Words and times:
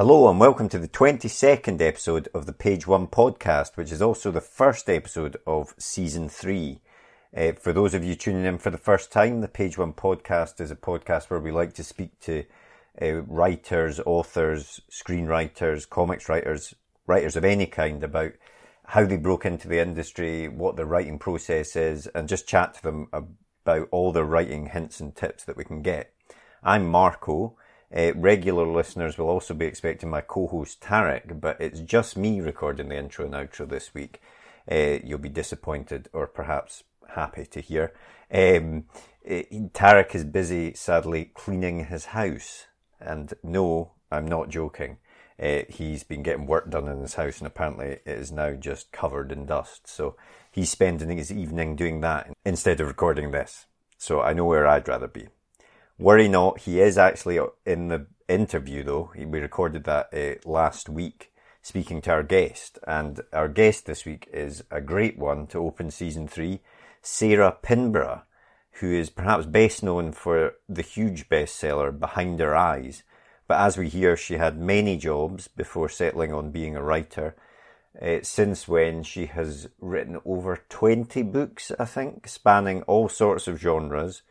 Hello 0.00 0.30
and 0.30 0.40
welcome 0.40 0.66
to 0.70 0.78
the 0.78 0.88
22nd 0.88 1.82
episode 1.82 2.30
of 2.32 2.46
the 2.46 2.54
Page 2.54 2.86
One 2.86 3.06
podcast, 3.06 3.76
which 3.76 3.92
is 3.92 4.00
also 4.00 4.30
the 4.30 4.40
first 4.40 4.88
episode 4.88 5.36
of 5.46 5.74
season 5.76 6.30
three. 6.30 6.80
Uh, 7.36 7.52
for 7.52 7.74
those 7.74 7.92
of 7.92 8.02
you 8.02 8.14
tuning 8.14 8.46
in 8.46 8.56
for 8.56 8.70
the 8.70 8.78
first 8.78 9.12
time, 9.12 9.42
the 9.42 9.46
Page 9.46 9.76
One 9.76 9.92
podcast 9.92 10.58
is 10.58 10.70
a 10.70 10.74
podcast 10.74 11.28
where 11.28 11.38
we 11.38 11.52
like 11.52 11.74
to 11.74 11.84
speak 11.84 12.18
to 12.20 12.44
uh, 13.02 13.20
writers, 13.24 14.00
authors, 14.06 14.80
screenwriters, 14.90 15.86
comics 15.86 16.30
writers, 16.30 16.74
writers 17.06 17.36
of 17.36 17.44
any 17.44 17.66
kind 17.66 18.02
about 18.02 18.32
how 18.90 19.06
they 19.06 19.16
broke 19.16 19.46
into 19.46 19.68
the 19.68 19.78
industry, 19.78 20.48
what 20.48 20.74
their 20.74 20.84
writing 20.84 21.16
process 21.16 21.76
is, 21.76 22.08
and 22.08 22.28
just 22.28 22.48
chat 22.48 22.74
to 22.74 22.82
them 22.82 23.06
about 23.12 23.88
all 23.92 24.10
their 24.10 24.24
writing 24.24 24.66
hints 24.66 24.98
and 24.98 25.14
tips 25.14 25.44
that 25.44 25.56
we 25.56 25.62
can 25.64 25.80
get. 25.80 26.12
I'm 26.64 26.88
Marco. 26.88 27.56
Uh, 27.96 28.12
regular 28.16 28.66
listeners 28.66 29.16
will 29.16 29.28
also 29.28 29.54
be 29.54 29.66
expecting 29.66 30.10
my 30.10 30.20
co-host 30.20 30.80
Tarek, 30.80 31.40
but 31.40 31.60
it's 31.60 31.78
just 31.78 32.16
me 32.16 32.40
recording 32.40 32.88
the 32.88 32.98
intro 32.98 33.24
and 33.24 33.34
outro 33.34 33.68
this 33.68 33.94
week. 33.94 34.20
Uh, 34.68 34.98
you'll 35.04 35.18
be 35.18 35.28
disappointed 35.28 36.08
or 36.12 36.26
perhaps 36.26 36.82
happy 37.10 37.46
to 37.46 37.60
hear. 37.60 37.92
Um, 38.32 38.86
Tarek 39.24 40.16
is 40.16 40.24
busy, 40.24 40.74
sadly, 40.74 41.30
cleaning 41.34 41.86
his 41.86 42.06
house. 42.06 42.66
And 42.98 43.34
no, 43.44 43.92
I'm 44.10 44.26
not 44.26 44.48
joking. 44.48 44.98
Uh, 45.40 45.62
he's 45.68 46.02
been 46.04 46.22
getting 46.22 46.46
work 46.46 46.68
done 46.68 46.88
in 46.88 47.00
his 47.00 47.14
house 47.14 47.38
and 47.38 47.46
apparently 47.46 47.86
it 47.86 48.02
is 48.04 48.30
now 48.30 48.52
just 48.52 48.92
covered 48.92 49.32
in 49.32 49.46
dust. 49.46 49.88
So 49.88 50.16
he's 50.50 50.70
spending 50.70 51.16
his 51.16 51.32
evening 51.32 51.76
doing 51.76 52.00
that 52.02 52.30
instead 52.44 52.80
of 52.80 52.88
recording 52.88 53.30
this. 53.30 53.66
So 53.96 54.20
I 54.20 54.32
know 54.32 54.44
where 54.44 54.66
I'd 54.66 54.88
rather 54.88 55.08
be. 55.08 55.28
Worry 55.98 56.28
not, 56.28 56.60
he 56.60 56.80
is 56.80 56.98
actually 56.98 57.38
in 57.64 57.88
the 57.88 58.06
interview 58.28 58.82
though. 58.82 59.12
We 59.16 59.40
recorded 59.40 59.84
that 59.84 60.12
uh, 60.12 60.48
last 60.48 60.88
week 60.88 61.30
speaking 61.62 62.00
to 62.02 62.10
our 62.10 62.22
guest. 62.22 62.78
And 62.86 63.20
our 63.32 63.48
guest 63.48 63.86
this 63.86 64.04
week 64.04 64.28
is 64.32 64.64
a 64.70 64.80
great 64.80 65.18
one 65.18 65.46
to 65.48 65.58
open 65.58 65.90
season 65.90 66.28
three, 66.28 66.60
Sarah 67.02 67.56
Pinborough, 67.62 68.22
who 68.80 68.92
is 68.92 69.10
perhaps 69.10 69.46
best 69.46 69.82
known 69.82 70.12
for 70.12 70.54
the 70.68 70.82
huge 70.82 71.28
bestseller 71.28 71.98
Behind 71.98 72.40
Her 72.40 72.56
Eyes. 72.56 73.02
But 73.50 73.58
as 73.58 73.76
we 73.76 73.88
hear, 73.88 74.16
she 74.16 74.34
had 74.34 74.60
many 74.60 74.96
jobs 74.96 75.48
before 75.48 75.88
settling 75.88 76.32
on 76.32 76.52
being 76.52 76.76
a 76.76 76.82
writer. 76.84 77.34
Uh, 78.00 78.18
since 78.22 78.68
when 78.68 79.02
she 79.02 79.26
has 79.26 79.68
written 79.80 80.20
over 80.24 80.60
20 80.68 81.20
books, 81.24 81.72
I 81.76 81.84
think, 81.84 82.28
spanning 82.28 82.82
all 82.82 83.08
sorts 83.08 83.48
of 83.48 83.58
genres 83.58 84.22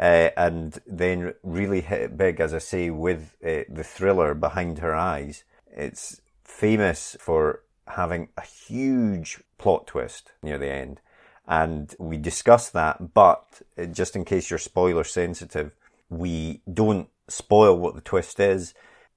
uh, 0.00 0.30
and 0.34 0.80
then 0.86 1.34
really 1.42 1.82
hit 1.82 2.00
it 2.00 2.16
big, 2.16 2.40
as 2.40 2.54
I 2.54 2.58
say, 2.58 2.88
with 2.88 3.36
uh, 3.44 3.68
the 3.68 3.84
thriller 3.84 4.32
behind 4.32 4.78
her 4.78 4.94
eyes. 4.94 5.44
It's 5.70 6.22
famous 6.42 7.18
for 7.20 7.60
having 7.88 8.28
a 8.38 8.46
huge 8.46 9.42
plot 9.58 9.88
twist 9.88 10.32
near 10.42 10.56
the 10.56 10.72
end. 10.72 11.02
And 11.46 11.94
we 11.98 12.16
discuss 12.16 12.70
that, 12.70 13.12
but 13.12 13.60
just 13.92 14.16
in 14.16 14.24
case 14.24 14.48
you're 14.48 14.58
spoiler 14.58 15.04
sensitive, 15.04 15.76
we 16.08 16.62
don't 16.72 17.10
spoil 17.28 17.76
what 17.78 17.94
the 17.94 18.00
twist 18.00 18.40
is 18.40 18.74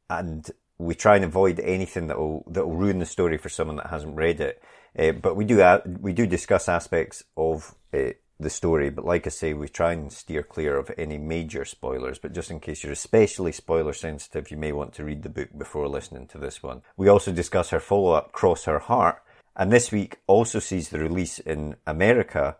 and 0.09 0.49
we 0.77 0.95
try 0.95 1.15
and 1.15 1.25
avoid 1.25 1.59
anything 1.59 2.07
that 2.07 2.17
will, 2.17 2.43
that 2.47 2.65
will 2.65 2.75
ruin 2.75 2.99
the 2.99 3.05
story 3.05 3.37
for 3.37 3.49
someone 3.49 3.77
that 3.77 3.87
hasn't 3.87 4.15
read 4.15 4.39
it. 4.39 4.61
Uh, 4.97 5.11
but 5.11 5.35
we 5.35 5.45
do, 5.45 5.61
uh, 5.61 5.81
we 5.99 6.13
do 6.13 6.25
discuss 6.25 6.69
aspects 6.69 7.23
of 7.35 7.75
uh, 7.93 8.11
the 8.39 8.49
story. 8.49 8.89
But 8.89 9.05
like 9.05 9.25
I 9.25 9.29
say, 9.29 9.53
we 9.53 9.67
try 9.67 9.93
and 9.93 10.11
steer 10.11 10.43
clear 10.43 10.77
of 10.77 10.91
any 10.97 11.17
major 11.17 11.65
spoilers. 11.65 12.19
But 12.19 12.33
just 12.33 12.51
in 12.51 12.59
case 12.59 12.83
you're 12.83 12.93
especially 12.93 13.51
spoiler 13.51 13.93
sensitive, 13.93 14.51
you 14.51 14.57
may 14.57 14.71
want 14.71 14.93
to 14.93 15.03
read 15.03 15.23
the 15.23 15.29
book 15.29 15.49
before 15.57 15.87
listening 15.87 16.27
to 16.27 16.37
this 16.37 16.61
one. 16.61 16.81
We 16.95 17.07
also 17.07 17.31
discuss 17.31 17.69
her 17.69 17.79
follow 17.79 18.11
up, 18.11 18.31
Cross 18.31 18.65
Her 18.65 18.79
Heart. 18.79 19.21
And 19.55 19.71
this 19.71 19.91
week 19.91 20.17
also 20.27 20.59
sees 20.59 20.89
the 20.89 20.99
release 20.99 21.39
in 21.39 21.75
America 21.87 22.57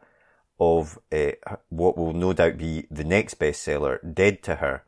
of 0.59 0.97
uh, 1.12 1.31
what 1.69 1.96
will 1.96 2.13
no 2.13 2.34
doubt 2.34 2.57
be 2.57 2.88
the 2.90 3.03
next 3.03 3.40
bestseller, 3.40 4.00
Dead 4.16 4.41
to 4.44 4.56
Her. 4.56 4.84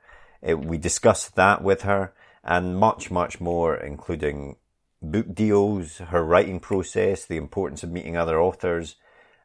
Uh, 0.48 0.58
we 0.58 0.78
discussed 0.78 1.36
that 1.36 1.64
with 1.64 1.82
her 1.84 2.14
and 2.44 2.78
much, 2.78 3.12
much 3.12 3.40
more, 3.42 3.76
including 3.76 4.56
book 5.02 5.34
deals, 5.34 5.98
her 5.98 6.24
writing 6.24 6.60
process, 6.60 7.26
the 7.26 7.38
importance 7.38 7.84
of 7.84 7.92
meeting 7.92 8.18
other 8.18 8.40
authors, 8.40 8.96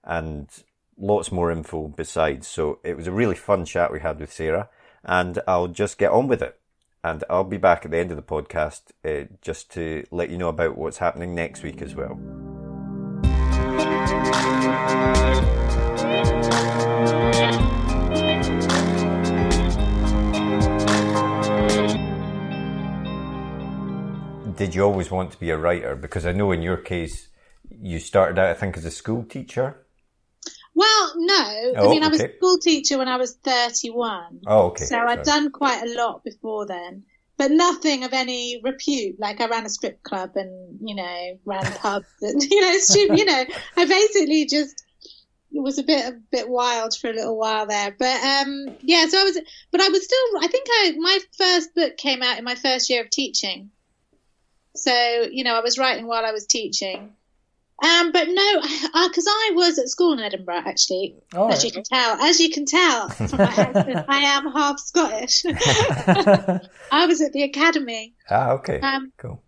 and 0.02 0.48
lots 0.96 1.32
more 1.32 1.50
info 1.50 1.88
besides. 1.88 2.46
So 2.46 2.78
it 2.84 2.96
was 2.96 3.06
a 3.06 3.12
really 3.12 3.34
fun 3.34 3.64
chat 3.64 3.92
we 3.92 4.00
had 4.00 4.20
with 4.20 4.32
Sarah, 4.32 4.68
and 5.04 5.40
I'll 5.46 5.68
just 5.68 5.98
get 5.98 6.10
on 6.10 6.28
with 6.28 6.42
it. 6.42 6.58
And 7.02 7.22
I'll 7.28 7.44
be 7.44 7.58
back 7.58 7.84
at 7.84 7.90
the 7.90 7.98
end 7.98 8.10
of 8.10 8.16
the 8.16 8.22
podcast 8.22 8.84
uh, 9.04 9.26
just 9.42 9.70
to 9.72 10.06
let 10.10 10.30
you 10.30 10.38
know 10.38 10.48
about 10.48 10.78
what's 10.78 10.98
happening 10.98 11.34
next 11.34 11.62
week 11.62 11.82
as 11.82 11.94
well. 11.94 12.18
Did 24.56 24.74
you 24.74 24.82
always 24.82 25.10
want 25.10 25.32
to 25.32 25.38
be 25.38 25.50
a 25.50 25.56
writer? 25.56 25.96
Because 25.96 26.26
I 26.26 26.32
know 26.32 26.52
in 26.52 26.62
your 26.62 26.76
case, 26.76 27.28
you 27.68 27.98
started 27.98 28.38
out, 28.38 28.50
I 28.50 28.54
think, 28.54 28.76
as 28.76 28.84
a 28.84 28.90
school 28.90 29.24
teacher. 29.24 29.84
Well, 30.74 31.12
no. 31.16 31.72
Oh, 31.76 31.88
I 31.88 31.90
mean, 31.90 32.02
okay. 32.02 32.06
I 32.06 32.08
was 32.08 32.20
a 32.20 32.36
school 32.36 32.58
teacher 32.58 32.98
when 32.98 33.08
I 33.08 33.16
was 33.16 33.36
31. 33.36 34.40
Oh, 34.46 34.66
okay. 34.66 34.84
So 34.84 34.98
I'd 34.98 35.22
done 35.22 35.50
quite 35.50 35.82
a 35.82 35.94
lot 35.94 36.24
before 36.24 36.66
then, 36.66 37.04
but 37.36 37.50
nothing 37.50 38.04
of 38.04 38.12
any 38.12 38.60
repute. 38.62 39.18
Like 39.20 39.40
I 39.40 39.46
ran 39.46 39.66
a 39.66 39.68
strip 39.68 40.02
club 40.02 40.32
and, 40.34 40.78
you 40.82 40.96
know, 40.96 41.38
ran 41.44 41.64
pubs 41.78 42.08
and, 42.22 42.42
you 42.42 42.60
know, 42.60 42.76
stupid, 42.78 43.18
you 43.18 43.24
know, 43.24 43.44
I 43.76 43.84
basically 43.84 44.46
just 44.46 44.84
was 45.52 45.78
a 45.78 45.84
bit, 45.84 46.04
a 46.04 46.18
bit 46.32 46.48
wild 46.48 46.96
for 46.96 47.08
a 47.08 47.12
little 47.12 47.38
while 47.38 47.66
there. 47.66 47.94
But, 47.96 48.20
um, 48.20 48.76
yeah, 48.80 49.06
so 49.06 49.20
I 49.20 49.24
was, 49.24 49.38
but 49.70 49.80
I 49.80 49.88
was 49.88 50.04
still, 50.04 50.42
I 50.42 50.48
think 50.48 50.66
I, 50.68 50.94
my 50.98 51.18
first 51.38 51.74
book 51.76 51.96
came 51.96 52.22
out 52.22 52.38
in 52.38 52.44
my 52.44 52.56
first 52.56 52.90
year 52.90 53.02
of 53.02 53.10
teaching. 53.10 53.70
So, 54.76 55.28
you 55.30 55.44
know, 55.44 55.54
I 55.54 55.60
was 55.60 55.78
writing 55.78 56.06
while 56.06 56.24
I 56.24 56.32
was 56.32 56.46
teaching. 56.46 57.14
Um, 57.82 58.12
but 58.12 58.28
no, 58.28 58.60
because 58.62 59.26
uh, 59.26 59.30
I 59.30 59.50
was 59.54 59.78
at 59.78 59.88
school 59.88 60.12
in 60.12 60.20
Edinburgh 60.20 60.62
actually, 60.64 61.16
oh, 61.34 61.48
as 61.48 61.64
you 61.64 61.72
can 61.72 61.82
tell. 61.82 62.20
As 62.20 62.38
you 62.40 62.50
can 62.50 62.66
tell 62.66 63.08
from 63.08 63.38
my 63.38 63.44
accent, 63.44 64.04
I 64.08 64.18
am 64.20 64.52
half 64.52 64.78
Scottish. 64.78 65.44
I 66.92 67.06
was 67.06 67.20
at 67.20 67.32
the 67.32 67.42
academy. 67.42 68.14
Ah, 68.30 68.52
okay, 68.52 68.80
um, 68.80 69.12
cool. 69.16 69.42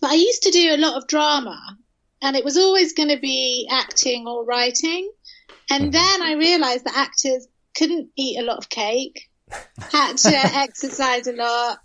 But 0.00 0.10
I 0.10 0.14
used 0.14 0.44
to 0.44 0.50
do 0.52 0.74
a 0.74 0.78
lot 0.78 0.96
of 0.96 1.08
drama, 1.08 1.58
and 2.22 2.36
it 2.36 2.44
was 2.44 2.56
always 2.56 2.92
going 2.92 3.08
to 3.08 3.18
be 3.18 3.68
acting 3.70 4.28
or 4.28 4.44
writing. 4.44 5.10
And 5.68 5.84
mm-hmm. 5.84 5.90
then 5.92 6.22
I 6.22 6.34
realised 6.38 6.84
that 6.84 6.96
actors 6.96 7.48
couldn't 7.76 8.10
eat 8.16 8.38
a 8.38 8.44
lot 8.44 8.58
of 8.58 8.68
cake, 8.68 9.28
had 9.90 10.16
to 10.18 10.36
exercise 10.56 11.26
a 11.26 11.32
lot, 11.32 11.78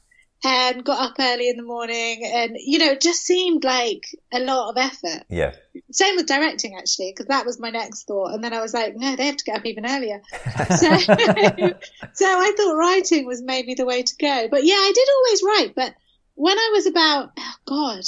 and 0.46 0.86
got 0.86 1.02
up 1.02 1.16
early 1.20 1.50
in 1.50 1.58
the 1.58 1.64
morning 1.64 2.22
and 2.24 2.56
you 2.60 2.78
know 2.78 2.92
it 2.92 3.02
just 3.02 3.24
seemed 3.24 3.64
like 3.64 4.06
a 4.32 4.40
lot 4.40 4.70
of 4.70 4.78
effort. 4.78 5.24
Yeah. 5.28 5.56
Same 5.92 6.16
with 6.16 6.28
directing 6.28 6.76
actually 6.78 7.12
because 7.12 7.26
that 7.28 7.48
was 7.48 7.60
my 7.60 7.72
next 7.72 8.04
thought. 8.04 8.32
And 8.34 8.44
then 8.44 8.54
i 8.54 8.62
was 8.62 8.74
like 8.74 8.96
no 8.96 9.16
they 9.16 9.26
have 9.26 9.38
to 9.38 9.44
get 9.44 9.58
up 9.58 9.66
even 9.66 9.86
earlier. 9.86 10.22
So, 10.76 10.98
so 12.14 12.26
i 12.26 12.54
thought 12.58 12.76
writing 12.78 13.26
was 13.26 13.42
maybe 13.42 13.74
the 13.74 13.86
way 13.86 14.04
to 14.04 14.16
go. 14.18 14.48
But 14.50 14.64
yeah 14.64 14.76
i 14.76 14.92
did 14.94 15.08
always 15.18 15.44
write 15.44 15.76
but 15.76 15.96
when 16.36 16.58
i 16.58 16.72
was 16.74 16.86
about 16.86 17.32
oh 17.38 17.54
god 17.66 18.04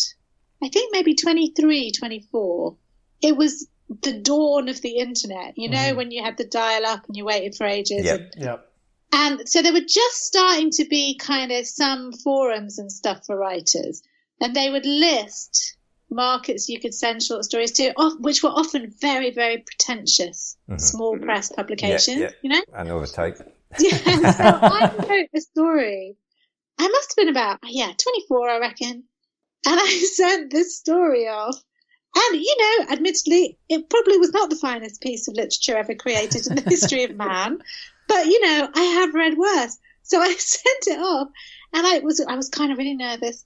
i 0.62 0.70
think 0.70 0.94
maybe 0.94 1.16
23 1.16 1.92
24 1.92 2.76
it 3.22 3.36
was 3.36 3.68
the 4.02 4.20
dawn 4.20 4.68
of 4.70 4.82
the 4.82 4.98
internet. 4.98 5.58
You 5.58 5.70
know 5.70 5.78
mm. 5.78 5.96
when 5.96 6.12
you 6.12 6.24
had 6.24 6.38
the 6.38 6.46
dial 6.46 6.86
up 6.86 7.08
and 7.08 7.16
you 7.16 7.26
waited 7.26 7.56
for 7.56 7.66
ages 7.66 8.06
yep. 8.06 8.32
And, 8.36 8.44
yep 8.44 8.68
and 9.12 9.48
so 9.48 9.62
there 9.62 9.74
were 9.74 9.80
just 9.80 10.24
starting 10.24 10.70
to 10.72 10.86
be 10.86 11.18
kind 11.18 11.52
of 11.52 11.66
some 11.66 12.12
forums 12.12 12.78
and 12.78 12.92
stuff 12.92 13.26
for 13.26 13.38
writers. 13.38 14.02
And 14.42 14.56
they 14.56 14.70
would 14.70 14.86
list 14.86 15.78
markets 16.10 16.70
you 16.70 16.80
could 16.80 16.94
send 16.94 17.24
short 17.24 17.44
stories 17.44 17.72
to, 17.74 17.94
which 18.20 18.44
were 18.44 18.50
often 18.50 18.94
very, 19.02 19.32
very 19.32 19.60
pretentious, 19.60 20.58
mm-hmm. 20.70 20.78
small 20.78 21.18
press 21.18 21.52
publications, 21.52 22.18
yeah, 22.18 22.28
yeah. 22.28 22.32
you 22.42 22.50
know? 22.50 22.62
And 22.74 22.90
know 22.90 23.00
the 23.00 23.08
type. 23.08 23.40
yeah, 23.80 23.98
so 24.32 24.44
I 24.44 24.94
wrote 25.10 25.30
a 25.36 25.42
story. 25.42 26.16
I 26.80 26.88
must 26.88 27.12
have 27.12 27.26
been 27.26 27.30
about, 27.30 27.60
yeah, 27.64 27.92
24, 27.98 28.50
I 28.50 28.60
reckon. 28.60 29.04
And 29.66 29.80
I 29.80 29.88
sent 30.14 30.52
this 30.52 30.78
story 30.78 31.28
off. 31.28 31.56
And, 32.16 32.42
you 32.42 32.56
know, 32.60 32.94
admittedly, 32.94 33.58
it 33.70 33.90
probably 33.90 34.18
was 34.18 34.32
not 34.32 34.50
the 34.50 34.56
finest 34.56 35.02
piece 35.02 35.28
of 35.28 35.36
literature 35.36 35.78
ever 35.78 35.94
created 35.94 36.48
in 36.48 36.56
the 36.56 36.62
history 36.62 37.04
of 37.04 37.16
man. 37.16 37.60
But 38.08 38.26
you 38.26 38.40
know, 38.42 38.70
I 38.74 38.84
have 38.84 39.14
read 39.14 39.38
worse. 39.38 39.78
So 40.04 40.22
I 40.22 40.34
sent 40.38 40.88
it 40.88 41.00
off 41.00 41.28
and 41.74 41.86
I 41.86 42.00
was, 42.00 42.20
I 42.22 42.36
was 42.36 42.50
kind 42.50 42.72
of 42.72 42.78
really 42.78 42.96
nervous. 42.96 43.46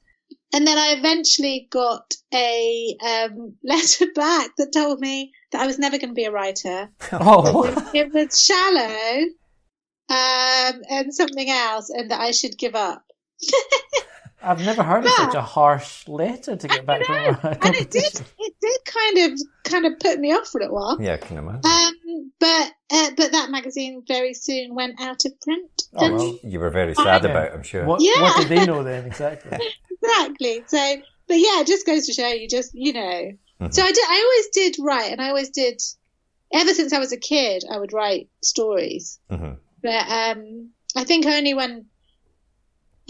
and 0.53 0.65
then 0.65 0.77
I 0.77 0.95
eventually 0.97 1.67
got 1.69 2.13
a 2.33 2.95
um, 3.05 3.55
letter 3.63 4.05
back 4.13 4.51
that 4.57 4.73
told 4.73 4.99
me 4.99 5.31
that 5.51 5.61
I 5.61 5.67
was 5.67 5.79
never 5.79 5.97
going 5.97 6.09
to 6.09 6.15
be 6.15 6.25
a 6.25 6.31
writer. 6.31 6.89
Oh, 7.13 7.65
it 7.93 8.13
was 8.13 8.43
shallow 8.43 9.25
um, 10.09 10.81
and 10.89 11.13
something 11.13 11.49
else, 11.49 11.89
and 11.89 12.11
that 12.11 12.19
I 12.21 12.31
should 12.31 12.57
give 12.57 12.75
up. 12.75 13.03
I've 14.43 14.65
never 14.65 14.83
heard 14.83 15.05
of 15.05 15.11
such 15.11 15.35
a 15.35 15.41
harsh 15.41 16.07
letter 16.07 16.55
to 16.55 16.67
get 16.67 16.85
back 16.85 17.05
from 17.05 17.15
a 17.15 17.57
and 17.61 17.75
it 17.75 17.91
did 17.91 18.03
it 18.39 18.55
did 18.61 18.79
kind 18.85 19.17
of 19.33 19.39
kind 19.63 19.85
of 19.85 19.99
put 19.99 20.19
me 20.19 20.33
off 20.33 20.47
for 20.47 20.59
a 20.59 20.63
little 20.63 20.75
while. 20.75 20.97
Yeah, 21.01 21.13
I 21.13 21.17
can 21.17 21.37
imagine. 21.37 21.61
Um, 21.65 22.31
but 22.39 22.71
uh, 22.91 23.11
but 23.17 23.31
that 23.33 23.49
magazine 23.51 24.03
very 24.07 24.33
soon 24.33 24.73
went 24.75 24.99
out 24.99 25.23
of 25.25 25.39
print. 25.41 25.83
Oh, 25.95 26.05
And- 26.05 26.15
well. 26.15 26.39
You 26.43 26.59
were 26.59 26.69
very 26.69 26.95
sad 26.95 27.23
Yeah. 27.23 27.29
about 27.29 27.47
it, 27.47 27.53
I'm 27.53 27.63
sure. 27.63 27.85
What, 27.85 28.01
Yeah. 28.01 28.21
what 28.21 28.37
did 28.37 28.49
they 28.49 28.65
know 28.65 28.83
then 28.91 29.05
exactly? 29.05 29.57
exactly. 30.01 30.63
So, 30.67 30.95
but 31.27 31.35
yeah, 31.37 31.61
it 31.61 31.67
just 31.67 31.85
goes 31.85 32.07
to 32.07 32.13
show 32.13 32.27
you, 32.27 32.47
just 32.47 32.71
you 32.73 32.93
know. 32.93 33.31
So 33.69 33.83
I 33.83 33.91
did. 33.91 34.03
I 34.09 34.23
always 34.25 34.47
did 34.73 34.83
write, 34.83 35.11
and 35.11 35.21
I 35.21 35.27
always 35.29 35.49
did. 35.51 35.79
Ever 36.51 36.73
since 36.73 36.91
I 36.93 36.99
was 36.99 37.13
a 37.13 37.17
kid, 37.17 37.63
I 37.71 37.77
would 37.77 37.93
write 37.93 38.27
stories. 38.41 39.19
Mhm. 39.31 39.57
But 39.83 40.09
um, 40.09 40.71
I 40.95 41.03
think 41.03 41.25
only 41.27 41.53
when. 41.53 41.85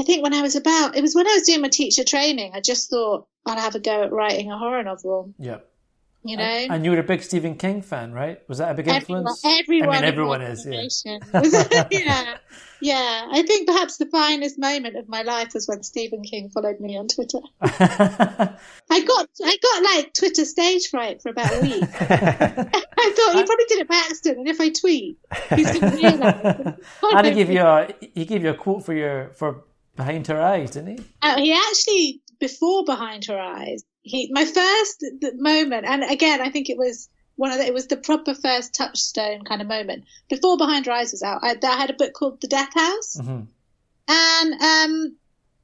I 0.02 0.04
think 0.04 0.24
when 0.24 0.34
I 0.34 0.42
was 0.42 0.56
about, 0.56 0.98
it 0.98 1.02
was 1.04 1.14
when 1.14 1.28
I 1.28 1.34
was 1.36 1.44
doing 1.44 1.62
my 1.62 1.68
teacher 1.68 2.04
training. 2.04 2.54
I 2.56 2.60
just 2.60 2.90
thought 2.90 3.28
I'd 3.46 3.60
have 3.60 3.76
a 3.76 3.80
go 3.80 4.02
at 4.02 4.12
writing 4.12 4.52
a 4.52 4.58
horror 4.58 4.82
novel. 4.82 5.32
Yeah. 5.38 5.60
You 6.24 6.38
know, 6.38 6.44
And 6.44 6.84
you 6.84 6.90
were 6.90 6.98
a 6.98 7.04
big 7.04 7.22
Stephen 7.22 7.56
King 7.56 7.84
fan, 7.84 8.12
right? 8.12 8.42
Was 8.48 8.58
that 8.58 8.72
a 8.72 8.74
big 8.74 8.88
everyone, 8.88 9.28
influence? 9.28 9.46
everyone, 9.46 9.90
I 9.90 9.94
mean, 9.94 10.04
everyone 10.04 10.42
is, 10.42 10.66
yeah. 10.66 11.20
yeah, 11.92 12.38
yeah. 12.82 13.28
I 13.32 13.44
think 13.46 13.68
perhaps 13.68 13.98
the 13.98 14.08
finest 14.08 14.58
moment 14.58 14.98
of 14.98 15.08
my 15.08 15.22
life 15.22 15.54
was 15.54 15.68
when 15.68 15.84
Stephen 15.84 16.24
King 16.24 16.50
followed 16.50 16.80
me 16.80 16.98
on 16.98 17.08
Twitter. 17.08 17.40
I 17.62 18.56
got 18.90 19.30
I 19.44 19.58
got 19.62 19.84
like 19.84 20.14
Twitter 20.14 20.46
stage 20.46 20.90
fright 20.90 21.22
for 21.22 21.30
about 21.30 21.52
a 21.56 21.62
week. 21.62 21.84
I 22.02 23.14
thought 23.16 23.36
he 23.36 23.44
probably 23.44 23.66
did 23.68 23.80
it 23.80 23.88
by 23.88 23.96
accident, 23.96 24.40
and 24.40 24.48
if 24.48 24.62
I 24.62 24.70
tweet, 24.70 25.18
he's 25.56 25.80
going 25.80 25.92
to 25.92 25.98
realise. 25.98 26.78
and 27.04 27.28
he 27.28 27.34
gave 27.34 27.50
you 27.50 27.62
a 27.62 27.88
he 28.14 28.26
gave 28.26 28.44
you 28.44 28.50
a 28.50 28.56
quote 28.56 28.86
for 28.86 28.94
your 28.94 29.32
for 29.34 29.64
behind 29.96 30.28
her 30.28 30.42
eyes, 30.42 30.72
didn't 30.72 31.00
he? 31.00 31.06
Uh, 31.22 31.38
he 31.38 31.54
actually 31.54 32.22
before 32.40 32.84
behind 32.86 33.26
her 33.26 33.40
eyes. 33.40 33.84
He 34.04 34.30
my 34.32 34.46
first 34.46 35.06
moment, 35.36 35.86
and 35.86 36.04
again, 36.04 36.42
I 36.42 36.50
think 36.50 36.70
it 36.70 36.78
was 36.78 37.10
one 37.36 37.52
of 37.52 37.58
the, 37.58 37.66
it 37.66 37.74
was 37.74 37.88
the 37.88 37.98
proper 37.98 38.34
first 38.34 38.74
touchstone 38.74 39.44
kind 39.44 39.62
of 39.62 39.68
moment. 39.68 40.06
Before 40.30 40.58
behind 40.58 40.88
her 40.88 40.92
eyes 40.92 41.12
was 41.12 41.24
out, 41.24 41.44
I, 41.44 41.56
I 41.64 41.78
had 41.78 41.90
a 41.90 41.94
book 41.94 42.14
called 42.14 42.42
The 42.42 42.48
Death 42.48 42.74
House, 42.74 43.20
hmm 43.20 43.42
and 44.08 44.54
um, 44.54 45.16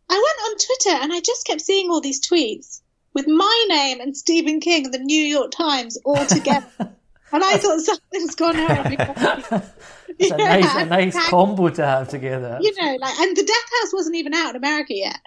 I 0.09 0.13
went 0.13 0.49
on 0.49 0.57
Twitter 0.57 1.03
and 1.03 1.13
I 1.13 1.19
just 1.19 1.45
kept 1.45 1.61
seeing 1.61 1.89
all 1.89 1.99
these 1.99 2.25
tweets 2.25 2.81
with 3.13 3.27
my 3.27 3.65
name 3.67 3.99
and 3.99 4.15
Stephen 4.15 4.59
King 4.61 4.85
and 4.85 4.93
the 4.93 4.99
New 4.99 5.21
York 5.21 5.51
Times 5.51 5.97
all 6.05 6.25
together. 6.27 6.95
And 7.31 7.43
I 7.43 7.57
thought 7.57 7.79
something's 7.81 8.35
gone 8.35 8.57
wrong. 8.57 9.61
It's 10.19 10.31
a 10.31 10.37
nice 10.37 10.75
a 10.75 10.85
nice 10.85 11.29
combo 11.29 11.69
to 11.69 11.85
have 11.85 12.07
together. 12.09 12.57
you 12.61 12.71
know, 12.81 12.97
like, 12.99 13.19
and 13.19 13.37
the 13.37 13.43
Death 13.43 13.69
House 13.81 13.93
wasn't 13.93 14.15
even 14.15 14.33
out 14.33 14.51
in 14.51 14.55
America 14.55 14.95
yet, 14.95 15.19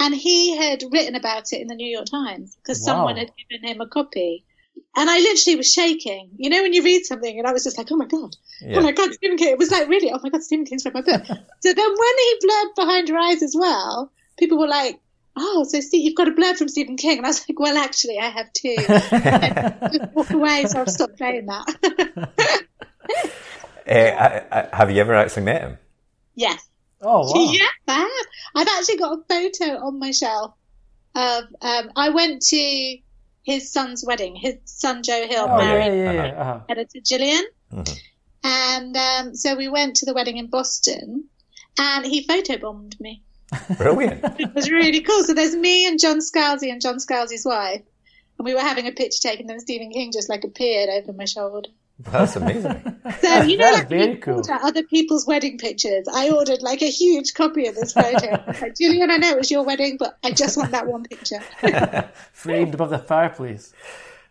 and 0.00 0.14
he 0.14 0.56
had 0.56 0.82
written 0.90 1.14
about 1.16 1.52
it 1.52 1.60
in 1.60 1.66
the 1.66 1.74
New 1.74 1.86
York 1.88 2.06
Times 2.06 2.56
because 2.56 2.78
Wow. 2.80 2.84
someone 2.94 3.16
had 3.16 3.30
given 3.36 3.68
him 3.68 3.80
a 3.82 3.86
copy, 3.88 4.44
and 4.96 5.10
I 5.10 5.18
literally 5.18 5.56
was 5.56 5.70
shaking. 5.70 6.30
You 6.36 6.48
know, 6.48 6.62
when 6.62 6.72
you 6.72 6.82
read 6.82 7.04
something, 7.04 7.38
and 7.38 7.46
I 7.46 7.52
was 7.52 7.64
just 7.64 7.76
like, 7.76 7.88
"Oh 7.92 7.96
my 7.96 8.06
god, 8.06 8.34
oh 8.36 8.66
Yeah. 8.66 8.78
oh 8.78 8.82
my 8.82 8.92
god, 8.92 9.12
Stephen 9.12 9.36
King!" 9.36 9.50
It 9.50 9.58
was 9.58 9.70
like 9.70 9.88
really, 9.88 10.10
"Oh 10.10 10.20
my 10.22 10.30
god, 10.30 10.42
Stephen 10.42 10.64
King's 10.64 10.84
read 10.86 10.94
my 10.94 11.02
book." 11.02 11.22
so 11.60 11.72
then, 11.74 11.90
when 11.90 12.18
he 12.18 12.38
blurred 12.40 12.74
behind 12.76 13.08
her 13.10 13.18
eyes 13.18 13.42
as 13.42 13.54
well, 13.58 14.10
people 14.38 14.58
were 14.58 14.68
like. 14.68 14.98
Oh, 15.40 15.64
so 15.68 15.78
Steve, 15.80 16.04
you've 16.04 16.16
got 16.16 16.26
a 16.28 16.32
blurb 16.32 16.56
from 16.56 16.68
Stephen 16.68 16.96
King, 16.96 17.18
and 17.18 17.26
I 17.26 17.30
was 17.30 17.44
like, 17.48 17.58
"Well, 17.60 17.76
actually, 17.76 18.18
I 18.18 18.28
have 18.28 18.52
two." 18.52 18.74
Just 18.76 20.12
walk 20.14 20.30
away, 20.30 20.64
so 20.66 20.80
I've 20.80 20.90
stopped 20.90 21.16
playing 21.16 21.46
that. 21.46 22.28
Uh, 23.86 23.86
I, 23.88 24.42
I, 24.50 24.76
have 24.76 24.90
you 24.90 25.00
ever 25.00 25.14
actually 25.14 25.44
met 25.44 25.62
him? 25.62 25.78
yes. 26.34 26.68
oh 27.00 27.20
wow. 27.32 27.52
Yes, 27.52 27.72
I 27.86 27.98
have. 28.00 28.26
I've 28.56 28.68
actually 28.78 28.96
got 28.98 29.18
a 29.18 29.22
photo 29.28 29.86
on 29.86 29.98
my 29.98 30.10
shelf 30.10 30.54
of. 31.14 31.44
Um, 31.62 31.90
I 31.96 32.10
went 32.10 32.42
to 32.42 32.96
his 33.44 33.72
son's 33.72 34.04
wedding. 34.04 34.34
His 34.36 34.56
son 34.64 35.02
Joe 35.02 35.26
Hill 35.26 35.46
Oh 35.48 35.56
married 35.56 35.98
yeah, 35.98 36.12
yeah. 36.12 36.40
Uh-huh. 36.40 36.60
editor 36.68 37.00
Gillian, 37.04 37.44
Mhm. 37.72 37.98
and 38.44 38.96
um, 38.96 39.34
so 39.34 39.56
we 39.56 39.68
went 39.68 39.96
to 39.96 40.06
the 40.06 40.14
wedding 40.14 40.36
in 40.38 40.48
Boston, 40.48 41.24
and 41.78 42.04
he 42.04 42.26
photobombed 42.26 43.00
me. 43.00 43.22
Brilliant. 43.76 44.24
It 44.40 44.54
was 44.54 44.70
really 44.70 45.00
cool. 45.00 45.24
So 45.24 45.34
there's 45.34 45.56
me 45.56 45.86
and 45.86 45.98
John 45.98 46.18
Scalzi 46.18 46.70
and 46.70 46.80
John 46.80 46.96
Scalzi's 46.96 47.44
wife, 47.44 47.82
and 48.38 48.44
we 48.44 48.54
were 48.54 48.60
having 48.60 48.86
a 48.86 48.92
picture 48.92 49.20
taken. 49.20 49.42
And 49.42 49.50
then 49.50 49.60
Stephen 49.60 49.90
King 49.90 50.12
just 50.12 50.28
like 50.28 50.44
appeared 50.44 50.88
over 50.90 51.12
my 51.12 51.24
shoulder. 51.24 51.68
That's 51.98 52.36
amazing. 52.36 52.94
So 53.20 53.42
you 53.42 53.56
know, 53.56 53.72
like 53.72 53.88
when 53.90 53.98
very 53.98 54.12
you 54.12 54.18
cool. 54.18 54.36
order 54.36 54.52
other 54.62 54.82
people's 54.84 55.26
wedding 55.26 55.58
pictures. 55.58 56.06
I 56.12 56.30
ordered 56.30 56.62
like 56.62 56.82
a 56.82 56.90
huge 56.90 57.34
copy 57.34 57.66
of 57.66 57.74
this 57.74 57.92
photo. 57.92 58.42
Like, 58.60 58.76
Gillian, 58.76 59.10
I 59.10 59.16
know 59.16 59.30
it 59.30 59.38
was 59.38 59.50
your 59.50 59.64
wedding, 59.64 59.96
but 59.98 60.18
I 60.22 60.30
just 60.30 60.56
want 60.56 60.70
that 60.72 60.86
one 60.86 61.04
picture. 61.04 61.40
Framed 62.32 62.74
above 62.74 62.90
the 62.90 62.98
fireplace. 62.98 63.72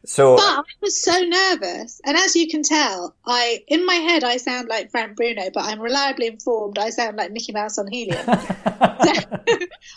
So, 0.06 0.38
I 0.40 0.62
was 0.82 1.02
so 1.02 1.20
nervous, 1.20 2.00
and 2.06 2.16
as 2.16 2.36
you 2.36 2.48
can 2.48 2.64
tell, 2.64 3.16
I 3.26 3.64
in 3.68 3.86
my 3.86 3.96
head 3.96 4.24
I 4.24 4.38
sound 4.38 4.70
like 4.70 4.90
Frank 4.92 5.18
Bruno, 5.18 5.50
but 5.54 5.66
I'm 5.66 5.80
reliably 5.82 6.28
informed 6.28 6.78
I 6.80 6.92
sound 6.92 7.18
like 7.18 7.32
Mickey 7.32 7.52
Mouse 7.52 7.78
on 7.78 7.88
helium. 7.92 8.26
So, 8.78 9.14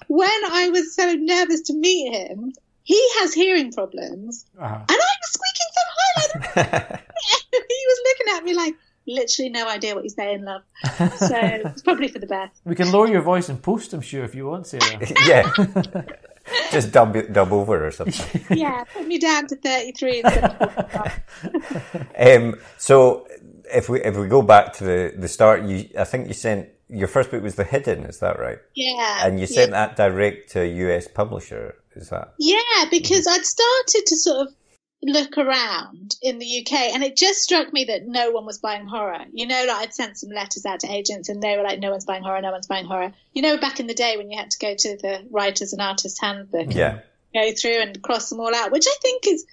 when 0.09 0.29
I 0.51 0.71
was 0.71 0.95
so 0.95 1.13
nervous 1.15 1.61
to 1.63 1.75
meet 1.75 2.13
him, 2.13 2.53
he 2.83 3.01
has 3.21 3.33
hearing 3.35 3.73
problems, 3.73 4.47
Uh-huh. 4.59 4.75
and 4.75 4.91
I 4.91 4.95
was 4.95 5.39
squeaking 5.39 5.71
so 5.77 5.83
high. 5.97 6.91
Like, 6.91 7.01
he 7.53 7.87
was 7.87 8.01
looking 8.07 8.35
at 8.37 8.45
me 8.45 8.55
like 8.55 8.75
literally 9.07 9.51
no 9.51 9.69
idea 9.69 9.95
what 9.95 10.03
he's 10.05 10.15
saying, 10.15 10.45
love. 10.45 10.63
So 11.19 11.37
it's 11.37 11.83
probably 11.83 12.09
for 12.09 12.19
the 12.21 12.27
best. 12.27 12.61
We 12.65 12.75
can 12.75 12.91
lower 12.91 13.09
your 13.09 13.23
voice 13.23 13.49
and 13.49 13.63
post, 13.63 13.93
I'm 13.93 14.01
sure, 14.01 14.25
if 14.25 14.35
you 14.35 14.47
want, 14.47 14.67
Sarah. 14.67 14.99
yeah. 15.27 15.51
Just 16.73 16.93
dub, 16.93 17.17
dub 17.33 17.53
over 17.53 17.87
or 17.87 17.91
something. 17.91 18.45
Yeah, 18.57 18.85
put 18.85 19.07
me 19.07 19.19
down 19.19 19.47
to 19.49 19.57
33 19.57 20.23
instead 20.25 20.45
of 20.45 21.23
45. 21.39 22.07
Um, 22.19 22.61
so, 22.79 23.27
if 23.73 23.89
we 23.89 24.03
if 24.03 24.17
we 24.17 24.27
go 24.27 24.43
back 24.43 24.73
to 24.75 24.85
the, 24.85 25.15
the 25.17 25.29
start, 25.29 25.63
you 25.63 25.89
I 25.99 26.05
think 26.05 26.29
you 26.29 26.35
sent 26.35 26.69
your 26.89 27.09
first 27.09 27.31
book 27.31 27.43
was 27.43 27.55
The 27.55 27.65
Hidden, 27.65 28.05
is 28.05 28.19
that 28.19 28.39
right? 28.39 28.59
Yeah. 28.75 29.27
And 29.27 29.39
you 29.39 29.47
yeah. 29.47 29.55
sent 29.55 29.71
that 29.73 29.97
direct 29.97 30.51
to 30.53 30.63
a 30.63 30.67
US 30.67 31.07
publisher, 31.09 31.77
is 31.95 32.11
that? 32.11 32.35
Yeah, 32.39 32.85
because 32.91 33.27
I'd 33.27 33.45
started 33.45 34.03
to 34.07 34.17
sort 34.17 34.49
of 34.49 34.55
look 35.03 35.39
around 35.39 36.15
in 36.21 36.39
the 36.39 36.61
UK 36.61 36.93
and 36.93 37.03
it 37.03 37.17
just 37.17 37.41
struck 37.41 37.73
me 37.73 37.85
that 37.87 38.07
no 38.07 38.31
one 38.33 38.45
was 38.45 38.59
buying 38.59 38.87
horror. 38.87 39.25
You 39.33 39.47
know, 39.47 39.65
like 39.67 39.77
I'd 39.89 39.95
sent 39.95 40.19
some 40.19 40.29
letters 40.31 40.67
out 40.67 40.81
to 40.81 40.93
agents 40.93 41.29
and 41.31 41.43
they 41.43 41.57
were 41.57 41.63
like, 41.63 41.79
no 41.81 41.91
one's 41.91 42.05
buying 42.05 42.23
horror, 42.23 42.41
no 42.43 42.51
one's 42.53 42.67
buying 42.67 42.85
horror. 42.85 43.13
You 43.33 43.41
know, 43.43 43.57
back 43.59 43.81
in 43.81 43.87
the 43.87 43.95
day 43.95 44.17
when 44.19 44.31
you 44.31 44.39
had 44.39 44.51
to 44.51 44.59
go 44.59 44.75
to 44.77 44.97
the 44.99 45.27
writers 45.31 45.73
and 45.73 45.81
artists 45.81 46.21
handbook 46.21 46.61
and 46.67 46.75
Yeah. 46.75 46.99
go 47.33 47.51
through 47.53 47.81
and 47.81 48.03
cross 48.03 48.29
them 48.29 48.41
all 48.41 48.55
out, 48.55 48.73
which 48.73 48.87
I 48.87 48.95
think 49.01 49.27
is, 49.27 49.47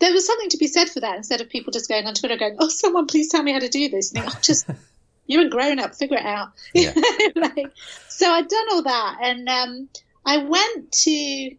there 0.00 0.12
was 0.12 0.26
something 0.26 0.50
to 0.50 0.58
be 0.58 0.66
said 0.66 0.90
for 0.90 1.00
that 1.00 1.16
instead 1.16 1.40
of 1.40 1.48
people 1.48 1.72
just 1.72 1.88
going 1.88 2.06
on 2.06 2.12
Twitter 2.14 2.36
going, 2.36 2.56
oh, 2.58 2.68
someone 2.68 3.06
please 3.06 3.28
tell 3.30 3.42
me 3.42 3.52
how 3.52 3.58
to 3.60 3.68
do 3.70 3.88
this. 3.88 4.12
You 4.12 4.20
think, 4.22 4.34
oh, 4.34 4.38
just, 4.42 4.66
you're 5.26 5.46
a 5.46 5.48
grown 5.48 5.78
up, 5.78 5.94
figure 5.94 6.18
it 6.18 6.26
out. 6.26 6.48
Yeah. 6.74 6.92
like, 7.36 7.70
so 8.08 8.30
I'd 8.30 8.48
done 8.48 8.66
all 8.72 8.82
that 8.82 9.16
and 9.22 9.48
um, 9.48 9.88
I 10.26 10.38
went 10.44 10.92
to 10.92 11.56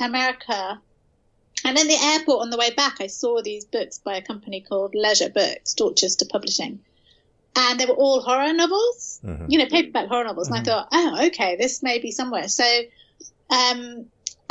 America. 0.00 0.80
And 1.64 1.78
in 1.78 1.88
the 1.88 1.94
airport 1.96 2.40
on 2.42 2.50
the 2.50 2.56
way 2.56 2.70
back, 2.74 2.96
I 3.00 3.06
saw 3.08 3.42
these 3.42 3.64
books 3.64 3.98
by 3.98 4.16
a 4.16 4.22
company 4.22 4.60
called 4.66 4.94
Leisure 4.94 5.28
Books, 5.30 5.74
Dorchester 5.74 6.24
Publishing. 6.30 6.80
And 7.56 7.78
they 7.80 7.86
were 7.86 7.94
all 7.94 8.20
horror 8.20 8.52
novels, 8.52 9.20
Mhm. 9.24 9.46
you 9.50 9.58
know, 9.58 9.66
paperback 9.66 10.08
horror 10.08 10.24
novels. 10.24 10.48
And 10.48 10.56
I 10.58 10.62
thought, 10.62 10.88
oh, 10.92 11.26
okay, 11.26 11.56
this 11.56 11.82
may 11.82 11.98
be 11.98 12.12
somewhere. 12.12 12.48
So 12.48 12.64
um, 13.50 14.06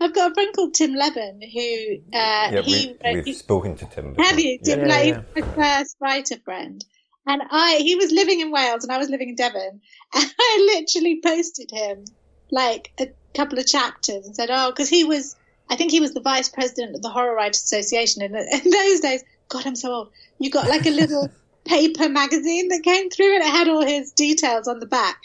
I've 0.00 0.14
got 0.14 0.30
a 0.30 0.34
friend 0.34 0.54
called 0.54 0.74
Tim 0.74 0.94
Lebbon 0.94 1.40
who 1.42 1.96
uh, 2.16 2.50
Yeah, 2.52 2.60
he, 2.62 2.96
we, 3.02 3.10
he 3.14 3.20
we've 3.22 3.36
spoken 3.36 3.76
to 3.76 3.86
Tim. 3.86 4.10
Before. 4.14 4.24
have 4.24 4.38
you? 4.38 4.58
Tim, 4.58 4.80
Yeah, 4.80 4.86
like, 4.86 5.06
yeah. 5.14 5.22
he's 5.34 5.44
my 5.44 5.54
first 5.78 5.96
writer 6.00 6.36
friend. 6.44 6.84
And 7.26 7.42
I, 7.50 7.76
he 7.82 7.96
was 7.96 8.10
living 8.12 8.40
in 8.40 8.50
Wales 8.50 8.84
and 8.84 8.92
I 8.92 8.98
was 8.98 9.08
living 9.10 9.30
in 9.30 9.34
Devon. 9.34 9.80
And 10.14 10.32
I 10.38 10.74
literally 10.76 11.20
posted 11.24 11.70
him 11.70 12.04
like 12.50 12.92
a 12.98 13.08
couple 13.34 13.58
of 13.58 13.66
chapters 13.66 14.26
and 14.26 14.34
said, 14.34 14.48
oh, 14.50 14.70
because 14.70 14.88
he 14.88 15.04
was, 15.04 15.36
I 15.70 15.76
think 15.76 15.90
he 15.90 16.00
was 16.00 16.14
the 16.14 16.20
vice 16.20 16.48
president 16.48 16.94
of 16.96 17.02
the 17.02 17.10
Horror 17.10 17.34
Writers 17.34 17.62
Association. 17.62 18.22
And 18.22 18.34
in 18.36 18.70
those 18.70 19.00
days, 19.00 19.22
God, 19.48 19.66
I'm 19.66 19.76
so 19.76 19.92
old. 19.92 20.10
You 20.38 20.50
got 20.50 20.68
like 20.68 20.86
a 20.86 20.90
little 20.90 21.28
paper 21.64 22.08
magazine 22.08 22.68
that 22.68 22.82
came 22.82 23.10
through 23.10 23.34
and 23.36 23.44
it 23.44 23.50
had 23.50 23.68
all 23.68 23.84
his 23.84 24.12
details 24.12 24.68
on 24.68 24.80
the 24.80 24.86
back. 24.86 25.18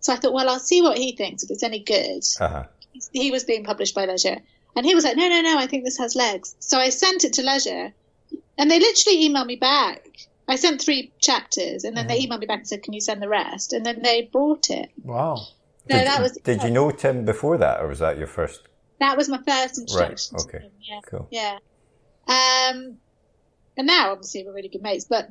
So 0.00 0.12
I 0.12 0.16
thought, 0.16 0.32
well, 0.32 0.48
I'll 0.48 0.58
see 0.58 0.82
what 0.82 0.98
he 0.98 1.16
thinks 1.16 1.42
if 1.42 1.50
it's 1.50 1.62
any 1.62 1.80
good 1.80 2.22
Uh-huh. 2.40 2.64
he 3.12 3.30
was 3.30 3.44
being 3.44 3.64
published 3.64 3.94
by 3.94 4.04
Leisure. 4.06 4.38
And 4.76 4.84
he 4.84 4.94
was 4.94 5.04
like, 5.04 5.16
no, 5.16 5.28
no, 5.28 5.40
no, 5.40 5.58
I 5.58 5.66
think 5.66 5.84
this 5.84 5.98
has 5.98 6.14
legs. 6.14 6.54
So 6.60 6.78
I 6.78 6.90
sent 6.90 7.24
it 7.24 7.32
to 7.34 7.42
Leisure 7.42 7.92
and 8.58 8.70
they 8.70 8.78
literally 8.78 9.26
emailed 9.28 9.46
me 9.46 9.56
back. 9.56 10.06
I 10.48 10.56
sent 10.56 10.82
three 10.82 11.12
chapters 11.18 11.84
and 11.84 11.96
then 11.96 12.06
they 12.06 12.20
emailed 12.24 12.40
me 12.40 12.46
back 12.46 12.58
and 12.58 12.68
said, 12.68 12.82
can 12.82 12.92
you 12.92 13.00
send 13.00 13.20
the 13.22 13.28
rest? 13.28 13.72
And 13.72 13.84
then 13.84 14.02
they 14.02 14.28
bought 14.30 14.70
it. 14.70 14.90
Wow. 15.02 15.46
No, 15.88 15.98
Did, 15.98 16.06
that 16.06 16.20
was 16.22 16.32
did 16.44 16.62
you 16.62 16.70
know 16.70 16.90
Tim 16.90 17.24
before 17.24 17.56
that, 17.58 17.80
or 17.80 17.86
was 17.86 18.00
that 18.00 18.18
your 18.18 18.26
first? 18.26 18.62
That 19.00 19.16
was 19.16 19.28
my 19.28 19.40
first 19.46 19.78
introduction. 19.78 20.38
to 20.38 20.44
okay. 20.44 20.58
him, 20.58 20.70
Yeah. 20.80 21.00
Cool. 21.06 21.28
Yeah. 21.30 21.58
Um, 22.28 22.96
and 23.76 23.86
now 23.86 24.12
obviously 24.12 24.44
we're 24.44 24.54
really 24.54 24.68
good 24.68 24.82
mates, 24.82 25.04
but 25.04 25.30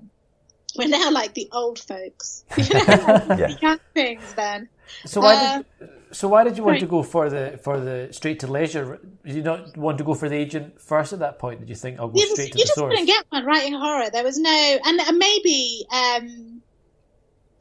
we're 0.77 0.87
now 0.87 1.11
like 1.11 1.33
the 1.33 1.49
old 1.51 1.79
folks. 1.79 2.43
You 2.57 2.63
know, 2.73 2.79
Yeah. 2.85 3.47
the 3.47 3.57
young 3.61 3.79
things 3.93 4.33
then. 4.35 4.69
So 5.05 5.21
why 5.21 5.35
Uh, 5.35 5.57
did 5.79 5.89
so 6.11 6.27
why 6.29 6.43
did 6.45 6.55
you 6.57 6.63
want 6.63 6.75
sorry. 6.75 6.79
to 6.81 6.85
go 6.87 7.03
for 7.03 7.29
the 7.29 7.59
for 7.63 7.79
the 7.79 8.07
straight 8.11 8.39
to 8.41 8.47
leisure? 8.47 8.99
Did 9.25 9.35
you 9.35 9.41
not 9.43 9.75
want 9.75 9.97
to 9.97 10.03
go 10.03 10.13
for 10.13 10.29
the 10.29 10.35
agent 10.35 10.79
first 10.79 11.11
at 11.11 11.19
that 11.19 11.39
point? 11.39 11.59
Did 11.61 11.69
you 11.69 11.75
think 11.75 11.99
I'll 11.99 12.07
go 12.09 12.19
You, 12.19 12.27
straight 12.27 12.53
just, 12.53 12.53
to 12.53 12.59
you 12.59 12.63
the 12.63 12.67
just 12.67 12.75
source? 12.75 12.91
couldn't 12.93 13.07
get 13.07 13.25
one 13.29 13.45
writing 13.45 13.73
horror. 13.73 14.09
There 14.11 14.23
was 14.23 14.37
no, 14.37 14.77
and, 14.85 14.99
and 15.01 15.17
maybe, 15.17 15.85
um, 15.91 16.61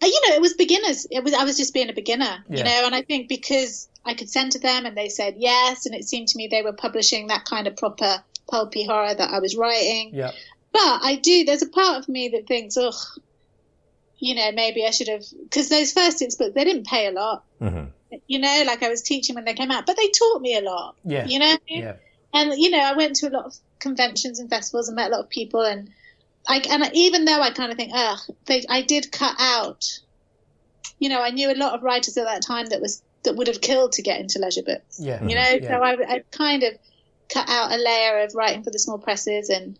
you 0.02 0.20
know, 0.28 0.34
it 0.34 0.40
was 0.40 0.54
beginners. 0.54 1.06
It 1.10 1.24
was 1.24 1.32
I 1.34 1.44
was 1.44 1.56
just 1.56 1.72
being 1.74 1.88
a 1.90 1.94
beginner, 1.94 2.44
Yeah. 2.48 2.58
you 2.58 2.64
know, 2.64 2.82
and 2.86 2.94
I 2.94 3.02
think 3.02 3.28
because 3.28 3.88
I 4.04 4.14
could 4.14 4.28
send 4.28 4.52
to 4.52 4.58
them 4.58 4.84
and 4.86 4.96
they 4.96 5.08
said 5.08 5.34
yes, 5.38 5.86
and 5.86 5.94
it 5.94 6.04
seemed 6.04 6.28
to 6.28 6.36
me 6.38 6.48
they 6.48 6.62
were 6.62 6.72
publishing 6.74 7.28
that 7.28 7.44
kind 7.46 7.66
of 7.66 7.76
proper 7.76 8.22
pulpy 8.50 8.84
horror 8.84 9.14
that 9.14 9.30
I 9.30 9.38
was 9.40 9.56
writing. 9.56 10.10
Yeah, 10.12 10.32
But 10.72 11.00
I 11.02 11.18
do. 11.22 11.44
There's 11.44 11.62
a 11.62 11.68
part 11.68 11.98
of 11.98 12.08
me 12.08 12.28
that 12.28 12.46
thinks, 12.46 12.76
ugh, 12.76 12.94
you 14.18 14.34
know, 14.34 14.52
maybe 14.52 14.84
I 14.86 14.90
should 14.90 15.08
have 15.08 15.24
because 15.42 15.68
those 15.68 15.92
first 15.92 16.18
six 16.18 16.34
books 16.36 16.54
they 16.54 16.64
didn't 16.64 16.86
pay 16.86 17.06
a 17.06 17.12
lot. 17.12 17.44
hmm 17.58 17.84
You 18.26 18.38
know, 18.38 18.62
like 18.66 18.82
I 18.82 18.88
was 18.90 19.02
teaching 19.02 19.34
when 19.34 19.44
they 19.44 19.54
came 19.54 19.70
out, 19.70 19.86
but 19.86 19.96
they 19.96 20.08
taught 20.08 20.40
me 20.42 20.56
a 20.56 20.60
lot. 20.60 20.96
yeah, 21.04 21.24
You 21.26 21.38
know, 21.38 21.56
yeah. 21.66 21.94
and 22.32 22.52
you 22.60 22.70
know, 22.70 22.78
I 22.80 22.92
went 22.94 23.16
to 23.16 23.28
a 23.28 23.30
lot 23.30 23.46
of 23.46 23.54
conventions 23.78 24.38
and 24.38 24.48
festivals 24.50 24.88
and 24.88 24.96
met 24.96 25.08
a 25.10 25.14
lot 25.16 25.20
of 25.24 25.28
people, 25.30 25.62
and 25.62 25.90
I 26.46 26.58
and 26.70 26.90
even 26.94 27.24
though 27.24 27.40
I 27.40 27.50
kind 27.50 27.70
of 27.72 27.78
think, 27.78 27.92
ugh, 27.94 28.18
they, 28.46 28.64
I 28.68 28.82
did 28.82 29.10
cut 29.12 29.36
out. 29.38 29.84
You 30.98 31.08
know, 31.08 31.20
I 31.22 31.30
knew 31.30 31.50
a 31.50 31.54
lot 31.56 31.74
of 31.74 31.82
writers 31.82 32.16
at 32.16 32.24
that 32.26 32.42
time 32.42 32.66
that 32.66 32.80
was 32.80 33.02
that 33.24 33.36
would 33.36 33.46
have 33.48 33.60
killed 33.60 33.92
to 33.92 34.02
get 34.02 34.20
into 34.20 34.38
leisure 34.38 34.62
books. 34.62 34.98
Yeah, 35.00 35.24
You 35.26 35.34
know, 35.34 35.48
yeah. 35.60 35.68
so 35.68 35.82
I, 35.82 36.14
I 36.14 36.22
kind 36.30 36.62
of 36.62 36.74
cut 37.32 37.48
out 37.48 37.72
a 37.72 37.76
layer 37.76 38.20
of 38.24 38.34
writing 38.34 38.62
for 38.62 38.70
the 38.70 38.78
small 38.78 38.98
presses, 38.98 39.48
and 39.48 39.78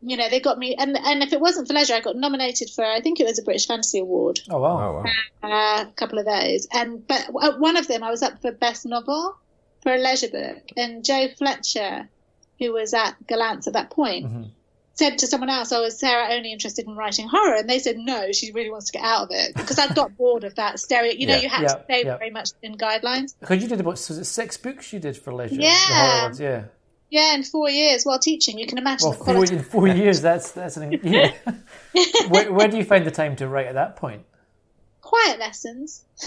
you 0.00 0.16
know, 0.16 0.28
they 0.30 0.38
got 0.40 0.58
me. 0.58 0.76
And 0.78 0.96
and 0.96 1.22
if 1.22 1.32
it 1.32 1.40
wasn't 1.40 1.66
for 1.66 1.74
leisure, 1.74 1.94
I 1.94 2.00
got 2.00 2.16
nominated 2.16 2.70
for 2.70 2.84
I 2.84 3.00
think 3.00 3.18
it 3.18 3.26
was 3.26 3.38
a 3.38 3.42
British 3.42 3.66
Fantasy 3.66 3.98
Award 3.98 4.40
Oh 4.48 4.60
wow. 4.60 5.02
Oh 5.02 5.02
wow. 5.02 5.04
uh, 5.42 5.84
a 5.88 5.92
couple 5.96 6.18
of 6.20 6.24
those. 6.26 6.68
And 6.72 7.06
but 7.06 7.26
one 7.32 7.76
of 7.76 7.88
them, 7.88 8.02
I 8.04 8.10
was 8.10 8.22
up 8.22 8.40
for 8.40 8.52
best 8.52 8.86
novel 8.86 9.34
for 9.82 9.92
a 9.94 9.98
leisure 9.98 10.28
book, 10.28 10.62
and 10.76 11.04
Jo 11.04 11.26
Fletcher, 11.36 12.08
who 12.60 12.72
was 12.72 12.94
at 12.94 13.16
Gollancz 13.26 13.66
at 13.66 13.72
that 13.74 13.90
point, 13.90 14.26
Mhm. 14.26 14.50
Said 14.98 15.18
to 15.18 15.26
someone 15.26 15.48
else, 15.48 15.70
"Oh, 15.72 15.84
is 15.84 15.98
Sarah 15.98 16.28
only 16.34 16.52
interested 16.52 16.86
in 16.86 16.96
writing 16.96 17.28
horror?" 17.28 17.54
And 17.54 17.68
they 17.70 17.78
said, 17.78 17.96
"No, 17.98 18.32
she 18.32 18.52
really 18.52 18.70
wants 18.70 18.86
to 18.86 18.92
get 18.92 19.02
out 19.04 19.22
of 19.24 19.28
it 19.30 19.54
because 19.54 19.78
I've 19.78 19.94
got 19.94 20.16
bored 20.16 20.44
of 20.44 20.56
that 20.56 20.80
stereo. 20.80 21.12
You 21.12 21.26
know, 21.28 21.34
Yeah. 21.36 21.40
you 21.42 21.48
had 21.48 21.62
Yeah, 21.62 21.68
to 21.74 21.84
stay 21.84 22.02
yeah. 22.04 22.16
very 22.18 22.30
much 22.30 22.50
in 22.62 22.76
guidelines. 22.76 23.34
Because 23.40 23.62
you 23.62 23.68
did 23.68 23.80
about 23.80 23.98
six 23.98 24.56
books 24.56 24.92
you 24.92 24.98
did 24.98 25.16
for 25.16 25.32
leisure? 25.32 25.54
The 25.56 25.62
Yeah. 25.62 25.70
horror 25.76 26.22
ones, 26.24 26.40
yeah. 26.40 26.62
Yeah, 27.10 27.34
in 27.34 27.42
four 27.44 27.70
years 27.70 28.04
while 28.04 28.18
teaching, 28.18 28.58
you 28.58 28.66
can 28.66 28.76
imagine 28.76 29.08
Well, 29.08 29.18
four 29.18 29.44
in 29.44 29.62
four 29.62 29.88
years. 29.88 30.20
That's 30.20 30.50
that's 30.50 30.76
an 30.76 30.92
yeah. 31.02 31.32
where, 32.28 32.52
where 32.52 32.68
do 32.68 32.76
you 32.76 32.84
find 32.84 33.06
the 33.06 33.10
time 33.10 33.34
to 33.36 33.48
write 33.48 33.66
at 33.66 33.74
that 33.74 33.96
point? 33.96 34.22
Quiet 35.00 35.38
lessons. 35.38 36.04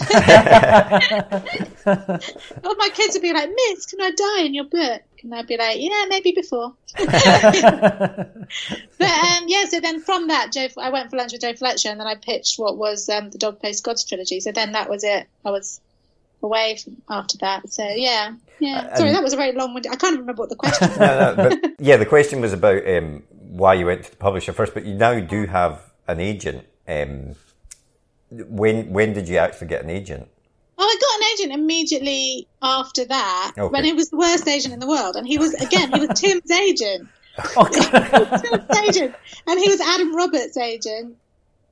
All 1.86 2.74
my 2.76 2.88
kids 2.94 3.14
would 3.14 3.22
be 3.22 3.32
like, 3.32 3.48
"Miss, 3.54 3.86
can 3.86 4.00
I 4.00 4.10
die 4.10 4.42
in 4.44 4.54
your 4.54 4.64
book?" 4.64 5.02
And 5.22 5.34
I'd 5.34 5.46
be 5.46 5.56
like, 5.56 5.76
"Yeah, 5.78 6.04
maybe 6.08 6.32
before." 6.32 6.72
But 8.98 9.10
um, 9.10 9.44
yeah, 9.48 9.64
so 9.68 9.80
then 9.80 10.00
from 10.00 10.28
that, 10.28 10.52
Jo, 10.52 10.68
I 10.78 10.90
went 10.90 11.10
for 11.10 11.16
lunch 11.16 11.32
with 11.32 11.40
Jo 11.40 11.54
Fletcher, 11.54 11.88
and 11.88 11.98
then 11.98 12.06
I 12.06 12.14
pitched 12.14 12.58
what 12.58 12.76
was 12.76 13.08
um, 13.08 13.30
the 13.30 13.38
Dog 13.38 13.60
Face 13.60 13.80
Gods 13.80 14.04
trilogy. 14.04 14.40
So 14.40 14.52
then 14.52 14.72
that 14.72 14.88
was 14.88 15.02
it. 15.04 15.26
I 15.44 15.50
was 15.50 15.80
away 16.42 16.76
from, 16.76 16.96
after 17.08 17.38
that. 17.38 17.68
So 17.72 17.82
yeah, 17.88 18.34
yeah. 18.60 18.94
Sorry, 18.94 19.08
and- 19.08 19.16
that 19.16 19.22
was 19.22 19.32
a 19.32 19.36
very 19.36 19.52
long 19.52 19.74
one. 19.74 19.82
I 19.90 19.96
can't 19.96 20.18
remember 20.18 20.40
what 20.42 20.50
the 20.50 20.56
question 20.56 20.88
was. 20.88 20.98
No, 20.98 21.34
no, 21.34 21.48
but 21.50 21.74
yeah, 21.80 21.96
the 21.96 22.06
question 22.06 22.40
was 22.40 22.52
about 22.52 22.86
um, 22.88 23.22
why 23.32 23.74
you 23.74 23.86
went 23.86 24.04
to 24.04 24.10
the 24.10 24.16
publisher 24.16 24.52
first, 24.52 24.74
but 24.74 24.84
you 24.84 24.94
now 24.94 25.18
do 25.20 25.46
have 25.46 25.80
an 26.08 26.20
agent. 26.20 26.66
Um, 26.86 27.34
when 28.30 28.90
when 28.92 29.12
did 29.12 29.28
you 29.28 29.36
actually 29.38 29.68
get 29.68 29.82
an 29.84 29.90
agent? 29.90 30.28
Oh, 30.84 30.88
I 30.88 30.96
got 31.00 31.20
an 31.20 31.28
agent 31.52 31.62
immediately 31.62 32.48
after 32.60 33.04
that 33.04 33.52
Okay. 33.56 33.68
when 33.72 33.84
he 33.84 33.92
was 33.92 34.10
the 34.10 34.16
worst 34.16 34.48
agent 34.48 34.74
in 34.74 34.80
the 34.80 34.88
world, 34.88 35.14
and 35.14 35.26
he 35.26 35.38
was 35.38 35.54
again 35.54 35.92
he 35.92 36.00
was 36.06 36.08
Tim's 36.20 36.50
agent. 36.50 37.08
Oh, 37.56 37.64
Tim's 37.70 38.78
agent, 38.88 39.14
and 39.46 39.60
he 39.60 39.68
was 39.70 39.80
Adam 39.80 40.14
Roberts' 40.16 40.56
agent, 40.56 41.16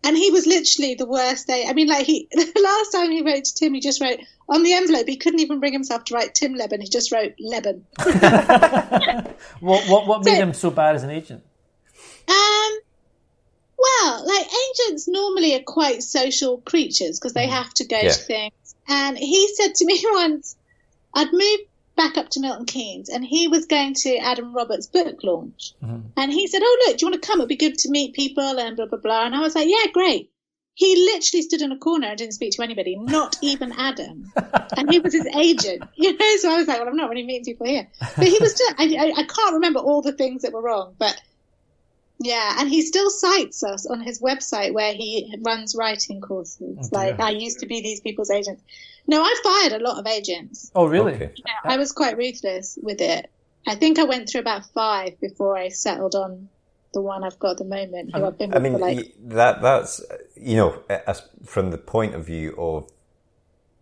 and 0.04 0.16
he 0.16 0.30
was 0.30 0.46
literally 0.46 0.94
the 0.94 1.06
worst. 1.06 1.50
A- 1.50 1.66
I 1.66 1.72
mean, 1.72 1.88
like 1.88 2.06
he 2.06 2.28
the 2.32 2.60
last 2.62 2.92
time 2.92 3.10
he 3.10 3.22
wrote 3.22 3.44
to 3.44 3.54
Tim, 3.54 3.74
he 3.74 3.80
just 3.80 4.00
wrote 4.00 4.20
on 4.48 4.62
the 4.62 4.74
envelope. 4.74 5.08
He 5.08 5.16
couldn't 5.16 5.40
even 5.40 5.58
bring 5.58 5.72
himself 5.72 6.04
to 6.04 6.14
write 6.14 6.34
Tim 6.36 6.54
Lebbon. 6.54 6.80
He 6.80 6.88
just 6.88 7.10
wrote 7.10 7.34
Lebbon. 7.40 7.84
what 9.60 9.88
what 9.88 10.06
what 10.06 10.24
made 10.24 10.36
So- 10.36 10.42
him 10.42 10.54
so 10.54 10.70
bad 10.70 10.94
as 10.94 11.02
an 11.02 11.10
agent? 11.10 11.42
Um, 12.28 12.78
well, 13.76 14.24
like 14.26 14.46
agents 14.46 15.08
normally 15.08 15.54
are 15.56 15.62
quite 15.62 16.02
social 16.02 16.58
creatures 16.58 17.18
because 17.18 17.32
they 17.32 17.46
have 17.48 17.72
to 17.74 17.84
go 17.86 17.96
Yeah. 17.98 18.10
to 18.12 18.14
things. 18.22 18.52
And 18.90 19.16
he 19.16 19.48
said 19.54 19.74
to 19.76 19.86
me 19.86 20.02
once, 20.12 20.56
I'd 21.14 21.32
moved 21.32 21.62
back 21.96 22.18
up 22.18 22.28
to 22.30 22.40
Milton 22.40 22.66
Keynes, 22.66 23.08
and 23.08 23.24
he 23.24 23.46
was 23.46 23.66
going 23.66 23.94
to 23.94 24.16
Adam 24.16 24.54
Roberts' 24.54 24.86
book 24.86 25.22
launch. 25.22 25.74
Mm-hmm. 25.82 26.08
And 26.16 26.32
he 26.32 26.46
said, 26.46 26.62
"Oh, 26.62 26.84
look, 26.86 26.98
do 26.98 27.06
you 27.06 27.10
want 27.10 27.22
to 27.22 27.26
come? 27.28 27.40
It'd 27.40 27.48
be 27.48 27.56
good 27.56 27.78
to 27.78 27.90
meet 27.90 28.14
people 28.14 28.58
and 28.58 28.76
blah 28.76 28.86
blah 28.86 28.98
blah." 28.98 29.26
And 29.26 29.34
I 29.34 29.40
was 29.40 29.54
like, 29.54 29.68
"Yeah, 29.68 29.90
great." 29.92 30.30
He 30.74 30.96
literally 30.96 31.42
stood 31.42 31.60
in 31.60 31.72
a 31.72 31.78
corner 31.78 32.06
and 32.08 32.16
didn't 32.16 32.32
speak 32.32 32.52
to 32.52 32.62
anybody, 32.62 32.96
not 32.96 33.36
even 33.42 33.72
Adam. 33.72 34.32
and 34.76 34.90
he 34.90 34.98
was 34.98 35.12
his 35.12 35.26
agent, 35.26 35.84
you 35.94 36.16
know. 36.16 36.36
So 36.38 36.50
I 36.50 36.56
was 36.56 36.68
like, 36.68 36.78
"Well, 36.78 36.88
I'm 36.88 36.96
not 36.96 37.10
really 37.10 37.24
meeting 37.24 37.44
people 37.44 37.66
here." 37.66 37.86
But 38.16 38.26
he 38.26 38.38
was 38.40 38.54
just, 38.54 38.74
I, 38.78 38.84
I, 38.84 39.20
I 39.20 39.24
can't 39.24 39.54
remember 39.54 39.80
all 39.80 40.02
the 40.02 40.12
things 40.12 40.42
that 40.42 40.52
were 40.52 40.62
wrong, 40.62 40.94
but 40.98 41.20
yeah, 42.22 42.56
and 42.58 42.68
he 42.68 42.82
still 42.82 43.08
cites 43.08 43.62
us 43.64 43.86
on 43.86 44.00
his 44.00 44.20
website 44.20 44.74
where 44.74 44.92
he 44.92 45.34
runs 45.40 45.74
writing 45.74 46.20
courses. 46.20 46.92
like. 46.92 47.18
I 47.18 47.30
used 47.30 47.60
to 47.60 47.66
be 47.66 47.80
these 47.80 48.00
people's 48.00 48.30
agents. 48.30 48.62
No, 49.06 49.22
I 49.22 49.34
fired 49.42 49.80
a 49.80 49.84
lot 49.84 49.98
of 49.98 50.06
agents. 50.06 50.70
Oh 50.74 50.84
really? 50.84 51.14
Okay. 51.14 51.32
Yeah, 51.36 51.52
I 51.64 51.78
was 51.78 51.92
quite 51.92 52.18
ruthless 52.18 52.78
with 52.82 53.00
it. 53.00 53.30
I 53.66 53.74
think 53.74 53.98
I 53.98 54.04
went 54.04 54.28
through 54.28 54.42
about 54.42 54.66
five 54.66 55.18
before 55.20 55.56
I 55.56 55.68
settled 55.68 56.14
on 56.14 56.50
the 56.92 57.00
one 57.00 57.24
I've 57.24 57.38
got 57.38 57.52
at 57.52 57.58
the 57.58 57.64
moment, 57.64 58.14
who 58.14 58.24
I've 58.24 58.36
been 58.36 58.54
I 58.54 58.58
mean, 58.58 58.78
like. 58.78 59.14
that 59.20 59.62
that's 59.62 60.02
you 60.36 60.56
know, 60.56 60.82
as 60.88 61.22
from 61.44 61.70
the 61.70 61.78
point 61.78 62.14
of 62.14 62.26
view 62.26 62.54
of 62.58 62.90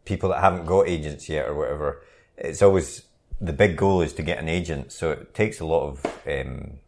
people 0.04 0.28
that 0.30 0.40
haven't 0.40 0.66
got 0.66 0.88
agents 0.88 1.28
yet 1.28 1.48
or 1.48 1.54
whatever, 1.56 2.02
it's 2.36 2.62
always 2.62 3.02
the 3.40 3.52
big 3.52 3.76
goal 3.76 4.00
is 4.00 4.12
to 4.14 4.22
get 4.22 4.38
an 4.38 4.48
agent. 4.48 4.92
So 4.92 5.10
it 5.10 5.34
takes 5.34 5.58
a 5.58 5.66
lot 5.66 5.88
of 5.88 6.06
um, 6.26 6.78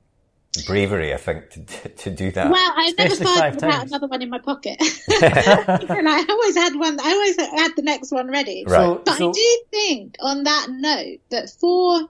bravery, 0.66 1.14
I 1.14 1.16
think, 1.16 1.50
to 1.50 1.88
to 1.88 2.11
do 2.11 2.30
that. 2.33 2.50
Well, 2.50 2.73
I 2.76 2.92
never 2.99 3.12
Especially 3.12 3.26
fired 3.26 3.40
five 3.40 3.54
without 3.57 3.71
times. 3.71 3.90
another 3.92 4.07
one 4.09 4.23
in 4.23 4.30
my 4.30 4.38
pocket. 4.38 4.76
and 5.23 6.09
I 6.09 6.25
always 6.28 6.57
had 6.57 6.75
one. 6.76 6.99
I 7.00 7.12
always 7.12 7.37
had 7.40 7.73
the 7.76 7.83
next 7.83 8.11
one 8.12 8.28
ready. 8.28 8.64
Right. 8.66 8.76
So, 8.76 9.02
But 9.04 9.19
so 9.19 9.30
I 9.30 9.33
do 9.33 9.62
think, 9.71 10.16
on 10.21 10.45
that 10.45 10.66
note, 10.71 11.19
that 11.30 11.50
for, 11.61 12.09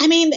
I 0.00 0.06
mean, 0.06 0.30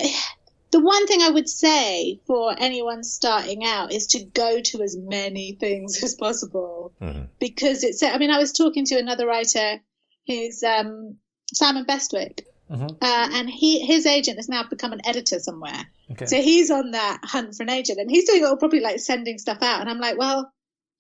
the 0.72 0.80
one 0.80 1.08
thing 1.08 1.22
I 1.22 1.30
would 1.30 1.50
say 1.50 2.20
for 2.26 2.56
anyone 2.58 3.04
starting 3.04 3.66
out 3.66 3.92
is 3.92 4.08
to 4.08 4.24
go 4.24 4.62
to 4.62 4.82
as 4.82 4.96
many 4.98 5.58
things 5.60 6.02
as 6.04 6.16
possible 6.16 6.94
Mhm. 7.02 7.28
because 7.40 7.84
it's. 7.84 8.02
I 8.02 8.18
mean, 8.18 8.32
I 8.32 8.38
was 8.40 8.54
talking 8.54 8.86
to 8.86 8.96
another 8.98 9.28
writer 9.28 9.82
who's 10.28 10.64
um, 10.64 11.18
Simon 11.54 11.86
Bestwick. 11.86 12.46
Mhm. 12.72 12.92
Uh, 13.02 13.30
and 13.34 13.50
he 13.50 13.80
his 13.86 14.06
agent 14.06 14.38
has 14.38 14.48
now 14.48 14.64
become 14.70 14.94
an 14.94 15.02
editor 15.06 15.40
somewhere. 15.40 15.86
okay. 16.12 16.26
So 16.26 16.38
he's 16.38 16.72
on 16.72 16.92
that 16.92 17.20
hunt 17.24 17.54
for 17.56 17.64
an 17.64 17.70
agent, 17.70 18.00
and 18.00 18.10
he's 18.10 18.26
doing 18.30 18.42
it 18.44 18.46
all 18.46 18.56
probably 18.58 18.80
like 18.80 19.00
sending 19.00 19.38
stuff 19.38 19.62
out. 19.62 19.82
And 19.82 19.90
I'm 19.90 20.00
like, 20.00 20.18
well, 20.18 20.52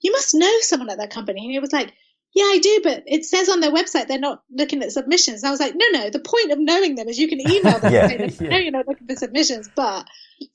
you 0.01 0.11
must 0.11 0.33
know 0.35 0.51
someone 0.61 0.89
at 0.89 0.97
that 0.97 1.11
company. 1.11 1.41
And 1.45 1.51
he 1.51 1.59
was 1.59 1.71
like, 1.71 1.93
yeah, 2.33 2.45
I 2.45 2.59
do, 2.61 2.79
but 2.83 3.03
it 3.07 3.23
says 3.25 3.49
on 3.49 3.59
their 3.59 3.71
website 3.71 4.07
they're 4.07 4.17
not 4.19 4.41
looking 4.51 4.81
at 4.83 4.91
submissions. 4.91 5.43
And 5.43 5.47
I 5.49 5.51
was 5.51 5.59
like, 5.59 5.73
no, 5.75 5.85
no, 5.91 6.09
the 6.09 6.19
point 6.19 6.51
of 6.51 6.59
knowing 6.59 6.95
them 6.95 7.07
is 7.09 7.19
you 7.19 7.27
can 7.27 7.39
email 7.51 7.77
them. 7.79 7.93
Yeah. 7.93 8.07
and 8.09 8.33
say, 8.33 8.45
Yeah. 8.49 8.57
You're 8.57 8.71
not 8.71 8.87
looking 8.87 9.07
for 9.07 9.15
submissions. 9.15 9.69
But 9.75 10.05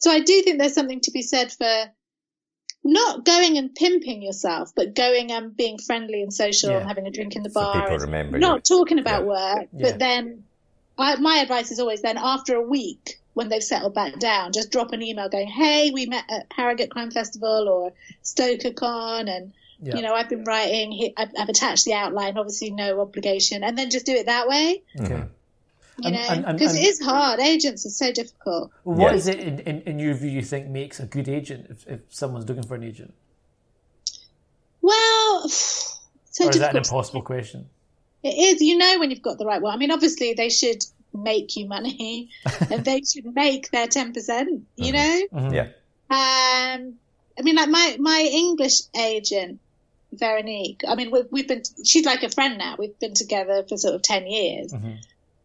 so 0.00 0.10
I 0.10 0.20
do 0.20 0.42
think 0.42 0.58
there's 0.58 0.74
something 0.74 1.00
to 1.02 1.10
be 1.12 1.22
said 1.22 1.52
for 1.52 1.84
not 2.84 3.24
going 3.24 3.58
and 3.58 3.74
pimping 3.74 4.22
yourself, 4.22 4.72
but 4.76 4.94
going 4.94 5.32
and 5.32 5.56
being 5.56 5.76
friendly 5.78 6.22
and 6.22 6.32
social 6.32 6.70
Yeah. 6.70 6.78
and 6.78 6.88
having 6.88 7.06
a 7.06 7.10
drink 7.10 7.34
in 7.36 7.42
the 7.42 7.50
So 7.50 7.60
bar. 7.60 7.82
people 7.82 7.98
remember 7.98 8.38
not 8.38 8.68
you. 8.68 8.76
talking 8.76 8.98
about 8.98 9.22
Yeah. 9.22 9.26
work, 9.28 9.68
but 9.72 9.98
then 9.98 10.44
I, 10.98 11.16
my 11.16 11.36
advice 11.38 11.70
is 11.70 11.78
always 11.78 12.02
then 12.02 12.16
after 12.18 12.54
a 12.56 12.62
week 12.62 13.20
when 13.34 13.48
they've 13.48 13.62
settled 13.62 13.94
back 13.94 14.18
down, 14.18 14.52
just 14.52 14.70
drop 14.72 14.92
an 14.92 15.02
email 15.02 15.28
going, 15.28 15.46
"Hey, 15.48 15.90
we 15.90 16.06
met 16.06 16.24
at 16.30 16.46
Harrogate 16.50 16.90
Crime 16.90 17.10
Festival 17.10 17.68
or 17.68 17.92
StokerCon, 18.24 19.28
and 19.28 19.52
Yeah. 19.82 19.96
you 19.96 20.02
know 20.02 20.14
I've 20.14 20.28
been 20.30 20.44
writing. 20.44 21.12
I've, 21.18 21.30
I've 21.38 21.48
attached 21.50 21.84
the 21.84 21.92
outline. 21.92 22.38
Obviously, 22.38 22.70
no 22.70 23.00
obligation, 23.00 23.62
and 23.62 23.76
then 23.76 23.90
just 23.90 24.06
do 24.06 24.12
it 24.12 24.26
that 24.26 24.48
way. 24.48 24.82
Okay. 25.00 25.24
You 25.98 26.08
And- 26.08 26.14
know, 26.14 26.20
and- 26.30 26.44
and- 26.46 26.58
because 26.58 26.74
it 26.76 26.84
is 26.84 27.00
hard. 27.00 27.40
Agents 27.40 27.84
are 27.86 27.90
so 27.90 28.12
difficult. 28.12 28.70
Well, 28.84 28.96
what 28.96 29.10
Yeah. 29.12 29.16
is 29.18 29.28
it 29.28 29.38
in, 29.40 29.58
in, 29.60 29.80
in 29.82 29.98
your 29.98 30.14
view 30.14 30.30
you 30.30 30.42
think 30.42 30.68
makes 30.68 30.98
a 31.00 31.04
good 31.06 31.28
agent 31.28 31.66
if, 31.70 31.86
if 31.86 32.00
someone's 32.10 32.46
looking 32.48 32.66
for 32.66 32.74
an 32.74 32.84
agent? 32.84 33.12
Well, 34.82 35.48
so 35.48 36.46
Or 36.46 36.50
is 36.50 36.58
that 36.58 36.70
an 36.70 36.76
impossible 36.78 37.22
question? 37.22 37.68
It 38.26 38.54
is. 38.54 38.60
You 38.62 38.76
know 38.78 38.98
when 38.98 39.10
you've 39.10 39.22
got 39.22 39.38
the 39.38 39.46
right 39.46 39.60
one. 39.62 39.72
I 39.74 39.76
mean, 39.76 39.90
obviously 39.90 40.34
they 40.34 40.48
should 40.50 40.82
make 41.14 41.56
you 41.56 41.66
money, 41.66 42.30
and 42.70 42.84
they 42.84 43.00
should 43.02 43.34
make 43.34 43.70
their 43.70 43.86
ten 43.86 44.12
percent. 44.12 44.66
You 44.76 44.92
know. 44.92 45.20
Mhm. 45.32 45.54
Yeah. 45.54 45.68
Um, 46.10 46.94
I 47.38 47.42
mean, 47.42 47.56
like 47.56 47.68
my 47.68 47.96
my 47.98 48.28
English 48.30 48.80
agent, 48.98 49.60
Veronique. 50.12 50.82
I 50.88 50.94
mean, 50.94 51.10
we've 51.10 51.26
we've 51.30 51.48
been. 51.48 51.62
She's 51.84 52.06
like 52.06 52.22
a 52.22 52.28
friend 52.30 52.58
now. 52.58 52.76
We've 52.78 52.98
been 52.98 53.14
together 53.14 53.64
for 53.68 53.76
sort 53.76 53.94
of 53.94 54.02
ten 54.02 54.26
years, 54.26 54.72
Mhm. 54.72 54.98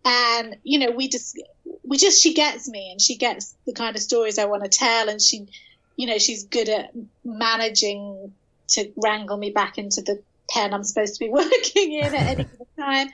and 0.06 0.58
you 0.64 0.80
know, 0.80 0.92
we 0.92 1.08
just 1.08 1.40
we 1.84 1.98
just 1.98 2.22
she 2.22 2.34
gets 2.34 2.70
me, 2.70 2.92
and 2.92 3.02
she 3.02 3.16
gets 3.18 3.54
the 3.66 3.74
kind 3.74 3.96
of 3.96 4.02
stories 4.02 4.38
I 4.38 4.46
want 4.46 4.64
to 4.64 4.70
tell, 4.70 5.10
and 5.10 5.22
she, 5.22 5.48
you 5.96 6.08
know, 6.08 6.18
she's 6.20 6.44
good 6.46 6.70
at 6.70 6.92
managing 7.26 8.34
to 8.70 8.92
wrangle 8.96 9.36
me 9.38 9.50
back 9.50 9.78
into 9.78 10.02
the 10.02 10.22
pen 10.54 10.74
I'm 10.74 10.84
supposed 10.84 11.16
to 11.16 11.20
be 11.26 11.30
working 11.32 11.94
in 11.94 12.14
at 12.14 12.28
any 12.28 12.44
given 12.46 12.68
time. 12.80 13.10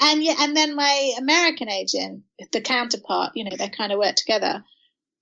And 0.00 0.22
yeah, 0.22 0.34
and 0.40 0.56
then 0.56 0.74
my 0.74 1.12
American 1.18 1.68
agent, 1.68 2.22
the 2.52 2.60
counterpart, 2.60 3.32
you 3.36 3.44
know, 3.44 3.56
they 3.56 3.68
kind 3.68 3.92
of 3.92 3.98
work 3.98 4.16
together. 4.16 4.64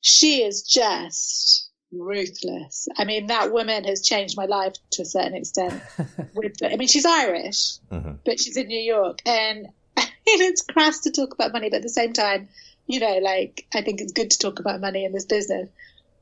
She 0.01 0.43
is 0.43 0.63
just 0.63 1.69
ruthless. 1.93 2.89
I 2.97 3.05
mean, 3.05 3.27
that 3.27 3.53
woman 3.53 3.85
has 3.85 4.01
changed 4.03 4.37
my 4.37 4.47
life 4.47 4.75
to 4.93 5.03
a 5.03 5.05
certain 5.05 5.35
extent. 5.35 5.83
With, 6.35 6.55
I 6.65 6.77
mean, 6.77 6.89
she's 6.89 7.05
Irish, 7.05 7.79
Mhm. 7.91 8.19
but 8.25 8.41
she's 8.41 8.57
in 8.57 8.69
New 8.69 8.81
York, 8.81 9.19
and 9.27 9.67
it's 10.27 10.63
crass 10.63 11.01
to 11.01 11.11
talk 11.11 11.35
about 11.35 11.53
money, 11.53 11.69
but 11.69 11.79
at 11.79 11.83
the 11.83 11.89
same 11.89 12.13
time, 12.13 12.49
you 12.87 13.01
know, 13.01 13.19
like 13.19 13.67
I 13.75 13.83
think 13.83 14.01
it's 14.01 14.13
good 14.13 14.31
to 14.31 14.39
talk 14.39 14.61
about 14.61 14.81
money 14.81 15.05
in 15.05 15.13
this 15.13 15.27
business. 15.27 15.69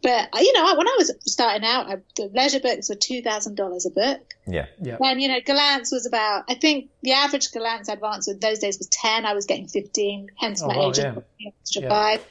But 0.00 0.28
you 0.40 0.52
know, 0.52 0.75
when 0.76 0.87
I 0.87 0.95
was 0.99 1.12
starting 1.26 1.67
out, 1.67 1.88
I, 1.88 1.97
the 2.17 2.31
leisure 2.33 2.61
books 2.61 2.88
were 2.88 2.95
two 2.95 3.21
thousand 3.23 3.57
dollars 3.57 3.85
a 3.85 3.90
book. 3.90 4.35
Yeah. 4.47 4.67
Yeah. 4.81 4.97
And 5.00 5.21
you 5.21 5.26
know, 5.28 5.40
Gollancz 5.40 5.90
was 5.93 6.07
about. 6.07 6.45
I 6.49 6.55
think 6.55 6.90
the 7.02 7.12
average 7.12 7.50
Gollancz 7.50 7.88
advance 7.88 8.28
in 8.28 8.38
those 8.38 8.61
days 8.61 8.78
was 8.78 8.87
ten. 8.88 9.26
I 9.26 9.33
was 9.35 9.47
getting 9.47 9.67
fifteen. 9.67 10.31
Hence 10.37 10.62
Oh, 10.62 10.69
my 10.69 10.76
wow, 10.76 10.90
agent 10.90 11.07
yeah. 11.09 11.14
got 11.14 11.25
me 11.40 11.55
extra 11.61 11.83
Yeah. 11.83 11.88
five. 11.88 12.25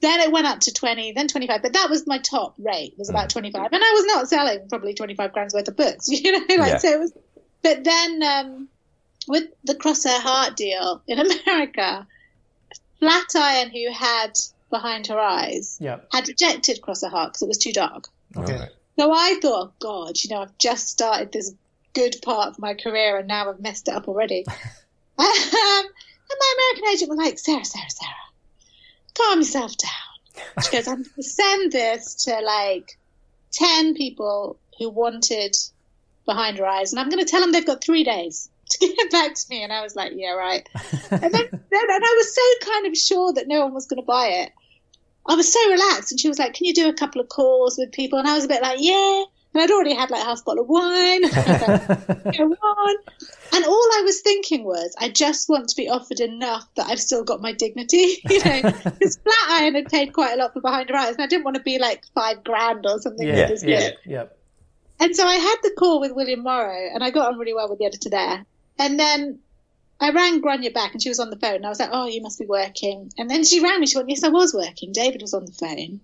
Then 0.00 0.20
it 0.20 0.30
went 0.30 0.46
up 0.46 0.60
to 0.60 0.72
twenty, 0.72 1.10
then 1.10 1.26
twenty 1.26 1.48
five. 1.48 1.60
But 1.60 1.72
that 1.72 1.90
was 1.90 2.06
my 2.06 2.18
top 2.18 2.54
rate 2.58 2.94
was 2.96 3.10
about 3.10 3.30
twenty 3.30 3.50
five, 3.50 3.72
and 3.72 3.82
I 3.82 3.90
was 3.94 4.04
not 4.06 4.28
selling 4.28 4.68
probably 4.68 4.94
twenty 4.94 5.16
five 5.16 5.32
grand's 5.32 5.54
worth 5.54 5.66
of 5.66 5.76
books. 5.76 6.08
You 6.10 6.30
know, 6.32 6.38
like 6.56 6.70
Yeah. 6.72 6.78
so 6.78 6.88
it 6.92 7.00
was. 7.00 7.12
But 7.64 7.82
then 7.82 8.22
um, 8.22 8.68
with 9.26 9.46
the 9.64 9.74
Cross 9.74 10.04
Her 10.04 10.20
Heart 10.20 10.56
deal 10.56 11.02
in 11.08 11.18
America, 11.46 12.06
Flatiron, 13.00 13.70
who 13.70 13.92
had 13.92 14.32
Behind 14.70 15.06
Her 15.06 15.18
Eyes, 15.18 15.78
Yeah. 15.80 16.00
had 16.12 16.28
rejected 16.28 16.80
Cross 16.82 17.02
Her 17.02 17.08
Heart 17.08 17.30
because 17.30 17.42
it 17.42 17.48
was 17.48 17.58
too 17.58 17.72
dark. 17.72 18.08
Okay. 18.36 18.52
Alright. 18.52 18.70
So 18.98 19.12
I 19.12 19.38
thought, 19.40 19.68
oh, 19.68 19.72
God, 19.78 20.16
you 20.22 20.30
know, 20.30 20.42
I've 20.42 20.58
just 20.58 20.88
started 20.88 21.30
this 21.32 21.54
good 21.94 22.16
part 22.22 22.48
of 22.48 22.58
my 22.58 22.74
career 22.74 23.16
and 23.16 23.28
now 23.28 23.48
I've 23.48 23.60
messed 23.60 23.88
it 23.88 23.94
up 23.94 24.08
already. 24.08 24.44
um, 24.48 24.54
and 25.18 26.38
my 26.40 26.54
American 26.56 26.88
agent 26.92 27.10
was 27.10 27.18
like, 27.18 27.38
Sarah, 27.38 27.64
Sarah, 27.64 27.90
Sarah, 27.90 28.12
calm 29.14 29.38
yourself 29.38 29.76
down. 29.76 30.44
She 30.64 30.70
goes, 30.70 30.86
I'm 30.88 31.02
going 31.02 31.14
to 31.16 31.22
send 31.22 31.72
this 31.72 32.24
to 32.26 32.38
like 32.40 32.98
10 33.52 33.94
people 33.94 34.58
who 34.78 34.90
wanted 34.90 35.56
Behind 36.26 36.58
Her 36.58 36.66
Eyes 36.66 36.92
and 36.92 37.00
I'm 37.00 37.08
going 37.08 37.24
to 37.24 37.30
tell 37.30 37.40
them 37.40 37.52
they've 37.52 37.66
got 37.66 37.82
three 37.82 38.04
days 38.04 38.48
to 38.70 38.78
get 38.96 39.10
back 39.10 39.34
to 39.34 39.44
me. 39.48 39.62
And 39.62 39.72
I 39.72 39.82
was 39.82 39.96
like, 39.96 40.12
yeah, 40.14 40.32
right. 40.32 40.68
And 41.10 41.22
then, 41.22 41.32
then 41.32 41.50
and 41.90 42.04
I 42.04 42.14
was 42.16 42.34
so 42.34 42.70
kind 42.70 42.86
of 42.86 42.96
sure 42.96 43.32
that 43.32 43.48
no 43.48 43.64
one 43.64 43.74
was 43.74 43.86
going 43.86 44.02
to 44.02 44.06
buy 44.06 44.26
it. 44.26 44.52
I 45.28 45.34
was 45.34 45.52
so 45.52 45.70
relaxed, 45.70 46.10
and 46.10 46.20
she 46.20 46.28
was 46.28 46.38
like, 46.38 46.54
"Can 46.54 46.66
you 46.66 46.74
do 46.74 46.88
a 46.88 46.92
couple 46.94 47.20
of 47.20 47.28
calls 47.28 47.76
with 47.78 47.92
people?" 47.92 48.18
And 48.18 48.26
I 48.26 48.34
was 48.34 48.44
a 48.44 48.48
bit 48.48 48.62
like, 48.62 48.78
"Yeah." 48.80 49.24
And 49.54 49.62
I'd 49.62 49.70
already 49.70 49.94
had 49.94 50.10
like 50.10 50.22
half 50.22 50.40
a 50.40 50.44
bottle 50.44 50.64
of 50.64 50.68
wine. 50.68 51.22
Go 52.36 52.44
on. 52.44 52.96
And 53.54 53.64
all 53.64 53.88
I 53.94 54.02
was 54.04 54.20
thinking 54.20 54.64
was, 54.64 54.94
I 54.98 55.08
just 55.08 55.48
want 55.48 55.70
to 55.70 55.76
be 55.76 55.88
offered 55.88 56.20
enough 56.20 56.68
that 56.76 56.86
I've 56.88 57.00
still 57.00 57.24
got 57.24 57.40
my 57.40 57.52
dignity. 57.52 58.16
You 58.28 58.44
know, 58.44 58.62
because 58.84 59.18
Flatiron 59.18 59.74
had 59.74 59.86
paid 59.86 60.12
quite 60.12 60.34
a 60.34 60.36
lot 60.36 60.52
for 60.52 60.60
Behind 60.60 60.90
Her 60.90 60.96
Eyes, 60.96 61.14
and 61.14 61.22
I 61.22 61.26
didn't 61.26 61.44
want 61.44 61.56
to 61.56 61.62
be 61.62 61.78
like 61.78 62.04
five 62.14 62.44
grand 62.44 62.84
or 62.86 63.00
something. 63.00 63.26
Yeah. 63.26 63.48
Yeah. 63.50 63.56
Yeah. 63.62 63.90
Yeah. 64.04 64.24
And 65.00 65.16
so 65.16 65.26
I 65.26 65.34
had 65.34 65.56
the 65.62 65.70
call 65.78 66.00
with 66.00 66.12
William 66.14 66.42
Morrow, 66.42 66.90
and 66.92 67.02
I 67.02 67.10
got 67.10 67.32
on 67.32 67.38
really 67.38 67.54
well 67.54 67.68
with 67.68 67.78
the 67.78 67.86
editor 67.86 68.10
there. 68.10 68.44
And 68.78 68.98
then 69.00 69.40
I 70.00 70.10
rang 70.10 70.40
Grania 70.40 70.70
back, 70.70 70.92
and 70.92 71.02
she 71.02 71.08
was 71.08 71.18
on 71.18 71.30
the 71.30 71.38
phone. 71.38 71.56
And 71.56 71.66
I 71.66 71.68
was 71.68 71.80
like, 71.80 71.90
"Oh, 71.92 72.06
you 72.06 72.22
must 72.22 72.38
be 72.38 72.46
working." 72.46 73.12
And 73.18 73.28
then 73.28 73.44
she 73.44 73.60
rang 73.60 73.80
me. 73.80 73.86
She 73.86 73.96
went, 73.96 74.10
"Yes, 74.10 74.22
I 74.22 74.28
was 74.28 74.54
working." 74.54 74.92
David 74.92 75.22
was 75.22 75.34
on 75.34 75.44
the 75.44 75.52
phone. 75.52 76.00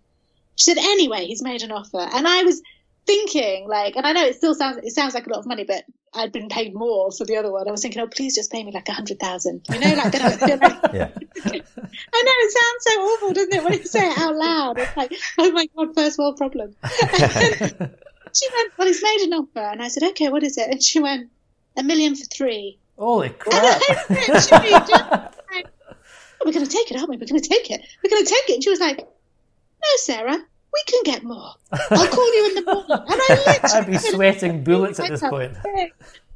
She 0.57 0.65
said, 0.65 0.79
"Anyway, 0.79 1.27
he's 1.27 1.43
made 1.43 1.63
an 1.63 1.73
offer." 1.73 1.99
And 2.01 2.27
I 2.27 2.43
was 2.43 2.61
thinking, 3.07 3.69
like, 3.69 3.97
and 3.97 4.07
I 4.07 4.13
know 4.13 4.25
it 4.25 4.37
still 4.37 4.55
sounds 4.55 4.79
it 4.79 4.93
sounds 4.93 5.15
like 5.15 5.27
a 5.27 5.31
lot 5.31 5.39
of 5.39 5.47
money, 5.47 5.65
but 5.65 5.85
I'd 6.13 6.33
been 6.33 6.49
paid 6.49 6.75
more 6.75 7.11
for 7.11 7.25
the 7.25 7.37
other 7.37 7.53
one. 7.53 7.69
I 7.69 7.71
was 7.71 7.83
thinking, 7.83 8.03
"Oh, 8.03 8.07
please 8.07 8.35
just 8.35 8.51
pay 8.51 8.65
me 8.65 8.73
like 8.73 8.89
a 8.89 8.93
hundred 8.93 9.21
thousand. 9.21 9.63
You 9.71 9.79
know, 9.79 9.95
like, 9.95 10.13
then 10.13 10.23
I 10.23 10.29
like 10.29 10.93
Yeah. 10.95 11.11
I 11.47 12.23
know 12.23 12.33
it 12.37 12.53
sounds 12.53 12.85
so 12.85 13.01
awful, 13.01 13.33
doesn't 13.33 13.55
it, 13.55 13.65
when 13.65 13.73
you 13.75 13.85
say 13.85 14.09
it 14.11 14.19
out 14.19 14.35
loud? 14.35 14.79
It's 14.79 14.97
like, 14.97 15.13
oh 15.39 15.51
my 15.53 15.67
god, 15.77 15.95
first 15.95 16.19
world 16.19 16.37
problem. 16.37 16.75
she 16.85 18.49
went, 18.53 18.79
well, 18.79 18.89
he's 18.89 19.03
made 19.03 19.21
an 19.25 19.33
offer, 19.35 19.61
and 19.61 19.83
I 19.83 19.89
said, 19.89 20.03
okay, 20.11 20.29
what 20.29 20.43
is 20.43 20.57
it? 20.59 20.69
And 20.69 20.83
she 20.83 21.01
went, 21.01 21.31
a 21.77 21.83
million 21.83 22.15
for 22.15 22.25
three. 22.25 22.79
Holy 22.99 23.29
And 23.29 23.39
crap! 23.39 23.83
I 23.89 24.05
literally 24.09 24.71
oh, 24.75 26.45
we're 26.45 26.53
going 26.53 26.67
to 26.67 26.71
take 26.71 26.91
it, 26.91 26.97
aren't 26.97 27.09
we? 27.11 27.17
We're 27.17 27.27
going 27.27 27.41
to 27.41 27.49
take 27.49 27.71
it. 27.71 27.81
We're 28.03 28.11
going 28.11 28.25
to 28.25 28.31
take 28.31 28.51
it. 28.51 28.55
And 28.55 28.65
she 28.65 28.71
was 28.71 28.81
like, 28.81 28.99
no, 28.99 29.89
Sarah, 29.97 30.37
we 30.37 30.83
can 30.87 31.03
get 31.05 31.23
more. 31.25 31.53
I'll 31.73 32.09
call 32.09 32.35
you 32.35 32.49
in 32.49 32.55
the 32.57 32.63
morning. 32.73 32.87
And 32.91 33.21
I 33.21 33.29
literally 33.47 33.75
I'd 33.75 33.87
be 33.87 33.99
sweating 33.99 34.65
bullets 34.65 35.01
at 35.01 35.11
this 35.11 35.21
point. 35.21 35.57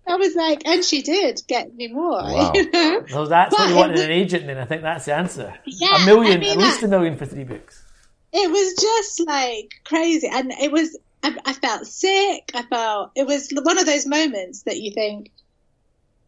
I 0.06 0.16
was 0.16 0.34
like, 0.34 0.66
and 0.66 0.82
she 0.82 1.02
did 1.02 1.42
get 1.46 1.74
me 1.74 1.88
more. 1.88 2.22
Wow. 2.22 2.52
You 2.54 2.70
know? 2.70 3.04
So 3.08 3.26
that's 3.26 3.52
what 3.52 3.68
you 3.68 3.76
wanted 3.76 3.92
was- 3.92 4.00
an 4.02 4.10
agent 4.10 4.46
then. 4.46 4.56
I 4.58 4.64
think 4.64 4.82
that's 4.82 5.04
the 5.04 5.14
answer. 5.14 5.54
Yeah, 5.66 6.02
a 6.02 6.06
million, 6.06 6.38
I 6.38 6.40
mean, 6.40 6.50
at 6.52 6.56
least 6.58 6.80
that- 6.80 6.86
a 6.86 6.90
million 6.90 7.16
for 7.16 7.26
three 7.26 7.44
books. 7.44 7.84
it 8.32 8.50
was 8.50 8.74
just 8.80 9.26
like 9.26 9.74
crazy 9.84 10.28
and 10.32 10.50
it 10.52 10.70
was 10.72 10.96
I, 11.22 11.34
I 11.46 11.52
felt 11.54 11.86
sick 11.86 12.50
i 12.54 12.62
felt 12.62 13.10
it 13.16 13.26
was 13.26 13.48
one 13.50 13.78
of 13.78 13.86
those 13.86 14.06
moments 14.06 14.62
that 14.64 14.76
you 14.76 14.92
think 14.92 15.30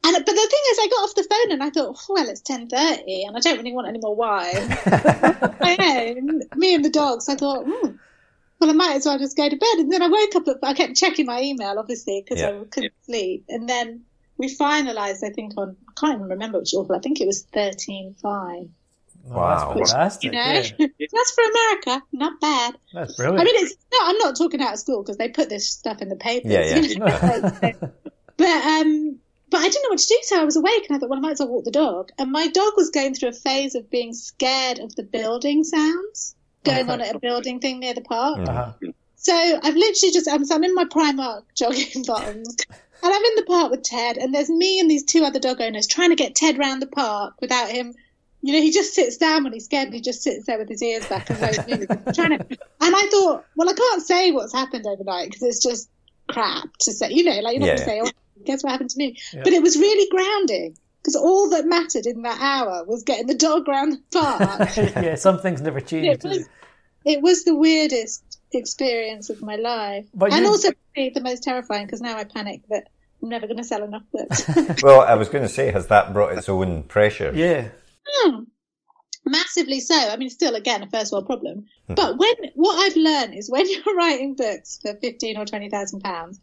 and 0.04 0.16
but 0.16 0.26
the 0.26 0.32
thing 0.32 0.64
is 0.72 0.78
i 0.80 0.88
got 0.90 1.02
off 1.04 1.14
the 1.14 1.22
phone 1.30 1.52
and 1.52 1.62
i 1.62 1.70
thought 1.70 1.98
well 2.08 2.28
it's 2.28 2.42
10.30 2.42 3.26
and 3.26 3.36
i 3.36 3.40
don't 3.40 3.58
really 3.58 3.72
want 3.72 3.86
any 3.88 3.98
more 3.98 4.14
wine 4.14 4.56
I 5.62 5.76
know, 5.78 6.40
me 6.56 6.74
and 6.74 6.84
the 6.84 6.90
dogs 6.90 7.28
i 7.28 7.34
thought 7.34 7.64
hmm, 7.66 7.90
well 8.60 8.70
i 8.70 8.72
might 8.72 8.96
as 8.96 9.06
well 9.06 9.18
just 9.18 9.36
go 9.36 9.48
to 9.48 9.56
bed 9.56 9.78
and 9.78 9.92
then 9.92 10.02
i 10.02 10.08
woke 10.08 10.34
up 10.36 10.48
at, 10.48 10.56
i 10.62 10.74
kept 10.74 10.96
checking 10.96 11.26
my 11.26 11.40
email 11.42 11.78
obviously 11.78 12.22
because 12.24 12.40
Yeah. 12.40 12.60
i 12.60 12.64
couldn't 12.70 12.94
sleep 13.04 13.44
and 13.48 13.68
then 13.68 14.02
we 14.38 14.48
finalized 14.54 15.22
i 15.22 15.30
think 15.30 15.52
on 15.56 15.76
i 15.88 15.92
can't 16.00 16.14
even 16.16 16.28
remember 16.28 16.58
which 16.60 16.72
awful 16.74 16.96
i 16.96 17.00
think 17.00 17.20
it 17.20 17.26
was 17.26 17.44
13.5 17.54 18.68
Oh, 19.28 19.36
Wow. 19.36 19.74
That's 19.76 19.92
fantastic. 19.92 20.24
you 20.24 20.30
know 20.32 20.62
yeah. 20.78 20.86
that's 21.12 21.30
for 21.32 21.44
america 21.44 22.02
not 22.12 22.40
bad 22.40 22.74
That's 22.94 23.16
brilliant. 23.16 23.38
I 23.40 23.44
mean, 23.44 23.54
it's 23.64 23.76
no, 23.92 23.98
I'm 24.04 24.16
not 24.16 24.34
talking 24.34 24.62
out 24.62 24.72
of 24.72 24.78
school 24.78 25.02
because 25.02 25.18
they 25.18 25.28
put 25.28 25.50
this 25.50 25.68
stuff 25.68 26.00
in 26.00 26.08
the 26.08 26.16
papers. 26.16 26.50
Yeah, 26.50 26.64
yeah. 26.64 26.76
you 26.78 26.98
know, 26.98 27.92
but 28.38 28.46
um, 28.64 29.18
but 29.50 29.58
I 29.58 29.68
didn't 29.68 29.82
know 29.82 29.90
what 29.90 29.98
to 29.98 30.06
do, 30.06 30.18
so 30.22 30.40
I 30.40 30.44
was 30.44 30.56
awake 30.56 30.86
and 30.88 30.96
I 30.96 30.98
thought, 31.00 31.10
well, 31.10 31.18
I 31.18 31.22
might 31.22 31.32
as 31.32 31.40
well 31.40 31.48
walk 31.48 31.64
the 31.64 31.70
dog. 31.70 32.10
And 32.18 32.30
my 32.30 32.46
dog 32.46 32.72
was 32.76 32.90
going 32.90 33.14
through 33.14 33.30
a 33.30 33.32
phase 33.32 33.74
of 33.74 33.90
being 33.90 34.12
scared 34.14 34.78
of 34.78 34.94
the 34.94 35.02
building 35.02 35.64
sounds 35.64 36.36
going 36.64 36.90
on 36.90 37.00
at 37.00 37.14
a 37.14 37.18
building 37.18 37.58
thing 37.58 37.80
near 37.80 37.94
the 37.94 38.02
park. 38.02 38.48
uh-huh. 38.48 38.72
So 39.16 39.34
I've 39.34 39.76
literally 39.76 40.12
just 40.12 40.28
I'm, 40.30 40.44
so 40.46 40.54
I'm 40.54 40.64
in 40.64 40.74
my 40.74 40.84
Primark 40.84 41.42
jogging 41.54 42.04
bottoms. 42.06 42.56
And 43.02 43.14
I'm 43.14 43.24
in 43.24 43.34
the 43.36 43.44
park 43.46 43.70
with 43.70 43.82
Ted, 43.82 44.18
and 44.18 44.34
there's 44.34 44.50
me 44.50 44.78
and 44.78 44.90
these 44.90 45.04
two 45.04 45.24
other 45.24 45.38
dog 45.38 45.60
owners 45.60 45.86
trying 45.86 46.10
to 46.10 46.16
get 46.16 46.34
Ted 46.34 46.58
round 46.58 46.82
the 46.82 46.86
park 46.86 47.34
without 47.40 47.70
him. 47.70 47.94
You 48.42 48.54
know, 48.54 48.60
he 48.60 48.70
just 48.70 48.94
sits 48.94 49.16
down 49.16 49.44
when 49.44 49.54
he's 49.54 49.64
scared, 49.64 49.86
and 49.86 49.94
he 49.94 50.00
just 50.00 50.22
sits 50.22 50.46
there 50.46 50.58
with 50.58 50.68
his 50.68 50.82
ears 50.82 51.06
back 51.06 51.30
and 51.30 51.40
won't 51.40 52.14
trying 52.14 52.38
to, 52.38 52.46
and 52.48 52.58
I 52.80 53.08
thought, 53.10 53.44
well, 53.56 53.70
I 53.70 53.72
can't 53.72 54.02
say 54.02 54.32
what's 54.32 54.52
happened 54.52 54.86
overnight 54.86 55.30
because 55.30 55.42
it's 55.42 55.62
just 55.62 55.88
crap 56.32 56.68
to 56.80 56.92
say. 56.92 57.10
You 57.10 57.24
know, 57.24 57.40
like 57.40 57.54
you're 57.54 57.60
not 57.60 57.66
Yeah, 57.66 57.74
going 57.76 57.78
to 57.78 57.84
say, 57.84 58.00
oh, 58.04 58.44
guess 58.44 58.62
what 58.64 58.70
happened 58.72 58.90
to 58.90 58.98
me? 58.98 59.18
Yeah. 59.32 59.42
But 59.44 59.52
it 59.52 59.62
was 59.62 59.76
really 59.76 60.08
grounding 60.10 60.76
because 61.02 61.16
all 61.16 61.50
that 61.50 61.66
mattered 61.66 62.06
in 62.06 62.22
that 62.22 62.40
hour 62.40 62.84
was 62.84 63.02
getting 63.04 63.26
the 63.26 63.34
dog 63.34 63.66
round 63.68 63.92
the 63.94 64.02
park. 64.18 64.76
yeah, 64.76 65.14
some 65.14 65.38
things 65.38 65.60
never 65.60 65.80
change. 65.80 66.06
It 66.06 66.24
was, 66.24 66.48
it 67.04 67.22
was 67.22 67.44
the 67.44 67.54
weirdest 67.54 68.22
experience 68.52 69.30
of 69.30 69.40
my 69.42 69.56
life, 69.56 70.06
But 70.14 70.32
and 70.32 70.42
you- 70.44 70.50
also 70.50 70.70
the 70.96 71.20
most 71.22 71.42
terrifying 71.42 71.86
because 71.86 72.00
now 72.00 72.16
I 72.16 72.24
panic 72.24 72.62
that 72.68 72.88
I'm 73.22 73.28
never 73.28 73.46
going 73.46 73.58
to 73.58 73.64
sell 73.64 73.82
enough 73.84 74.02
books. 74.12 74.42
Well, 74.82 75.00
I 75.02 75.14
was 75.14 75.28
going 75.28 75.42
to 75.42 75.48
say, 75.48 75.70
has 75.70 75.86
that 75.88 76.12
brought 76.12 76.36
its 76.36 76.48
own 76.48 76.82
pressure? 76.84 77.32
Yeah. 77.34 77.68
Hmm. 78.06 78.40
Massively 79.24 79.80
so. 79.80 79.96
I 79.96 80.16
mean, 80.16 80.30
still, 80.30 80.54
again, 80.54 80.82
a 80.82 80.88
first 80.88 81.12
world 81.12 81.26
problem. 81.26 81.66
Hmm. 81.86 81.94
But 81.94 82.18
when 82.18 82.34
what 82.54 82.76
I've 82.78 82.96
learned 82.96 83.34
is 83.34 83.50
when 83.50 83.68
you're 83.70 83.94
writing 83.96 84.34
books 84.34 84.78
for 84.82 84.94
fifteen 84.94 85.36
or 85.36 85.44
twenty 85.44 85.68
thousand 85.68 86.00
pounds, 86.00 86.40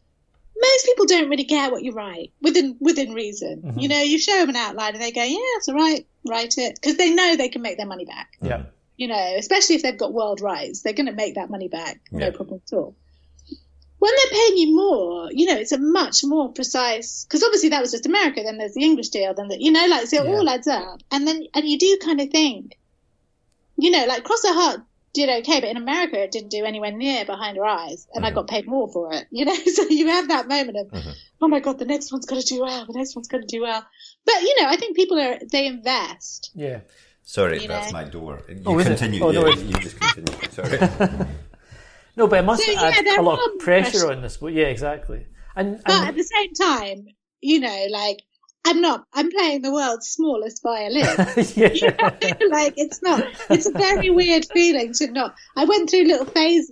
most 0.59 0.85
people 0.85 1.05
don't 1.05 1.29
really 1.29 1.45
care 1.45 1.71
what 1.71 1.83
you 1.83 1.91
write 1.91 2.33
within 2.41 2.77
within 2.79 3.13
reason. 3.13 3.61
Mm-hmm. 3.61 3.79
You 3.79 3.89
know, 3.89 4.01
you 4.01 4.19
show 4.19 4.37
them 4.37 4.49
an 4.49 4.55
outline 4.55 4.93
and 4.93 5.01
they 5.01 5.11
go, 5.11 5.23
"Yeah, 5.23 5.37
it's 5.57 5.67
all 5.67 5.75
right, 5.75 6.05
write 6.27 6.57
it," 6.57 6.75
because 6.75 6.97
they 6.97 7.13
know 7.13 7.35
they 7.35 7.49
can 7.49 7.61
make 7.61 7.77
their 7.77 7.87
money 7.87 8.05
back. 8.05 8.37
Yeah. 8.41 8.57
Mm-hmm. 8.57 8.69
you 8.97 9.07
know, 9.07 9.33
especially 9.37 9.75
if 9.75 9.83
they've 9.83 9.97
got 9.97 10.13
world 10.13 10.41
rights, 10.41 10.81
they're 10.81 10.93
going 10.93 11.07
to 11.07 11.13
make 11.13 11.35
that 11.35 11.49
money 11.49 11.67
back, 11.67 11.99
no 12.11 12.31
problem 12.31 12.61
at 12.65 12.75
all. 12.75 12.95
When 13.99 14.11
they're 14.15 14.39
paying 14.39 14.57
you 14.57 14.75
more, 14.75 15.29
you 15.31 15.47
know, 15.47 15.55
it's 15.57 15.71
a 15.71 15.77
much 15.79 16.23
more 16.23 16.51
precise 16.51 17.25
because 17.25 17.43
obviously 17.43 17.69
that 17.69 17.81
was 17.81 17.91
just 17.91 18.05
America. 18.05 18.41
Then 18.43 18.57
there's 18.57 18.73
the 18.75 18.83
English 18.83 19.09
deal. 19.09 19.33
Then 19.33 19.47
the, 19.47 19.57
you 19.59 19.71
know, 19.71 19.85
like 19.87 20.07
so 20.07 20.23
it 20.23 20.29
Yeah. 20.29 20.35
all 20.35 20.49
adds 20.49 20.67
up. 20.67 21.01
And 21.11 21.27
then 21.27 21.43
and 21.53 21.67
you 21.67 21.77
do 21.79 21.97
kind 22.03 22.21
of 22.21 22.29
think, 22.29 22.77
you 23.77 23.89
know, 23.91 24.05
like 24.05 24.23
Cross 24.23 24.43
Her 24.45 24.53
Heart 24.53 24.81
did 25.13 25.29
okay, 25.41 25.59
but 25.61 25.69
in 25.69 25.77
America 25.77 26.21
it 26.21 26.31
didn't 26.31 26.49
do 26.49 26.63
anywhere 26.63 26.91
near 26.91 27.25
Behind 27.25 27.57
Her 27.57 27.65
Eyes, 27.65 28.07
and 28.13 28.23
I 28.23 28.31
mm. 28.31 28.35
got 28.35 28.47
paid 28.47 28.67
more 28.67 28.87
for 28.91 29.13
it. 29.13 29.25
You 29.31 29.45
know, 29.49 29.55
so 29.55 29.83
you 29.89 30.07
have 30.07 30.27
that 30.27 30.47
moment 30.47 30.77
of, 30.77 30.87
mm-hmm. 30.91 31.09
oh 31.41 31.47
my 31.47 31.59
god, 31.59 31.79
the 31.79 31.85
next 31.85 32.11
one's 32.11 32.27
going 32.27 32.41
to 32.41 32.47
do 32.47 32.61
well. 32.61 32.85
The 32.85 32.93
next 32.93 33.15
one's 33.15 33.27
going 33.27 33.41
to 33.41 33.47
do 33.47 33.61
well. 33.63 33.83
But 34.25 34.41
you 34.41 34.61
know, 34.61 34.67
I 34.69 34.75
think 34.77 34.95
people 34.95 35.19
are 35.19 35.39
they 35.51 35.65
invest. 35.65 36.51
Yeah. 36.53 36.81
Sorry, 37.23 37.61
You 37.61 37.67
that's 37.67 37.91
know. 37.91 37.99
my 37.99 38.03
door. 38.05 38.41
You 38.47 38.61
Oh, 38.65 38.79
is 38.79 38.85
it? 38.85 38.89
continue. 38.89 39.21
Oh, 39.21 39.31
no, 39.31 39.47
yeah, 39.47 39.53
it's- 39.53 39.63
you 39.65 39.73
just 39.79 39.99
continue. 39.99 40.49
Sorry. 40.51 41.27
No, 42.17 42.27
but 42.27 42.39
it 42.39 42.45
must 42.45 42.63
So, 42.63 42.73
add 42.75 43.05
there 43.05 43.19
a 43.19 43.21
lot 43.21 43.39
of 43.39 43.59
pressure 43.59 43.91
pressure. 43.91 44.11
on 44.11 44.21
this. 44.21 44.37
But 44.37 44.53
yeah, 44.53 44.65
exactly. 44.65 45.25
And, 45.55 45.79
But 45.85 46.07
at 46.09 46.15
the 46.15 46.23
same 46.23 46.53
time, 46.53 47.05
you 47.41 47.59
know, 47.59 47.85
like 47.91 48.21
I'm 48.65 48.81
not. 48.81 49.05
I'm 49.13 49.31
playing 49.31 49.61
the 49.61 49.71
world's 49.71 50.07
smallest 50.09 50.61
violin. 50.61 51.03
yeah. 51.55 52.35
like 52.49 52.73
it's 52.75 53.01
not. 53.01 53.23
It's 53.49 53.65
a 53.67 53.71
very 53.71 54.09
weird 54.09 54.45
feeling 54.51 54.93
to 54.93 55.11
not. 55.11 55.35
I 55.55 55.65
went 55.65 55.89
through 55.89 56.03
little 56.03 56.25
phases 56.25 56.71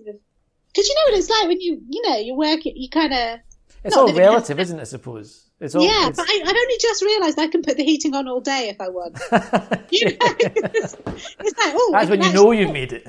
because 0.68 0.88
you 0.90 0.96
know 0.96 1.12
what 1.12 1.20
it's 1.20 1.30
like 1.30 1.48
when 1.48 1.62
you 1.62 1.82
you 1.90 2.02
know 2.10 2.18
you 2.18 2.36
work 2.36 2.66
it. 2.66 2.74
You 2.76 2.90
kind 2.90 3.14
of 3.14 3.40
it's 3.84 3.96
all 3.96 4.12
relative, 4.14 4.60
isn't 4.60 4.78
it? 4.80 4.82
I 4.82 4.86
suppose. 4.86 5.44
It's 5.62 5.74
all. 5.74 5.84
yeah. 5.86 6.10
it's- 6.10 6.18
But 6.18 6.26
I, 6.28 6.42
I've 6.44 6.56
only 6.56 6.76
just 6.82 7.02
realised 7.04 7.40
I 7.40 7.48
can 7.48 7.62
put 7.62 7.78
the 7.78 7.84
heating 7.86 8.14
on 8.14 8.28
all 8.28 8.42
day 8.42 8.68
if 8.70 8.82
I 8.82 8.90
want. 8.90 9.18
You 9.92 10.06
know, 10.10 10.18
it's, 10.20 10.96
it's 11.40 11.58
like 11.60 11.74
oh, 11.78 11.90
That's 11.94 12.10
when 12.10 12.22
you 12.22 12.34
know 12.34 12.52
you've 12.52 12.74
made 12.74 12.92
it. 12.92 13.06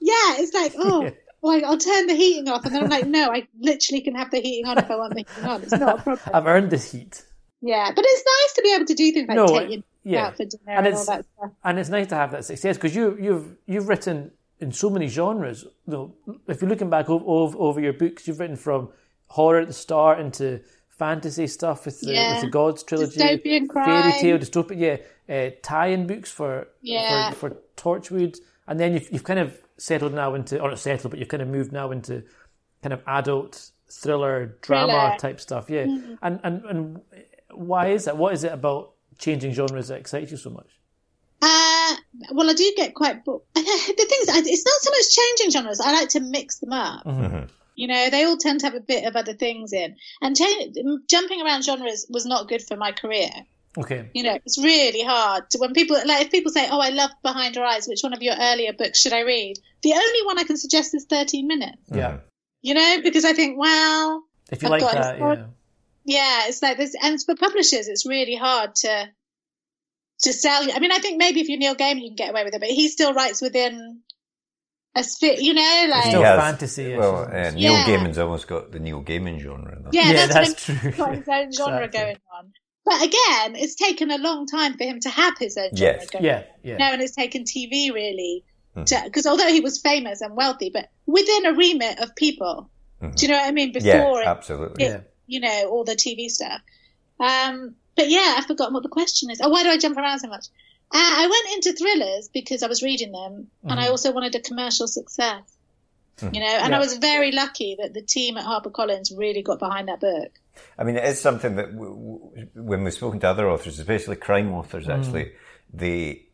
Yeah, 0.00 0.36
it's 0.38 0.52
like 0.54 0.74
oh. 0.76 1.04
Yeah. 1.04 1.10
Well, 1.42 1.64
I'll 1.64 1.78
turn 1.78 2.06
the 2.06 2.14
heating 2.14 2.48
off, 2.48 2.64
and 2.66 2.74
then 2.74 2.84
I'm 2.84 2.90
like, 2.90 3.06
no, 3.06 3.30
I 3.30 3.48
literally 3.58 4.02
can 4.02 4.14
have 4.14 4.30
the 4.30 4.40
heating 4.40 4.66
on 4.66 4.78
if 4.78 4.90
I 4.90 4.96
want 4.96 5.14
the 5.14 5.20
heating 5.20 5.44
on. 5.44 5.62
It's 5.62 5.72
not 5.72 5.98
a 6.00 6.02
problem. 6.02 6.18
I've 6.34 6.46
earned 6.46 6.70
this 6.70 6.92
heat. 6.92 7.22
Yeah, 7.62 7.90
but 7.94 8.04
it's 8.06 8.24
nice 8.26 8.52
to 8.56 8.62
be 8.62 8.74
able 8.74 8.86
to 8.86 8.94
do 8.94 9.12
things 9.12 9.28
like 9.28 9.36
No, 9.36 9.46
take 9.46 9.70
your 9.70 9.82
yeah. 10.04 10.26
out 10.26 10.36
for 10.36 10.44
dinner 10.44 10.62
And 10.66 10.86
and, 10.86 10.96
all 10.96 11.04
that 11.06 11.24
stuff. 11.24 11.50
and 11.64 11.78
it's 11.78 11.88
nice 11.90 12.06
to 12.08 12.14
have 12.14 12.30
that 12.32 12.44
success 12.44 12.76
because 12.76 12.94
you 12.94 13.16
you've 13.20 13.56
you've 13.66 13.88
written 13.88 14.30
in 14.60 14.72
so 14.72 14.88
many 14.90 15.08
genres. 15.08 15.64
You 15.86 15.92
know, 15.92 16.14
if 16.48 16.60
you're 16.60 16.70
looking 16.70 16.90
back 16.90 17.08
over, 17.10 17.24
over, 17.26 17.56
over 17.58 17.80
your 17.80 17.92
books, 17.94 18.26
you've 18.28 18.40
written 18.40 18.56
from 18.56 18.88
horror 19.28 19.60
at 19.60 19.66
the 19.68 19.72
start 19.74 20.18
into 20.20 20.60
fantasy 20.88 21.46
stuff 21.46 21.84
with 21.86 22.00
the, 22.00 22.12
Yeah. 22.12 22.32
with 22.34 22.42
the 22.44 22.50
Gods 22.50 22.82
trilogy, 22.82 23.18
Dystopian 23.20 23.68
crime. 23.68 23.86
fairy 24.02 24.12
tale, 24.20 24.38
dystopian, 24.38 24.78
yeah, 24.78 25.34
uh, 25.34 25.50
tie-in 25.62 26.06
books 26.06 26.30
for 26.30 26.68
Yeah. 26.82 27.30
for, 27.32 27.50
for 27.50 27.56
Torchwood, 27.76 28.38
and 28.66 28.78
then 28.80 28.94
you've 28.94 29.10
you've 29.12 29.24
kind 29.24 29.38
of 29.38 29.56
settled 29.80 30.14
now 30.14 30.34
into 30.34 30.60
or 30.60 30.68
not 30.70 30.78
settled, 30.78 31.10
but 31.10 31.18
you've 31.18 31.28
kind 31.28 31.42
of 31.42 31.48
moved 31.48 31.72
now 31.72 31.90
into 31.90 32.22
kind 32.82 32.92
of 32.92 33.02
adult 33.06 33.70
thriller 33.90 34.56
drama 34.60 34.92
Thriller. 34.92 35.16
type 35.18 35.40
stuff, 35.40 35.70
yeah. 35.70 35.84
Mm-hmm. 35.84 36.14
And 36.22 36.40
and 36.42 36.64
and 36.64 37.00
why 37.52 37.88
is 37.88 38.04
that? 38.04 38.16
What 38.16 38.34
is 38.34 38.44
it 38.44 38.52
about 38.52 38.92
changing 39.18 39.52
genres 39.52 39.88
that 39.88 39.98
excites 39.98 40.30
you 40.30 40.36
so 40.36 40.50
much? 40.50 40.68
Uh, 41.42 41.96
well, 42.32 42.50
I 42.50 42.54
do 42.54 42.72
get 42.76 42.94
quite 42.94 43.24
bored. 43.24 43.42
The 43.54 43.62
thing 43.62 44.18
is, 44.22 44.46
it's 44.46 44.64
not 44.66 44.80
so 44.80 44.90
much 44.90 45.16
changing 45.16 45.50
genres. 45.52 45.80
I 45.80 45.92
like 45.92 46.10
to 46.10 46.20
mix 46.20 46.58
them 46.58 46.72
up. 46.72 47.04
Mm-hmm. 47.04 47.44
You 47.76 47.88
know, 47.88 48.10
they 48.10 48.24
all 48.24 48.36
tend 48.36 48.60
to 48.60 48.66
have 48.66 48.74
a 48.74 48.80
bit 48.80 49.04
of 49.06 49.16
other 49.16 49.32
things 49.32 49.72
in. 49.72 49.96
And 50.20 50.36
cha- 50.36 50.66
jumping 51.08 51.40
around 51.40 51.64
genres 51.64 52.06
was 52.10 52.26
not 52.26 52.48
good 52.48 52.62
for 52.62 52.76
my 52.76 52.92
career. 52.92 53.30
Okay. 53.78 54.10
You 54.14 54.24
know, 54.24 54.34
it's 54.44 54.58
really 54.62 55.02
hard 55.02 55.48
to, 55.50 55.58
when 55.58 55.72
people, 55.74 55.96
like, 56.04 56.26
if 56.26 56.30
people 56.32 56.50
say, 56.50 56.66
oh, 56.70 56.80
I 56.80 56.88
love 56.88 57.10
Behind 57.22 57.54
Her 57.54 57.64
Eyes, 57.64 57.86
which 57.86 58.00
one 58.02 58.12
of 58.12 58.20
your 58.22 58.34
earlier 58.38 58.72
books 58.72 59.00
should 59.00 59.12
I 59.12 59.20
read? 59.20 59.56
The 59.82 59.92
only 59.92 60.26
one 60.26 60.38
I 60.38 60.44
can 60.44 60.56
suggest 60.56 60.94
is 60.94 61.06
13 61.08 61.46
Minutes. 61.46 61.78
Yeah. 61.92 62.18
You 62.62 62.74
know, 62.74 62.96
because 63.02 63.24
I 63.24 63.32
think, 63.32 63.58
well, 63.58 64.24
If 64.50 64.62
you 64.62 64.66
I've 64.66 64.70
like 64.72 64.80
got 64.82 64.94
that, 64.94 65.18
yeah. 65.18 65.44
yeah, 66.04 66.48
it's 66.48 66.60
like 66.62 66.76
this, 66.78 66.94
and 67.00 67.22
for 67.22 67.34
publishers, 67.36 67.88
it's 67.88 68.04
really 68.06 68.34
hard 68.36 68.74
to 68.76 69.08
to 70.22 70.32
sell. 70.34 70.66
I 70.70 70.78
mean, 70.80 70.92
I 70.92 70.98
think 70.98 71.16
maybe 71.16 71.40
if 71.40 71.48
you're 71.48 71.58
Neil 71.58 71.74
Gaiman, 71.74 72.02
you 72.02 72.08
can 72.08 72.16
get 72.16 72.30
away 72.30 72.44
with 72.44 72.54
it, 72.54 72.60
but 72.60 72.68
he 72.68 72.88
still 72.88 73.14
writes 73.14 73.40
within 73.40 74.00
a 74.94 75.02
sphere, 75.02 75.36
you 75.38 75.54
know, 75.54 75.86
like 75.88 76.04
still- 76.04 76.20
He 76.20 76.26
fantasy-ish, 76.26 76.98
Well, 76.98 77.22
isn't 77.22 77.34
uh. 77.34 77.50
Neil 77.52 77.72
Yeah. 77.72 77.84
Gaiman's 77.86 78.18
almost 78.18 78.46
got 78.46 78.70
the 78.72 78.80
Neil 78.80 79.02
Gaiman 79.02 79.40
genre. 79.40 79.78
Though. 79.82 79.90
yeah, 79.92 80.10
Yeah, 80.10 80.26
that's, 80.26 80.34
that's 80.34 80.68
what 80.68 80.78
I 80.78 80.82
mean. 80.84 80.92
true. 80.92 81.04
Got 81.04 81.14
his 81.14 81.28
own 81.28 81.52
genre 81.52 81.84
Exactly. 81.84 82.00
going 82.00 82.16
on. 82.36 82.52
But 82.90 83.02
again, 83.02 83.54
it's 83.54 83.76
taken 83.76 84.10
a 84.10 84.18
long 84.18 84.46
time 84.46 84.76
for 84.76 84.82
him 84.82 84.98
to 85.00 85.08
have 85.10 85.38
his 85.38 85.56
own 85.56 85.70
Yes. 85.74 86.10
going. 86.10 86.24
Yeah, 86.24 86.42
yeah. 86.64 86.76
No, 86.76 86.86
and 86.86 87.00
it's 87.00 87.14
taken 87.14 87.44
TV 87.44 87.92
really, 87.94 88.42
Hmm. 88.74 88.82
because 89.04 89.26
although 89.26 89.46
he 89.46 89.60
was 89.60 89.78
famous 89.78 90.20
and 90.20 90.34
wealthy, 90.36 90.70
but 90.70 90.88
within 91.06 91.46
a 91.46 91.52
remit 91.52 92.00
of 92.00 92.16
people. 92.16 92.68
Do 93.00 93.08
you 93.24 93.28
know 93.28 93.38
what 93.38 93.46
I 93.48 93.52
mean? 93.52 93.72
Mm-hmm. 93.72 93.86
Yeah, 93.86 93.98
Before 93.98 94.20
it 94.22 94.26
absolutely. 94.26 94.84
Yeah. 94.84 95.00
you 95.28 95.38
know, 95.40 95.68
all 95.70 95.84
the 95.84 95.94
TV 95.94 96.28
stuff. 96.28 96.60
Um, 97.20 97.76
but 97.96 98.08
yeah, 98.10 98.34
I've 98.36 98.46
forgotten 98.46 98.74
what 98.74 98.82
the 98.82 98.88
question 98.88 99.30
is. 99.30 99.40
Oh, 99.40 99.48
why 99.50 99.62
do 99.62 99.70
I 99.70 99.78
jump 99.78 99.96
around 99.96 100.18
so 100.18 100.28
much? 100.28 100.46
Uh, 100.92 100.98
I 100.98 101.26
went 101.28 101.54
into 101.66 101.78
thrillers 101.78 102.28
because 102.28 102.62
I 102.64 102.66
was 102.66 102.82
reading 102.82 103.12
them, 103.12 103.46
and 103.62 103.78
I 103.78 103.86
also 103.88 104.10
wanted 104.12 104.34
a 104.34 104.40
commercial 104.40 104.88
success. 104.88 105.42
You 106.22 106.40
know, 106.40 106.46
and 106.46 106.70
Yeah. 106.70 106.76
I 106.76 106.78
was 106.78 106.96
very 106.98 107.32
lucky 107.32 107.76
that 107.80 107.94
the 107.94 108.02
team 108.02 108.36
at 108.36 108.44
HarperCollins 108.44 109.16
really 109.16 109.42
got 109.42 109.58
behind 109.58 109.88
that 109.88 110.00
book. 110.00 110.32
I 110.78 110.84
mean, 110.84 110.96
it 110.96 111.04
is 111.04 111.20
something 111.20 111.56
that 111.56 111.72
w- 111.72 112.18
w- 112.34 112.48
when 112.54 112.84
we've 112.84 112.92
spoken 112.92 113.20
to 113.20 113.28
other 113.28 113.48
authors, 113.48 113.78
especially 113.78 114.16
crime 114.16 114.52
authors, 114.52 114.88
actually, 114.88 115.32
they 115.72 116.26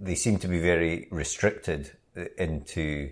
they 0.00 0.14
seem 0.14 0.38
to 0.40 0.48
be 0.48 0.58
very 0.58 1.06
restricted 1.10 1.92
into 2.38 3.10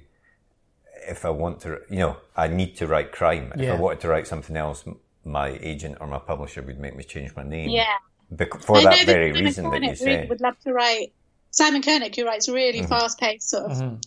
if 1.06 1.24
I 1.24 1.30
want 1.30 1.60
to, 1.60 1.80
you 1.90 1.98
know, 1.98 2.16
I 2.36 2.48
need 2.48 2.76
to 2.78 2.86
write 2.86 3.12
crime. 3.12 3.52
If 3.54 3.60
Yeah. 3.60 3.74
I 3.74 3.76
wanted 3.80 4.00
to 4.00 4.08
write 4.08 4.26
something 4.26 4.56
else, 4.56 4.84
my 5.24 5.48
agent 5.60 5.98
or 6.00 6.06
my 6.06 6.18
publisher 6.18 6.62
would 6.62 6.78
make 6.80 6.96
me 6.96 7.04
change 7.04 7.34
my 7.36 7.42
name. 7.44 7.68
Yeah, 7.70 7.84
Bec- 8.30 8.60
for 8.62 8.76
I 8.78 8.82
know 8.84 8.90
that 8.90 9.06
very 9.06 9.30
Simon 9.32 9.44
reason 9.44 9.64
that 9.70 9.74
you 9.74 9.80
Koenig 9.88 9.96
say. 9.98 10.16
really 10.16 10.26
would 10.28 10.40
love 10.40 10.58
to 10.60 10.72
write. 10.72 11.12
Simon 11.50 11.82
Kernick, 11.82 12.16
who 12.16 12.24
writes 12.24 12.48
really 12.48 12.80
Mm-hmm. 12.80 12.88
fast-paced 12.88 13.48
sort 13.50 13.70
of 13.70 13.76
Mhm. 13.78 14.02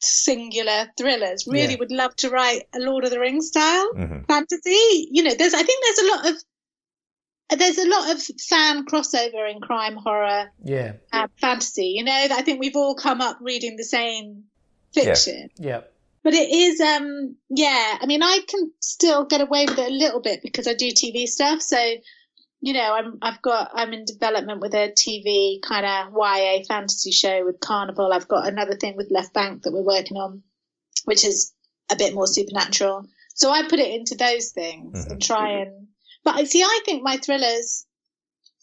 Singular 0.00 0.90
thrillers, 0.96 1.46
really 1.46 1.72
Yeah. 1.74 1.78
would 1.80 1.90
love 1.92 2.14
to 2.16 2.30
write 2.30 2.62
a 2.74 2.78
Lord 2.78 3.04
of 3.04 3.10
the 3.10 3.18
Rings 3.20 3.48
style 3.48 3.90
Mhm. 3.94 4.26
fantasy. 4.28 5.08
You 5.10 5.22
know, 5.24 5.34
there's 5.34 5.54
I 5.54 5.62
think 5.62 5.84
there's 5.84 5.98
a 6.08 6.10
lot 6.16 6.26
of 6.28 6.42
there's 7.58 7.78
a 7.78 7.88
lot 7.88 8.10
of 8.14 8.22
fan 8.22 8.84
crossover 8.84 9.50
in 9.50 9.60
crime 9.60 9.96
horror 9.96 10.52
Yeah. 10.64 10.92
uh, 11.12 11.28
fantasy. 11.40 11.94
You 11.96 12.04
know, 12.04 12.12
I 12.12 12.42
think 12.42 12.60
we've 12.60 12.76
all 12.76 12.94
come 12.94 13.22
up 13.22 13.38
reading 13.40 13.76
the 13.76 13.84
same 13.84 14.44
fiction. 14.92 15.48
Yeah. 15.56 15.80
But 16.22 16.34
it 16.34 16.50
is, 16.50 16.78
um, 16.80 17.36
yeah. 17.48 17.96
I 18.00 18.04
mean, 18.04 18.22
I 18.22 18.40
can 18.46 18.70
still 18.80 19.24
get 19.24 19.40
away 19.40 19.64
with 19.66 19.78
it 19.78 19.88
a 19.90 19.94
little 19.94 20.20
bit 20.20 20.42
because 20.42 20.66
I 20.68 20.74
do 20.74 20.90
TV 20.90 21.26
stuff. 21.26 21.62
So, 21.62 21.78
you 22.68 22.74
know, 22.74 22.92
I'm, 22.92 23.16
I've 23.22 23.40
got, 23.40 23.70
I'm 23.72 23.94
in 23.94 24.04
development 24.04 24.60
with 24.60 24.74
a 24.74 24.92
TV 24.92 25.62
kind 25.62 25.86
of 25.86 26.12
YA 26.14 26.64
fantasy 26.68 27.12
show 27.12 27.42
with 27.46 27.60
Carnival. 27.60 28.12
I've 28.12 28.28
got 28.28 28.46
another 28.46 28.74
thing 28.74 28.94
with 28.94 29.10
Left 29.10 29.32
Bank 29.32 29.62
that 29.62 29.72
we're 29.72 29.80
working 29.80 30.18
on, 30.18 30.42
which 31.06 31.24
is 31.24 31.54
a 31.90 31.96
bit 31.96 32.12
more 32.12 32.26
supernatural. 32.26 33.06
So 33.34 33.50
I 33.50 33.62
put 33.62 33.78
it 33.78 33.90
into 33.90 34.16
those 34.16 34.50
things 34.50 35.06
and 35.06 35.18
mm-hmm. 35.18 35.34
try 35.34 35.60
and, 35.60 35.86
but 36.24 36.34
I 36.34 36.44
see, 36.44 36.62
I 36.62 36.80
think 36.84 37.02
my 37.02 37.16
thrillers, 37.16 37.86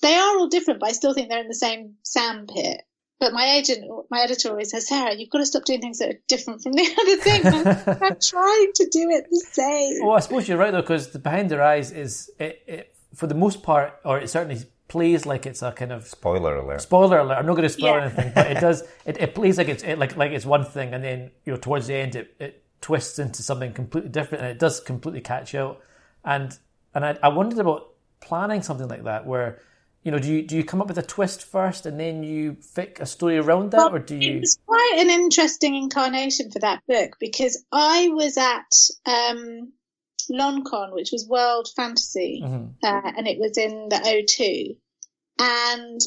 they 0.03 0.13
are 0.13 0.37
all 0.37 0.49
different, 0.49 0.81
but 0.81 0.89
I 0.89 0.91
still 0.91 1.15
think 1.15 1.29
they're 1.29 1.41
in 1.41 1.47
the 1.47 1.55
same 1.55 1.95
sandpit. 2.03 2.83
But 3.19 3.33
my 3.33 3.55
agent, 3.55 3.85
my 4.11 4.19
editor 4.19 4.49
always 4.49 4.69
says, 4.69 4.87
Sarah, 4.87 5.15
you've 5.15 5.31
got 5.31 5.39
to 5.39 5.47
stop 5.47 5.65
doing 5.65 5.81
things 5.81 5.97
that 5.97 6.09
are 6.09 6.19
different 6.27 6.61
from 6.61 6.73
the 6.73 6.83
other 7.01 7.15
thing. 7.15 7.47
I'm, 7.47 8.03
I'm 8.03 8.19
trying 8.21 8.71
to 8.75 8.87
do 8.91 9.09
it 9.09 9.25
the 9.31 9.45
same. 9.51 10.05
Well, 10.05 10.15
I 10.15 10.19
suppose 10.19 10.47
you're 10.47 10.59
right 10.59 10.69
though, 10.69 10.81
because 10.81 11.09
the 11.09 11.17
Behind 11.17 11.49
Their 11.49 11.63
Eyes 11.63 11.91
is, 11.91 12.29
it, 12.37 12.61
it, 12.67 12.94
for 13.15 13.27
the 13.27 13.35
most 13.35 13.63
part, 13.63 13.99
or 14.05 14.19
it 14.19 14.29
certainly 14.29 14.61
plays 14.87 15.25
like 15.25 15.45
it's 15.47 15.61
a 15.63 15.71
kind 15.71 15.91
of 15.91 16.05
Spoiler 16.07 16.57
alert. 16.57 16.81
spoiler 16.81 17.17
alert. 17.19 17.37
I'm 17.39 17.45
not 17.47 17.53
going 17.55 17.63
to 17.67 17.69
spoil 17.73 17.95
Yeah. 17.95 18.01
anything, 18.05 18.31
but 18.35 18.51
it 18.51 18.59
does. 18.61 18.83
It, 19.05 19.17
it 19.19 19.33
plays 19.35 19.57
like 19.57 19.67
it's 19.69 19.83
it, 19.83 19.97
like 19.97 20.15
like 20.17 20.31
it's 20.31 20.45
one 20.45 20.65
thing, 20.65 20.93
and 20.93 21.03
then 21.03 21.31
you 21.45 21.53
know 21.53 21.57
towards 21.59 21.87
the 21.87 21.95
end 21.95 22.15
it, 22.15 22.35
it 22.39 22.63
twists 22.81 23.17
into 23.17 23.41
something 23.41 23.73
completely 23.73 24.11
different, 24.11 24.43
and 24.43 24.51
it 24.51 24.59
does 24.59 24.79
completely 24.79 25.21
catch 25.21 25.53
you 25.53 25.59
out. 25.61 25.81
And 26.23 26.57
and 26.93 27.05
I, 27.05 27.17
I 27.23 27.29
wondered 27.29 27.59
about 27.59 27.89
planning 28.21 28.61
something 28.61 28.87
like 28.87 29.03
that, 29.05 29.25
where 29.25 29.59
you 30.03 30.11
know 30.11 30.19
do 30.19 30.31
you 30.31 30.43
do 30.43 30.55
you 30.55 30.63
come 30.63 30.81
up 30.81 30.87
with 30.87 30.97
a 30.99 31.03
twist 31.03 31.43
first, 31.43 31.85
and 31.87 31.99
then 31.99 32.23
you 32.23 32.53
fic 32.53 32.99
a 32.99 33.05
story 33.07 33.37
around 33.37 33.71
that, 33.71 33.91
or 33.91 33.99
do 33.99 34.15
It 34.15 34.21
you? 34.21 34.39
was 34.39 34.59
quite 34.67 34.97
an 34.99 35.09
interesting 35.09 35.73
incarnation 35.75 36.51
for 36.51 36.59
that 36.59 36.81
book 36.87 37.15
because 37.19 37.63
I 37.71 38.09
was 38.09 38.37
at 38.37 38.71
um, 39.11 39.71
LonCon, 40.31 40.93
which 40.93 41.11
was 41.11 41.27
World 41.27 41.69
Fantasy, 41.75 42.41
Mhm. 42.43 42.73
uh, 42.83 43.11
and 43.17 43.27
it 43.27 43.39
was 43.39 43.57
in 43.57 43.89
the 43.89 43.97
O2. 43.97 44.77
And 45.39 46.01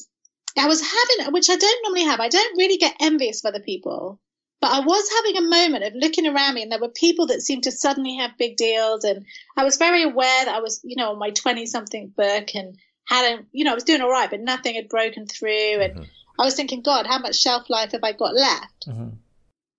I 0.57 0.67
was 0.67 0.81
having, 0.81 1.33
which 1.33 1.51
I 1.51 1.57
don't 1.57 1.83
normally 1.83 2.05
have, 2.05 2.21
I 2.21 2.29
don't 2.29 2.57
really 2.59 2.79
get 2.79 2.97
envious 3.01 3.45
of 3.45 3.49
other 3.49 3.63
people, 3.63 4.21
but 4.61 4.73
I 4.73 4.81
was 4.81 5.09
having 5.17 5.37
a 5.37 5.49
moment 5.49 5.85
of 5.85 5.95
looking 5.95 6.27
around 6.27 6.55
me 6.55 6.63
and 6.63 6.73
there 6.73 6.81
were 6.81 6.89
people 6.89 7.27
that 7.27 7.43
seemed 7.43 7.65
to 7.65 7.71
suddenly 7.73 8.17
have 8.17 8.39
big 8.39 8.57
deals. 8.57 9.05
And 9.05 9.25
I 9.57 9.65
was 9.65 9.77
very 9.77 10.03
aware 10.03 10.45
that 10.45 10.55
I 10.55 10.61
was, 10.61 10.81
you 10.83 10.97
know, 10.97 11.13
on 11.13 11.19
my 11.19 11.31
20 11.31 11.67
something 11.67 12.09
book 12.17 12.55
and 12.55 12.77
hadn't, 13.07 13.47
you 13.53 13.65
know, 13.65 13.73
I 13.73 13.75
was 13.75 13.85
doing 13.85 14.01
all 14.01 14.11
right, 14.11 14.31
but 14.31 14.41
nothing 14.41 14.75
had 14.75 14.89
broken 14.89 15.27
through. 15.27 15.81
And 15.81 16.09
I 16.41 16.45
was 16.45 16.55
thinking, 16.55 16.83
God, 16.83 17.07
how 17.07 17.19
much 17.19 17.37
shelf 17.37 17.71
life 17.71 17.93
have 17.93 18.05
I 18.05 18.13
got 18.13 18.35
left? 18.35 18.87
Mhm. 18.89 19.19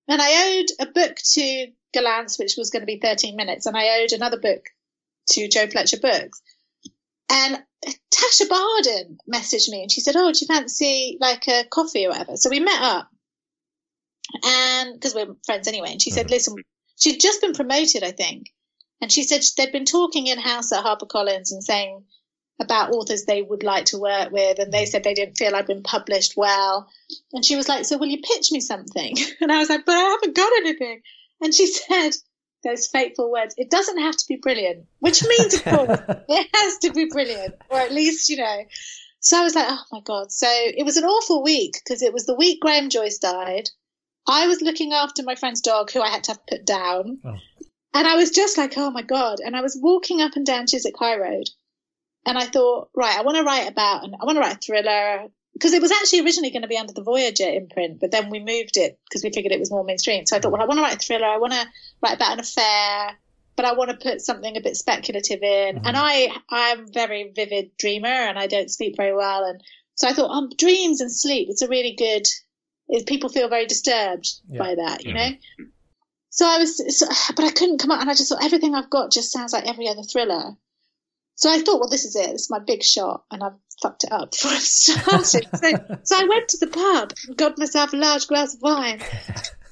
And 0.07 0.21
I 0.21 0.59
owed 0.59 0.87
a 0.87 0.91
book 0.91 1.17
to 1.33 1.67
Gollancz, 1.95 2.39
which 2.39 2.55
was 2.57 2.69
going 2.69 2.81
to 2.81 2.85
be 2.85 2.99
13 2.99 3.35
minutes, 3.35 3.65
and 3.65 3.77
I 3.77 4.01
owed 4.01 4.11
another 4.11 4.39
book 4.39 4.65
to 5.29 5.47
Jo 5.47 5.67
Fletcher 5.67 5.99
Books. 5.99 6.41
And 7.29 7.63
Tasha 7.85 8.49
Bardon 8.49 9.17
messaged 9.31 9.69
me 9.69 9.81
and 9.81 9.91
she 9.91 10.01
said, 10.01 10.15
Oh, 10.15 10.31
do 10.31 10.39
you 10.41 10.47
fancy 10.47 11.17
like 11.19 11.47
a 11.47 11.65
coffee 11.69 12.05
or 12.05 12.09
whatever? 12.09 12.35
So 12.35 12.49
we 12.49 12.59
met 12.59 12.81
up 12.81 13.09
and 14.43 14.93
because 14.93 15.15
we're 15.15 15.35
friends 15.45 15.67
anyway. 15.67 15.91
And 15.91 16.01
she 16.01 16.11
said, 16.11 16.25
mm-hmm. 16.25 16.33
Listen, 16.33 16.55
she'd 16.97 17.19
just 17.19 17.41
been 17.41 17.53
promoted, 17.53 18.03
I 18.03 18.11
think. 18.11 18.53
And 19.01 19.11
she 19.11 19.23
said 19.23 19.41
they'd 19.57 19.71
been 19.71 19.85
talking 19.85 20.27
in 20.27 20.39
house 20.39 20.73
at 20.73 20.83
HarperCollins 20.83 21.51
and 21.51 21.63
saying 21.63 22.03
about 22.59 22.93
authors 22.93 23.23
they 23.23 23.41
would 23.41 23.63
like 23.63 23.85
to 23.85 23.97
work 23.97 24.31
with. 24.31 24.59
And 24.59 24.73
they 24.73 24.83
mm-hmm. 24.83 24.89
said 24.89 25.03
they 25.03 25.13
didn't 25.13 25.37
feel 25.37 25.55
I'd 25.55 25.67
been 25.67 25.83
published 25.83 26.35
well. 26.35 26.89
And 27.31 27.45
she 27.45 27.55
was 27.55 27.69
like, 27.69 27.85
So 27.85 27.97
will 27.97 28.07
you 28.07 28.21
pitch 28.21 28.51
me 28.51 28.59
something? 28.59 29.15
And 29.41 29.51
I 29.51 29.59
was 29.59 29.69
like, 29.69 29.85
But 29.85 29.95
I 29.95 30.01
haven't 30.01 30.35
got 30.35 30.51
anything. 30.57 31.01
And 31.41 31.53
she 31.53 31.67
said, 31.67 32.11
those 32.63 32.87
fateful 32.87 33.31
words. 33.31 33.55
It 33.57 33.69
doesn't 33.69 33.99
have 33.99 34.17
to 34.17 34.25
be 34.27 34.35
brilliant, 34.35 34.85
which 34.99 35.23
means, 35.25 35.53
of 35.53 35.63
course, 35.63 35.99
it 36.29 36.49
has 36.53 36.77
to 36.79 36.91
be 36.91 37.05
brilliant, 37.05 37.55
or 37.69 37.79
at 37.79 37.91
least, 37.91 38.29
you 38.29 38.37
know. 38.37 38.63
So 39.21 39.39
I 39.39 39.43
was 39.43 39.55
like, 39.55 39.67
oh 39.69 39.83
my 39.91 40.01
God. 40.01 40.31
So 40.31 40.47
it 40.49 40.85
was 40.85 40.97
an 40.97 41.03
awful 41.03 41.43
week 41.43 41.73
because 41.83 42.01
it 42.01 42.13
was 42.13 42.25
the 42.25 42.35
week 42.35 42.61
Graham 42.61 42.89
Joyce 42.89 43.17
died. 43.17 43.69
I 44.27 44.47
was 44.47 44.61
looking 44.61 44.93
after 44.93 45.23
my 45.23 45.35
friend's 45.35 45.61
dog 45.61 45.91
who 45.91 46.01
I 46.01 46.09
had 46.09 46.23
to 46.25 46.31
have 46.31 46.47
put 46.47 46.65
down. 46.65 47.19
Oh. 47.23 47.37
And 47.93 48.07
I 48.07 48.15
was 48.15 48.31
just 48.31 48.57
like, 48.57 48.77
oh 48.77 48.91
my 48.91 49.01
God. 49.01 49.39
And 49.43 49.55
I 49.55 49.61
was 49.61 49.77
walking 49.81 50.21
up 50.21 50.35
and 50.35 50.45
down 50.45 50.67
Chiswick 50.67 50.97
High 50.97 51.17
Road. 51.17 51.49
And 52.25 52.37
I 52.37 52.45
thought, 52.45 52.89
right, 52.95 53.17
I 53.17 53.23
want 53.23 53.37
to 53.37 53.43
write 53.43 53.67
about, 53.67 54.03
and 54.03 54.13
I 54.13 54.25
want 54.25 54.35
to 54.35 54.41
write 54.41 54.57
a 54.57 54.59
thriller 54.59 55.27
because 55.59 55.73
it 55.73 55.81
was 55.81 55.91
actually 55.91 56.21
originally 56.21 56.51
going 56.51 56.61
to 56.61 56.69
be 56.69 56.77
under 56.77 56.93
the 56.93 57.03
Voyager 57.03 57.49
imprint, 57.49 57.99
but 57.99 58.11
then 58.11 58.29
we 58.29 58.39
moved 58.39 58.77
it 58.77 58.97
because 59.03 59.25
we 59.25 59.29
figured 59.29 59.51
it 59.51 59.59
was 59.59 59.69
more 59.69 59.83
mainstream. 59.83 60.25
So 60.25 60.37
I 60.37 60.39
thought, 60.39 60.53
well, 60.53 60.61
I 60.61 60.65
want 60.65 60.77
to 60.77 60.83
write 60.83 60.95
a 60.95 60.99
thriller. 60.99 61.27
I 61.27 61.37
want 61.37 61.51
to 61.51 61.67
write 62.01 62.15
about 62.15 62.31
an 62.31 62.39
affair, 62.39 63.17
but 63.57 63.65
I 63.65 63.73
want 63.73 63.91
to 63.91 63.97
put 63.97 64.21
something 64.21 64.55
a 64.55 64.61
bit 64.61 64.77
speculative 64.77 65.43
in. 65.43 65.75
Mm-hmm. 65.75 65.85
And 65.85 65.97
I, 65.97 66.29
I'm 66.49 66.85
a 66.85 66.91
very 66.93 67.33
vivid 67.35 67.71
dreamer 67.77 68.07
and 68.07 68.39
I 68.39 68.47
don't 68.47 68.71
sleep 68.71 68.95
very 68.95 69.13
well. 69.13 69.43
And 69.43 69.61
so 69.95 70.07
I 70.07 70.13
thought, 70.13 70.31
um, 70.31 70.49
dreams 70.57 71.01
and 71.01 71.11
sleep, 71.11 71.49
it's 71.49 71.61
a 71.61 71.67
really 71.67 71.93
good, 71.97 72.25
it, 72.87 73.05
people 73.05 73.27
feel 73.27 73.49
very 73.49 73.65
disturbed 73.65 74.29
Yeah. 74.47 74.59
by 74.59 74.75
that, 74.75 75.03
you 75.03 75.13
know? 75.13 75.29
So 76.29 76.47
I 76.47 76.57
was, 76.57 76.97
so, 76.97 77.05
but 77.35 77.43
I 77.43 77.51
couldn't 77.51 77.79
come 77.79 77.91
out 77.91 77.99
and 77.99 78.09
I 78.09 78.13
just 78.13 78.29
thought 78.29 78.45
everything 78.45 78.75
I've 78.75 78.89
got 78.89 79.11
just 79.11 79.33
sounds 79.33 79.51
like 79.51 79.67
every 79.67 79.89
other 79.89 80.03
thriller. 80.03 80.55
So 81.35 81.49
I 81.49 81.59
thought, 81.59 81.79
well, 81.79 81.89
this 81.89 82.05
is 82.05 82.15
it. 82.15 82.31
This 82.31 82.43
is 82.43 82.49
my 82.49 82.59
big 82.59 82.83
shot, 82.83 83.23
and 83.31 83.41
I've 83.41 83.53
fucked 83.81 84.03
it 84.05 84.11
up 84.11 84.31
before 84.31 84.51
I've 84.51 84.61
started. 84.61 85.47
so, 85.55 85.97
so 86.03 86.15
I 86.17 86.25
went 86.25 86.49
to 86.49 86.57
the 86.57 86.67
pub 86.67 87.13
and 87.27 87.37
got 87.37 87.57
myself 87.57 87.93
a 87.93 87.97
large 87.97 88.27
glass 88.27 88.55
of 88.55 88.61
wine, 88.61 88.99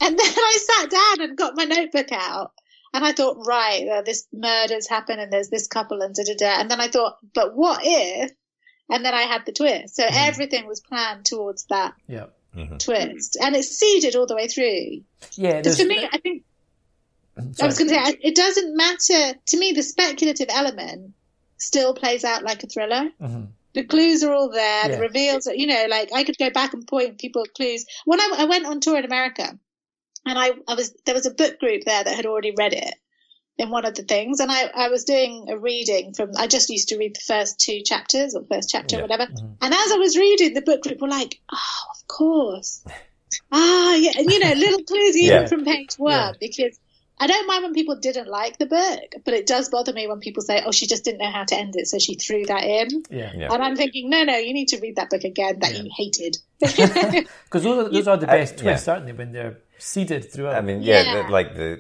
and 0.02 0.18
then 0.20 0.34
I 0.38 0.58
sat 0.80 0.90
down 0.90 1.22
and 1.30 1.38
got 1.38 1.56
my 1.56 1.66
notebook 1.66 2.12
out, 2.12 2.52
and 2.94 3.06
I 3.06 3.12
thought, 3.12 3.38
right, 3.46 3.88
uh, 3.88 4.02
this 4.02 4.28
murder's 4.34 4.88
happened, 4.88 5.20
and 5.20 5.32
there's 5.32 5.50
this 5.50 5.68
couple, 5.68 6.02
and 6.02 6.16
da 6.16 6.24
da 6.24 6.36
da. 6.38 6.60
And 6.62 6.72
then 6.72 6.80
I 6.82 6.88
thought, 6.88 7.18
but 7.34 7.56
what 7.56 7.82
if? 7.84 8.32
And 8.90 9.04
then 9.04 9.14
I 9.14 9.24
had 9.24 9.46
the 9.46 9.52
twist. 9.52 9.98
So 9.98 10.06
everything 10.10 10.66
was 10.66 10.80
planned 10.80 11.26
towards 11.26 11.66
that 11.66 11.94
Yeah. 12.08 12.28
twist, 12.80 13.38
and 13.42 13.56
it's 13.56 13.68
seeded 13.78 14.16
all 14.16 14.26
the 14.28 14.36
way 14.36 14.48
through. 14.48 15.02
Yeah. 15.34 15.58
Because 15.58 15.80
for 15.82 15.86
me, 15.88 16.08
I 16.10 16.18
think 16.20 16.44
I 17.62 17.66
was 17.66 17.78
going 17.78 17.90
to 17.90 18.06
say, 18.06 18.18
it 18.22 18.36
doesn't 18.36 18.76
matter 18.78 19.38
to 19.48 19.58
me. 19.60 19.74
The 19.74 19.84
speculative 19.84 20.48
element 20.50 21.14
still 21.58 21.94
plays 21.94 22.24
out 22.24 22.44
like 22.44 22.64
a 22.64 22.68
thriller. 22.68 23.10
Mhm. 23.22 23.50
The 23.74 23.84
clues 23.84 24.24
are 24.24 24.34
all 24.34 24.50
there. 24.50 24.90
Yeah. 24.90 24.96
The 24.96 25.02
reveals, 25.02 25.48
are, 25.48 25.54
you 25.54 25.68
know, 25.68 25.86
like 25.90 26.10
I 26.14 26.24
could 26.24 26.38
go 26.38 26.50
back 26.50 26.74
and 26.74 26.88
point 26.88 27.20
people 27.20 27.44
at 27.44 27.54
clues. 27.54 27.86
When 28.06 28.20
I, 28.20 28.36
I 28.40 28.46
went 28.46 28.66
on 28.66 28.80
tour 28.80 28.98
in 28.98 29.06
America, 29.06 29.58
and 30.26 30.38
I, 30.40 30.52
I 30.68 30.74
was 30.76 30.94
there 31.06 31.16
was 31.16 31.26
a 31.26 31.34
book 31.34 31.60
group 31.60 31.84
there 31.86 32.04
that 32.04 32.16
had 32.16 32.26
already 32.26 32.54
read 32.58 32.74
it 32.74 32.96
in 33.60 33.70
one 33.70 33.86
of 33.86 33.96
the 33.96 34.04
things, 34.04 34.40
and 34.40 34.52
I, 34.52 34.70
I 34.76 34.90
was 34.90 35.04
doing 35.04 35.48
a 35.50 35.58
reading 35.58 36.14
from. 36.14 36.32
I 36.38 36.48
just 36.48 36.70
used 36.70 36.90
to 36.90 36.98
read 36.98 37.16
the 37.16 37.22
first 37.34 37.60
two 37.60 37.82
chapters 37.84 38.36
or 38.36 38.44
first 38.46 38.70
chapter, 38.70 38.96
Yeah. 38.96 39.02
or 39.02 39.08
whatever. 39.08 39.32
And 39.62 39.74
as 39.74 39.92
I 39.92 39.98
was 39.98 40.18
reading, 40.18 40.54
the 40.54 40.62
book 40.62 40.82
group 40.84 41.02
were 41.02 41.08
like, 41.08 41.40
"Oh, 41.52 41.84
of 41.92 42.08
course." 42.08 42.84
Ah, 43.52 43.94
yeah, 43.96 44.12
and 44.18 44.32
you 44.32 44.40
know, 44.40 44.54
little 44.54 44.84
clues 44.84 45.18
even 45.18 45.42
Yeah. 45.42 45.48
from 45.48 45.66
page 45.66 45.96
one 45.98 46.36
because 46.40 46.80
I 47.20 47.26
don't 47.28 47.48
mind 47.48 47.64
when 47.64 47.74
people 47.74 47.96
didn't 47.96 48.28
like 48.28 48.58
the 48.60 48.68
book, 48.68 49.16
but 49.26 49.34
it 49.34 49.48
does 49.48 49.70
bother 49.70 49.92
me 49.92 50.08
when 50.08 50.20
people 50.20 50.44
say, 50.44 50.62
"Oh, 50.66 50.72
she 50.72 50.86
just 50.86 51.04
didn't 51.04 51.20
know 51.20 51.32
how 51.32 51.46
to 51.46 51.56
end 51.56 51.76
it, 51.76 51.88
so 51.88 51.98
she 51.98 52.14
threw 52.16 52.46
that 52.46 52.64
in." 52.64 53.04
Yeah. 53.10 53.32
Yeah. 53.36 53.52
And 53.52 53.64
I'm 53.64 53.76
thinking, 53.76 54.10
no, 54.10 54.24
no, 54.24 54.38
you 54.38 54.54
need 54.54 54.68
to 54.70 54.80
read 54.80 54.98
that 54.98 55.10
book 55.10 55.24
again 55.24 55.60
that 55.60 55.74
Yeah. 55.74 55.82
you 55.84 55.90
hated. 55.96 56.38
Because 57.46 57.64
those, 57.64 57.86
are- 57.88 57.90
those 57.90 58.08
are 58.08 58.18
the 58.18 58.28
best 58.28 58.54
Uh, 58.54 58.58
yeah. 58.58 58.64
twists, 58.72 58.88
aren't 58.88 59.06
they? 59.08 59.14
When 59.14 59.32
they're 59.32 59.58
seeded 59.80 60.32
throughout. 60.32 60.56
I 60.56 60.62
mean, 60.62 60.82
yeah, 60.82 61.02
Yeah. 61.04 61.24
the- 61.24 61.32
like 61.32 61.56
the, 61.56 61.80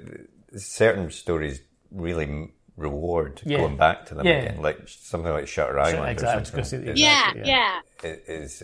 the 0.51 0.59
certain 0.59 1.11
stories 1.11 1.61
really 1.91 2.49
reward 2.75 3.41
Yeah. 3.45 3.57
going 3.57 3.77
back 3.77 4.05
to 4.07 4.15
them 4.15 4.25
Yeah. 4.25 4.33
again, 4.41 4.61
like 4.61 4.79
something 4.87 5.31
like 5.31 5.47
Shutter 5.47 5.79
Island 5.79 6.09
exactly, 6.09 6.61
or 6.61 6.63
something. 6.63 6.95
say 6.95 7.01
yeah, 7.01 7.33
yeah, 7.43 7.79
it 8.03 8.23
is 8.27 8.63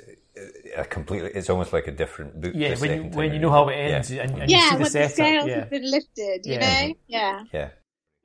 a 0.76 0.84
completely. 0.86 1.32
It's 1.34 1.50
almost 1.50 1.74
like 1.74 1.88
a 1.88 1.92
different 1.92 2.42
book. 2.42 2.54
yeah, 2.56 2.76
when 2.78 2.92
you 3.04 3.10
when 3.18 3.34
you 3.34 3.40
know 3.40 3.52
how 3.52 3.68
it 3.70 3.76
Yeah. 3.76 3.96
ends 3.96 4.12
and, 4.12 4.32
and 4.42 4.50
you 4.52 4.58
yeah. 4.58 4.70
see 4.70 4.76
the 4.78 4.84
When 4.84 4.92
the 4.94 5.10
scales 5.10 5.48
yeah, 5.48 5.56
have 5.60 5.70
been 5.70 5.92
lifted, 5.92 6.46
you 6.46 6.54
Yeah. 6.54 6.60
know, 6.88 6.94
yeah. 7.08 7.44
Yeah. 7.54 7.70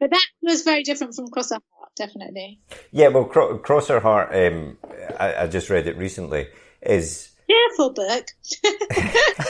But 0.01 0.11
that 0.11 0.27
was 0.43 0.63
very 0.63 0.83
different 0.85 1.15
from 1.17 1.29
Cross 1.29 1.51
Her 1.51 1.59
Heart, 1.77 1.91
definitely. 1.97 2.61
Yeah, 2.93 3.09
well, 3.09 3.25
Cro- 3.25 3.59
Cross 3.59 3.89
Her 3.89 3.99
Heart, 4.01 4.33
um, 4.35 4.79
I, 5.19 5.35
I 5.43 5.47
just 5.49 5.69
read 5.71 5.89
it 5.89 5.97
recently, 5.99 6.47
is 6.83 7.31
Careful 7.49 7.91
book. 7.95 8.27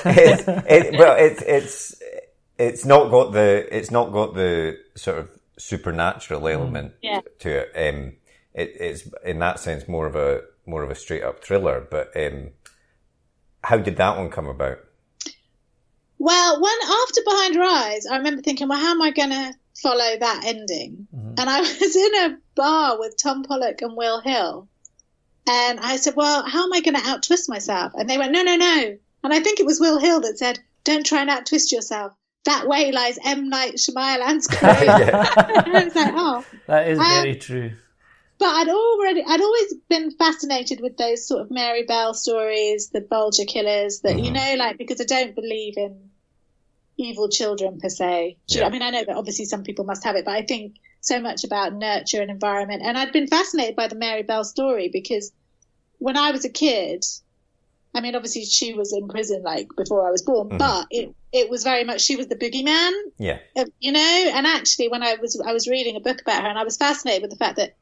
it's, 0.06 0.44
it, 0.66 0.98
well, 0.98 1.16
it's 1.18 1.42
it's 1.42 2.02
it's 2.58 2.84
not 2.84 3.10
got 3.10 3.32
the 3.32 3.66
it's 3.76 3.90
not 3.90 4.12
got 4.12 4.34
the 4.34 4.78
sort 4.94 5.18
of 5.18 5.28
supernatural 5.58 6.48
element 6.48 6.92
Yeah. 7.02 7.20
to 7.40 7.50
it. 7.50 7.72
Um, 7.94 8.12
it. 8.54 8.70
It's 8.80 9.08
in 9.24 9.38
that 9.40 9.60
sense 9.60 9.86
more 9.88 10.06
of 10.06 10.16
a 10.16 10.42
more 10.68 10.82
of 10.82 10.90
a 10.90 10.94
straight 10.94 11.22
up 11.22 11.42
thriller. 11.42 11.86
But 11.90 12.12
um, 12.16 12.50
how 13.64 13.78
did 13.78 13.96
that 13.96 14.16
one 14.16 14.30
come 14.30 14.46
about? 14.46 14.78
Well, 16.18 16.60
when 16.60 16.74
after 16.82 17.20
Behind 17.24 17.54
Her 17.54 17.62
Eyes, 17.62 18.06
I 18.06 18.16
remember 18.16 18.42
thinking, 18.42 18.68
well, 18.68 18.78
how 18.78 18.90
am 18.90 19.02
I 19.02 19.10
going 19.12 19.30
to 19.30 19.54
follow 19.80 20.16
that 20.18 20.42
ending? 20.44 21.06
And 21.12 21.48
I 21.48 21.60
was 21.80 21.96
in 21.96 22.14
a 22.32 22.38
bar 22.56 22.98
with 22.98 23.16
Tom 23.16 23.44
Pollock 23.44 23.80
and 23.82 23.96
Will 23.96 24.20
Hill. 24.20 24.68
And 25.48 25.80
I 25.80 25.96
said, 25.96 26.14
well, 26.16 26.44
how 26.46 26.64
am 26.64 26.72
I 26.72 26.80
going 26.80 26.96
to 26.96 27.00
outwist 27.00 27.48
myself? 27.48 27.92
And 27.94 28.10
they 28.10 28.18
went, 28.18 28.32
no, 28.32 28.42
no, 28.42 28.56
no. 28.56 28.98
And 29.24 29.32
I 29.32 29.40
think 29.40 29.60
it 29.60 29.66
was 29.66 29.80
Will 29.80 29.98
Hill 29.98 30.20
that 30.22 30.38
said, 30.38 30.58
don't 30.84 31.06
try 31.06 31.20
and 31.22 31.30
outwist 31.30 31.72
yourself. 31.72 32.12
That 32.44 32.66
way 32.66 32.92
lies 32.92 33.18
M. 33.24 33.48
Night 33.48 33.74
Shyamalan's 33.76 34.46
career. 34.48 34.74
I 34.86 35.84
was 35.84 35.94
like, 35.94 36.12
oh. 36.16 36.44
that 36.66 36.88
is 36.88 36.98
Um, 36.98 37.04
very 37.04 37.36
true. 37.36 37.72
But 38.38 38.54
I'd 38.54 38.68
already, 38.68 39.24
I'd 39.26 39.40
always 39.40 39.74
been 39.88 40.12
fascinated 40.12 40.80
with 40.80 40.96
those 40.96 41.26
sort 41.26 41.42
of 41.42 41.50
Mary 41.50 41.84
Bell 41.84 42.14
stories, 42.14 42.90
the 42.90 43.00
Bulger 43.00 43.44
killers, 43.44 44.00
that, 44.00 44.16
you 44.16 44.30
mm-hmm. 44.30 44.34
know, 44.34 44.64
like, 44.64 44.78
because 44.78 45.00
I 45.00 45.04
don't 45.04 45.34
believe 45.34 45.76
in 45.76 46.10
evil 46.96 47.28
children 47.28 47.80
per 47.80 47.88
se. 47.88 48.36
Yeah. 48.46 48.66
I 48.66 48.70
mean, 48.70 48.82
I 48.82 48.90
know 48.90 49.04
that 49.04 49.16
obviously 49.16 49.44
some 49.44 49.64
people 49.64 49.84
must 49.84 50.04
have 50.04 50.14
it, 50.14 50.24
but 50.24 50.34
I 50.34 50.42
think 50.42 50.76
so 51.00 51.20
much 51.20 51.42
about 51.42 51.72
nurture 51.72 52.22
and 52.22 52.30
environment. 52.30 52.82
And 52.84 52.96
I'd 52.96 53.12
been 53.12 53.26
fascinated 53.26 53.74
by 53.74 53.88
the 53.88 53.96
Mary 53.96 54.22
Bell 54.22 54.44
story 54.44 54.88
because 54.92 55.32
when 55.98 56.16
I 56.16 56.30
was 56.30 56.44
a 56.44 56.48
kid, 56.48 57.04
I 57.92 58.00
mean, 58.00 58.14
obviously 58.14 58.44
she 58.44 58.72
was 58.72 58.92
in 58.92 59.08
prison 59.08 59.42
like 59.42 59.68
before 59.76 60.06
I 60.06 60.12
was 60.12 60.22
born, 60.22 60.48
mm-hmm. 60.48 60.58
but 60.58 60.86
it, 60.90 61.14
it 61.32 61.50
was 61.50 61.64
very 61.64 61.82
much, 61.82 62.02
she 62.02 62.14
was 62.14 62.28
the 62.28 62.36
boogeyman 62.36 62.92
Yeah, 63.18 63.38
you 63.80 63.92
know 63.92 64.30
and 64.34 64.46
actually 64.46 64.88
when 64.88 65.02
i 65.02 65.16
was 65.16 65.40
i 65.46 65.52
was 65.52 65.68
reading 65.68 65.96
a 65.96 66.00
book 66.00 66.20
about 66.22 66.42
her 66.42 66.48
and 66.48 66.58
i 66.58 66.64
was 66.64 66.76
fascinated 66.76 67.22
with 67.22 67.30
the 67.30 67.36
fact 67.36 67.56
that 67.56 67.76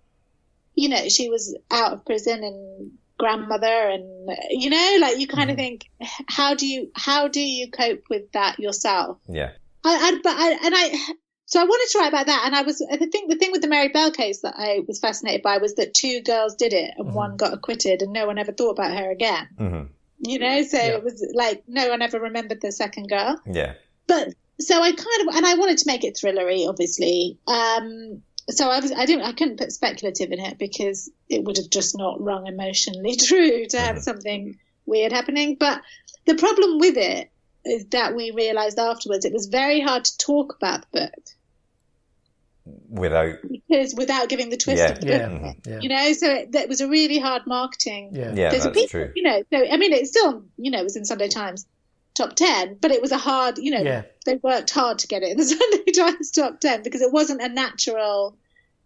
you 0.76 0.88
know 0.88 1.08
she 1.08 1.28
was 1.28 1.56
out 1.70 1.92
of 1.92 2.04
prison 2.04 2.44
and 2.44 2.92
grandmother 3.18 3.66
and 3.66 4.04
you 4.50 4.70
know 4.70 4.96
like 5.00 5.18
you 5.18 5.26
kind 5.26 5.50
of 5.50 5.56
think 5.56 5.86
how 6.28 6.54
do 6.54 6.66
you 6.66 6.90
how 6.94 7.26
do 7.28 7.40
you 7.40 7.70
cope 7.70 8.04
with 8.10 8.30
that 8.32 8.58
yourself 8.58 9.18
yeah, 9.26 9.52
I, 9.84 9.94
I 9.94 10.20
but 10.22 10.36
I 10.36 10.50
and 10.64 10.74
i 10.76 11.14
so 11.48 11.60
I 11.60 11.64
wanted 11.64 11.92
to 11.92 11.98
write 12.00 12.08
about 12.08 12.26
that, 12.26 12.42
and 12.44 12.56
I 12.56 12.62
was. 12.62 12.84
I 12.90 12.96
think 12.96 13.30
the 13.30 13.36
thing 13.36 13.52
with 13.52 13.62
the 13.62 13.68
Mary 13.68 13.86
Bell 13.86 14.10
case 14.10 14.40
that 14.40 14.54
I 14.58 14.80
was 14.88 14.98
fascinated 14.98 15.42
by 15.42 15.58
was 15.58 15.76
that 15.76 15.94
two 15.94 16.20
girls 16.22 16.56
did 16.56 16.72
it, 16.72 16.92
and 16.98 17.14
one 17.14 17.36
got 17.36 17.54
acquitted, 17.54 18.02
and 18.02 18.12
no 18.12 18.26
one 18.26 18.36
ever 18.36 18.50
thought 18.50 18.72
about 18.72 18.98
her 18.98 19.12
again. 19.12 19.46
hmm 19.56 19.82
You 20.18 20.40
know, 20.40 20.62
so 20.64 20.76
Yeah. 20.76 20.96
it 20.96 21.04
was 21.04 21.24
like 21.34 21.62
no 21.68 21.88
one 21.88 22.02
ever 22.02 22.18
remembered 22.18 22.60
the 22.60 22.72
second 22.72 23.08
girl 23.08 23.40
yeah, 23.46 23.74
but 24.08 24.34
so 24.58 24.82
I 24.82 24.90
kind 24.90 25.28
of 25.28 25.36
and 25.36 25.46
I 25.46 25.54
wanted 25.54 25.78
to 25.78 25.86
make 25.86 26.02
it 26.02 26.18
thrillery, 26.20 26.68
obviously. 26.68 27.38
Um, 27.46 28.22
so 28.50 28.70
I 28.70 28.80
was 28.80 28.92
I 28.92 29.06
didn't 29.06 29.24
I 29.24 29.32
couldn't 29.32 29.58
put 29.58 29.72
speculative 29.72 30.32
in 30.32 30.40
it 30.40 30.58
because 30.58 31.10
it 31.28 31.44
would 31.44 31.56
have 31.56 31.70
just 31.70 31.96
not 31.96 32.20
rung 32.20 32.46
emotionally 32.46 33.16
true 33.20 33.66
to 33.66 33.78
have 33.78 33.96
mm-hmm. 33.96 34.02
something 34.02 34.58
weird 34.84 35.12
happening. 35.12 35.56
But 35.58 35.82
the 36.26 36.36
problem 36.36 36.78
with 36.78 36.96
it 36.96 37.30
is 37.64 37.86
that 37.86 38.14
we 38.14 38.30
realised 38.30 38.78
afterwards 38.78 39.24
it 39.24 39.32
was 39.32 39.46
very 39.46 39.80
hard 39.80 40.04
to 40.04 40.18
talk 40.18 40.54
about 40.56 40.82
the 40.92 41.00
book 41.00 41.24
without 42.88 43.36
because 43.48 43.94
without 43.94 44.28
giving 44.28 44.50
the 44.50 44.56
twist 44.56 44.82
Yeah. 44.82 44.90
of 44.90 45.00
the 45.00 45.06
Yeah, 45.06 45.28
book. 45.28 45.56
yeah, 45.66 45.78
You 45.80 45.88
know, 45.88 46.12
so 46.12 46.30
it, 46.30 46.52
that 46.52 46.68
was 46.68 46.80
a 46.80 46.88
really 46.88 47.18
hard 47.18 47.46
marketing 47.46 48.10
yeah. 48.12 48.32
yeah, 48.34 48.50
that's 48.50 48.66
people, 48.66 48.88
true. 48.88 49.12
you 49.14 49.22
know, 49.22 49.42
so 49.52 49.58
I 49.70 49.76
mean, 49.76 49.92
it's 49.92 50.10
still, 50.10 50.44
you 50.56 50.70
know, 50.70 50.80
it 50.80 50.84
was 50.84 50.96
in 50.96 51.04
Sunday 51.04 51.28
Times. 51.28 51.66
Top 52.16 52.34
10, 52.34 52.78
but 52.80 52.90
it 52.90 53.02
was 53.02 53.12
a 53.12 53.18
hard, 53.18 53.58
you 53.58 53.70
know, 53.70 53.82
Yeah. 53.82 54.02
they 54.24 54.36
worked 54.36 54.70
hard 54.70 54.98
to 55.00 55.06
get 55.06 55.22
it 55.22 55.30
in 55.30 55.36
the 55.36 55.44
Sunday 55.44 55.92
Times 55.92 56.30
top 56.30 56.60
10 56.60 56.82
because 56.82 57.02
it 57.02 57.12
wasn't 57.12 57.42
a 57.42 57.48
natural, 57.48 58.36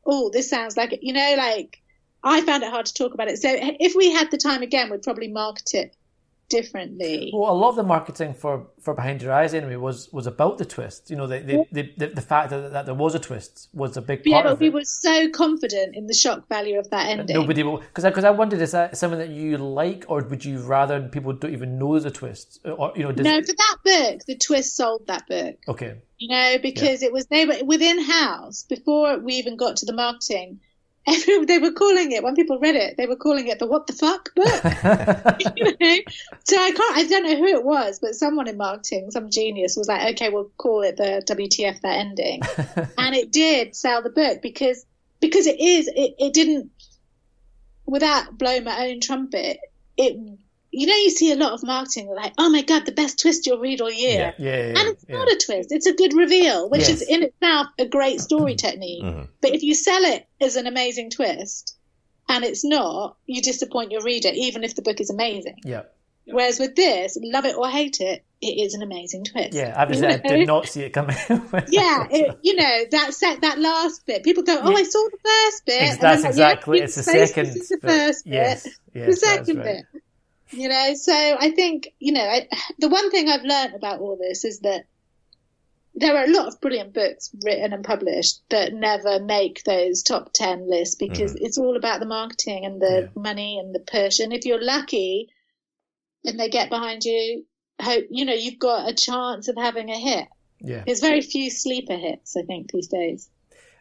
oh, 0.04 0.30
this 0.30 0.50
sounds 0.50 0.76
like 0.76 0.92
it, 0.92 1.02
you 1.02 1.12
know, 1.12 1.34
like 1.36 1.80
I 2.22 2.40
found 2.42 2.62
it 2.62 2.70
hard 2.70 2.86
to 2.86 2.94
talk 2.94 3.14
about 3.14 3.28
it. 3.28 3.38
So 3.38 3.48
if 3.52 3.94
we 3.94 4.10
had 4.10 4.30
the 4.30 4.36
time 4.38 4.62
again, 4.62 4.90
we'd 4.90 5.02
probably 5.02 5.28
market 5.28 5.70
it 5.74 5.96
differently. 6.50 7.30
Well, 7.32 7.50
a 7.50 7.54
lot 7.54 7.70
of 7.70 7.76
the 7.76 7.82
marketing 7.82 8.34
for, 8.34 8.66
for 8.80 8.92
Behind 8.92 9.22
Your 9.22 9.32
Eyes 9.32 9.54
anyway 9.54 9.76
was, 9.76 10.12
was 10.12 10.26
about 10.26 10.58
the 10.58 10.66
twist. 10.66 11.08
You 11.08 11.16
know, 11.16 11.26
the 11.26 11.38
the, 11.38 11.64
the, 11.72 11.92
the, 11.96 12.06
the 12.14 12.20
fact 12.20 12.50
that, 12.50 12.72
that 12.72 12.84
there 12.84 12.94
was 12.94 13.14
a 13.14 13.18
twist 13.18 13.68
was 13.72 13.96
a 13.96 14.02
big 14.02 14.22
yeah, 14.24 14.34
part 14.34 14.44
but 14.44 14.52
of 14.54 14.60
we 14.60 14.68
were 14.68 14.84
so 14.84 15.30
confident 15.30 15.96
in 15.96 16.06
the 16.06 16.14
shock 16.14 16.48
value 16.48 16.78
of 16.78 16.90
that 16.90 17.06
ending. 17.06 17.34
Nobody 17.34 17.62
because 17.62 18.04
because 18.04 18.24
I, 18.24 18.30
wondered 18.30 18.60
is 18.60 18.72
that 18.72 18.96
something 18.96 19.18
that 19.18 19.30
you 19.30 19.56
like 19.56 20.04
or 20.08 20.22
would 20.22 20.44
you 20.44 20.58
rather 20.58 21.00
people 21.08 21.32
don't 21.32 21.52
even 21.52 21.78
know 21.78 21.92
there's 21.92 22.04
a 22.04 22.10
twist 22.10 22.60
or 22.64 22.92
you 22.96 23.04
know 23.04 23.12
does, 23.12 23.24
no, 23.24 23.40
for 23.40 23.52
that 23.52 23.76
book, 23.84 24.20
the 24.26 24.36
twist 24.36 24.76
sold 24.76 25.06
that 25.06 25.26
book. 25.26 25.56
okay 25.68 25.96
you 26.20 26.28
know, 26.28 26.58
because 26.62 27.02
it 27.02 27.12
was 27.12 27.26
they 27.26 27.46
were 27.46 27.64
within 27.64 27.98
house 27.98 28.64
before 28.64 29.18
we 29.18 29.34
even 29.34 29.56
got 29.56 29.76
to 29.78 29.86
the 29.86 29.94
marketing. 29.94 30.60
Every, 31.10 31.44
they 31.46 31.58
were 31.58 31.72
calling 31.72 32.12
it 32.12 32.22
when 32.22 32.34
people 32.34 32.58
read 32.58 32.76
it. 32.76 32.96
They 32.96 33.06
were 33.06 33.16
calling 33.16 33.48
it 33.48 33.58
the 33.58 33.66
"What 33.66 33.86
the 33.86 33.92
fuck" 33.92 34.34
book. 34.34 34.46
you 35.56 35.76
know? 35.80 35.96
So 36.44 36.56
I 36.56 36.70
can't. 36.70 36.96
I 36.96 37.06
don't 37.08 37.24
know 37.24 37.36
who 37.36 37.46
it 37.46 37.64
was, 37.64 37.98
but 37.98 38.14
someone 38.14 38.48
in 38.48 38.56
marketing, 38.56 39.10
some 39.10 39.30
genius, 39.30 39.76
was 39.76 39.88
like, 39.88 40.14
"Okay, 40.14 40.28
we'll 40.28 40.50
call 40.56 40.82
it 40.82 40.96
the 40.96 41.22
WTF 41.26 41.80
that 41.80 41.98
ending," 41.98 42.42
and 42.98 43.14
it 43.14 43.32
did 43.32 43.74
sell 43.74 44.02
the 44.02 44.10
book 44.10 44.40
because 44.42 44.84
because 45.20 45.46
it 45.46 45.60
is. 45.60 45.88
It, 45.88 46.14
it 46.18 46.32
didn't 46.32 46.70
without 47.86 48.38
blowing 48.38 48.64
my 48.64 48.88
own 48.88 49.00
trumpet. 49.00 49.58
It 49.96 50.16
you 50.72 50.86
know 50.86 50.94
you 50.94 51.10
see 51.10 51.32
a 51.32 51.36
lot 51.36 51.52
of 51.52 51.62
marketing 51.62 52.08
like, 52.14 52.32
"Oh 52.38 52.48
my 52.48 52.62
god, 52.62 52.86
the 52.86 52.92
best 52.92 53.18
twist 53.20 53.46
you'll 53.46 53.58
read 53.58 53.80
all 53.80 53.90
year." 53.90 54.34
yeah 54.38 54.46
yeah, 54.46 54.56
yeah, 54.56 54.78
And 54.78 54.88
it's 54.88 55.04
yeah. 55.08 55.16
not 55.16 55.28
a 55.28 55.40
twist, 55.44 55.72
it's 55.72 55.86
a 55.86 55.94
good 55.94 56.12
reveal, 56.14 56.68
which 56.70 56.82
Yes. 56.82 56.90
is 56.90 57.02
in 57.02 57.22
itself 57.24 57.66
a 57.78 57.86
great 57.86 58.20
story 58.20 58.52
mm-hmm. 58.52 58.66
technique. 58.66 59.02
Mm-hmm. 59.04 59.22
But 59.40 59.54
if 59.54 59.62
you 59.62 59.74
sell 59.74 60.02
it 60.04 60.26
as 60.40 60.56
an 60.56 60.66
amazing 60.66 61.10
twist 61.10 61.76
and 62.28 62.44
it's 62.44 62.64
not, 62.64 63.16
you 63.26 63.42
disappoint 63.42 63.90
your 63.90 64.02
reader, 64.02 64.30
even 64.32 64.62
if 64.64 64.74
the 64.76 64.82
book 64.82 65.00
is 65.00 65.10
amazing. 65.10 65.56
yeah 65.64 65.82
Whereas 66.26 66.60
with 66.60 66.76
this, 66.76 67.18
love 67.20 67.44
it 67.44 67.56
or 67.56 67.68
hate 67.68 68.00
it, 68.00 68.22
it 68.40 68.46
is 68.46 68.74
an 68.74 68.82
amazing 68.82 69.24
twist. 69.24 69.52
yeah 69.52 69.84
You 69.90 70.06
I 70.06 70.16
did 70.18 70.46
not 70.46 70.66
see 70.66 70.82
it 70.82 70.90
coming 70.90 71.16
Yeah, 71.68 72.06
it, 72.10 72.38
you 72.42 72.54
know 72.54 72.84
that 72.92 73.14
set 73.14 73.40
that 73.40 73.58
last 73.58 74.06
bit. 74.06 74.22
People 74.22 74.44
go, 74.44 74.58
"Oh, 74.62 74.74
I 74.76 74.84
saw 74.84 75.08
the 75.10 75.18
first 75.24 75.66
bit." 75.66 76.00
That's 76.00 76.22
like, 76.22 76.30
exactly 76.30 76.78
yeah, 76.78 76.84
it's 76.84 76.94
the 76.94 77.02
second 77.02 77.46
is 77.48 77.68
the 77.68 77.78
bit. 77.82 77.90
first 77.90 78.24
bit 78.24 78.32
yes 78.34 78.62
the 78.62 79.00
that's 79.00 79.20
second 79.20 79.58
right. 79.58 79.84
You 80.52 80.68
know, 80.68 80.94
so 80.94 81.12
I 81.12 81.50
think 81.50 81.88
you 81.98 82.12
know 82.12 82.24
I, 82.24 82.48
the 82.78 82.88
one 82.88 83.10
thing 83.10 83.28
I've 83.28 83.44
learned 83.44 83.74
about 83.74 84.00
all 84.00 84.16
this 84.16 84.44
is 84.44 84.60
that 84.60 84.86
there 85.94 86.16
are 86.16 86.24
a 86.24 86.30
lot 86.30 86.46
of 86.46 86.60
brilliant 86.60 86.94
books 86.94 87.30
written 87.44 87.72
and 87.72 87.84
published 87.84 88.40
that 88.50 88.72
never 88.72 89.20
make 89.20 89.62
those 89.64 90.02
top 90.02 90.32
ten 90.32 90.68
lists 90.68 90.94
because 90.94 91.34
it's 91.34 91.58
all 91.58 91.76
about 91.76 92.00
the 92.00 92.06
marketing 92.06 92.64
and 92.64 92.80
the 92.80 93.10
money 93.14 93.58
and 93.58 93.74
the 93.74 93.80
push. 93.80 94.20
And 94.20 94.32
if 94.32 94.44
you're 94.44 94.62
lucky 94.62 95.28
and 96.24 96.38
they 96.38 96.48
get 96.48 96.70
behind 96.70 97.04
you, 97.04 97.44
hope 97.80 98.04
you 98.10 98.24
know 98.24 98.34
you've 98.34 98.58
got 98.58 98.88
a 98.88 98.94
chance 98.94 99.48
of 99.48 99.56
having 99.56 99.90
a 99.90 99.98
hit. 99.98 100.26
yeah 100.60 100.82
There's 100.86 101.00
very 101.00 101.22
few 101.22 101.50
sleeper 101.50 101.96
hits, 101.96 102.36
I 102.36 102.42
think, 102.42 102.70
these 102.72 102.88
days. 102.88 103.28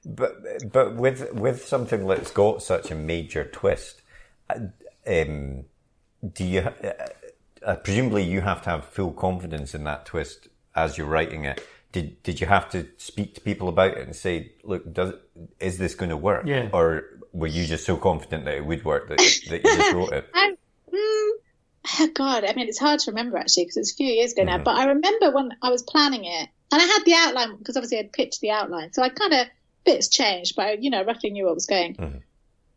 But 0.05 0.33
but 0.71 0.95
with 0.95 1.33
with 1.33 1.65
something 1.67 2.07
that's 2.07 2.31
got 2.31 2.63
such 2.63 2.89
a 2.89 2.95
major 2.95 3.43
twist, 3.43 4.01
uh, 4.49 4.59
um, 5.05 5.65
do 6.33 6.43
you? 6.43 6.59
Uh, 6.61 6.93
uh, 7.65 7.75
presumably, 7.75 8.23
you 8.23 8.41
have 8.41 8.61
to 8.63 8.69
have 8.69 8.85
full 8.85 9.11
confidence 9.11 9.75
in 9.75 9.83
that 9.83 10.05
twist 10.05 10.47
as 10.75 10.97
you're 10.97 11.07
writing 11.07 11.45
it. 11.45 11.65
Did 11.91 12.21
did 12.23 12.39
you 12.39 12.47
have 12.47 12.69
to 12.71 12.87
speak 12.97 13.35
to 13.35 13.41
people 13.41 13.67
about 13.67 13.97
it 13.97 14.05
and 14.05 14.15
say, 14.15 14.51
"Look, 14.63 14.91
does 14.91 15.13
is 15.59 15.77
this 15.77 15.95
going 15.95 16.09
to 16.09 16.17
work?" 16.17 16.45
Yeah. 16.45 16.69
Or 16.71 17.05
were 17.33 17.47
you 17.47 17.65
just 17.65 17.85
so 17.85 17.97
confident 17.97 18.45
that 18.45 18.55
it 18.55 18.65
would 18.65 18.83
work 18.85 19.09
that, 19.09 19.17
that 19.17 19.63
you 19.63 19.75
just 19.77 19.93
wrote 19.93 20.13
it? 20.13 20.29
I, 20.33 20.51
mm, 20.91 21.31
oh 21.99 22.09
God, 22.13 22.43
I 22.43 22.53
mean, 22.53 22.67
it's 22.67 22.79
hard 22.79 22.99
to 23.01 23.11
remember 23.11 23.37
actually 23.37 23.65
because 23.65 23.77
it's 23.77 23.93
a 23.93 23.95
few 23.95 24.07
years 24.07 24.33
ago 24.33 24.43
now. 24.43 24.59
But 24.59 24.77
I 24.77 24.85
remember 24.85 25.31
when 25.31 25.51
I 25.61 25.69
was 25.69 25.83
planning 25.83 26.25
it, 26.25 26.49
and 26.71 26.81
I 26.81 26.85
had 26.85 27.03
the 27.05 27.13
outline 27.15 27.57
because 27.57 27.75
obviously 27.75 27.99
I'd 27.99 28.13
pitched 28.13 28.41
the 28.41 28.51
outline, 28.51 28.93
so 28.93 29.01
I 29.01 29.09
kind 29.09 29.33
of 29.33 29.47
bits 29.85 30.09
changed, 30.09 30.55
but 30.55 30.65
I, 30.65 30.71
you 30.73 30.89
know, 30.89 31.03
roughly 31.03 31.31
knew 31.31 31.45
what 31.45 31.55
was 31.55 31.65
going. 31.65 32.21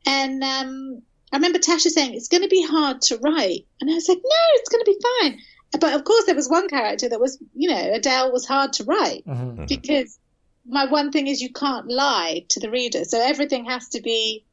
And 0.07 0.43
um, 0.43 1.03
I 1.33 1.37
remember 1.37 1.59
Tasha 1.59 1.89
saying 1.89 2.15
it's 2.15 2.29
going 2.29 2.43
to 2.43 2.49
be 2.49 2.65
hard 2.65 3.01
to 3.03 3.19
write, 3.19 3.67
and 3.81 3.91
I 3.91 3.95
was 3.95 4.09
like, 4.09 4.19
no, 4.23 4.41
it's 4.55 4.69
going 4.69 4.85
to 4.85 4.93
be 4.93 5.07
fine. 5.21 5.39
But 5.81 5.95
of 5.95 6.05
course, 6.05 6.27
there 6.27 6.35
was 6.35 6.49
one 6.49 6.69
character 6.69 7.09
that 7.09 7.19
was, 7.19 7.39
you 7.55 7.71
know, 7.71 7.93
Adele 7.95 8.31
was 8.31 8.47
hard 8.47 8.75
to 8.75 8.85
write 8.85 9.25
mm-hmm. 9.27 9.43
Mm-hmm. 9.43 9.65
because 9.67 10.19
my 10.67 10.85
one 10.85 11.11
thing 11.11 11.27
is 11.29 11.41
you 11.41 11.51
can't 11.51 11.89
lie 11.89 12.45
to 12.51 12.61
the 12.61 12.71
reader, 12.71 13.05
so 13.05 13.21
everything 13.21 13.65
has 13.65 13.89
to 13.91 14.03
be 14.03 14.45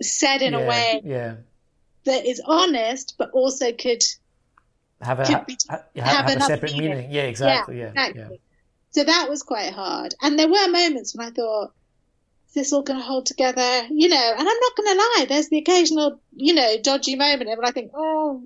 said 0.00 0.42
in 0.42 0.52
yeah, 0.52 0.58
a 0.58 0.68
way 0.68 1.00
yeah 1.04 1.34
that 2.04 2.26
is 2.26 2.42
honest, 2.44 3.14
but 3.18 3.30
also 3.32 3.72
could 3.72 4.02
have 5.00 5.20
a 5.20 5.24
could 5.24 5.46
be- 5.46 5.56
ha- 5.68 5.82
have 5.96 6.26
have, 6.26 6.36
a 6.36 6.40
separate 6.40 6.72
meaning. 6.72 6.90
meaning 6.90 7.12
yeah 7.12 7.22
exactly 7.22 7.78
yeah 7.78 7.92
yeah, 7.94 8.06
exactly. 8.06 8.40
So 8.90 9.04
that 9.04 9.28
was 9.28 9.42
quite 9.42 9.72
hard. 9.72 10.14
And 10.20 10.38
there 10.38 10.48
were 10.48 10.68
moments 10.68 11.16
when 11.16 11.26
I 11.26 11.30
thought, 11.30 11.68
is 11.68 11.72
this 12.52 12.72
all 12.72 12.82
going 12.82 12.98
to 13.00 13.04
hold 13.04 13.26
together? 13.26 13.82
You 13.90 14.08
know, 14.08 14.30
and 14.32 14.40
I'm 14.40 14.46
not 14.46 14.76
going 14.76 14.88
to 14.88 15.02
lie, 15.18 15.26
there's 15.28 15.48
the 15.48 15.58
occasional, 15.58 16.20
you 16.34 16.54
know, 16.54 16.76
dodgy 16.82 17.16
moment 17.16 17.48
when 17.48 17.64
I 17.64 17.70
think, 17.70 17.92
oh, 17.94 18.42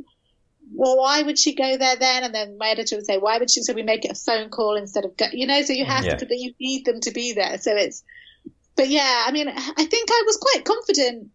well, 0.75 0.97
why 0.99 1.23
would 1.23 1.39
she 1.39 1.55
go 1.55 1.77
there 1.77 1.97
then? 1.97 2.25
And 2.25 2.35
then 2.35 2.59
my 2.59 2.69
editor 2.71 2.97
would 2.97 3.07
say, 3.07 3.19
why 3.19 3.39
would 3.39 3.51
she? 3.51 3.63
So 3.63 3.73
we 3.73 3.83
make 3.83 4.05
it 4.05 4.11
a 4.11 4.15
phone 4.15 4.51
call 4.51 4.77
instead 4.77 5.05
of, 5.05 5.17
go, 5.17 5.27
you 5.33 5.47
know, 5.47 5.63
so 5.63 5.73
you 5.73 5.85
have 5.85 6.05
Yeah. 6.05 6.17
to, 6.17 6.27
but 6.27 6.37
you 6.39 6.55
need 6.59 6.85
them 6.85 7.01
to 7.03 7.13
be 7.13 7.33
there. 7.35 7.59
So 7.59 7.75
it's, 7.77 8.03
but 8.77 8.89
yeah, 8.89 9.25
I 9.27 9.33
mean, 9.33 9.49
I 9.49 9.85
think 9.85 10.11
I 10.11 10.23
was 10.27 10.37
quite 10.37 10.65
confident. 10.65 11.31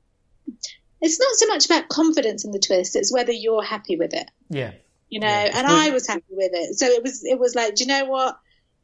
It's 1.01 1.19
not 1.19 1.35
so 1.35 1.47
much 1.47 1.65
about 1.65 1.89
confidence 1.89 2.45
in 2.45 2.51
the 2.51 2.59
twist, 2.59 2.95
it's 2.95 3.11
whether 3.11 3.31
you're 3.31 3.63
happy 3.63 3.95
with 3.95 4.13
it 4.13 4.29
yeah. 4.49 4.71
you 5.09 5.19
know, 5.19 5.27
Yeah. 5.27 5.51
and 5.55 5.65
I 5.65 5.89
was 5.89 6.05
happy 6.07 6.23
with 6.29 6.51
it. 6.53 6.77
So 6.77 6.85
it 6.85 7.01
was, 7.01 7.23
it 7.23 7.39
was 7.39 7.55
like, 7.55 7.73
do 7.75 7.85
you 7.85 7.87
know 7.87 8.05
what? 8.05 8.37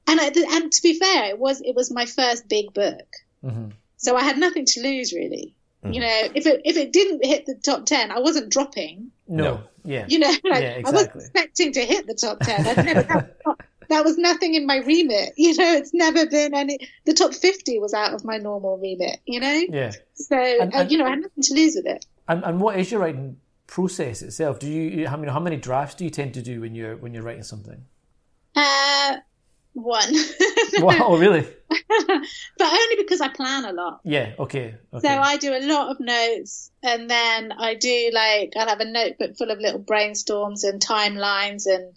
And 0.08 0.20
I, 0.20 0.28
and 0.28 0.72
to 0.72 0.82
be 0.82 0.98
fair, 0.98 1.26
it 1.26 1.38
was, 1.38 1.62
it 1.62 1.76
was 1.76 1.92
my 1.92 2.06
first 2.06 2.48
big 2.48 2.74
book, 2.74 3.06
Mhm. 3.48 3.72
so 3.98 4.16
I 4.16 4.24
had 4.24 4.38
nothing 4.38 4.66
to 4.66 4.82
lose 4.82 5.14
really. 5.14 5.54
You 5.90 6.02
know, 6.02 6.20
if 6.36 6.46
it 6.46 6.62
if 6.66 6.76
it 6.76 6.92
didn't 6.92 7.24
hit 7.24 7.46
the 7.46 7.56
top 7.56 7.86
ten, 7.86 8.12
I 8.12 8.20
wasn't 8.20 8.50
dropping. 8.52 9.10
no, 9.28 9.44
No. 9.44 9.64
yeah 9.86 10.06
You 10.10 10.20
know, 10.20 10.34
like, 10.44 10.62
Yeah, 10.64 10.82
I 10.86 10.92
wasn't 10.92 11.16
expecting 11.16 11.72
to 11.74 11.82
hit 11.86 12.08
the 12.08 12.14
top 12.16 12.40
ten. 12.42 12.68
I'd 12.68 12.84
never, 12.86 13.04
that, 13.46 13.58
that 13.88 14.04
was 14.04 14.18
nothing 14.18 14.56
in 14.56 14.66
my 14.66 14.78
remit. 14.80 15.30
You 15.38 15.56
know, 15.56 15.72
it's 15.80 15.94
never 15.94 16.26
been 16.26 16.54
any. 16.54 16.78
The 17.06 17.14
top 17.14 17.34
fifty 17.34 17.80
was 17.80 17.94
out 17.94 18.14
of 18.14 18.26
my 18.26 18.38
normal 18.38 18.78
remit. 18.80 19.20
You 19.26 19.40
know, 19.40 19.62
yeah 19.70 19.92
so 20.16 20.36
And- 20.36 20.74
uh, 20.76 20.80
and- 20.80 20.92
you 20.92 20.98
know, 20.98 21.06
I 21.06 21.12
had 21.12 21.22
nothing 21.22 21.44
to 21.44 21.54
lose 21.54 21.76
with 21.78 21.86
it. 21.96 22.06
and 22.28 22.44
and 22.44 22.60
what 22.60 22.78
is 22.78 22.92
your 22.92 23.00
writing 23.02 23.38
process 23.68 24.22
itself 24.22 24.60
do 24.60 24.68
you 24.68 25.08
how 25.08 25.16
many 25.16 25.32
how 25.32 25.40
many 25.40 25.58
drafts 25.58 25.96
do 25.96 26.04
you 26.04 26.10
tend 26.10 26.34
to 26.34 26.42
do 26.42 26.60
when 26.62 26.74
you're 26.76 26.98
when 26.98 27.14
you're 27.14 27.24
writing 27.24 27.44
something 27.44 27.80
Uh, 28.56 29.18
one, 29.84 30.14
wow 30.80 30.98
oh, 31.10 31.18
really 31.18 31.46
but 31.70 32.74
only 32.74 32.96
because 32.98 33.22
I 33.22 33.28
plan 33.28 33.66
a 33.66 33.74
lot. 33.74 34.00
yeah 34.04 34.34
okay 34.40 34.76
okay 34.94 35.08
So 35.08 35.10
I 35.10 35.38
do 35.38 35.54
a 35.54 35.62
lot 35.66 35.92
of 35.92 36.00
notes, 36.00 36.72
and 36.82 37.10
then 37.10 37.52
I 37.52 37.76
do 37.76 38.10
like 38.14 38.54
I'll 38.58 38.68
have 38.70 38.80
a 38.80 38.86
notebook 38.86 39.38
full 39.38 39.52
of 39.52 39.60
little 39.60 39.80
brainstorms 39.80 40.64
and 40.64 40.82
timelines 40.82 41.66
and 41.68 41.94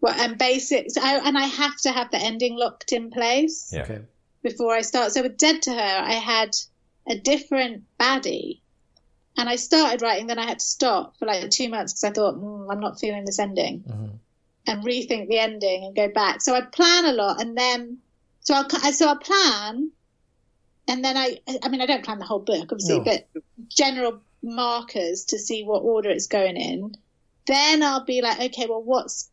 well, 0.00 0.14
and 0.18 0.36
basics. 0.36 0.96
I, 0.96 1.18
and 1.26 1.38
I 1.38 1.44
have 1.44 1.76
to 1.82 1.92
have 1.92 2.10
the 2.10 2.18
ending 2.18 2.56
locked 2.56 2.92
in 2.92 3.10
place 3.10 3.70
Yeah. 3.72 3.82
okay 3.82 4.00
before 4.42 4.74
I 4.74 4.82
start. 4.82 5.12
So 5.12 5.22
with 5.22 5.36
Dead 5.38 5.62
to 5.62 5.70
Her, 5.72 5.78
I 6.04 6.14
had 6.14 6.50
a 7.08 7.16
different 7.16 7.84
baddie, 7.98 8.60
and 9.38 9.48
I 9.48 9.54
started 9.56 10.02
writing. 10.02 10.26
Then 10.26 10.38
I 10.40 10.46
had 10.46 10.58
to 10.58 10.64
stop 10.64 11.16
for 11.18 11.26
like 11.26 11.48
two 11.50 11.68
months 11.68 11.92
because 11.92 12.04
I 12.04 12.10
thought 12.12 12.34
mm, 12.34 12.66
I'm 12.70 12.80
not 12.80 12.98
feeling 12.98 13.24
this 13.24 13.38
ending, 13.38 13.84
and 14.66 14.84
rethink 14.84 15.28
the 15.28 15.38
ending 15.38 15.84
and 15.84 15.96
go 15.96 16.08
back. 16.08 16.40
So 16.40 16.54
I 16.54 16.62
plan 16.62 17.04
a 17.06 17.12
lot, 17.12 17.40
and 17.40 17.56
then 17.56 17.98
so 18.40 18.54
I'll 18.54 18.92
so 18.92 19.08
I 19.08 19.16
plan 19.16 19.90
and 20.88 21.04
then 21.04 21.16
I, 21.16 21.38
I 21.62 21.68
mean, 21.68 21.80
I 21.80 21.86
don't 21.86 22.04
plan 22.04 22.18
the 22.18 22.24
whole 22.24 22.40
book, 22.40 22.72
obviously, 22.72 22.98
No. 22.98 23.04
but 23.04 23.28
general 23.68 24.20
markers 24.42 25.26
to 25.26 25.38
see 25.38 25.62
what 25.62 25.80
order 25.80 26.10
it's 26.10 26.26
going 26.26 26.56
in. 26.56 26.96
Then 27.46 27.82
I'll 27.82 28.04
be 28.04 28.20
like, 28.20 28.40
okay, 28.40 28.66
well, 28.68 28.82
what's 28.82 29.30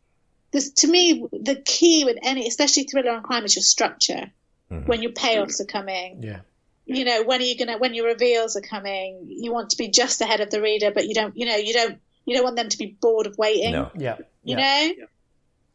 this? 0.52 0.70
To 0.74 0.88
me, 0.88 1.26
the 1.32 1.56
key 1.56 2.04
with 2.04 2.18
any, 2.22 2.46
especially 2.46 2.84
thriller 2.84 3.10
and 3.10 3.24
crime, 3.24 3.44
is 3.44 3.56
your 3.56 3.62
structure. 3.62 4.30
Mm-hmm. 4.70 4.86
When 4.86 5.02
your 5.02 5.10
payoffs 5.12 5.60
are 5.60 5.64
coming, 5.64 6.22
yeah 6.22 6.40
you 6.86 7.04
know, 7.04 7.22
when 7.22 7.40
are 7.40 7.44
you 7.44 7.56
gonna, 7.56 7.78
when 7.78 7.94
your 7.94 8.06
reveals 8.06 8.56
are 8.56 8.60
coming, 8.62 9.26
you 9.28 9.52
want 9.52 9.70
to 9.70 9.76
be 9.76 9.88
just 9.88 10.20
ahead 10.20 10.40
of 10.40 10.50
the 10.50 10.60
reader, 10.60 10.90
but 10.90 11.06
you 11.06 11.14
don't, 11.14 11.36
you 11.36 11.46
know, 11.46 11.54
you 11.54 11.72
don't, 11.72 12.00
you 12.24 12.34
don't 12.34 12.42
want 12.42 12.56
them 12.56 12.68
to 12.68 12.78
be 12.78 12.96
bored 13.00 13.26
of 13.26 13.38
waiting 13.38 13.72
No. 13.72 13.90
yeah 13.96 14.16
you 14.44 14.56
yeah. 14.56 14.88
know 14.88 15.06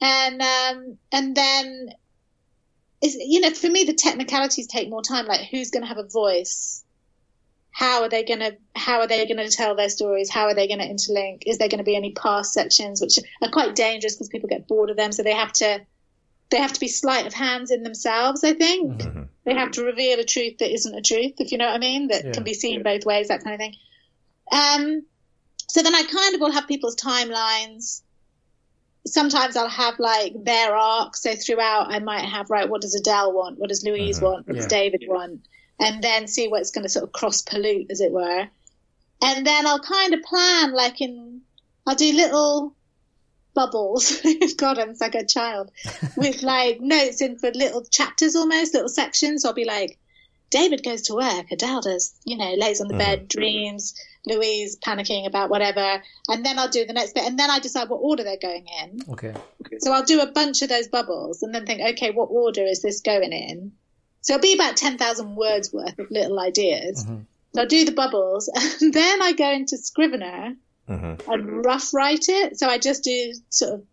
and 0.01 0.41
um 0.41 0.97
and 1.11 1.35
then 1.35 1.89
is 3.01 3.15
you 3.15 3.39
know 3.41 3.51
for 3.51 3.69
me 3.69 3.83
the 3.83 3.93
technicalities 3.93 4.67
take 4.67 4.89
more 4.89 5.01
time. 5.01 5.25
Like 5.25 5.47
who's 5.49 5.71
going 5.71 5.83
to 5.83 5.87
have 5.89 5.97
a 5.97 6.07
voice? 6.07 6.83
How 7.71 8.03
are 8.03 8.09
they 8.09 8.23
going 8.23 8.39
to 8.39 8.55
how 8.75 8.99
are 9.01 9.07
they 9.07 9.25
going 9.25 9.37
to 9.37 9.49
tell 9.55 9.75
their 9.75 9.89
stories? 9.89 10.29
How 10.29 10.45
are 10.45 10.55
they 10.55 10.67
going 10.67 10.79
to 10.79 10.85
interlink? 10.87 11.43
Is 11.45 11.57
there 11.57 11.67
going 11.69 11.79
to 11.79 11.83
be 11.83 11.95
any 11.95 12.13
past 12.13 12.53
sections 12.53 13.01
which 13.01 13.19
are 13.41 13.51
quite 13.51 13.75
dangerous 13.75 14.15
because 14.15 14.29
people 14.29 14.49
get 14.49 14.67
bored 14.67 14.89
of 14.89 14.97
them. 14.97 15.11
So 15.11 15.23
they 15.23 15.33
have 15.33 15.51
to 15.53 15.81
they 16.51 16.57
have 16.57 16.73
to 16.73 16.79
be 16.79 16.87
sleight 16.87 17.25
of 17.25 17.33
hands 17.33 17.71
in 17.71 17.81
themselves 17.83 18.43
i 18.43 18.53
think. 18.53 19.01
Mm-hmm. 19.01 19.23
they 19.45 19.55
have 19.55 19.71
to 19.71 19.83
reveal 19.83 20.19
a 20.19 20.23
truth 20.23 20.59
that 20.59 20.71
isn't 20.71 20.93
a 20.95 21.01
truth 21.01 21.33
if 21.39 21.51
you 21.51 21.57
know 21.57 21.65
what 21.65 21.73
i 21.75 21.79
mean 21.79 22.07
that 22.09 22.23
Yeah. 22.23 22.31
can 22.33 22.43
be 22.43 22.53
seen 22.53 22.83
both 22.83 23.03
ways 23.05 23.27
that 23.29 23.43
kind 23.43 23.55
of 23.55 23.59
thing. 23.59 23.75
Um 24.51 25.05
so 25.67 25.81
then 25.81 25.95
i 25.95 26.03
kind 26.03 26.35
of 26.35 26.41
will 26.41 26.51
have 26.51 26.67
people's 26.67 26.95
timelines 26.95 28.01
sometimes 29.05 29.55
i'll 29.55 29.67
have 29.67 29.99
like 29.99 30.33
their 30.43 30.75
arc 30.75 31.15
so 31.15 31.35
throughout 31.35 31.91
i 31.91 31.99
might 31.99 32.25
have 32.25 32.49
right 32.49 32.69
what 32.69 32.81
does 32.81 32.95
adele 32.95 33.33
want 33.33 33.59
what 33.59 33.69
does 33.69 33.83
louise 33.83 34.17
mm-hmm. 34.17 34.25
want 34.25 34.47
what 34.47 34.55
does 34.55 34.65
Yeah. 34.65 34.79
david 34.79 35.03
want 35.07 35.41
and 35.79 36.03
then 36.03 36.27
see 36.27 36.47
what's 36.47 36.71
going 36.71 36.83
to 36.83 36.89
sort 36.89 37.03
of 37.03 37.11
cross 37.11 37.41
pollute, 37.41 37.87
as 37.91 38.01
it 38.01 38.11
were. 38.11 38.47
And 39.21 39.47
then 39.47 39.67
I'll 39.67 39.79
kind 39.79 40.13
of 40.13 40.21
plan, 40.23 40.73
like 40.73 41.01
in, 41.01 41.41
I'll 41.85 41.95
do 41.95 42.13
little 42.13 42.75
bubbles. 43.53 44.21
God, 44.57 44.79
I'm 44.79 44.95
like 44.99 45.15
a 45.15 45.25
child 45.25 45.71
with 46.17 46.43
like 46.43 46.79
notes 46.81 47.21
in 47.21 47.37
for 47.37 47.51
little 47.51 47.83
chapters 47.83 48.35
almost, 48.35 48.73
little 48.73 48.89
sections. 48.89 49.41
So 49.41 49.49
I'll 49.49 49.55
be 49.55 49.65
like, 49.65 49.97
David 50.49 50.83
goes 50.83 51.03
to 51.03 51.15
work, 51.15 51.51
Adele 51.51 51.81
does, 51.81 52.13
you 52.23 52.37
know, 52.37 52.53
lays 52.53 52.79
on 52.79 52.87
the 52.87 52.97
bed, 52.97 53.19
mm-hmm. 53.19 53.39
dreams, 53.39 53.95
Louise 54.27 54.77
panicking 54.77 55.27
about 55.27 55.49
whatever. 55.49 56.01
And 56.27 56.45
then 56.45 56.57
I'll 56.59 56.69
do 56.69 56.85
the 56.85 56.93
next 56.93 57.13
bit. 57.13 57.25
And 57.25 57.37
then 57.37 57.49
I 57.49 57.59
decide 57.59 57.89
what 57.89 57.97
order 57.97 58.23
they're 58.23 58.37
going 58.41 58.67
in. 58.83 59.01
Okay. 59.09 59.33
So 59.79 59.91
I'll 59.91 60.03
do 60.03 60.21
a 60.21 60.31
bunch 60.31 60.61
of 60.61 60.69
those 60.69 60.87
bubbles 60.87 61.43
and 61.43 61.53
then 61.53 61.65
think, 61.65 61.81
okay, 61.81 62.11
what 62.11 62.25
order 62.25 62.63
is 62.63 62.81
this 62.81 63.01
going 63.01 63.33
in? 63.33 63.71
So 64.21 64.33
it'll 64.35 64.41
be 64.41 64.53
about 64.53 64.77
10,000 64.77 65.35
words 65.35 65.71
worth 65.71 65.99
of 65.99 66.09
little 66.09 66.39
ideas. 66.39 67.05
So 67.53 67.61
I'll 67.61 67.67
do 67.67 67.85
the 67.85 67.91
bubbles 67.91 68.49
and 68.81 68.93
then 68.93 69.21
I 69.21 69.33
go 69.33 69.51
into 69.51 69.77
Scrivener 69.77 70.55
Mm-hmm. 70.87 71.31
and 71.31 71.65
rough 71.65 71.95
write 71.95 72.29
it. 72.29 72.59
So 72.59 72.69
I 72.69 72.77
just 72.77 73.03
do 73.03 73.33
sort 73.49 73.73
of 73.73 73.83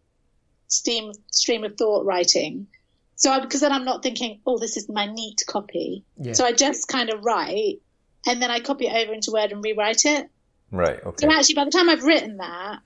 steam, 0.67 1.13
stream 1.31 1.65
of 1.65 1.77
thought 1.79 2.05
writing. 2.05 2.67
So 3.15 3.41
because 3.41 3.61
then 3.63 3.73
I'm 3.73 3.87
not 3.87 4.03
thinking, 4.03 4.41
oh, 4.47 4.59
this 4.59 4.77
is 4.77 4.91
my 4.91 5.07
neat 5.07 5.43
copy. 5.47 6.05
Yeah. 6.19 6.35
So 6.35 6.45
I 6.45 6.53
just 6.53 6.89
kind 6.89 7.09
of 7.09 7.25
write 7.25 7.81
and 8.27 8.41
then 8.41 8.51
I 8.51 8.61
copy 8.61 8.87
it 8.87 8.95
over 8.95 9.13
into 9.13 9.33
Word 9.33 9.53
and 9.53 9.63
rewrite 9.65 10.05
it. 10.07 10.29
Right. 10.71 11.03
Okay. 11.05 11.27
So 11.27 11.33
actually, 11.33 11.55
by 11.57 11.65
the 11.65 11.71
time 11.71 11.89
I've 11.89 12.03
written 12.05 12.39
that, 12.39 12.79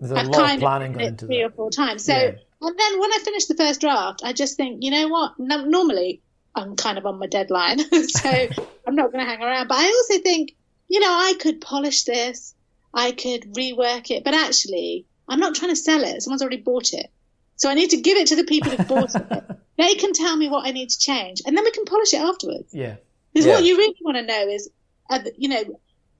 There's 0.00 0.12
a 0.12 0.16
I've 0.16 0.26
lot 0.26 0.34
of 0.34 0.46
kind 0.46 0.60
planning 0.60 0.92
of 0.92 0.98
going 0.98 0.98
done 0.98 1.04
it 1.04 1.08
into 1.08 1.26
three 1.26 1.42
or 1.42 1.50
four 1.50 1.70
times. 1.70 2.04
So, 2.04 2.12
Yeah. 2.14 2.32
and 2.60 2.78
then 2.78 3.00
when 3.00 3.12
I 3.12 3.18
finish 3.24 3.46
the 3.46 3.54
first 3.54 3.80
draft, 3.80 4.22
I 4.24 4.32
just 4.32 4.56
think, 4.56 4.82
you 4.82 4.90
know 4.90 5.08
what? 5.08 5.38
No, 5.38 5.64
normally, 5.64 6.22
I'm 6.54 6.76
kind 6.76 6.98
of 6.98 7.06
on 7.06 7.18
my 7.18 7.26
deadline, 7.26 7.78
so 8.08 8.30
I'm 8.86 8.94
not 8.94 9.12
going 9.12 9.24
to 9.24 9.30
hang 9.30 9.42
around. 9.42 9.68
But 9.68 9.78
I 9.78 9.84
also 9.86 10.22
think, 10.22 10.54
you 10.88 11.00
know, 11.00 11.10
I 11.10 11.34
could 11.40 11.60
polish 11.60 12.02
this, 12.04 12.54
I 12.92 13.12
could 13.12 13.54
rework 13.54 14.10
it, 14.10 14.24
but 14.24 14.34
actually, 14.34 15.06
I'm 15.28 15.40
not 15.40 15.54
trying 15.54 15.70
to 15.70 15.76
sell 15.76 16.02
it. 16.02 16.20
Someone's 16.22 16.42
already 16.42 16.58
bought 16.60 16.92
it, 16.92 17.10
so 17.56 17.70
I 17.70 17.74
need 17.74 17.90
to 17.90 18.00
give 18.00 18.18
it 18.18 18.26
to 18.28 18.36
the 18.36 18.44
people 18.44 18.70
who've 18.72 18.88
bought 18.88 19.14
it. 19.14 19.44
They 19.78 19.94
can 19.94 20.12
tell 20.12 20.36
me 20.36 20.50
what 20.50 20.66
I 20.66 20.70
need 20.72 20.90
to 20.90 20.98
change, 20.98 21.40
and 21.46 21.56
then 21.56 21.64
we 21.64 21.70
can 21.70 21.86
polish 21.86 22.12
it 22.12 22.20
afterwards. 22.20 22.74
Yeah. 22.74 22.96
Because 23.32 23.46
Yeah. 23.46 23.54
what 23.54 23.64
you 23.64 23.76
really 23.76 23.96
want 24.02 24.16
to 24.18 24.22
know 24.22 24.48
is, 24.48 24.70
uh, 25.10 25.20
you 25.36 25.48
know, 25.48 25.64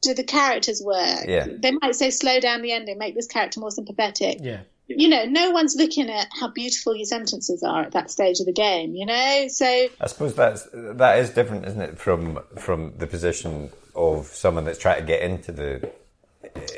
do 0.03 0.15
the 0.15 0.25
characters 0.25 0.83
work? 0.85 1.25
Yeah. 1.29 1.47
They 1.49 1.71
might 1.73 1.95
say 1.95 2.11
slow 2.11 2.41
down 2.41 2.63
the 2.63 2.73
ending, 2.73 2.99
make 2.99 3.15
this 3.15 3.27
character 3.27 3.61
more 3.61 3.71
sympathetic. 3.71 4.39
Yeah. 4.41 4.61
You 4.89 5.09
know, 5.09 5.25
no 5.25 5.51
one's 5.53 5.77
looking 5.77 6.11
at 6.11 6.27
how 6.39 6.49
beautiful 6.49 6.95
your 6.97 7.05
sentences 7.07 7.63
are 7.63 7.83
at 7.83 7.93
that 7.93 8.11
stage 8.11 8.41
of 8.41 8.47
the 8.47 8.53
game. 8.53 8.95
You 8.95 9.07
know, 9.07 9.47
so 9.49 9.65
I 10.01 10.07
suppose 10.07 10.35
that's 10.35 10.67
that 10.73 11.19
is 11.19 11.31
different, 11.31 11.67
isn't 11.67 11.81
it, 11.81 11.99
from 11.99 12.41
from 12.59 12.93
the 12.99 13.07
position 13.07 13.71
of 13.95 14.27
someone 14.27 14.65
that's 14.65 14.79
trying 14.79 15.01
to 15.01 15.07
get 15.07 15.23
into 15.23 15.53
the 15.53 15.89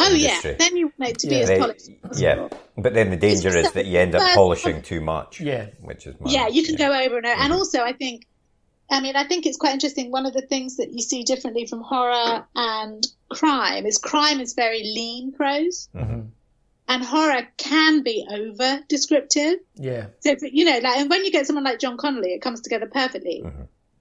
oh 0.01 0.13
industry. 0.13 0.51
yeah, 0.51 0.57
then 0.59 0.77
you 0.77 0.93
want 0.99 1.13
it 1.13 1.19
to 1.21 1.27
be 1.29 1.37
Yeah. 1.37 1.41
as 1.43 1.49
They- 1.49 1.59
polished. 1.59 1.81
as 1.81 1.95
possible. 2.03 2.21
yeah, 2.23 2.49
but 2.77 2.95
then 2.95 3.11
the 3.11 3.17
danger 3.17 3.57
is 3.57 3.73
that 3.73 3.87
you 3.87 3.99
end 3.99 4.15
up 4.15 4.35
polishing 4.35 4.83
too 4.83 5.01
much. 5.01 5.41
Yeah. 5.41 5.67
which 5.81 6.07
is 6.07 6.15
my, 6.21 6.31
yeah, 6.31 6.49
you 6.49 6.63
can 6.65 6.77
go 6.77 6.93
over 6.93 7.17
and 7.17 7.27
over. 7.27 7.41
And 7.41 7.53
also, 7.53 7.81
I 7.81 7.95
think, 7.95 8.27
I 8.91 9.01
mean, 9.01 9.17
I 9.17 9.25
think 9.25 9.47
it's 9.47 9.57
quite 9.57 9.73
interesting. 9.73 10.11
One 10.11 10.27
of 10.27 10.35
the 10.35 10.43
things 10.43 10.77
that 10.77 10.93
you 10.93 11.03
see 11.03 11.25
differently 11.25 11.67
from 11.67 11.81
horror 11.81 12.45
and 12.55 13.07
crime 13.31 13.87
is 13.87 13.99
crime 13.99 14.41
is 14.41 14.55
very 14.55 14.83
lean 14.83 15.33
prose, 15.33 15.89
and 15.95 17.03
horror 17.03 17.49
can 17.57 18.03
be 18.03 18.27
over 18.31 18.81
descriptive. 18.89 19.57
Yeah. 19.75 20.09
So 20.21 20.37
you 20.43 20.65
know, 20.67 20.79
like, 20.83 20.99
and 20.99 21.09
when 21.09 21.25
you 21.25 21.33
get 21.33 21.47
someone 21.47 21.65
like 21.65 21.79
John 21.79 21.97
Connolly, 21.97 22.35
it 22.35 22.43
comes 22.43 22.61
together 22.61 22.87
perfectly. 22.87 23.43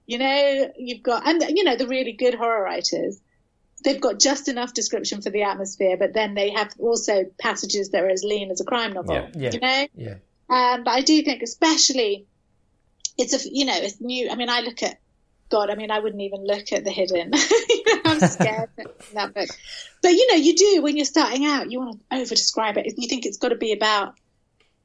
You 0.06 0.18
know, 0.18 0.70
you've 0.76 1.02
got, 1.02 1.26
and 1.26 1.42
you 1.56 1.64
know, 1.64 1.76
the 1.76 1.88
really 1.88 2.12
good 2.12 2.34
horror 2.34 2.62
writers, 2.62 3.18
they've 3.84 4.00
got 4.00 4.20
just 4.20 4.48
enough 4.48 4.74
description 4.74 5.22
for 5.22 5.30
the 5.30 5.44
atmosphere, 5.44 5.96
but 5.96 6.12
then 6.12 6.34
they 6.34 6.50
have 6.50 6.74
also 6.78 7.24
passages 7.40 7.88
that 7.90 8.04
are 8.04 8.10
as 8.10 8.22
lean 8.22 8.50
as 8.50 8.60
a 8.60 8.64
crime 8.64 8.92
novel. 8.92 9.14
Yeah. 9.14 9.30
Yeah. 9.34 9.50
You 9.52 9.60
know, 9.60 9.86
Yeah. 9.94 10.14
um, 10.50 10.84
but 10.84 10.90
I 10.90 11.00
do 11.00 11.22
think, 11.22 11.42
especially, 11.42 12.26
it's 13.18 13.32
a, 13.34 13.48
you 13.50 13.64
know, 13.64 13.76
it's 13.76 14.00
new. 14.00 14.30
I 14.30 14.36
mean, 14.36 14.48
I 14.48 14.60
look 14.60 14.82
at, 14.82 14.98
God, 15.50 15.70
I 15.70 15.74
mean, 15.74 15.90
I 15.90 15.98
wouldn't 15.98 16.22
even 16.22 16.44
look 16.44 16.72
at 16.72 16.84
the 16.84 16.90
hidden. 16.90 17.32
you 17.68 17.84
know, 17.86 18.00
I'm 18.04 18.20
scared 18.20 18.70
of 18.78 19.12
that 19.12 19.34
book. 19.34 19.48
But 20.02 20.12
you 20.12 20.26
know, 20.30 20.36
you 20.36 20.54
do 20.56 20.82
when 20.82 20.96
you're 20.96 21.04
starting 21.04 21.46
out. 21.46 21.70
You 21.70 21.80
want 21.80 22.00
to 22.10 22.16
over 22.16 22.34
describe 22.34 22.76
it. 22.76 22.92
You 22.96 23.08
think 23.08 23.26
it's 23.26 23.38
got 23.38 23.50
to 23.50 23.56
be 23.56 23.72
about 23.72 24.14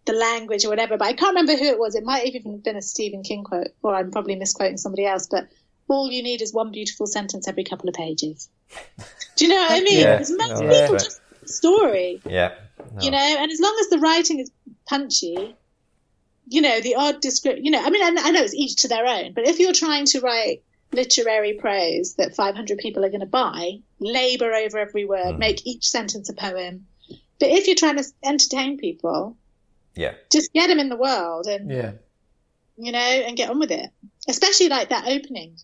the 0.06 0.14
language 0.14 0.66
or 0.66 0.70
whatever. 0.70 0.98
But 0.98 1.08
I 1.08 1.14
can't 1.14 1.36
remember 1.36 1.56
who 1.56 1.70
it 1.70 1.80
was. 1.80 1.96
It 1.96 2.04
might 2.04 2.26
have 2.26 2.36
even 2.36 2.60
been 2.60 2.76
a 2.76 2.82
Stephen 2.82 3.24
King 3.24 3.44
quote, 3.44 3.70
or 3.82 3.96
I'm 3.96 4.12
probably 4.12 4.36
misquoting 4.36 4.78
somebody 4.78 5.06
else. 5.06 5.28
But 5.28 5.48
all 5.88 6.12
you 6.12 6.22
need 6.22 6.42
is 6.42 6.54
one 6.54 6.72
beautiful 6.72 7.08
sentence 7.08 7.48
every 7.48 7.64
couple 7.64 7.90
of 7.90 7.96
pages. 7.96 8.50
Do 9.36 9.46
you 9.46 9.50
know 9.50 9.60
what 9.60 9.72
I 9.72 9.82
mean? 9.82 10.00
Yeah. 10.00 10.14
Because 10.14 10.32
most 10.32 10.62
No, 10.62 10.70
people 10.70 10.98
just 10.98 11.22
story 11.50 12.22
yeah, 12.26 12.54
no. 12.94 13.02
you 13.02 13.12
know 13.12 13.18
and 13.18 13.52
as 13.52 13.60
long 13.60 13.76
as 13.82 13.90
the 13.90 14.00
writing 14.00 14.40
is 14.40 14.52
punchy 14.88 15.56
you 16.50 16.62
know 16.62 16.82
the 16.82 16.96
odd 16.96 17.22
description 17.22 17.64
you 17.64 17.72
know 17.72 17.82
i 17.84 17.90
mean 17.90 18.04
I, 18.04 18.28
I 18.28 18.32
know 18.32 18.42
it's 18.42 18.54
each 18.54 18.78
to 18.78 18.88
their 18.88 19.06
own 19.06 19.34
but 19.34 19.48
if 19.48 19.60
you're 19.60 19.74
trying 19.74 20.06
to 20.08 20.20
write 20.20 20.64
literary 20.92 21.54
prose 21.54 22.16
that 22.16 22.36
500 22.36 22.78
people 22.80 23.06
are 23.06 23.10
going 23.10 23.20
to 23.22 23.26
buy 23.26 23.80
labor 24.00 24.54
over 24.54 24.80
every 24.80 25.06
word 25.06 25.34
hmm. 25.34 25.40
make 25.40 25.66
each 25.66 25.88
sentence 25.88 26.30
a 26.30 26.34
poem. 26.34 26.88
But 27.40 27.50
if 27.50 27.68
you're 27.68 27.76
trying 27.76 27.98
to 27.98 28.06
entertain 28.24 28.78
people 28.78 29.38
yeah, 29.96 30.14
just 30.32 30.54
get 30.54 30.68
them 30.68 30.80
in 30.80 30.90
the 30.90 30.96
world 30.96 31.48
and 31.48 31.70
Yeah. 31.70 31.92
you 32.78 32.92
know 32.92 33.00
and 33.00 33.36
get 33.36 33.50
on 33.50 33.60
with 33.60 33.72
it. 33.72 33.90
Especially 34.28 34.70
like 34.70 34.90
that 34.90 35.08
opening. 35.08 35.58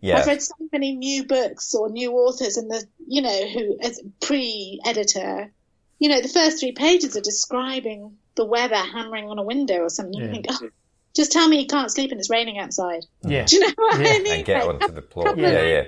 Yeah. 0.00 0.18
I've 0.18 0.26
read 0.26 0.42
so 0.42 0.54
many 0.72 0.94
new 0.94 1.24
books 1.24 1.74
or 1.74 1.88
new 1.88 2.12
authors, 2.12 2.56
and 2.56 2.70
the 2.70 2.84
you 3.06 3.22
know 3.22 3.48
who 3.48 3.78
as 3.80 4.00
pre-editor, 4.20 5.52
you 5.98 6.08
know 6.08 6.20
the 6.20 6.28
first 6.28 6.60
three 6.60 6.72
pages 6.72 7.16
are 7.16 7.22
describing 7.22 8.18
the 8.36 8.44
weather 8.44 8.76
hammering 8.76 9.28
on 9.28 9.38
a 9.38 9.42
window 9.42 9.80
or 9.80 9.88
something. 9.90 10.20
You 10.20 10.28
think, 10.32 10.46
oh, 10.50 10.68
just 11.14 11.32
tell 11.32 11.48
me 11.48 11.60
you 11.60 11.66
can't 11.66 11.90
sleep 11.90 12.10
and 12.10 12.20
it's 12.20 12.30
raining 12.30 12.58
outside. 12.58 13.04
Yeah. 13.22 13.44
Do 13.46 13.56
you 13.56 13.66
know 13.66 13.72
what 13.76 14.00
Yeah. 14.00 14.06
I 14.08 14.18
mean? 14.20 14.32
and 14.34 14.44
get 14.44 14.66
Like, 14.66 14.82
onto 14.82 14.94
the 14.94 15.02
plot. 15.02 15.26
couple 15.26 15.42
Yeah, 15.42 15.48
of 15.50 15.68
yeah, 15.68 15.84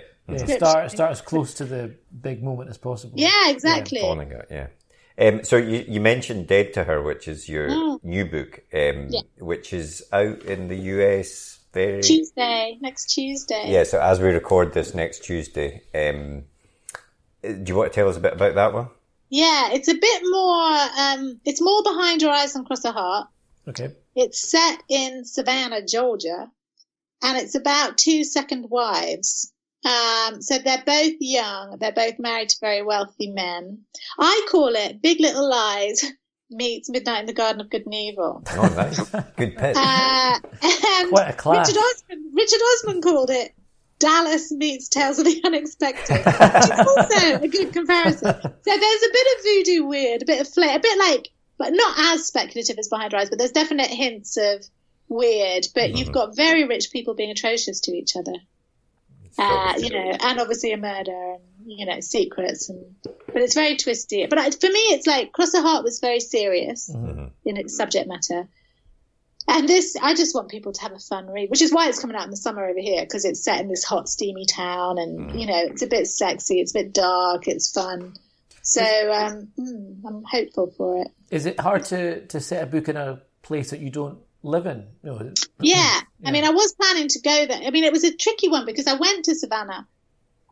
Yeah. 0.46 0.56
Start 0.56 0.90
start 0.90 1.10
as 1.12 1.20
close 1.22 1.54
to 1.54 1.64
the 1.64 1.94
big 2.20 2.42
moment 2.42 2.68
as 2.70 2.76
possible. 2.78 3.14
yeah, 3.18 3.48
exactly. 3.50 4.00
Fawning 4.00 4.30
it, 4.32 4.46
yeah. 4.50 4.66
Um, 5.20 5.42
so 5.42 5.56
you, 5.56 5.84
you 5.88 6.00
mentioned 6.00 6.46
Dead 6.46 6.72
to 6.74 6.84
Her, 6.84 7.02
which 7.02 7.26
is 7.26 7.48
your 7.48 7.68
Mm. 7.68 8.04
new 8.04 8.24
book, 8.24 8.60
um, 8.72 9.08
Yeah. 9.10 9.22
which 9.38 9.72
is 9.72 10.04
out 10.12 10.42
in 10.44 10.68
the 10.68 10.76
US 10.76 11.58
very 11.72 12.02
Tuesday, 12.02 12.78
next 12.80 13.06
Tuesday. 13.14 13.64
Yeah, 13.72 13.82
so 13.84 14.00
as 14.00 14.20
we 14.20 14.28
record 14.28 14.72
this 14.74 14.94
next 14.94 15.24
Tuesday, 15.24 15.82
um, 15.94 16.44
do 17.42 17.64
you 17.66 17.74
want 17.74 17.92
to 17.92 17.94
tell 17.94 18.08
us 18.08 18.16
a 18.16 18.20
bit 18.20 18.34
about 18.34 18.54
that 18.54 18.72
one? 18.72 18.88
Yeah, 19.30 19.70
it's 19.72 19.88
a 19.88 19.94
bit 19.94 20.22
more. 20.24 20.72
Um, 20.98 21.40
it's 21.44 21.60
more 21.60 21.82
Behind 21.82 22.22
Her 22.22 22.30
Eyes 22.30 22.54
than 22.54 22.64
Cross 22.64 22.84
Her 22.84 22.92
Heart. 22.92 23.28
Okay. 23.68 23.90
It's 24.14 24.50
set 24.50 24.82
in 24.88 25.24
Savannah, 25.24 25.84
Georgia, 25.84 26.50
and 27.22 27.36
it's 27.38 27.54
about 27.54 27.98
two 27.98 28.24
second 28.24 28.66
wives. 28.70 29.52
Um, 29.84 30.42
so 30.42 30.58
they're 30.58 30.82
both 30.84 31.14
young. 31.20 31.76
They're 31.78 31.92
both 31.92 32.18
married 32.18 32.48
to 32.48 32.56
very 32.60 32.82
wealthy 32.82 33.30
men. 33.30 33.84
I 34.18 34.46
call 34.50 34.74
it 34.74 35.02
Big 35.02 35.20
Little 35.20 35.48
Lies 35.48 36.04
meets 36.50 36.88
Midnight 36.88 37.20
in 37.20 37.26
the 37.26 37.32
Garden 37.32 37.60
of 37.60 37.70
Good 37.70 37.84
and 37.84 37.94
Evil. 37.94 38.42
Oh, 38.50 38.72
nice. 38.74 38.98
Good 39.36 39.56
pitch. 39.56 39.76
Uh, 39.76 40.38
and 40.62 41.10
Quite 41.10 41.28
a 41.28 41.32
clash. 41.34 41.68
Richard 41.68 41.80
Osman, 41.80 42.32
Richard 42.34 42.60
Osman 42.60 43.02
called 43.02 43.30
it 43.30 43.52
Dallas 43.98 44.52
meets 44.52 44.88
Tales 44.88 45.18
of 45.18 45.24
the 45.24 45.40
Unexpected, 45.44 46.16
which 46.24 46.26
is 46.26 46.86
also 46.86 47.42
a 47.42 47.48
good 47.48 47.72
comparison. 47.72 48.28
So 48.28 48.50
there's 48.64 49.02
a 49.02 49.12
bit 49.12 49.26
of 49.36 49.44
voodoo 49.44 49.84
weird, 49.84 50.22
a 50.22 50.26
bit 50.26 50.40
of 50.40 50.48
flair, 50.48 50.76
a 50.76 50.80
bit 50.80 50.98
like, 50.98 51.28
but 51.56 51.72
not 51.72 51.98
as 52.14 52.26
speculative 52.26 52.78
as 52.78 52.88
Behind 52.88 53.12
Her 53.12 53.18
Eyes, 53.18 53.30
but 53.30 53.38
there's 53.38 53.52
definite 53.52 53.88
hints 53.88 54.36
of 54.36 54.64
weird. 55.08 55.66
But 55.74 55.96
you've 55.96 56.12
got 56.12 56.36
very 56.36 56.64
rich 56.64 56.90
people 56.92 57.14
being 57.14 57.30
atrocious 57.30 57.80
to 57.80 57.92
each 57.92 58.16
other, 58.16 58.34
uh, 59.38 59.74
you 59.78 59.90
know, 59.90 60.16
and 60.20 60.40
obviously 60.40 60.72
a 60.72 60.76
murder 60.76 61.34
and 61.34 61.42
you 61.66 61.86
know 61.86 62.00
secrets, 62.00 62.68
and 62.68 62.94
but 63.02 63.42
it's 63.42 63.54
very 63.54 63.76
twisty. 63.76 64.26
But 64.26 64.38
I, 64.38 64.50
for 64.50 64.68
me, 64.68 64.80
it's 64.90 65.06
like 65.06 65.32
Cross 65.32 65.54
Her 65.54 65.62
Heart 65.62 65.84
was 65.84 65.98
very 65.98 66.20
serious 66.20 66.88
in 66.88 67.56
its 67.56 67.76
subject 67.76 68.08
matter. 68.08 68.48
And 69.50 69.66
this, 69.66 69.96
I 70.00 70.14
just 70.14 70.34
want 70.34 70.50
people 70.50 70.72
to 70.72 70.80
have 70.82 70.92
a 70.92 70.98
fun 70.98 71.26
read, 71.26 71.48
which 71.48 71.62
is 71.62 71.72
why 71.72 71.88
it's 71.88 71.98
coming 71.98 72.16
out 72.16 72.24
in 72.24 72.30
the 72.30 72.36
summer 72.36 72.68
over 72.68 72.78
here 72.78 73.02
because 73.02 73.24
it's 73.24 73.42
set 73.42 73.60
in 73.60 73.68
this 73.68 73.82
hot, 73.82 74.08
steamy 74.08 74.44
town, 74.44 74.98
and 74.98 75.30
mm. 75.30 75.40
you 75.40 75.46
know 75.46 75.56
it's 75.56 75.82
a 75.82 75.86
bit 75.86 76.06
sexy, 76.06 76.60
it's 76.60 76.72
a 76.72 76.80
bit 76.80 76.92
dark, 76.92 77.48
it's 77.48 77.72
fun. 77.72 78.14
So 78.62 78.82
um, 78.82 79.48
mm, 79.58 80.00
I'm 80.06 80.22
hopeful 80.24 80.70
for 80.76 81.02
it. 81.02 81.08
Is 81.30 81.46
it 81.46 81.58
hard 81.58 81.86
to 81.86 82.26
to 82.26 82.40
set 82.40 82.62
a 82.62 82.66
book 82.66 82.88
in 82.88 82.98
a 82.98 83.22
place 83.42 83.70
that 83.70 83.80
you 83.80 83.90
don't 83.90 84.18
live 84.42 84.66
in? 84.66 84.86
No. 85.02 85.18
Yeah. 85.60 85.76
yeah. 85.76 86.00
I 86.28 86.30
mean, 86.30 86.44
I 86.44 86.50
was 86.50 86.74
planning 86.74 87.08
to 87.08 87.20
go 87.20 87.46
there. 87.46 87.60
I 87.64 87.70
mean, 87.70 87.84
it 87.84 87.92
was 87.92 88.04
a 88.04 88.14
tricky 88.14 88.48
one 88.48 88.66
because 88.66 88.86
I 88.86 88.94
went 88.94 89.24
to 89.24 89.34
Savannah 89.34 89.88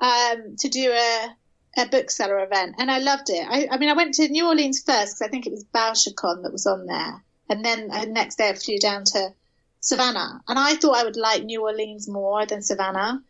um, 0.01 0.57
to 0.59 0.69
do 0.69 0.91
a 0.91 1.37
a 1.79 1.87
bookseller 1.87 2.43
event, 2.43 2.77
and 2.79 2.91
I 2.91 2.99
loved 2.99 3.29
it. 3.29 3.47
I, 3.47 3.69
I 3.71 3.77
mean, 3.77 3.91
I 3.91 3.93
went 3.93 4.15
to 4.15 4.29
New 4.29 4.47
Orleans 4.47 4.81
first 4.81 5.19
because 5.19 5.23
I 5.23 5.29
think 5.29 5.47
it 5.47 5.53
was 5.53 5.67
BoucherCon 5.67 6.43
that 6.43 6.53
was 6.53 6.67
on 6.67 6.87
there, 6.87 7.23
and 7.49 7.65
then 7.65 7.89
the 7.89 8.07
next 8.07 8.37
day 8.37 8.49
I 8.49 8.55
flew 8.55 8.79
down 8.79 9.05
to 9.05 9.33
Savannah, 9.81 10.41
and 10.49 10.59
I 10.59 10.75
thought 10.75 10.97
I 10.97 11.05
would 11.05 11.17
like 11.17 11.45
New 11.45 11.63
Orleans 11.63 12.09
more 12.09 12.47
than 12.47 12.63
Savannah. 12.63 13.23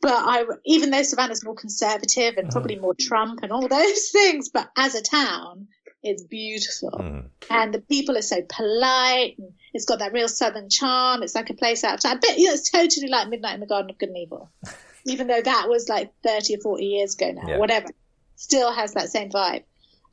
But 0.00 0.14
I, 0.14 0.44
even 0.64 0.90
though 0.90 1.04
Savannah's 1.04 1.44
more 1.44 1.54
conservative 1.54 2.36
and 2.36 2.50
probably 2.50 2.76
more 2.76 2.94
Trump 2.98 3.40
and 3.44 3.52
all 3.52 3.68
those 3.68 4.10
things, 4.10 4.48
but 4.48 4.68
as 4.76 4.96
a 4.96 5.02
town, 5.02 5.68
it's 6.02 6.24
beautiful. 6.24 6.90
Mm. 6.90 7.28
And 7.48 7.72
the 7.72 7.80
people 7.80 8.18
are 8.18 8.22
so 8.22 8.42
polite 8.42 9.38
and 9.38 9.52
it's 9.72 9.84
got 9.84 10.00
that 10.00 10.12
real 10.12 10.28
southern 10.28 10.68
charm. 10.68 11.22
It's 11.22 11.36
like 11.36 11.50
a 11.50 11.54
place 11.54 11.84
out 11.84 11.94
of 11.94 12.00
time. 12.00 12.18
But 12.20 12.36
you 12.38 12.48
know, 12.48 12.54
it's 12.54 12.70
totally 12.70 13.08
like 13.08 13.28
Midnight 13.28 13.54
in 13.54 13.60
the 13.60 13.66
Garden 13.66 13.90
of 13.90 13.98
Good 13.98 14.08
and 14.08 14.18
Evil. 14.18 14.50
Even 15.04 15.28
though 15.28 15.40
that 15.40 15.68
was 15.68 15.88
like 15.88 16.12
30 16.24 16.56
or 16.56 16.58
40 16.58 16.84
years 16.84 17.14
ago 17.14 17.32
now, 17.32 17.48
yeah. 17.48 17.58
whatever. 17.58 17.88
Still 18.36 18.72
has 18.72 18.94
that 18.94 19.10
same 19.10 19.30
vibe. 19.30 19.62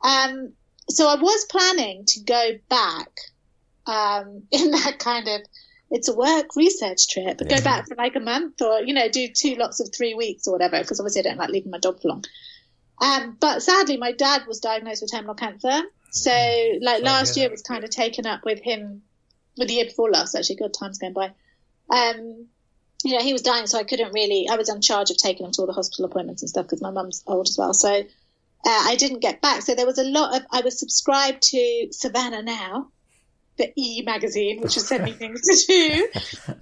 Um, 0.02 0.52
so 0.88 1.08
I 1.08 1.16
was 1.16 1.44
planning 1.46 2.04
to 2.06 2.20
go 2.20 2.58
back 2.68 3.08
um, 3.86 4.42
in 4.50 4.70
that 4.70 4.98
kind 4.98 5.28
of 5.28 5.40
it's 5.90 6.08
a 6.08 6.14
work 6.14 6.54
research 6.54 7.08
trip. 7.08 7.40
Yeah. 7.40 7.56
Go 7.58 7.64
back 7.64 7.88
for 7.88 7.96
like 7.96 8.14
a 8.14 8.20
month 8.20 8.62
or, 8.62 8.80
you 8.80 8.94
know, 8.94 9.08
do 9.08 9.28
two 9.28 9.56
lots 9.56 9.80
of 9.80 9.90
three 9.92 10.14
weeks 10.14 10.46
or 10.46 10.52
whatever, 10.52 10.78
because 10.80 11.00
obviously 11.00 11.20
I 11.20 11.24
don't 11.24 11.38
like 11.38 11.50
leaving 11.50 11.72
my 11.72 11.78
dog 11.78 12.00
for 12.00 12.08
long. 12.08 12.24
Um, 13.00 13.36
but 13.40 13.62
sadly, 13.62 13.96
my 13.96 14.12
dad 14.12 14.42
was 14.46 14.60
diagnosed 14.60 15.02
with 15.02 15.10
terminal 15.10 15.34
cancer. 15.34 15.82
So, 16.12 16.32
like, 16.80 17.02
last 17.02 17.36
year 17.36 17.50
was 17.50 17.62
kind 17.62 17.84
of 17.84 17.90
taken 17.90 18.26
up 18.26 18.44
with 18.44 18.60
him, 18.60 19.02
with 19.56 19.68
the 19.68 19.74
year 19.74 19.84
before 19.84 20.10
last, 20.10 20.34
actually. 20.34 20.56
Good 20.56 20.74
times 20.74 20.98
going 20.98 21.12
by. 21.12 21.32
Um, 21.88 22.46
you 23.04 23.16
know, 23.16 23.22
he 23.22 23.32
was 23.32 23.42
dying, 23.42 23.66
so 23.66 23.78
I 23.78 23.84
couldn't 23.84 24.12
really, 24.12 24.48
I 24.48 24.56
was 24.56 24.68
in 24.68 24.80
charge 24.80 25.10
of 25.10 25.16
taking 25.16 25.46
him 25.46 25.52
to 25.52 25.62
all 25.62 25.66
the 25.66 25.72
hospital 25.72 26.04
appointments 26.04 26.42
and 26.42 26.48
stuff 26.48 26.66
because 26.66 26.82
my 26.82 26.90
mum's 26.90 27.22
old 27.26 27.48
as 27.48 27.56
well. 27.56 27.72
So, 27.74 27.90
uh, 27.90 28.04
I 28.64 28.96
didn't 28.96 29.20
get 29.20 29.40
back. 29.40 29.62
So 29.62 29.74
there 29.74 29.86
was 29.86 29.98
a 29.98 30.04
lot 30.04 30.36
of, 30.36 30.46
I 30.50 30.60
was 30.60 30.78
subscribed 30.78 31.42
to 31.42 31.88
Savannah 31.92 32.42
Now, 32.42 32.88
the 33.60 33.72
E 33.76 34.02
magazine, 34.02 34.60
which 34.60 34.74
was 34.74 34.88
sent 34.88 35.04
me 35.04 35.12
things 35.22 35.42
to 35.42 35.66
do. 35.66 36.08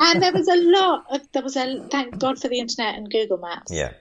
And 0.01 0.23
there 0.23 0.33
was 0.33 0.49
a 0.49 0.57
lot 0.57 1.05
of, 1.11 1.33
there 1.33 1.43
was 1.43 1.57
a, 1.57 1.87
thank 1.91 2.19
God 2.19 2.39
for 2.39 2.49
the 2.49 2.59
internet 2.59 2.97
and 2.97 3.11
Google 3.11 3.39
Maps. 3.39 3.73
Yeah. 3.73 3.93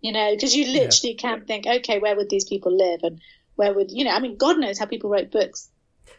You 0.00 0.12
know, 0.12 0.34
because 0.34 0.54
you 0.54 0.66
literally 0.66 1.14
yeah. 1.14 1.20
can 1.20 1.44
think, 1.46 1.66
okay, 1.66 1.98
where 1.98 2.14
would 2.14 2.28
these 2.28 2.44
people 2.44 2.76
live? 2.76 3.00
And 3.02 3.20
where 3.56 3.72
would, 3.72 3.90
you 3.90 4.04
know, 4.04 4.10
I 4.10 4.20
mean, 4.20 4.36
God 4.36 4.58
knows 4.58 4.78
how 4.78 4.86
people 4.86 5.10
wrote 5.10 5.30
books. 5.30 5.70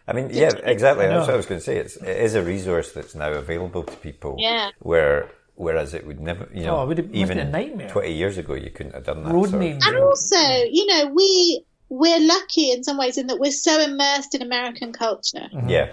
I 0.07 0.13
mean, 0.13 0.30
yeah, 0.32 0.51
exactly. 0.63 1.05
That's 1.05 1.28
what 1.28 1.34
I 1.34 1.38
was 1.38 1.45
going 1.45 1.59
to 1.59 1.65
say. 1.65 1.78
It's, 1.78 1.95
it 1.97 2.18
is 2.18 2.36
a 2.36 2.41
resource 2.41 2.91
that's 2.93 3.13
now 3.13 3.32
available 3.32 3.84
to 3.84 3.95
people. 3.97 4.36
Yeah. 4.39 4.72
Where, 4.80 5.30
whereas 5.55 5.93
it 5.93 6.07
would 6.07 6.20
never, 6.20 6.49
you 6.53 6.63
oh, 6.63 6.65
know, 6.65 6.78
oh, 6.80 6.89
it 6.89 7.13
even 7.13 7.38
a 7.38 7.45
nightmare. 7.45 7.89
20 7.89 8.11
years 8.13 8.38
ago, 8.38 8.55
you 8.55 8.72
couldn't 8.72 8.95
have 8.95 9.05
done 9.05 9.24
that. 9.24 9.34
Road 9.34 9.53
names. 9.53 9.86
And 9.86 9.97
also, 9.97 10.39
you 10.72 10.88
know, 10.88 11.13
we, 11.13 11.63
we're 11.90 12.20
lucky 12.20 12.72
in 12.72 12.84
some 12.84 12.98
ways 12.98 13.18
in 13.18 13.28
that 13.28 13.40
we're 13.40 13.52
so 13.52 13.82
immersed 13.82 14.36
in 14.36 14.42
American 14.42 14.94
culture. 14.94 15.48
Mm-hmm. 15.54 15.70
Yeah. 15.70 15.92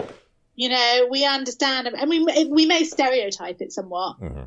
You 0.56 0.68
know, 0.68 1.08
we 1.10 1.24
understand, 1.24 1.88
I 1.98 2.04
mean, 2.06 2.26
we 2.50 2.66
may 2.66 2.84
stereotype 2.84 3.60
it 3.60 3.72
somewhat, 3.72 4.20
mm-hmm. 4.20 4.44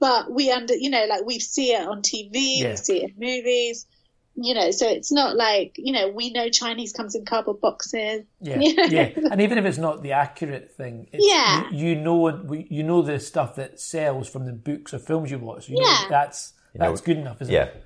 but 0.00 0.30
we 0.30 0.50
under, 0.50 0.74
you 0.74 0.90
know, 0.90 1.06
like 1.08 1.24
we 1.24 1.38
see 1.38 1.72
it 1.72 1.86
on 1.86 2.02
TV, 2.02 2.30
yeah. 2.32 2.70
we 2.70 2.76
see 2.76 3.04
it 3.04 3.10
in 3.10 3.14
movies, 3.16 3.86
you 4.36 4.52
know, 4.54 4.72
so 4.72 4.88
it's 4.88 5.12
not 5.12 5.36
like, 5.36 5.74
you 5.76 5.92
know, 5.92 6.08
we 6.08 6.30
know 6.30 6.48
Chinese 6.48 6.92
comes 6.92 7.14
in 7.14 7.24
cardboard 7.24 7.60
boxes. 7.60 8.24
Yeah, 8.40 8.58
you 8.60 8.74
know? 8.74 8.84
yeah. 8.84 9.10
And 9.30 9.40
even 9.40 9.58
if 9.58 9.64
it's 9.64 9.78
not 9.78 10.02
the 10.02 10.12
accurate 10.12 10.72
thing, 10.72 11.06
yeah. 11.12 11.70
You, 11.70 11.88
you, 11.88 11.94
know, 11.94 12.52
you 12.68 12.82
know 12.82 13.02
the 13.02 13.20
stuff 13.20 13.54
that 13.56 13.78
sells 13.78 14.28
from 14.28 14.46
the 14.46 14.52
books 14.52 14.92
or 14.92 14.98
films 14.98 15.30
you 15.30 15.38
watch. 15.38 15.68
You 15.68 15.78
yeah. 15.80 16.06
that's, 16.10 16.52
that's 16.74 16.74
you 16.74 16.80
know, 16.80 16.96
good 16.96 17.18
enough, 17.18 17.40
isn't 17.42 17.54
yeah. 17.54 17.64
it? 17.66 17.83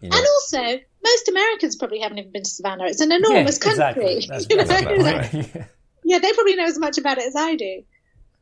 You 0.00 0.10
know. 0.10 0.16
And 0.16 0.26
also, 0.26 0.80
most 1.04 1.28
Americans 1.28 1.76
probably 1.76 2.00
haven't 2.00 2.18
even 2.18 2.32
been 2.32 2.42
to 2.42 2.50
Savannah. 2.50 2.84
It's 2.86 3.00
an 3.00 3.12
enormous 3.12 3.58
yeah, 3.64 3.92
country. 3.92 4.16
Exactly. 4.16 4.56
You 4.56 4.64
know? 4.64 5.12
Right. 5.12 5.32
yeah 5.54 5.64
yeah, 6.06 6.20
they 6.20 6.32
probably 6.32 6.54
know 6.54 6.64
as 6.64 6.78
much 6.78 6.98
about 6.98 7.18
it 7.18 7.26
as 7.26 7.34
I 7.34 7.56
do. 7.56 7.82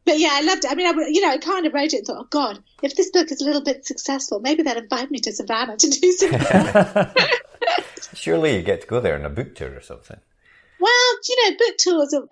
But 0.05 0.19
yeah, 0.19 0.31
I 0.33 0.43
loved 0.43 0.67
it. 0.67 0.71
I 0.71 0.75
mean, 0.75 0.87
I, 0.87 1.09
you 1.09 1.23
know, 1.23 1.31
I 1.31 1.39
kind 1.39 1.65
of 1.65 1.73
wrote 1.73 1.95
it 1.95 1.99
and 1.99 2.07
thought, 2.07 2.19
oh 2.21 2.29
God, 2.29 2.63
if 2.83 2.95
this 2.95 3.11
book 3.11 3.33
is 3.33 3.41
a 3.41 3.45
little 3.45 3.63
bit 3.63 3.87
successful, 3.87 4.39
maybe 4.39 4.63
they'll 4.63 4.77
invite 4.77 5.11
me 5.11 5.19
to 5.21 5.33
Savannah 5.33 5.79
to 5.79 5.89
do 5.89 6.13
something. 6.13 6.41
Surely 8.15 8.57
you 8.57 8.63
get 8.63 8.83
to 8.83 8.87
go 8.87 9.01
there 9.01 9.15
on 9.15 9.25
a 9.25 9.31
book 9.31 9.55
tour 9.55 9.75
or 9.75 9.81
something. 9.81 10.19
Well, 10.79 11.19
you 11.27 11.51
know, 11.51 11.57
book 11.57 11.77
tours 11.79 12.13
are. 12.13 12.29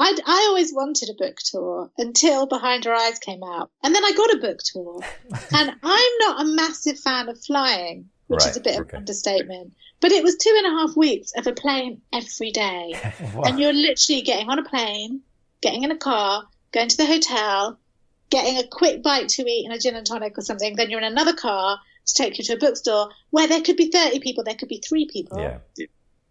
I 0.00 0.16
I 0.26 0.46
always 0.48 0.72
wanted 0.72 1.10
a 1.10 1.14
book 1.14 1.36
tour 1.36 1.90
until 1.98 2.46
Behind 2.46 2.84
Her 2.84 2.94
Eyes 2.94 3.18
came 3.18 3.42
out. 3.44 3.70
And 3.82 3.94
then 3.94 4.04
I 4.04 4.12
got 4.12 4.34
a 4.34 4.38
book 4.38 4.58
tour. 4.64 5.00
and 5.54 5.70
I'm 5.82 6.12
not 6.20 6.40
a 6.40 6.44
massive 6.44 6.98
fan 6.98 7.28
of 7.28 7.38
flying, 7.44 8.08
which 8.26 8.40
right, 8.40 8.50
is 8.50 8.56
a 8.56 8.60
bit 8.60 8.72
okay. 8.72 8.80
of 8.80 8.88
an 8.88 8.96
understatement. 8.96 9.74
But 10.00 10.12
it 10.12 10.24
was 10.24 10.36
two 10.36 10.54
and 10.56 10.66
a 10.66 10.78
half 10.80 10.96
weeks 10.96 11.32
of 11.36 11.46
a 11.46 11.52
plane 11.52 12.00
every 12.12 12.50
day. 12.50 12.94
wow. 13.34 13.42
And 13.42 13.60
you're 13.60 13.74
literally 13.74 14.22
getting 14.22 14.48
on 14.48 14.58
a 14.58 14.64
plane, 14.64 15.20
getting 15.60 15.82
in 15.82 15.90
a 15.90 15.98
car, 15.98 16.44
going 16.72 16.88
to 16.88 16.96
the 16.96 17.06
hotel, 17.06 17.78
getting 18.30 18.56
a 18.56 18.66
quick 18.66 19.02
bite 19.02 19.28
to 19.28 19.42
eat 19.42 19.66
and 19.66 19.74
a 19.74 19.78
gin 19.78 19.96
and 19.96 20.06
tonic 20.06 20.38
or 20.38 20.42
something. 20.42 20.76
Then 20.76 20.88
you're 20.88 21.00
in 21.00 21.12
another 21.12 21.34
car 21.34 21.78
to 22.06 22.14
take 22.14 22.38
you 22.38 22.44
to 22.44 22.54
a 22.54 22.58
bookstore 22.58 23.10
where 23.28 23.46
there 23.46 23.60
could 23.60 23.76
be 23.76 23.90
30 23.90 24.20
people, 24.20 24.44
there 24.44 24.54
could 24.54 24.68
be 24.68 24.82
three 24.86 25.06
people. 25.06 25.38
Yeah. 25.38 25.58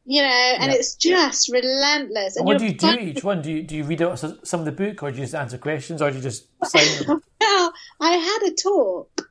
You 0.06 0.24
know, 0.24 0.54
and 0.60 0.72
yeah. 0.72 0.78
it's 0.78 0.96
just 0.96 1.52
relentless. 1.52 2.36
And, 2.36 2.42
and 2.42 2.46
what 2.48 2.58
do 2.58 2.66
you 2.66 2.74
do 2.74 2.98
each 3.00 3.24
one? 3.24 3.42
Do 3.42 3.52
you, 3.52 3.64
do 3.64 3.76
you 3.76 3.84
read 3.84 4.02
out 4.02 4.18
some 4.18 4.60
of 4.60 4.66
the 4.66 4.72
book 4.72 5.04
or 5.04 5.12
do 5.12 5.18
you 5.18 5.24
just 5.24 5.36
answer 5.36 5.58
questions 5.58 6.02
or 6.02 6.10
do 6.10 6.18
you 6.18 6.24
just 6.24 6.48
sign 6.64 7.06
them? 7.06 7.22
well, 7.40 7.74
I 8.02 8.14
had 8.14 8.52
a 8.52 8.56
talk. 8.56 9.30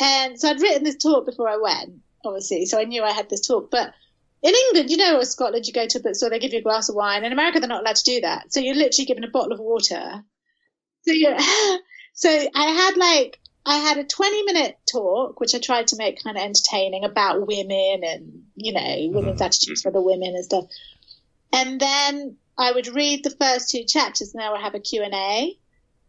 And 0.00 0.38
so 0.38 0.50
I'd 0.50 0.60
written 0.60 0.84
this 0.84 0.96
talk 0.96 1.26
before 1.26 1.48
I 1.48 1.56
went 1.56 2.02
obviously. 2.24 2.66
So 2.66 2.78
I 2.78 2.84
knew 2.84 3.02
I 3.02 3.12
had 3.12 3.28
this 3.28 3.46
talk. 3.46 3.70
But 3.70 3.92
in 4.42 4.54
England, 4.54 4.90
you 4.90 4.96
know, 4.96 5.18
or 5.18 5.24
Scotland, 5.24 5.66
you 5.66 5.72
go 5.72 5.86
to 5.86 5.98
a 5.98 6.02
bookstore, 6.02 6.30
they 6.30 6.38
give 6.38 6.52
you 6.52 6.60
a 6.60 6.62
glass 6.62 6.88
of 6.88 6.94
wine. 6.94 7.24
In 7.24 7.32
America, 7.32 7.60
they're 7.60 7.68
not 7.68 7.82
allowed 7.82 7.96
to 7.96 8.04
do 8.04 8.20
that. 8.22 8.52
So 8.52 8.60
you're 8.60 8.74
literally 8.74 9.06
given 9.06 9.24
a 9.24 9.30
bottle 9.30 9.52
of 9.52 9.60
water. 9.60 10.24
So 11.02 11.12
you 11.12 11.34
so 12.14 12.28
I 12.54 12.66
had 12.66 12.96
like, 12.96 13.38
I 13.64 13.76
had 13.76 13.98
a 13.98 14.04
20 14.04 14.42
minute 14.44 14.76
talk, 14.90 15.38
which 15.38 15.54
I 15.54 15.58
tried 15.58 15.88
to 15.88 15.96
make 15.96 16.22
kind 16.22 16.36
of 16.36 16.42
entertaining 16.42 17.04
about 17.04 17.46
women 17.46 18.02
and, 18.04 18.44
you 18.56 18.72
know, 18.72 19.08
women's 19.12 19.36
mm-hmm. 19.36 19.42
attitudes 19.42 19.82
for 19.82 19.92
the 19.92 20.00
women 20.00 20.34
and 20.34 20.44
stuff. 20.44 20.64
And 21.52 21.80
then 21.80 22.36
I 22.58 22.72
would 22.72 22.88
read 22.88 23.22
the 23.22 23.30
first 23.30 23.70
two 23.70 23.84
chapters 23.84 24.32
and 24.32 24.40
then 24.40 24.48
I 24.48 24.52
would 24.52 24.62
have 24.62 24.74
a 24.74 24.80
Q&A. 24.80 25.56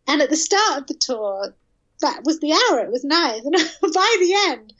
And 0.07 0.21
at 0.21 0.29
the 0.29 0.35
start 0.35 0.81
of 0.81 0.87
the 0.87 0.95
tour, 0.95 1.53
that 2.01 2.23
was 2.23 2.39
the 2.39 2.53
hour. 2.53 2.79
It 2.79 2.91
was 2.91 3.03
nice. 3.03 3.43
And 3.45 3.53
by 3.81 4.15
the 4.19 4.35
end, 4.47 4.73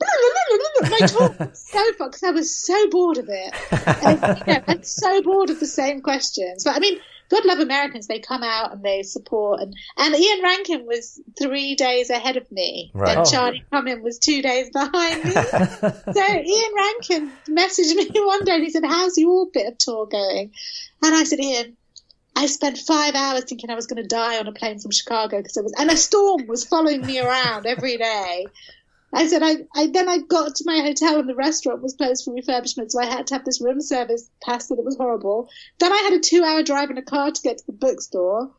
my 0.90 1.06
talk 1.06 1.38
was 1.38 1.66
so 1.68 1.92
fun 1.94 2.08
because 2.08 2.22
I 2.22 2.30
was 2.30 2.56
so 2.56 2.90
bored 2.90 3.18
of 3.18 3.28
it. 3.28 3.54
And, 4.02 4.38
you 4.46 4.52
know, 4.52 4.62
I'm 4.66 4.82
so 4.82 5.22
bored 5.22 5.50
of 5.50 5.60
the 5.60 5.66
same 5.66 6.00
questions. 6.00 6.64
But 6.64 6.76
I 6.76 6.78
mean, 6.78 6.98
God 7.34 7.44
love 7.46 7.58
Americans. 7.58 8.06
They 8.06 8.20
come 8.20 8.42
out 8.42 8.72
and 8.72 8.82
they 8.82 9.02
support. 9.02 9.60
And, 9.60 9.74
and 9.96 10.14
Ian 10.14 10.42
Rankin 10.42 10.86
was 10.86 11.20
three 11.38 11.74
days 11.74 12.10
ahead 12.10 12.36
of 12.36 12.50
me. 12.52 12.90
Right. 12.94 13.16
And 13.16 13.26
oh. 13.26 13.30
Charlie 13.30 13.64
Cumming 13.70 14.02
was 14.02 14.18
two 14.18 14.40
days 14.40 14.70
behind 14.70 15.24
me. 15.24 15.30
so 15.32 16.22
Ian 16.22 16.74
Rankin 16.76 17.32
messaged 17.48 17.94
me 17.96 18.10
one 18.14 18.44
day 18.44 18.54
and 18.54 18.62
he 18.62 18.70
said, 18.70 18.84
how's 18.84 19.18
your 19.18 19.46
bit 19.52 19.66
of 19.66 19.78
tour 19.78 20.06
going? 20.06 20.52
And 21.02 21.14
I 21.14 21.24
said, 21.24 21.40
Ian, 21.40 21.76
I 22.36 22.46
spent 22.46 22.78
five 22.78 23.14
hours 23.14 23.44
thinking 23.44 23.70
I 23.70 23.74
was 23.74 23.86
going 23.86 24.02
to 24.02 24.08
die 24.08 24.38
on 24.38 24.46
a 24.46 24.52
plane 24.52 24.78
from 24.78 24.90
Chicago 24.90 25.38
because 25.38 25.56
it 25.56 25.62
was, 25.62 25.74
and 25.78 25.90
a 25.90 25.96
storm 25.96 26.46
was 26.46 26.64
following 26.64 27.04
me 27.04 27.20
around 27.20 27.66
every 27.66 27.96
day. 27.96 28.46
I 29.14 29.26
said 29.26 29.42
I, 29.42 29.56
I 29.74 29.86
then 29.86 30.08
I 30.08 30.18
got 30.18 30.56
to 30.56 30.64
my 30.66 30.80
hotel 30.80 31.20
and 31.20 31.28
the 31.28 31.34
restaurant 31.34 31.82
was 31.82 31.94
closed 31.94 32.24
for 32.24 32.34
refurbishment, 32.34 32.90
so 32.90 33.00
I 33.00 33.06
had 33.06 33.26
to 33.28 33.34
have 33.34 33.44
this 33.44 33.60
room 33.60 33.80
service 33.80 34.30
pasta 34.42 34.74
that 34.74 34.80
it 34.80 34.84
was 34.84 34.96
horrible. 34.96 35.48
Then 35.78 35.92
I 35.92 35.98
had 35.98 36.14
a 36.14 36.20
two 36.20 36.42
hour 36.42 36.62
drive 36.62 36.90
in 36.90 36.98
a 36.98 37.02
car 37.02 37.30
to 37.30 37.42
get 37.42 37.58
to 37.58 37.66
the 37.66 37.72
bookstore. 37.72 38.50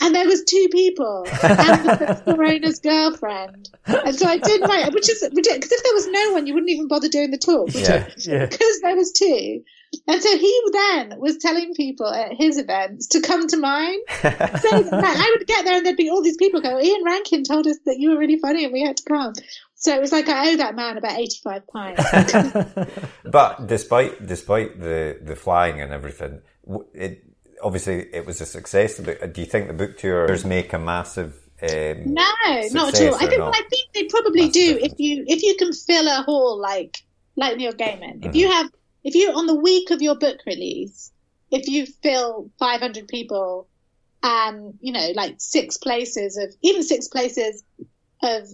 And 0.00 0.14
there 0.14 0.26
was 0.26 0.42
two 0.42 0.68
people, 0.72 1.24
and 1.28 1.84
the 1.84 2.24
owner's 2.38 2.80
girlfriend. 2.80 3.68
And 3.86 4.16
so 4.16 4.26
I 4.26 4.38
did 4.38 4.62
my, 4.62 4.88
which 4.92 5.08
is 5.08 5.22
ridiculous. 5.22 5.58
Because 5.58 5.72
if 5.72 5.82
there 5.84 5.94
was 5.94 6.08
no 6.08 6.32
one, 6.32 6.46
you 6.48 6.54
wouldn't 6.54 6.70
even 6.70 6.88
bother 6.88 7.08
doing 7.08 7.30
the 7.30 7.38
talk, 7.38 7.66
would 7.66 7.74
yeah, 7.74 8.08
you? 8.16 8.32
Yeah. 8.32 8.46
Because 8.46 8.80
there 8.80 8.96
was 8.96 9.12
two. 9.12 9.62
And 10.08 10.22
so 10.22 10.38
he 10.38 10.62
then 10.72 11.20
was 11.20 11.36
telling 11.36 11.74
people 11.74 12.06
at 12.06 12.32
his 12.32 12.58
events 12.58 13.08
to 13.08 13.20
come 13.20 13.46
to 13.48 13.56
mine. 13.58 13.98
so 14.08 14.28
I 14.30 15.36
would 15.36 15.46
get 15.46 15.64
there 15.64 15.76
and 15.76 15.86
there'd 15.86 15.96
be 15.96 16.08
all 16.08 16.22
these 16.22 16.38
people 16.38 16.60
go, 16.60 16.80
Ian 16.80 17.04
Rankin 17.04 17.44
told 17.44 17.66
us 17.66 17.78
that 17.84 17.98
you 17.98 18.10
were 18.10 18.18
really 18.18 18.38
funny 18.38 18.64
and 18.64 18.72
we 18.72 18.82
had 18.82 18.96
to 18.96 19.04
come. 19.04 19.34
So 19.82 19.92
it 19.92 20.00
was 20.00 20.12
like 20.12 20.28
I 20.28 20.52
owe 20.52 20.56
that 20.58 20.76
man 20.76 20.96
about 20.96 21.18
eighty-five 21.18 21.66
pounds. 21.66 21.98
but 23.24 23.66
despite 23.66 24.24
despite 24.24 24.80
the 24.80 25.18
the 25.20 25.34
flying 25.34 25.80
and 25.80 25.92
everything, 25.92 26.40
it 26.94 27.24
obviously 27.60 28.06
it 28.14 28.24
was 28.24 28.40
a 28.40 28.46
success. 28.46 29.00
But 29.00 29.34
do 29.34 29.40
you 29.40 29.46
think 29.46 29.66
the 29.66 29.74
book 29.74 29.98
tours 29.98 30.44
make 30.44 30.72
a 30.72 30.78
massive? 30.78 31.34
Um, 31.60 32.14
No, 32.14 32.22
not 32.72 32.94
at 32.94 33.02
all. 33.02 33.14
I 33.16 33.26
think 33.26 33.38
well, 33.38 33.50
I 33.52 33.62
think 33.70 33.92
they 33.92 34.04
probably 34.04 34.42
That's 34.42 34.52
do 34.52 34.72
different. 34.74 34.92
if 34.92 35.00
you 35.00 35.24
if 35.26 35.42
you 35.42 35.56
can 35.56 35.72
fill 35.72 36.06
a 36.06 36.22
hall 36.22 36.60
like 36.60 36.98
like 37.34 37.56
Neil 37.56 37.72
Gaiman. 37.72 38.18
Mm-hmm. 38.18 38.28
If 38.28 38.36
you 38.36 38.52
have 38.52 38.70
if 39.02 39.16
you 39.16 39.32
on 39.32 39.46
the 39.46 39.54
week 39.56 39.90
of 39.90 40.00
your 40.00 40.14
book 40.14 40.38
release, 40.46 41.10
if 41.50 41.66
you 41.66 41.86
fill 41.86 42.50
500 42.60 43.08
people 43.08 43.66
and 44.22 44.78
you 44.80 44.92
know 44.92 45.10
like 45.16 45.34
six 45.38 45.76
places 45.76 46.36
of 46.36 46.54
even 46.62 46.84
six 46.84 47.08
places 47.08 47.64
of 48.22 48.46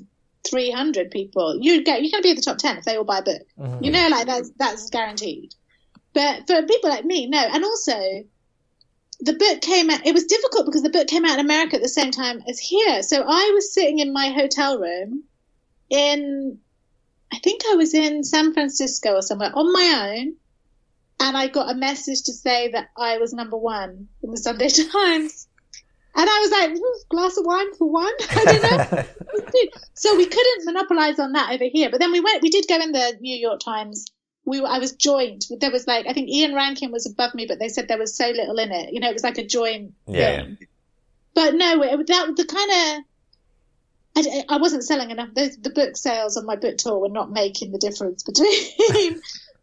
300 0.48 1.10
people, 1.10 1.58
you 1.60 1.82
get 1.82 2.02
you're 2.02 2.10
going 2.10 2.22
to 2.22 2.26
be 2.26 2.30
at 2.30 2.36
the 2.36 2.42
top 2.42 2.58
10 2.58 2.78
if 2.78 2.84
they 2.84 2.96
all 2.96 3.04
buy 3.04 3.18
a 3.18 3.22
book. 3.22 3.42
Mm-hmm. 3.58 3.84
You 3.84 3.90
know, 3.90 4.08
like 4.08 4.26
that's 4.26 4.50
that's 4.58 4.90
guaranteed. 4.90 5.54
But 6.14 6.46
for 6.46 6.62
people 6.62 6.90
like 6.90 7.04
me, 7.04 7.26
no. 7.26 7.38
And 7.38 7.64
also, 7.64 8.24
the 9.20 9.34
book 9.34 9.60
came 9.60 9.90
out. 9.90 10.06
It 10.06 10.14
was 10.14 10.24
difficult 10.24 10.66
because 10.66 10.82
the 10.82 10.90
book 10.90 11.08
came 11.08 11.24
out 11.24 11.38
in 11.38 11.44
America 11.44 11.76
at 11.76 11.82
the 11.82 11.88
same 11.88 12.10
time 12.10 12.42
as 12.48 12.58
here. 12.58 13.02
So 13.02 13.22
I 13.26 13.50
was 13.54 13.74
sitting 13.74 13.98
in 13.98 14.12
my 14.12 14.30
hotel 14.30 14.78
room 14.78 15.24
in, 15.90 16.58
I 17.32 17.38
think 17.38 17.62
I 17.70 17.74
was 17.74 17.94
in 17.94 18.24
San 18.24 18.52
Francisco 18.52 19.14
or 19.14 19.22
somewhere 19.22 19.52
on 19.54 19.72
my 19.72 20.16
own, 20.18 20.34
and 21.20 21.36
I 21.36 21.48
got 21.48 21.70
a 21.70 21.74
message 21.74 22.22
to 22.24 22.32
say 22.32 22.70
that 22.72 22.90
I 22.96 23.18
was 23.18 23.32
number 23.32 23.56
one 23.56 24.08
in 24.22 24.30
the 24.30 24.36
Sunday 24.36 24.68
Times. 24.92 25.37
And 26.18 26.28
I 26.28 26.38
was 26.40 26.50
like, 26.50 27.08
glass 27.10 27.36
of 27.36 27.46
wine 27.46 27.72
for 27.74 27.88
one. 27.88 28.12
I 28.30 28.44
don't 28.44 28.62
know. 28.62 29.04
so 29.94 30.16
we 30.16 30.26
couldn't 30.26 30.64
monopolize 30.64 31.20
on 31.20 31.30
that 31.32 31.52
over 31.52 31.66
here. 31.72 31.90
But 31.90 32.00
then 32.00 32.10
we 32.10 32.18
went. 32.18 32.42
We 32.42 32.50
did 32.50 32.66
go 32.66 32.74
in 32.80 32.90
the 32.90 33.16
New 33.20 33.36
York 33.36 33.60
Times. 33.60 34.04
We 34.44 34.60
were, 34.60 34.66
I 34.66 34.80
was 34.80 34.92
joint. 34.96 35.44
There 35.60 35.70
was 35.70 35.86
like 35.86 36.06
I 36.08 36.12
think 36.14 36.28
Ian 36.28 36.56
Rankin 36.56 36.90
was 36.90 37.06
above 37.06 37.36
me, 37.36 37.46
but 37.46 37.60
they 37.60 37.68
said 37.68 37.86
there 37.86 37.98
was 37.98 38.16
so 38.16 38.30
little 38.30 38.58
in 38.58 38.72
it. 38.72 38.92
You 38.92 38.98
know, 38.98 39.10
it 39.10 39.12
was 39.12 39.22
like 39.22 39.38
a 39.38 39.46
joint 39.46 39.94
Yeah. 40.08 40.46
But 41.34 41.54
no, 41.54 41.82
it, 41.82 42.06
that 42.08 42.36
the 42.36 42.44
kind 42.44 42.98
of. 42.98 43.04
I, 44.16 44.44
I 44.48 44.58
wasn't 44.58 44.82
selling 44.82 45.12
enough. 45.12 45.32
The, 45.34 45.56
the 45.60 45.70
book 45.70 45.96
sales 45.96 46.36
on 46.36 46.46
my 46.46 46.56
book 46.56 46.78
tour 46.78 46.98
were 46.98 47.08
not 47.08 47.30
making 47.30 47.70
the 47.70 47.78
difference 47.78 48.24
between 48.24 48.50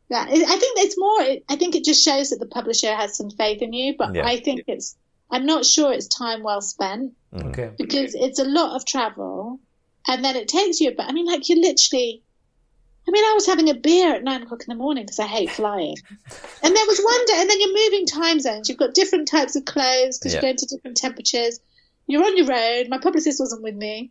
that. 0.09 0.29
I 0.29 0.57
think 0.57 0.79
it's 0.79 0.97
more. 0.97 1.19
I 1.49 1.57
think 1.57 1.75
it 1.75 1.83
just 1.83 2.05
shows 2.05 2.29
that 2.29 2.39
the 2.39 2.45
publisher 2.45 2.95
has 2.95 3.17
some 3.17 3.29
faith 3.29 3.61
in 3.61 3.73
you. 3.73 3.95
But 3.97 4.15
Yeah. 4.15 4.25
I 4.25 4.39
think 4.39 4.63
it's. 4.67 4.95
I'm 5.31 5.45
not 5.45 5.65
sure 5.65 5.91
it's 5.91 6.07
time 6.07 6.43
well 6.43 6.61
spent 6.61 7.13
mm. 7.33 7.45
Okay. 7.47 7.71
because 7.77 8.13
it's 8.15 8.39
a 8.39 8.43
lot 8.45 8.75
of 8.75 8.85
travel, 8.85 9.59
and 10.07 10.23
then 10.23 10.35
it 10.35 10.47
takes 10.47 10.79
you. 10.79 10.93
But 10.95 11.07
I 11.07 11.11
mean, 11.11 11.25
like 11.25 11.47
you're 11.49 11.59
literally. 11.59 12.21
I 13.07 13.11
mean, 13.11 13.23
I 13.23 13.33
was 13.35 13.45
having 13.45 13.69
a 13.69 13.75
beer 13.75 14.15
at 14.15 14.23
nine 14.23 14.41
o'clock 14.41 14.61
in 14.61 14.75
the 14.75 14.83
morning 14.83 15.03
because 15.03 15.19
I 15.19 15.27
hate 15.27 15.51
flying. 15.51 15.95
And 16.63 16.75
there 16.75 16.85
was 16.87 16.99
one 16.99 17.25
day, 17.27 17.33
and 17.37 17.47
then 17.49 17.61
you're 17.61 17.85
moving 17.85 18.07
time 18.07 18.39
zones. 18.39 18.67
You've 18.67 18.79
got 18.79 18.95
different 18.95 19.27
types 19.27 19.55
of 19.55 19.65
clothes 19.65 20.17
because 20.17 20.33
Yeah. 20.33 20.39
you're 20.41 20.41
going 20.41 20.57
to 20.57 20.65
different 20.65 20.97
temperatures. 20.97 21.59
You're 22.07 22.23
on 22.23 22.35
your 22.35 22.47
road. 22.47 22.87
My 22.89 22.97
publicist 22.97 23.39
wasn't 23.39 23.61
with 23.61 23.75
me. 23.75 24.09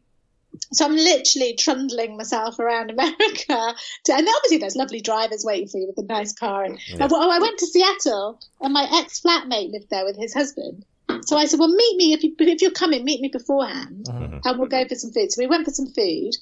So 0.73 0.85
I'm 0.85 0.95
literally 0.95 1.55
trundling 1.59 2.17
myself 2.17 2.61
around 2.61 2.91
America. 2.91 3.75
To, 4.05 4.15
and 4.15 4.29
obviously 4.37 4.59
there's 4.59 4.77
lovely 4.77 5.01
drivers 5.01 5.45
waiting 5.45 5.67
for 5.69 5.79
you 5.79 5.87
with 5.89 5.99
a 5.99 6.07
nice 6.07 6.33
car. 6.33 6.63
And 6.63 6.79
Yeah. 6.89 7.09
oh, 7.11 7.31
I 7.31 7.41
went 7.41 7.59
to 7.59 7.67
Seattle 7.67 8.41
and 8.61 8.73
my 8.73 8.89
ex 8.93 9.21
flatmate 9.21 9.73
lived 9.73 9.91
there 9.91 10.05
with 10.05 10.17
his 10.17 10.33
husband. 10.33 10.85
So 11.27 11.37
I 11.37 11.47
said, 11.47 11.59
well, 11.59 11.69
meet 11.69 11.97
me 11.97 12.13
if 12.13 12.23
you 12.23 12.35
if 12.39 12.63
you're 12.63 12.71
coming, 12.71 13.05
meet 13.05 13.21
me 13.21 13.29
beforehand, 13.29 14.07
uh-huh. 14.09 14.19
mm-hmm. 14.19 14.39
and 14.45 14.59
we'll 14.59 14.69
go 14.69 14.87
for 14.87 14.95
some 14.95 15.13
food. 15.13 15.33
So 15.33 15.43
we 15.43 15.47
went 15.47 15.65
for 15.65 15.71
some 15.71 15.87
food, 15.87 16.33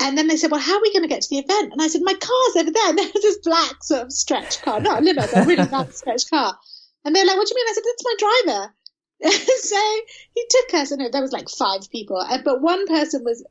and 0.00 0.16
then 0.16 0.28
they 0.28 0.36
said, 0.36 0.50
well, 0.50 0.60
how 0.60 0.76
are 0.76 0.82
we 0.82 0.92
going 0.92 1.02
to 1.02 1.08
get 1.08 1.22
to 1.22 1.28
the 1.30 1.38
event? 1.38 1.72
And 1.72 1.80
I 1.80 1.88
said, 1.88 2.02
my 2.04 2.14
car's 2.14 2.56
over 2.56 2.70
there. 2.70 2.88
And 2.88 2.98
there 2.98 3.10
was 3.12 3.22
this 3.22 3.38
black 3.38 3.82
sort 3.82 4.02
of 4.02 4.12
stretch 4.12 4.62
car, 4.62 4.80
not 4.80 5.00
a 5.00 5.04
limo, 5.04 5.22
but 5.22 5.44
a 5.44 5.46
really 5.46 5.68
nice 5.70 5.98
stretch 5.98 6.28
car. 6.28 6.56
And 7.04 7.14
they're 7.14 7.24
like, 7.24 7.36
what 7.36 7.46
do 7.46 7.54
you 7.54 7.56
mean? 7.56 7.66
I 7.68 7.72
said, 7.72 7.84
that's 7.86 8.04
my 8.04 8.14
driver. 8.18 8.74
so 9.62 10.00
he 10.34 10.44
took 10.50 10.74
us, 10.74 10.90
and 10.90 11.12
there 11.12 11.22
was 11.22 11.32
like 11.32 11.48
five 11.48 11.90
people, 11.90 12.22
but 12.44 12.60
one 12.60 12.86
person 12.86 13.24
was 13.24 13.44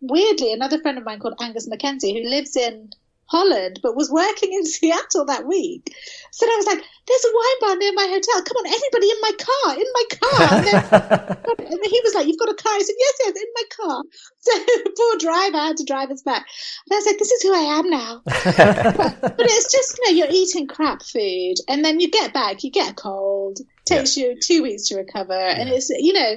weirdly 0.00 0.52
another 0.52 0.80
friend 0.80 0.98
of 0.98 1.04
mine 1.04 1.20
called 1.20 1.40
Angus 1.40 1.68
Mackenzie, 1.68 2.12
who 2.12 2.28
lives 2.28 2.56
in 2.56 2.90
Holland 3.32 3.80
but 3.82 3.96
was 3.96 4.10
working 4.10 4.52
in 4.52 4.66
Seattle 4.74 5.24
that 5.24 5.46
week. 5.46 5.88
So 6.32 6.46
I 6.46 6.56
was 6.56 6.66
like, 6.66 6.84
"There's 7.08 7.24
a 7.24 7.32
wine 7.32 7.58
bar 7.60 7.76
near 7.76 7.92
my 7.94 8.06
hotel. 8.06 8.44
Come 8.44 8.58
on, 8.60 8.66
everybody 8.66 9.08
in 9.08 9.20
my 9.20 9.32
car, 9.48 9.70
in 9.80 9.90
my 9.98 10.06
car." 10.20 10.48
And, 10.52 10.64
then, 10.66 11.66
and 11.72 11.80
he 11.86 12.00
was 12.04 12.14
like, 12.14 12.26
"You've 12.26 12.38
got 12.38 12.50
a 12.50 12.62
car?" 12.62 12.72
I 12.72 12.82
said, 12.82 12.94
"Yes, 12.98 13.14
yes, 13.24 13.36
in 13.36 13.50
my 13.56 13.66
car." 13.76 14.02
So 14.42 14.50
poor 14.96 15.18
driver 15.18 15.58
had 15.58 15.76
to 15.76 15.84
drive 15.84 16.10
us 16.10 16.22
back. 16.22 16.44
And 16.84 16.92
I 16.92 16.96
was 16.96 17.06
like, 17.06 17.18
"This 17.18 17.30
is 17.30 17.42
who 17.42 17.54
I 17.54 17.78
am 17.78 17.90
now." 17.90 18.22
but, 18.24 19.20
but 19.20 19.46
it's 19.46 19.70
just 19.72 19.98
you 19.98 20.04
know 20.04 20.16
you're 20.16 20.34
eating 20.34 20.66
crap 20.66 21.02
food, 21.02 21.54
and 21.68 21.84
then 21.84 22.00
you 22.00 22.10
get 22.10 22.34
back, 22.34 22.64
you 22.64 22.70
get 22.70 22.90
a 22.90 22.94
cold. 22.94 23.58
Takes 23.84 24.16
you 24.16 24.38
two 24.40 24.62
weeks 24.62 24.88
to 24.88 24.96
recover, 24.96 25.32
and 25.32 25.68
it's 25.68 25.90
you 25.90 26.12
know. 26.12 26.36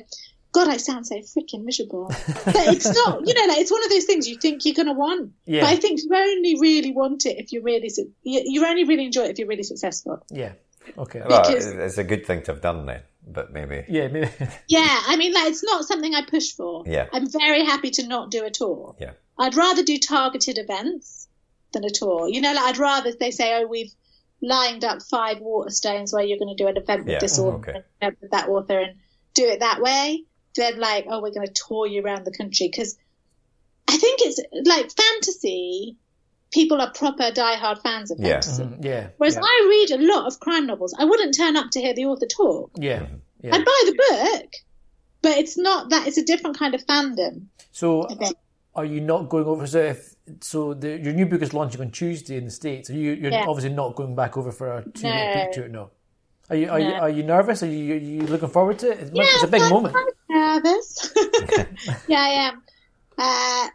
God, 0.56 0.68
I 0.70 0.78
sound 0.78 1.06
so 1.06 1.16
freaking 1.18 1.64
miserable. 1.64 2.08
But 2.46 2.56
it's 2.74 2.86
not, 2.94 3.28
you 3.28 3.34
know, 3.34 3.46
like 3.48 3.60
it's 3.60 3.72
one 3.72 3.84
of 3.84 3.90
those 3.90 4.06
things 4.06 4.28
you 4.28 4.38
think 4.38 4.66
you're 4.66 4.74
going 4.76 4.88
to 4.88 4.94
want. 4.94 5.34
Yeah. 5.46 5.62
But 5.62 5.70
I 5.70 5.76
think 5.76 6.00
you 6.02 6.10
only 6.16 6.60
really 6.60 6.92
want 6.94 7.26
it 7.26 7.38
if 7.38 7.52
you're 7.52 7.62
really, 7.64 7.90
su- 7.90 8.12
you, 8.24 8.42
you 8.46 8.66
only 8.66 8.86
really 8.86 9.06
enjoy 9.06 9.24
it 9.26 9.32
if 9.32 9.38
you're 9.40 9.48
really 9.48 9.64
successful. 9.64 10.24
yeah. 10.32 10.54
Okay. 10.98 11.22
well, 11.28 11.42
it's 11.50 11.98
a 11.98 12.04
good 12.04 12.28
thing 12.28 12.44
to 12.44 12.52
have 12.54 12.62
done 12.62 12.86
then, 12.86 13.02
but 13.28 13.52
maybe 13.52 13.84
Yeah. 13.90 14.08
Maybe. 14.08 14.30
Yeah, 14.68 14.86
I 15.08 15.16
mean, 15.16 15.34
like 15.34 15.48
it's 15.48 15.64
not 15.64 15.84
something 15.84 16.14
I 16.14 16.22
push 16.26 16.52
for. 16.54 16.84
Yeah. 16.86 17.08
I'm 17.12 17.28
very 17.30 17.66
happy 17.66 17.90
to 17.98 18.08
not 18.08 18.30
do 18.30 18.44
a 18.46 18.52
tour. 18.52 18.96
yeah, 19.00 19.14
I'd 19.40 19.56
rather 19.56 19.82
do 19.84 19.98
targeted 19.98 20.60
events 20.60 21.28
than 21.74 21.84
a 21.86 21.90
tour. 21.90 22.30
You 22.30 22.40
know, 22.42 22.54
like 22.54 22.66
I'd 22.66 22.78
rather 22.78 23.12
they 23.20 23.32
say, 23.32 23.60
oh, 23.60 23.66
we've 23.66 23.92
lined 24.44 24.84
up 24.84 25.02
five 25.02 25.38
Waterstones 25.40 26.14
where 26.14 26.24
you're 26.24 26.38
going 26.38 26.56
to 26.56 26.64
do 26.64 26.70
an 26.70 26.78
event 26.78 27.06
with 27.06 27.14
Yeah, 27.14 27.20
this 27.20 27.40
mhm, 27.40 27.46
author 27.56 27.70
okay. 27.72 27.82
and 28.02 28.16
with 28.22 28.30
that 28.32 28.48
author 28.50 28.80
and 28.80 29.00
do 29.34 29.46
it 29.48 29.62
that 29.62 29.82
way. 29.82 30.24
Then 30.56 30.80
like, 30.80 31.06
oh, 31.10 31.22
we're 31.22 31.32
going 31.32 31.48
to 31.48 31.54
tour 31.54 31.86
you 31.88 32.02
around 32.04 32.26
the 32.26 32.32
country 32.32 32.68
because 32.72 32.98
I 33.88 33.98
think 33.98 34.22
it's 34.24 34.40
like 34.68 34.92
fantasy. 34.92 35.98
People 36.54 36.80
are 36.80 36.92
proper 36.92 37.32
diehard 37.32 37.82
fans 37.82 38.12
of 38.12 38.20
Yeah. 38.20 38.34
fantasy. 38.42 38.64
Mhm, 38.64 38.86
yeah. 38.86 39.08
Whereas 39.18 39.36
yeah. 39.36 39.42
I 39.44 39.88
read 39.90 40.00
a 40.00 40.04
lot 40.14 40.28
of 40.28 40.40
crime 40.40 40.66
novels. 40.68 40.96
I 40.98 41.04
wouldn't 41.06 41.36
turn 41.36 41.58
up 41.58 41.72
to 41.72 41.82
hear 41.82 41.94
the 41.94 42.06
author 42.06 42.28
talk. 42.28 42.72
Yeah. 42.78 43.08
Yeah. 43.42 43.56
I'd 43.56 43.66
buy 43.66 43.82
the 43.86 43.96
book, 44.42 44.52
but 45.22 45.38
it's 45.38 45.58
not 45.58 45.90
that. 45.90 46.08
It's 46.08 46.18
a 46.18 46.24
different 46.24 46.58
kind 46.58 46.74
of 46.74 46.86
fandom. 46.86 47.48
So, 47.72 48.08
are 48.74 48.86
you 48.86 49.02
not 49.02 49.28
going 49.30 49.46
over? 49.46 49.68
So, 49.68 49.80
if 49.80 50.16
so, 50.42 50.74
the, 50.74 50.98
your 50.98 51.14
new 51.14 51.26
book 51.26 51.42
is 51.42 51.54
launching 51.54 51.82
on 51.82 51.92
Tuesday 51.92 52.38
in 52.38 52.46
the 52.46 52.52
states. 52.52 52.90
Are 52.90 52.94
you? 52.94 53.12
You're 53.14 53.32
Yeah. 53.32 53.46
obviously 53.48 53.74
not 53.74 53.96
going 53.96 54.16
back 54.16 54.38
over 54.38 54.52
for 54.54 54.78
a 54.78 54.82
two 54.84 55.04
week 55.08 55.14
No. 55.14 55.34
book 55.44 55.52
tour. 55.52 55.68
No. 55.68 55.90
Are 56.50 56.56
you? 56.56 56.70
Are 56.70 56.80
you? 56.80 56.94
Are 56.94 57.10
you 57.10 57.24
nervous? 57.24 57.62
Are 57.64 57.68
you? 57.70 57.94
Are 57.96 57.98
you 57.98 58.22
looking 58.22 58.50
forward 58.50 58.80
to 58.80 58.92
it? 58.92 59.00
It's, 59.00 59.12
Yeah, 59.14 59.24
it's 59.26 59.44
a 59.44 59.48
big 59.48 59.62
I'm 59.64 59.70
moment. 59.70 59.94
quite 59.94 60.08
nervous. 60.46 61.14
yeah, 62.08 62.20
I 62.22 62.30
am. 62.50 62.64
Uh, 63.18 63.68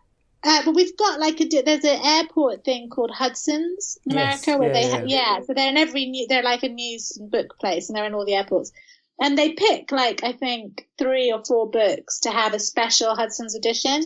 uh, 0.42 0.62
but 0.64 0.74
we've 0.74 0.96
got 0.96 1.20
like 1.20 1.40
a 1.40 1.44
there's 1.62 1.84
an 1.84 2.00
airport 2.04 2.64
thing 2.64 2.88
called 2.88 3.10
Hudson's 3.10 3.98
in 4.06 4.16
Yes, 4.16 4.46
America 4.46 4.58
where 4.58 4.68
yeah, 4.68 4.74
they 4.74 4.88
yeah. 4.88 4.96
ha- 4.98 5.04
yeah 5.38 5.40
so 5.46 5.52
they're 5.54 5.68
in 5.68 5.76
every 5.76 6.06
new 6.06 6.26
they're 6.28 6.42
like 6.42 6.62
a 6.62 6.68
news 6.68 7.16
and 7.18 7.30
book 7.30 7.58
place 7.58 7.88
and 7.88 7.96
they're 7.96 8.06
in 8.06 8.14
all 8.14 8.24
the 8.24 8.34
airports 8.34 8.72
and 9.20 9.36
they 9.36 9.52
pick 9.52 9.92
like 9.92 10.24
I 10.24 10.32
think 10.32 10.86
three 10.98 11.30
or 11.30 11.42
four 11.44 11.68
books 11.70 12.20
to 12.20 12.30
have 12.30 12.54
a 12.54 12.58
special 12.58 13.14
Hudson's 13.14 13.54
edition. 13.54 14.02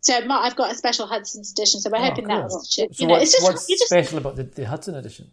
So 0.00 0.14
I've 0.28 0.54
got 0.56 0.70
a 0.70 0.74
special 0.74 1.06
Hudson's 1.06 1.50
edition, 1.52 1.80
so 1.80 1.88
we're 1.90 1.96
Oh, 1.96 2.02
hoping 2.10 2.26
cool. 2.26 2.36
that 2.36 2.48
will. 2.50 2.60
So 2.60 2.86
You 2.92 3.06
know, 3.06 3.14
it's 3.16 3.32
just 3.32 3.42
what's 3.42 3.66
just 3.66 3.86
special 3.86 4.18
about 4.18 4.36
the, 4.36 4.42
the 4.44 4.66
Hudson 4.66 4.94
edition? 4.96 5.30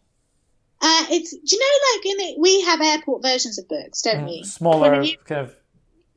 uh, 0.81 1.05
it's 1.11 1.31
do 1.31 1.39
you 1.43 1.59
know 1.59 1.75
like 1.93 2.05
in 2.05 2.29
it 2.33 2.39
we 2.39 2.61
have 2.61 2.79
airport 2.81 3.21
versions 3.21 3.59
of 3.59 3.67
books, 3.67 4.01
don't 4.01 4.23
we? 4.25 4.41
Mm, 4.43 4.45
Smaller, 4.45 5.01
you- 5.03 5.17
kind 5.25 5.41
of. 5.41 5.55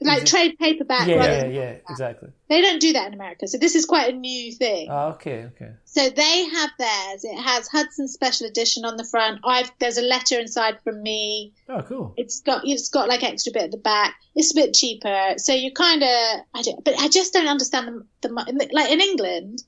Like 0.05 0.23
it- 0.23 0.27
trade 0.29 0.59
paperback. 0.59 1.07
Yeah, 1.09 1.25
yeah, 1.25 1.47
yeah, 1.47 1.77
exactly. 1.89 2.31
They 2.49 2.61
don't 2.61 2.81
do 2.81 2.93
that 2.93 3.09
in 3.09 3.15
America, 3.15 3.49
so 3.49 3.59
this 3.59 3.75
is 3.75 3.87
quite 3.87 4.13
a 4.13 4.17
new 4.17 4.53
thing. 4.53 4.89
Oh, 4.91 5.09
okay, 5.11 5.45
okay. 5.55 5.71
So 5.85 6.09
they 6.11 6.45
have 6.45 6.71
theirs. 6.79 7.25
It 7.25 7.39
has 7.39 7.69
Hudson 7.69 8.09
Special 8.09 8.47
Edition 8.47 8.85
on 8.85 8.97
the 8.97 9.05
front. 9.05 9.41
I've 9.45 9.71
there's 9.79 9.99
a 9.99 10.03
letter 10.03 10.39
inside 10.39 10.79
from 10.85 11.03
me. 11.03 11.53
Oh, 11.69 11.83
cool. 11.83 12.15
It's 12.17 12.41
got 12.41 12.63
it's 12.67 12.89
got 12.91 13.09
like 13.09 13.23
extra 13.23 13.53
bit 13.53 13.63
at 13.65 13.71
the 13.71 13.79
back. 13.79 14.15
It's 14.35 14.53
a 14.53 14.55
bit 14.55 14.75
cheaper, 14.75 15.35
so 15.39 15.53
you 15.53 15.73
kind 15.73 16.03
of 16.03 16.09
I 16.55 16.63
don't, 16.63 16.85
but 16.85 16.99
I 16.99 17.09
just 17.09 17.33
don't 17.33 17.49
understand 17.49 17.89
the, 18.21 18.29
the 18.29 18.69
like 18.73 18.91
in 18.91 19.01
England. 19.01 19.63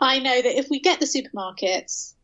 I 0.00 0.20
know 0.20 0.42
that 0.42 0.58
if 0.58 0.68
we 0.70 0.80
get 0.80 1.00
the 1.00 1.06
supermarkets 1.06 2.14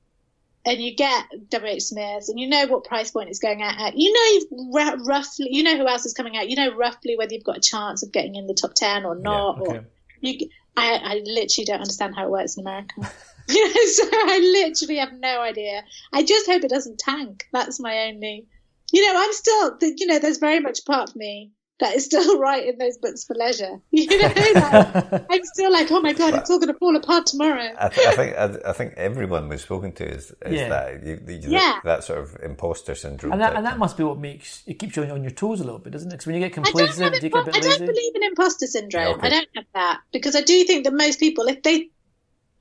and 0.67 0.81
you 0.81 0.95
get 0.95 1.25
WH 1.51 1.81
Smiths 1.81 2.29
and 2.29 2.41
you 2.41 2.49
know 2.49 2.67
what 2.67 2.85
price 2.85 3.11
point 3.11 3.29
it's 3.29 3.39
going 3.39 3.62
out 3.62 3.79
at, 3.79 3.95
you 3.97 4.12
know 4.12 4.33
you've 4.33 4.75
r- 4.75 5.05
roughly 5.05 5.49
you 5.51 5.62
know 5.62 5.77
who 5.77 5.87
else 5.87 6.07
is 6.07 6.15
coming 6.15 6.37
out. 6.37 6.49
You 6.49 6.57
know 6.57 6.75
roughly 6.75 7.17
whether 7.17 7.33
you've 7.35 7.45
got 7.45 7.59
a 7.59 7.61
chance 7.61 8.03
of 8.03 8.12
getting 8.12 8.35
in 8.35 8.47
the 8.47 8.55
top 8.55 8.75
ten 8.75 9.05
or 9.05 9.15
not. 9.15 9.61
Okay. 9.61 9.77
Or 9.79 9.87
you, 10.21 10.49
I, 10.77 10.95
I 10.95 11.23
literally 11.25 11.67
don't 11.67 11.81
understand 11.81 12.15
how 12.15 12.25
it 12.25 12.31
works 12.31 12.57
in 12.57 12.62
America. 12.62 12.95
you 13.49 13.65
know, 13.65 13.85
so 13.87 14.09
I 14.12 14.39
literally 14.39 14.97
have 14.97 15.12
no 15.12 15.41
idea. 15.41 15.85
I 16.12 16.23
just 16.25 16.47
hope 16.47 16.65
it 16.65 16.71
doesn't 16.71 16.99
tank. 16.99 17.47
That's 17.53 17.79
my 17.79 18.09
only. 18.09 18.47
You 18.93 19.07
know, 19.07 19.21
I'm 19.21 19.33
still, 19.33 19.77
you 19.81 20.07
know, 20.07 20.19
there's 20.19 20.39
very 20.39 20.61
much 20.61 20.85
part 20.85 21.11
of 21.11 21.17
me 21.17 21.51
that 21.81 21.95
is 21.97 22.05
still 22.05 22.39
writing 22.45 22.79
those 22.79 22.97
books 22.99 23.25
for 23.25 23.35
leisure. 23.35 23.81
You 23.91 24.07
know, 24.07 24.29
like, 24.37 25.25
I'm 25.31 25.45
still 25.45 25.72
like, 25.72 25.91
oh 25.91 26.01
my 26.01 26.12
god, 26.12 26.35
it's 26.35 26.49
all 26.51 26.59
going 26.59 26.72
to 26.72 26.79
fall 26.79 26.95
apart 26.97 27.27
tomorrow. 27.27 27.70
I, 27.79 27.89
th- 27.89 28.07
I 28.07 28.12
think 28.14 28.37
I, 28.37 28.70
I, 28.70 28.72
think 28.72 28.95
everyone 28.97 29.49
we've 29.49 29.61
spoken 29.61 29.93
to 29.93 30.05
is, 30.09 30.33
is 30.47 30.53
Yeah. 30.53 30.68
that 30.68 31.05
you, 31.07 31.20
you, 31.27 31.41
Yeah. 31.51 31.79
that 31.85 32.05
sort 32.05 32.20
of 32.20 32.37
imposter 32.43 32.95
syndrome. 32.95 33.33
And 33.33 33.41
that, 33.41 33.57
and 33.57 33.66
that 33.66 33.79
must 33.79 33.97
be 33.97 34.05
what 34.05 34.18
makes 34.18 34.62
it 34.66 34.79
keeps 34.79 34.97
you 34.97 35.03
on, 35.03 35.11
on 35.11 35.22
your 35.22 35.33
toes 35.33 35.61
a 35.61 35.64
little 35.64 35.81
bit, 35.81 35.93
doesn't 35.93 36.09
it? 36.09 36.12
Because 36.12 36.27
when 36.27 36.37
you 36.37 36.41
get 36.41 36.53
I 36.53 36.62
don't, 36.62 36.64
complacent, 36.64 37.14
have 37.14 37.22
you 37.22 37.31
get 37.31 37.39
a 37.39 37.43
impo- 37.43 37.45
bit 37.47 37.57
I 37.57 37.61
don't 37.61 37.70
lazy. 37.70 37.87
believe 37.87 38.14
in 38.14 38.22
imposter 38.22 38.66
syndrome. 38.66 39.18
Okay. 39.18 39.27
I 39.27 39.31
don't 39.31 39.49
have 39.57 39.64
that 39.75 40.01
because 40.12 40.37
I 40.37 40.43
do 40.43 40.64
think 40.64 40.85
that 40.85 40.93
most 40.95 41.18
people, 41.18 41.47
if 41.49 41.62
they, 41.62 41.89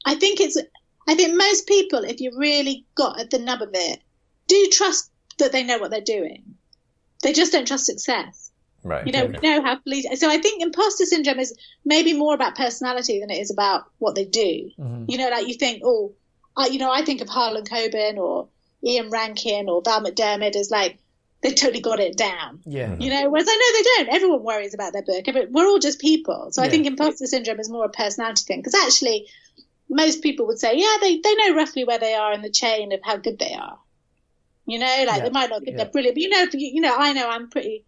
I 0.06 0.16
think 0.16 0.40
it's, 0.40 0.58
I 1.08 1.16
think 1.16 1.36
most 1.36 1.68
people, 1.68 2.04
if 2.04 2.20
you 2.20 2.32
really 2.38 2.86
got 2.96 3.20
at 3.20 3.30
the 3.30 3.40
nub 3.40 3.62
of 3.62 3.70
it, 3.74 4.00
do 4.48 4.68
trust 4.72 5.12
that 5.38 5.52
they 5.52 5.64
know 5.64 5.78
what 5.78 5.92
they're 5.92 6.02
doing. 6.02 6.56
They 7.22 7.34
just 7.34 7.52
don't 7.52 7.68
trust 7.68 7.86
success. 7.86 8.43
Right. 8.84 9.06
You 9.08 9.14
know, 9.14 9.24
okay. 9.24 9.40
we 9.42 9.50
know 9.50 9.62
how 9.62 9.76
police. 9.78 10.06
So 10.20 10.30
I 10.30 10.38
think 10.38 10.62
imposter 10.62 11.06
syndrome 11.06 11.40
is 11.40 11.56
maybe 11.86 12.14
more 12.14 12.34
about 12.34 12.56
personality 12.56 13.20
than 13.20 13.30
it 13.30 13.40
is 13.40 13.50
about 13.52 13.86
what 14.00 14.16
they 14.16 14.26
do. 14.26 14.70
Mm-hmm. 14.78 15.06
You 15.08 15.18
know, 15.18 15.30
like 15.30 15.48
you 15.48 15.54
think, 15.54 15.82
oh, 15.86 16.14
I, 16.58 16.68
you 16.68 16.80
know, 16.80 16.92
I 16.92 17.04
think 17.04 17.22
of 17.22 17.30
Harlan 17.30 17.64
Coben 17.66 18.18
or 18.18 18.48
Ian 18.84 19.10
Rankin 19.10 19.70
or 19.70 19.82
Val 19.82 20.02
McDermid 20.04 20.56
as 20.56 20.70
like 20.70 20.98
they 21.42 21.54
totally 21.54 21.82
got 21.82 22.00
it 22.00 22.18
down. 22.18 22.62
Yeah. 22.66 22.96
You 23.00 23.10
know, 23.10 23.30
whereas 23.30 23.48
I 23.50 23.56
know 23.56 23.78
they 23.78 24.04
don't. 24.06 24.16
Everyone 24.16 24.44
worries 24.44 24.74
about 24.74 24.94
their 24.94 25.02
book. 25.02 25.28
Every- 25.28 25.46
We're 25.48 25.66
all 25.66 25.80
just 25.80 26.00
people. 26.00 26.50
So 26.52 26.62
I 26.62 26.70
think 26.70 26.86
imposter 26.86 27.26
syndrome 27.26 27.60
is 27.60 27.70
more 27.70 27.86
a 27.86 27.90
personality 27.90 28.44
thing 28.46 28.60
because 28.60 28.76
actually, 28.76 29.28
most 29.90 30.22
people 30.24 30.46
would 30.48 30.60
say, 30.60 30.78
yeah, 30.78 30.98
they 31.02 31.20
they 31.20 31.36
know 31.36 31.56
roughly 31.56 31.84
where 31.84 32.00
they 32.00 32.14
are 32.16 32.34
in 32.34 32.42
the 32.42 32.50
chain 32.50 32.92
of 32.94 33.00
how 33.04 33.18
good 33.18 33.40
they 33.40 33.54
are. 33.54 33.78
You 34.66 34.80
know, 34.80 34.86
like 35.08 35.18
Yeah. 35.18 35.24
they 35.24 35.30
might 35.30 35.50
not 35.50 35.64
think 35.64 35.78
Yeah. 35.78 35.84
they're 35.84 35.92
brilliant, 35.92 36.16
but 36.16 36.22
you 36.22 36.30
know, 36.30 36.46
you, 36.54 36.72
you 36.76 36.82
know, 36.82 36.96
I 36.98 37.14
know 37.14 37.30
I'm 37.30 37.50
pretty 37.50 37.86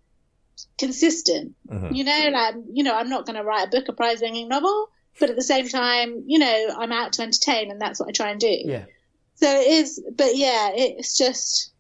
consistent. 0.78 1.56
Mhm. 1.70 1.96
You 1.96 2.04
know, 2.04 2.30
like 2.32 2.56
you 2.72 2.84
know, 2.84 2.96
I'm 2.96 3.10
not 3.10 3.26
going 3.26 3.36
to 3.38 3.44
write 3.44 3.68
a 3.68 3.72
book, 3.72 3.88
a 3.90 3.94
prize-winning 3.94 4.48
novel, 4.48 4.90
but 5.20 5.30
at 5.30 5.36
the 5.36 5.44
same 5.44 5.68
time, 5.68 6.24
you 6.28 6.40
know, 6.40 6.76
I'm 6.78 6.92
out 6.92 7.14
to 7.14 7.22
entertain, 7.24 7.72
and 7.72 7.80
that's 7.82 8.00
what 8.00 8.10
I 8.10 8.12
try 8.12 8.32
and 8.32 8.40
do. 8.40 8.48
Yeah. 8.66 8.86
So 9.36 9.48
it 9.50 9.68
is, 9.68 10.02
but 10.16 10.36
yeah, 10.38 10.72
it's 10.74 11.18
just 11.18 11.72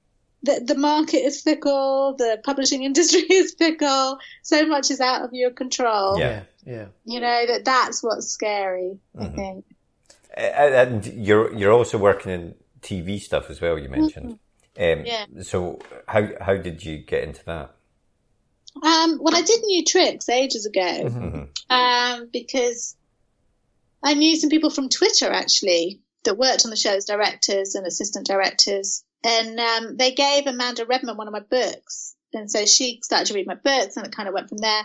the 0.44 0.62
the 0.64 0.76
market 0.76 1.20
is 1.20 1.42
fickle, 1.42 2.16
the 2.18 2.40
publishing 2.44 2.84
industry 2.90 3.22
is 3.30 3.54
fickle. 3.58 4.18
So 4.44 4.66
much 4.66 4.92
is 4.92 5.00
out 5.02 5.22
of 5.24 5.30
your 5.34 5.52
control. 5.52 6.20
Yeah. 6.20 6.44
Yeah. 6.66 6.74
Yeah. 6.74 6.86
You 7.06 7.20
know 7.20 7.46
that 7.48 7.66
that's 7.66 8.02
what's 8.04 8.28
scary. 8.28 8.98
I 9.18 9.24
Mm-hmm. 9.26 9.36
think. 9.36 9.66
Uh, 10.36 10.42
And 10.42 11.06
you're 11.06 11.54
you're 11.56 11.72
also 11.72 11.98
working 11.98 12.32
in 12.32 12.56
TV 12.82 13.20
stuff 13.22 13.50
as 13.50 13.62
well. 13.62 13.78
You 13.80 13.90
mentioned. 13.90 14.32
Um, 14.32 14.40
Mm-hmm. 14.78 15.06
Yeah. 15.06 15.44
So 15.44 15.80
how 16.08 16.28
how 16.42 16.58
did 16.58 16.84
you 16.84 16.98
get 16.98 17.24
into 17.24 17.46
that? 17.46 17.74
Um, 18.84 19.20
well, 19.22 19.36
I 19.36 19.42
did 19.42 19.62
New 19.64 19.84
Tricks 19.86 20.28
ages 20.30 20.66
ago 20.66 20.82
Mm-hmm. 20.82 21.74
um, 21.74 22.30
because 22.32 22.96
I 24.04 24.14
knew 24.14 24.36
some 24.36 24.50
people 24.50 24.70
from 24.70 24.90
Twitter 24.90 25.32
actually 25.32 26.02
that 26.26 26.38
worked 26.38 26.66
on 26.66 26.72
the 26.72 26.76
show 26.78 26.92
as 26.96 27.06
directors 27.06 27.76
and 27.76 27.86
assistant 27.88 28.28
directors, 28.28 29.04
and 29.24 29.60
um, 29.60 29.98
they 29.98 30.12
gave 30.12 30.46
Amanda 30.48 30.86
Redman 30.86 31.18
one 31.18 31.28
of 31.28 31.34
my 31.34 31.40
books, 31.40 32.16
and 32.34 32.50
so 32.52 32.66
she 32.66 33.00
started 33.04 33.28
to 33.28 33.34
read 33.34 33.48
my 33.48 33.56
books, 33.56 33.96
and 33.98 34.06
it 34.06 34.16
kind 34.16 34.28
of 34.28 34.34
went 34.34 34.50
from 34.50 34.58
there. 34.60 34.82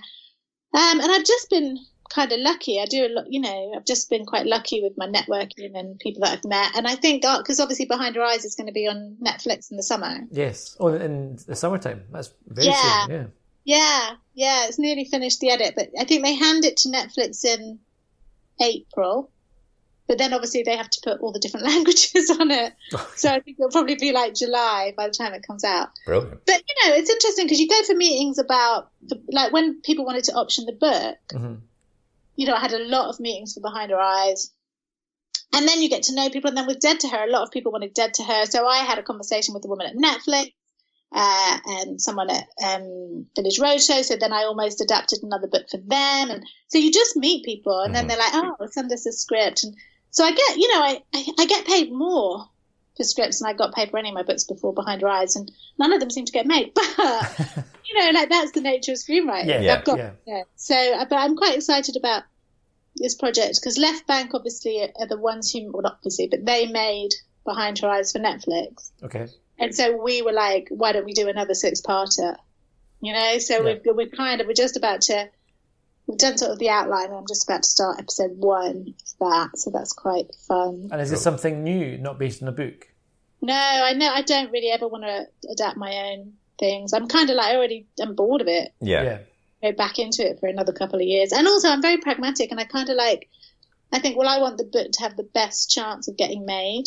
Um, 0.72 1.00
and 1.00 1.10
I've 1.10 1.24
just 1.24 1.50
been 1.50 1.76
kind 2.14 2.30
of 2.32 2.38
lucky. 2.40 2.80
I 2.80 2.86
do 2.86 3.06
a 3.06 3.08
lot, 3.08 3.24
you 3.28 3.40
know, 3.40 3.72
I've 3.76 3.84
just 3.86 4.08
been 4.10 4.24
quite 4.24 4.46
lucky 4.46 4.82
with 4.82 4.92
my 4.96 5.06
networking 5.06 5.76
and 5.78 5.98
people 5.98 6.22
that 6.22 6.32
I've 6.38 6.44
met, 6.44 6.76
and 6.76 6.86
I 6.86 6.94
think 6.94 7.22
because 7.22 7.58
obviously 7.60 7.86
Behind 7.86 8.14
Her 8.16 8.22
Eyes 8.22 8.44
is 8.44 8.54
going 8.54 8.68
to 8.68 8.72
be 8.72 8.86
on 8.86 9.16
Netflix 9.24 9.70
in 9.70 9.76
the 9.76 9.82
summer. 9.82 10.20
Yes. 10.30 10.76
Oh, 10.78 10.88
in 10.88 11.38
the 11.46 11.56
summertime. 11.56 12.04
That's 12.12 12.32
very 12.46 12.68
Yeah. 12.68 13.06
soon. 13.06 13.10
Yeah. 13.14 13.24
Yeah, 13.70 14.14
yeah, 14.34 14.66
it's 14.66 14.80
nearly 14.80 15.04
finished 15.04 15.38
the 15.38 15.50
edit, 15.50 15.74
but 15.76 15.90
I 15.96 16.02
think 16.02 16.24
they 16.24 16.34
hand 16.34 16.64
it 16.64 16.78
to 16.78 16.88
Netflix 16.88 17.44
in 17.44 17.78
April. 18.60 19.30
But 20.08 20.18
then 20.18 20.34
obviously 20.34 20.64
they 20.64 20.76
have 20.76 20.90
to 20.90 21.00
put 21.04 21.20
all 21.20 21.30
the 21.30 21.38
different 21.38 21.66
languages 21.72 22.30
on 22.30 22.50
it. 22.50 22.72
So 23.14 23.28
I 23.28 23.38
think 23.38 23.58
it'll 23.60 23.70
probably 23.70 23.94
be 23.94 24.10
like 24.10 24.34
July 24.34 24.92
by 24.96 25.06
the 25.06 25.14
time 25.14 25.34
it 25.34 25.46
comes 25.46 25.62
out. 25.62 25.90
Brilliant. 26.04 26.44
But 26.46 26.64
you 26.68 26.74
know, 26.90 26.96
it's 26.96 27.10
interesting 27.10 27.46
because 27.46 27.60
you 27.60 27.68
go 27.68 27.80
for 27.84 27.94
meetings 27.94 28.38
about, 28.38 28.90
the, 29.06 29.22
like 29.30 29.52
when 29.52 29.80
people 29.82 30.04
wanted 30.04 30.24
to 30.24 30.32
option 30.32 30.66
the 30.66 30.72
book, 30.72 31.16
hmm 31.30 31.54
you 32.36 32.46
know, 32.46 32.54
I 32.54 32.60
had 32.60 32.72
a 32.72 32.78
lot 32.78 33.10
of 33.10 33.20
meetings 33.20 33.52
for 33.52 33.60
Behind 33.60 33.90
Her 33.90 34.00
Eyes. 34.00 34.50
And 35.52 35.68
then 35.68 35.82
you 35.82 35.90
get 35.90 36.04
to 36.04 36.14
know 36.14 36.30
people. 36.30 36.48
And 36.48 36.56
then 36.56 36.66
with 36.66 36.80
Dead 36.80 36.98
to 37.00 37.08
Her, 37.08 37.24
a 37.24 37.30
lot 37.30 37.42
of 37.42 37.50
people 37.50 37.70
wanted 37.70 37.92
Dead 37.92 38.14
to 38.14 38.22
Her. 38.22 38.46
So 38.46 38.66
I 38.66 38.78
had 38.78 38.98
a 38.98 39.02
conversation 39.02 39.52
with 39.52 39.62
the 39.62 39.68
woman 39.68 39.86
at 39.86 39.94
Netflix 39.94 40.52
uh, 41.12 41.58
and 41.66 42.00
someone 42.00 42.30
at 42.30 42.46
um, 42.64 43.26
Village 43.34 43.58
Roadshow. 43.58 44.02
So 44.04 44.16
then 44.16 44.32
I 44.32 44.44
almost 44.44 44.80
adapted 44.80 45.22
another 45.22 45.48
book 45.48 45.68
for 45.68 45.78
them. 45.78 46.30
And 46.30 46.44
so 46.68 46.78
you 46.78 46.92
just 46.92 47.16
meet 47.16 47.44
people 47.44 47.80
and 47.80 47.94
then 47.94 48.06
they're 48.06 48.18
like, 48.18 48.34
oh, 48.34 48.54
send 48.70 48.92
us 48.92 49.06
a 49.06 49.12
script. 49.12 49.64
And 49.64 49.74
so 50.10 50.24
I 50.24 50.32
get, 50.32 50.56
you 50.56 50.68
know, 50.72 50.82
I, 50.82 51.02
I, 51.14 51.26
I 51.40 51.46
get 51.46 51.66
paid 51.66 51.92
more 51.92 52.44
for 52.96 53.04
scripts 53.04 53.40
than 53.40 53.48
I 53.48 53.54
got 53.54 53.74
paid 53.74 53.90
for 53.90 53.98
any 53.98 54.10
of 54.10 54.14
my 54.14 54.22
books 54.22 54.44
before 54.44 54.72
Behind 54.72 55.02
Her 55.02 55.08
Eyes. 55.08 55.34
And 55.34 55.50
none 55.78 55.92
of 55.92 56.00
them 56.00 56.10
seem 56.10 56.26
to 56.26 56.32
get 56.32 56.46
made. 56.46 56.72
But, 56.96 57.56
you 57.88 57.98
know, 57.98 58.10
like 58.12 58.28
that's 58.28 58.52
the 58.52 58.60
nature 58.60 58.92
of 58.92 58.98
screenwriting. 58.98 59.46
Yeah, 59.46 59.60
Yeah. 59.60 59.74
I've 59.78 59.84
got, 59.84 59.98
yeah. 59.98 60.10
yeah. 60.26 60.42
So, 60.54 60.76
uh, 60.76 61.06
but 61.08 61.16
I'm 61.16 61.36
quite 61.36 61.56
excited 61.56 61.96
about 61.96 62.22
this 62.94 63.16
project 63.16 63.58
because 63.60 63.78
Left 63.78 64.06
Bank 64.06 64.30
obviously 64.32 64.82
are, 64.82 64.90
are 65.00 65.08
the 65.08 65.18
ones 65.18 65.50
who, 65.50 65.72
well, 65.72 65.82
not 65.82 65.94
obviously, 65.94 66.28
but 66.28 66.44
they 66.44 66.66
made 66.66 67.10
Behind 67.44 67.78
Her 67.80 67.88
Eyes 67.88 68.12
for 68.12 68.20
Netflix. 68.20 68.92
Okay. 69.02 69.26
And 69.60 69.74
so 69.74 69.96
we 70.02 70.22
were 70.22 70.32
like, 70.32 70.68
why 70.70 70.92
don't 70.92 71.04
we 71.04 71.12
do 71.12 71.28
another 71.28 71.54
six 71.54 71.80
parter? 71.80 72.36
You 73.00 73.12
know, 73.12 73.38
so 73.38 73.56
Yeah. 73.64 73.74
we've, 73.84 73.94
we're 73.96 74.08
kind 74.08 74.40
of, 74.40 74.46
we're 74.46 74.54
just 74.54 74.76
about 74.76 75.02
to, 75.02 75.28
we've 76.06 76.18
done 76.18 76.38
sort 76.38 76.50
of 76.50 76.58
the 76.58 76.70
outline 76.70 77.06
and 77.06 77.14
I'm 77.14 77.26
just 77.28 77.44
about 77.48 77.62
to 77.62 77.68
start 77.68 77.98
episode 77.98 78.36
one 78.36 78.94
of 78.96 79.18
that. 79.20 79.58
So 79.58 79.70
that's 79.70 79.92
quite 79.92 80.34
fun. 80.48 80.88
And 80.90 81.00
is 81.00 81.10
this 81.10 81.22
something 81.22 81.62
new, 81.62 81.98
not 81.98 82.18
based 82.18 82.42
on 82.42 82.48
a 82.48 82.52
book? 82.52 82.88
No, 83.42 83.54
I 83.54 83.92
know, 83.92 84.10
I 84.12 84.22
don't 84.22 84.50
really 84.50 84.70
ever 84.70 84.88
want 84.88 85.04
to 85.04 85.26
adapt 85.50 85.76
my 85.76 85.94
own 86.12 86.34
things. 86.58 86.92
I'm 86.92 87.08
kind 87.08 87.30
of 87.30 87.36
like, 87.36 87.46
I 87.46 87.56
already, 87.56 87.86
I'm 88.00 88.14
bored 88.14 88.40
of 88.40 88.48
it. 88.48 88.72
Yeah. 88.80 89.02
Yeah. 89.02 89.18
go 89.62 89.72
back 89.76 89.98
into 89.98 90.26
it 90.28 90.40
for 90.40 90.46
another 90.46 90.72
couple 90.72 90.96
of 90.98 91.06
years. 91.06 91.32
And 91.32 91.46
also, 91.46 91.68
I'm 91.68 91.80
very 91.82 91.98
pragmatic, 91.98 92.50
and 92.50 92.58
I 92.60 92.64
kind 92.64 92.88
of 92.88 92.96
like. 92.96 93.28
I 93.92 93.98
think, 93.98 94.16
well, 94.16 94.28
I 94.28 94.38
want 94.38 94.56
the 94.56 94.64
book 94.64 94.92
to 94.92 95.02
have 95.02 95.16
the 95.16 95.24
best 95.24 95.68
chance 95.70 96.06
of 96.06 96.16
getting 96.16 96.46
made. 96.46 96.84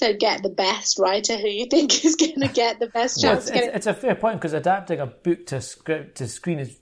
So 0.00 0.14
get 0.14 0.42
the 0.42 0.48
best 0.48 0.98
writer 0.98 1.36
who 1.36 1.46
you 1.48 1.66
think 1.66 2.02
is 2.06 2.16
going 2.16 2.40
to 2.40 2.48
get 2.48 2.80
the 2.80 2.86
best 2.86 3.22
Well, 3.22 3.34
chance. 3.34 3.50
it's, 3.50 3.58
it's, 3.58 3.76
it's 3.76 3.86
a 3.86 3.92
fair 3.92 4.14
point 4.14 4.36
because 4.36 4.54
adapting 4.54 4.98
a 4.98 5.04
book 5.04 5.44
to 5.48 5.60
script 5.60 6.16
to 6.16 6.26
screen 6.26 6.58
is 6.58 6.79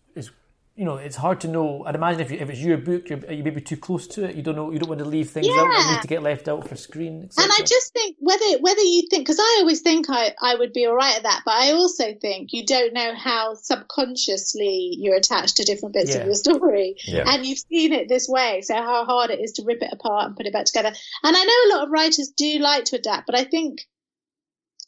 you 0.79 0.85
know 0.85 0.97
it's 0.97 1.17
hard 1.17 1.41
to 1.43 1.49
know. 1.49 1.85
I'd 1.87 1.95
imagine 1.97 2.21
if, 2.21 2.31
you, 2.31 2.39
if 2.39 2.49
it's 2.51 2.61
your 2.61 2.79
book, 2.79 3.09
you're, 3.11 3.19
you 3.33 3.43
may 3.43 3.51
be 3.51 3.61
too 3.61 3.77
close 3.77 4.07
to 4.15 4.25
it. 4.27 4.37
You 4.37 4.43
don't 4.43 4.57
know. 4.57 4.71
You 4.71 4.79
don't 4.79 4.89
want 4.89 5.01
to 5.01 5.05
leave 5.17 5.29
things 5.31 5.49
out 5.49 5.55
that 5.55 5.85
Yeah. 5.87 5.93
need 5.95 6.03
to 6.03 6.09
get 6.09 6.23
left 6.23 6.47
out 6.49 6.69
for 6.69 6.77
screen. 6.77 7.15
and 7.37 7.51
I 7.59 7.61
just 7.75 7.93
think 7.93 8.17
whether 8.21 8.45
whether 8.61 8.81
you 8.81 9.03
think 9.11 9.23
because 9.27 9.41
I 9.41 9.57
always 9.61 9.81
think 9.81 10.07
I, 10.09 10.35
I 10.41 10.55
would 10.55 10.73
be 10.73 10.87
all 10.87 10.95
right 10.95 11.17
at 11.17 11.25
that, 11.25 11.43
but 11.45 11.55
I 11.55 11.73
also 11.73 12.15
think 12.15 12.53
you 12.53 12.65
don't 12.65 12.93
know 12.95 13.13
how 13.15 13.55
subconsciously 13.55 14.95
you're 14.99 15.17
attached 15.17 15.57
to 15.57 15.65
different 15.65 15.95
bits 15.95 16.11
Yeah. 16.15 16.21
of 16.21 16.27
your 16.27 16.35
story, 16.35 16.97
Yeah. 17.05 17.25
and 17.27 17.45
you've 17.45 17.59
seen 17.59 17.93
it 17.93 18.09
this 18.09 18.29
way, 18.29 18.63
so 18.63 18.75
how 18.75 19.05
hard 19.05 19.31
it 19.31 19.41
is 19.41 19.53
to 19.53 19.65
rip 19.65 19.83
it 19.83 19.93
apart 19.93 20.27
and 20.27 20.37
put 20.37 20.47
it 20.47 20.53
back 20.53 20.67
together. 20.67 20.93
And 21.23 21.37
I 21.37 21.45
know 21.45 21.59
a 21.67 21.71
lot 21.77 21.85
of 21.87 21.91
writers 21.91 22.33
do 22.37 22.59
like 22.59 22.85
to 22.87 22.97
adapt, 22.97 23.27
but 23.27 23.35
I 23.35 23.45
think 23.45 23.87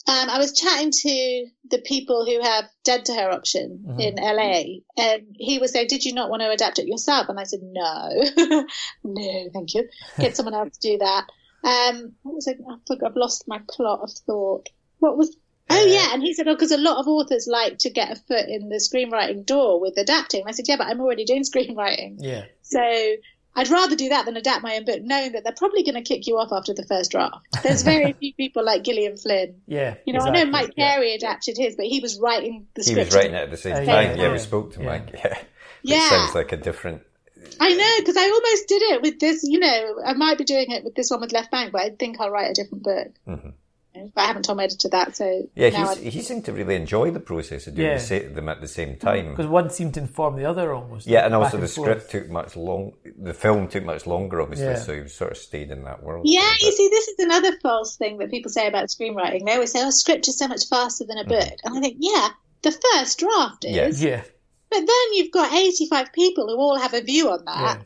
um, 0.07 0.31
I 0.31 0.39
was 0.39 0.59
chatting 0.59 0.91
to 0.91 1.47
the 1.71 1.83
people 1.85 2.25
who 2.25 2.41
have 2.41 2.65
Dead 2.85 3.05
to 3.07 3.15
Her 3.15 3.31
option 3.31 3.85
Mhm. 3.87 4.01
in 4.01 4.15
LA, 4.17 4.81
and 4.97 5.27
he 5.35 5.59
was 5.59 5.73
saying, 5.73 5.89
"Did 5.89 6.05
you 6.05 6.15
not 6.15 6.31
want 6.31 6.43
to 6.43 6.51
adapt 6.51 6.79
it 6.79 6.87
yourself?" 6.87 7.29
And 7.29 7.39
I 7.39 7.45
said, 7.45 7.61
"No, 7.63 8.09
no, 9.05 9.49
thank 9.53 9.75
you. 9.75 9.89
Get 10.19 10.37
someone 10.37 10.55
else 10.55 10.77
to 10.79 10.89
do 10.93 10.99
that." 10.99 11.27
Um, 11.63 12.15
what 12.23 12.35
was 12.37 12.47
it? 12.47 12.59
I 12.69 12.77
think 12.89 13.03
I've 13.03 13.17
lost 13.17 13.45
my 13.47 13.61
plot 13.71 14.01
of 14.03 14.11
thought. 14.27 14.69
What 14.99 15.17
was? 15.17 15.37
Oh 15.73 15.77
Uh, 15.77 15.85
yeah, 15.87 16.09
and 16.13 16.23
he 16.23 16.35
said, 16.35 16.49
"Oh, 16.49 16.55
because 16.55 16.73
a 16.73 16.79
lot 16.79 16.99
of 16.99 17.07
authors 17.07 17.47
like 17.47 17.79
to 17.79 17.91
get 17.91 18.11
a 18.11 18.17
foot 18.17 18.49
in 18.49 18.69
the 18.71 18.77
screenwriting 18.77 19.45
door 19.47 19.81
with 19.81 19.97
adapting." 19.99 20.41
And 20.41 20.49
I 20.49 20.53
said, 20.53 20.67
"Yeah, 20.69 20.77
but 20.77 20.87
I'm 20.89 21.01
already 21.01 21.25
doing 21.25 21.45
screenwriting, 21.51 22.17
yeah, 22.19 22.47
so." 22.63 22.81
I'd 23.61 23.69
rather 23.69 23.95
do 23.97 24.09
that 24.09 24.25
than 24.27 24.37
adapt 24.37 24.63
my 24.63 24.77
own 24.77 24.85
book, 24.85 25.03
knowing 25.03 25.33
that 25.33 25.45
they're 25.45 25.53
probably 25.53 25.83
going 25.83 25.95
to 25.95 26.03
kick 26.03 26.27
you 26.27 26.39
off 26.39 26.51
after 26.53 26.73
the 26.75 26.85
first 26.87 27.11
draft. 27.11 27.37
There's 27.63 27.83
very 27.83 28.13
few 28.21 28.33
people 28.35 28.65
like 28.65 28.83
Gillian 28.83 29.17
Flynn. 29.17 29.61
yeah. 29.67 29.95
You 30.07 30.13
know, 30.15 30.21
I 30.21 30.25
know 30.31 30.31
exactly, 30.43 30.51
Mike 30.51 30.75
yeah. 30.77 30.95
Carey 30.95 31.15
adapted 31.15 31.57
his, 31.59 31.77
but 31.77 31.87
he 31.87 32.01
was 32.01 32.19
writing 32.19 32.67
the 32.75 32.83
script. 32.83 32.99
He 32.99 33.05
was 33.05 33.15
writing 33.15 33.35
it 33.35 33.43
at 33.43 33.51
the 33.51 33.57
same 33.57 33.73
Uh, 33.75 33.77
time. 33.79 33.87
yeah, 33.87 34.15
Yeah, 34.15 34.23
yeah. 34.23 34.33
we 34.33 34.39
spoke 34.39 34.73
to 34.75 34.81
Yeah. 34.81 34.87
Mike. 34.87 35.11
Yeah. 35.15 35.39
Yeah. 35.83 35.97
It 36.07 36.11
sounds 36.11 36.35
like 36.35 36.53
a 36.53 36.57
different. 36.59 37.03
I 37.59 37.73
know 37.75 37.95
because 38.01 38.17
I 38.19 38.25
almost 38.29 38.69
did 38.69 38.83
it 38.83 39.01
with 39.03 39.19
this. 39.19 39.45
You 39.45 39.59
know, 39.61 39.97
I 40.05 40.13
might 40.13 40.37
be 40.37 40.45
doing 40.45 40.71
it 40.73 40.85
with 40.85 40.95
this 40.95 41.11
one 41.11 41.21
with 41.23 41.33
Left 41.33 41.51
Bank, 41.51 41.73
but 41.73 41.81
I 41.81 41.89
think 41.91 42.21
I'll 42.21 42.31
write 42.31 42.51
a 42.51 42.55
different 42.55 42.85
book. 42.85 43.09
Mhm. 43.27 43.53
But 43.93 44.23
I 44.23 44.27
haven't 44.27 44.45
told 44.45 44.57
my 44.59 44.65
editor 44.65 44.89
that, 44.91 45.17
so 45.17 45.49
Yeah, 45.57 45.71
he's, 45.71 46.15
he 46.15 46.23
seemed 46.23 46.45
to 46.45 46.53
really 46.53 46.77
enjoy 46.77 47.11
the 47.11 47.19
process 47.21 47.67
of 47.67 47.75
doing 47.75 47.89
Yeah. 47.89 47.95
the 47.99 48.01
sa- 48.01 48.35
them 48.35 48.49
at 48.49 48.61
the 48.61 48.69
same 48.69 48.97
time. 48.97 49.31
because 49.31 49.47
one 49.49 49.69
seemed 49.71 49.95
to 49.95 50.01
inform 50.01 50.37
the 50.37 50.45
other 50.45 50.73
almost. 50.73 51.07
Yeah, 51.09 51.25
and 51.25 51.33
back 51.33 51.41
also 51.41 51.57
the 51.59 51.67
forth. 51.67 51.89
script 52.03 52.11
took 52.11 52.31
much 52.31 52.57
long. 52.57 52.93
The 53.19 53.35
film 53.35 53.67
took 53.69 53.85
much 53.85 54.07
longer, 54.07 54.41
obviously, 54.41 54.67
Yeah. 54.67 54.77
so 54.79 55.03
he 55.03 55.09
sort 55.09 55.33
of 55.33 55.39
stayed 55.39 55.71
in 55.73 55.83
that 55.85 56.03
world. 56.05 56.23
Yeah, 56.29 56.51
you 56.61 56.71
see, 56.73 56.89
this 56.89 57.09
is 57.09 57.19
another 57.19 57.59
false 57.61 57.97
thing 57.97 58.19
that 58.19 58.31
people 58.31 58.51
say 58.51 58.69
about 58.69 58.87
screenwriting. 58.89 59.45
They 59.45 59.55
always 59.55 59.73
say, 59.73 59.83
"Oh, 59.85 59.91
script 59.91 60.29
is 60.29 60.39
so 60.39 60.47
much 60.47 60.69
faster 60.69 61.05
than 61.05 61.19
a 61.19 61.23
mm-hmm. 61.25 61.49
book," 61.49 61.59
and 61.65 61.77
I 61.77 61.81
think, 61.81 61.97
yeah, 61.99 62.29
the 62.63 62.71
first 62.93 63.19
draft 63.19 63.65
is. 63.65 63.75
Yes. 63.75 64.01
Yeah, 64.03 64.23
but 64.71 64.79
then 64.79 65.15
you've 65.15 65.33
got 65.33 65.53
85 65.53 66.13
people 66.13 66.47
who 66.47 66.57
all 66.59 66.79
have 66.79 66.95
a 66.95 67.01
view 67.03 67.29
on 67.29 67.45
that. 67.45 67.83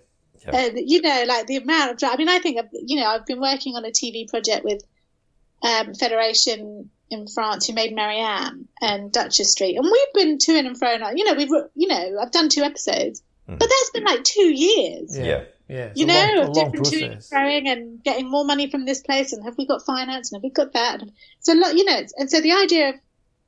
Yeah. 0.46 0.54
And, 0.54 0.78
you 0.78 1.00
know, 1.00 1.24
like 1.26 1.46
the 1.46 1.56
amount 1.56 2.02
of, 2.02 2.10
I 2.12 2.16
mean, 2.16 2.28
I 2.28 2.38
think, 2.38 2.58
I've- 2.58 2.68
you 2.84 3.00
know, 3.00 3.06
I've 3.06 3.24
been 3.24 3.40
working 3.40 3.76
on 3.76 3.84
a 3.86 3.90
TV 3.90 4.28
project 4.28 4.62
with 4.66 4.84
um, 5.64 5.94
Federation 5.94 6.90
in 7.10 7.26
France 7.26 7.66
who 7.66 7.72
made 7.74 7.94
Marianne 7.94 8.68
and 8.80 9.10
Duchess 9.12 9.52
Street. 9.52 9.76
And 9.76 9.84
we've 9.84 10.12
been 10.14 10.38
to 10.38 10.58
and 10.58 10.78
fro. 10.78 10.88
and, 10.94 11.18
You 11.18 11.24
know, 11.24 11.34
we've, 11.34 11.50
you 11.74 11.88
know, 11.88 12.18
I've 12.20 12.30
done 12.32 12.48
two 12.48 12.62
episodes, 12.62 13.22
but 13.46 13.58
that's 13.60 13.90
been 13.92 14.04
like 14.04 14.24
two 14.24 14.52
years. 14.54 15.16
Yeah. 15.16 15.24
Yeah. 15.24 15.44
Yeah. 15.66 15.92
You 15.94 16.06
know, 16.06 16.14
long, 16.14 16.36
a 16.36 16.40
of 16.42 16.48
long 16.56 16.70
different 16.72 16.86
to 16.86 17.02
and 17.04 17.12
process. 17.14 17.30
froing 17.32 17.68
and 17.68 18.02
getting 18.04 18.30
more 18.30 18.44
money 18.44 18.70
from 18.70 18.84
this 18.84 19.00
place, 19.00 19.32
and 19.32 19.42
have 19.44 19.56
we 19.56 19.66
got 19.66 19.84
finance, 19.86 20.30
and 20.30 20.36
have 20.38 20.42
we 20.42 20.50
got 20.50 20.74
that? 20.74 21.00
And 21.00 21.12
a 21.48 21.54
lot, 21.54 21.74
you 21.74 21.84
know, 21.86 21.94
it's- 21.94 22.12
and 22.18 22.30
so 22.30 22.40
the 22.42 22.52
idea 22.52 22.90
of 22.90 22.94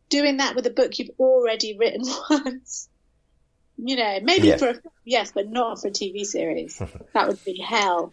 doing 0.08 0.38
that 0.38 0.54
with 0.56 0.66
a 0.66 0.70
book 0.70 0.98
you've 0.98 1.10
already 1.18 1.76
written 1.76 2.02
once, 2.30 2.88
you 3.76 3.96
know, 3.96 4.18
maybe 4.22 4.48
Yeah. 4.48 4.56
for 4.56 4.68
a, 4.70 4.74
yes, 5.04 5.32
but 5.32 5.50
not 5.50 5.80
for 5.80 5.88
a 5.88 5.90
TV 5.90 6.24
series. 6.24 6.78
that 7.12 7.28
would 7.28 7.44
be 7.44 7.60
hell. 7.60 8.12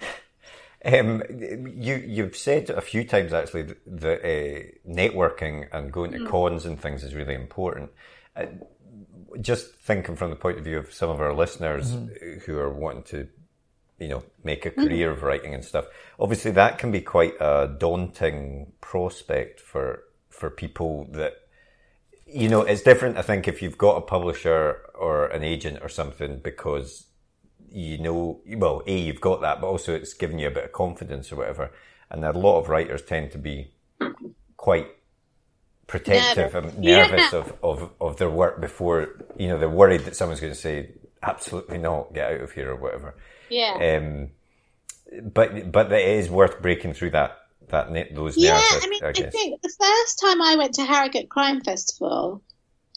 Um, 0.86 1.24
you 1.30 1.96
you've 1.96 2.36
said 2.36 2.70
a 2.70 2.82
few 2.82 3.06
times 3.06 3.32
actually 3.32 3.64
that, 3.64 4.02
that 4.02 4.20
uh, 4.20 4.64
networking 4.90 5.68
and 5.72 5.92
going 5.94 6.12
to 6.12 6.26
cons 6.28 6.66
and 6.66 6.80
things 6.80 7.04
is 7.04 7.16
really 7.16 7.36
important. 7.36 7.92
Uh, 8.36 8.48
just 9.40 9.76
thinking 9.76 10.16
from 10.16 10.30
the 10.30 10.36
point 10.36 10.58
of 10.58 10.64
view 10.64 10.78
of 10.78 10.94
some 10.94 11.10
of 11.10 11.22
our 11.22 11.34
listeners 11.34 11.96
who 12.46 12.58
are 12.58 12.72
wanting 12.72 13.04
to, 13.04 13.28
you 13.98 14.08
know, 14.08 14.24
make 14.44 14.66
a 14.66 14.72
career 14.72 15.10
of 15.10 15.24
writing 15.24 15.54
and 15.54 15.64
stuff. 15.64 15.86
Obviously, 16.20 16.52
that 16.52 16.78
can 16.78 16.92
be 16.92 17.02
quite 17.02 17.34
a 17.40 17.74
daunting 17.80 18.74
prospect 18.82 19.60
for 19.60 20.04
for 20.30 20.50
people 20.50 21.08
that 21.12 21.38
you 22.26 22.50
know, 22.50 22.62
it's 22.62 22.82
different. 22.82 23.18
I 23.18 23.22
think 23.22 23.48
if 23.48 23.62
you've 23.62 23.78
got 23.78 23.98
a 23.98 24.02
publisher 24.02 24.82
or 24.96 25.28
an 25.28 25.44
agent 25.44 25.80
or 25.82 25.90
something, 25.90 26.40
because 26.40 27.06
you 27.74 27.98
know, 27.98 28.40
well, 28.56 28.84
a 28.86 28.96
you've 28.98 29.20
got 29.22 29.42
that, 29.42 29.60
but 29.60 29.68
also 29.68 29.94
it's 29.96 30.14
giving 30.14 30.40
you 30.40 30.48
a 30.48 30.52
bit 30.52 30.66
of 30.66 30.72
confidence 30.72 31.32
or 31.32 31.38
whatever. 31.38 31.72
And 32.10 32.24
a 32.24 32.32
lot 32.32 32.60
of 32.60 32.70
writers 32.70 33.02
tend 33.02 33.32
to 33.32 33.40
be 33.40 33.72
quite 34.58 34.88
protective 35.88 36.56
and 36.56 36.78
nervous 36.80 37.34
Yeah. 37.34 37.40
of, 37.40 37.54
of 37.64 37.90
of 38.00 38.18
their 38.18 38.30
work 38.30 38.62
before 38.62 39.10
you 39.38 39.48
know 39.48 39.58
they're 39.58 39.70
worried 39.70 40.02
that 40.02 40.16
someone's 40.16 40.40
going 40.40 40.54
to 40.54 40.60
say 40.60 40.92
absolutely 41.22 41.78
not, 41.78 42.14
get 42.14 42.32
out 42.34 42.42
of 42.42 42.52
here 42.52 42.72
or 42.72 42.76
whatever. 42.76 43.16
Yeah. 43.50 43.98
Um, 43.98 44.30
but 45.34 45.72
but 45.72 45.92
it 45.92 46.08
is 46.08 46.30
worth 46.30 46.62
breaking 46.62 46.94
through 46.94 47.12
that 47.12 47.38
that 47.70 47.92
net 47.92 48.14
those 48.14 48.38
yeah. 48.38 48.60
I 48.60 48.88
mean, 48.88 49.04
I 49.04 49.10
I 49.10 49.14
think 49.14 49.62
the 49.62 49.74
first 49.80 50.20
time 50.22 50.42
I 50.42 50.56
went 50.58 50.76
to 50.76 50.84
Harrogate 50.86 51.30
Crime 51.30 51.62
Festival, 51.62 52.42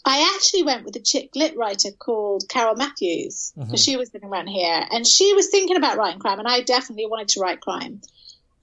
I 0.07 0.33
actually 0.35 0.63
went 0.63 0.85
with 0.85 0.95
a 0.95 1.01
chick 1.01 1.31
lit 1.35 1.57
writer 1.57 1.89
called 1.91 2.45
Carole 2.47 2.75
Matthews, 2.75 3.51
because 3.57 3.83
she 3.83 3.97
was 3.97 4.13
living 4.13 4.29
around 4.29 4.47
here, 4.47 4.85
and 4.89 5.05
she 5.05 5.33
was 5.33 5.49
thinking 5.49 5.75
about 5.75 5.97
writing 5.97 6.19
crime, 6.19 6.39
and 6.39 6.47
I 6.47 6.61
definitely 6.61 7.07
wanted 7.07 7.27
to 7.29 7.41
write 7.41 7.59
crime. 7.59 8.01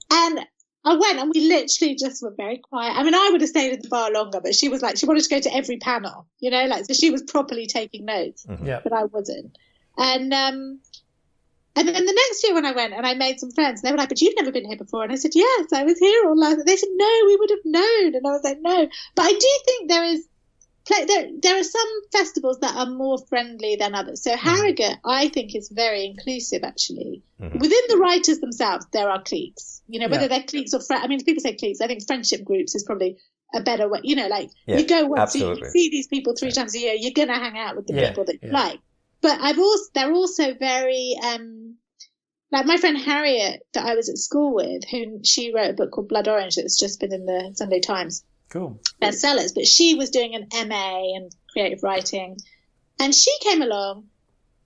And 0.09 0.39
I 0.83 0.95
went, 0.95 1.19
and 1.19 1.31
we 1.33 1.47
literally 1.47 1.95
just 1.95 2.21
were 2.23 2.33
very 2.35 2.57
quiet. 2.57 2.93
I 2.97 3.03
mean, 3.03 3.13
I 3.15 3.29
would 3.31 3.41
have 3.41 3.49
stayed 3.49 3.73
at 3.73 3.81
the 3.83 3.89
bar 3.89 4.11
longer, 4.11 4.39
but 4.41 4.55
she 4.55 4.69
was 4.69 4.81
like, 4.81 4.97
she 4.97 5.05
wanted 5.05 5.23
to 5.23 5.29
go 5.29 5.39
to 5.39 5.55
every 5.55 5.77
panel, 5.77 6.27
you 6.39 6.49
know, 6.51 6.65
like, 6.65 6.85
so 6.85 6.93
she 6.93 7.11
was 7.11 7.21
properly 7.23 7.67
taking 7.67 8.05
notes 8.05 8.45
Yeah. 8.63 8.81
but 8.83 8.93
I 8.93 9.05
wasn't. 9.05 9.55
And 9.97 10.33
um, 10.33 10.79
and 11.75 11.87
then 11.87 12.05
the 12.05 12.13
next 12.13 12.43
year 12.43 12.53
when 12.53 12.65
I 12.65 12.71
went 12.71 12.93
and 12.93 13.05
I 13.05 13.13
made 13.13 13.39
some 13.39 13.51
friends, 13.51 13.81
they 13.81 13.91
were 13.91 13.97
like, 13.97 14.09
"But 14.09 14.21
you've 14.21 14.35
never 14.35 14.51
been 14.51 14.65
here 14.65 14.77
before," 14.77 15.03
and 15.03 15.11
I 15.11 15.15
said, 15.15 15.31
"Yes, 15.35 15.73
I 15.73 15.83
was 15.83 15.99
here 15.99 16.25
all 16.25 16.37
last." 16.37 16.65
They 16.65 16.75
said, 16.75 16.89
"No, 16.93 17.21
we 17.27 17.35
would 17.35 17.49
have 17.49 17.65
known," 17.65 18.15
and 18.15 18.25
I 18.27 18.31
was 18.31 18.43
like, 18.43 18.57
"No," 18.61 18.87
but 19.15 19.23
I 19.25 19.31
do 19.31 19.49
think 19.65 19.89
there 19.89 20.03
is. 20.03 20.27
There, 20.87 21.27
there 21.41 21.59
are 21.59 21.63
some 21.63 22.01
festivals 22.11 22.59
that 22.59 22.75
are 22.75 22.85
more 22.85 23.17
friendly 23.27 23.75
than 23.75 23.95
others. 23.95 24.23
So 24.23 24.35
Harrogate, 24.35 24.97
I 25.03 25.29
think, 25.29 25.55
is 25.55 25.69
very 25.69 26.05
inclusive. 26.05 26.63
Actually, 26.63 27.23
within 27.39 27.81
the 27.89 27.97
writers 27.97 28.39
themselves, 28.39 28.85
there 28.93 29.09
are 29.09 29.21
cliques. 29.21 29.81
You 29.87 29.99
know, 29.99 30.07
whether 30.07 30.23
Yeah. 30.23 30.27
they're 30.29 30.43
cliques 30.43 30.73
or 30.73 30.81
I 30.91 31.07
mean, 31.07 31.23
people 31.23 31.41
say 31.41 31.55
cliques. 31.55 31.81
I 31.81 31.87
think 31.87 32.05
friendship 32.05 32.43
groups 32.43 32.75
is 32.75 32.83
probably 32.83 33.17
a 33.53 33.61
better 33.61 33.89
way. 33.89 34.01
You 34.03 34.15
know, 34.15 34.27
like 34.27 34.49
Yeah, 34.67 34.77
you 34.79 34.87
go 34.87 35.05
once, 35.07 35.35
you, 35.35 35.55
you 35.55 35.69
see 35.69 35.89
these 35.89 36.07
people 36.07 36.35
three 36.35 36.51
times 36.51 36.75
a 36.75 36.79
year. 36.79 36.93
You're 36.95 37.13
gonna 37.13 37.39
hang 37.39 37.57
out 37.57 37.75
with 37.75 37.87
the 37.87 37.93
Yeah, 37.95 38.09
people 38.09 38.25
that 38.25 38.43
you 38.43 38.49
yeah. 38.49 38.53
like 38.53 38.79
but 39.21 39.39
I've 39.41 39.57
also 39.57 39.89
they're 39.95 40.13
also 40.13 40.53
very 40.53 41.15
um 41.23 41.77
like 42.51 42.67
my 42.67 42.77
friend 42.77 42.97
Harriet 42.97 43.65
that 43.73 43.85
I 43.85 43.95
was 43.95 44.07
at 44.07 44.17
school 44.17 44.53
with, 44.53 44.83
who 44.89 45.21
she 45.23 45.51
wrote 45.51 45.71
a 45.71 45.73
book 45.73 45.91
called 45.91 46.09
Blood 46.09 46.27
Orange 46.27 46.55
that's 46.57 46.79
just 46.79 46.99
been 46.99 47.11
in 47.11 47.25
the 47.25 47.51
Sunday 47.55 47.79
Times 47.79 48.23
Cool. 48.49 48.79
bestsellers, 49.01 49.53
but 49.53 49.67
she 49.67 49.95
was 49.95 50.09
doing 50.09 50.35
an 50.35 50.47
MA 50.67 51.15
in 51.15 51.29
creative 51.51 51.83
writing, 51.83 52.37
and 52.99 53.13
she 53.13 53.31
came 53.41 53.61
along 53.61 54.05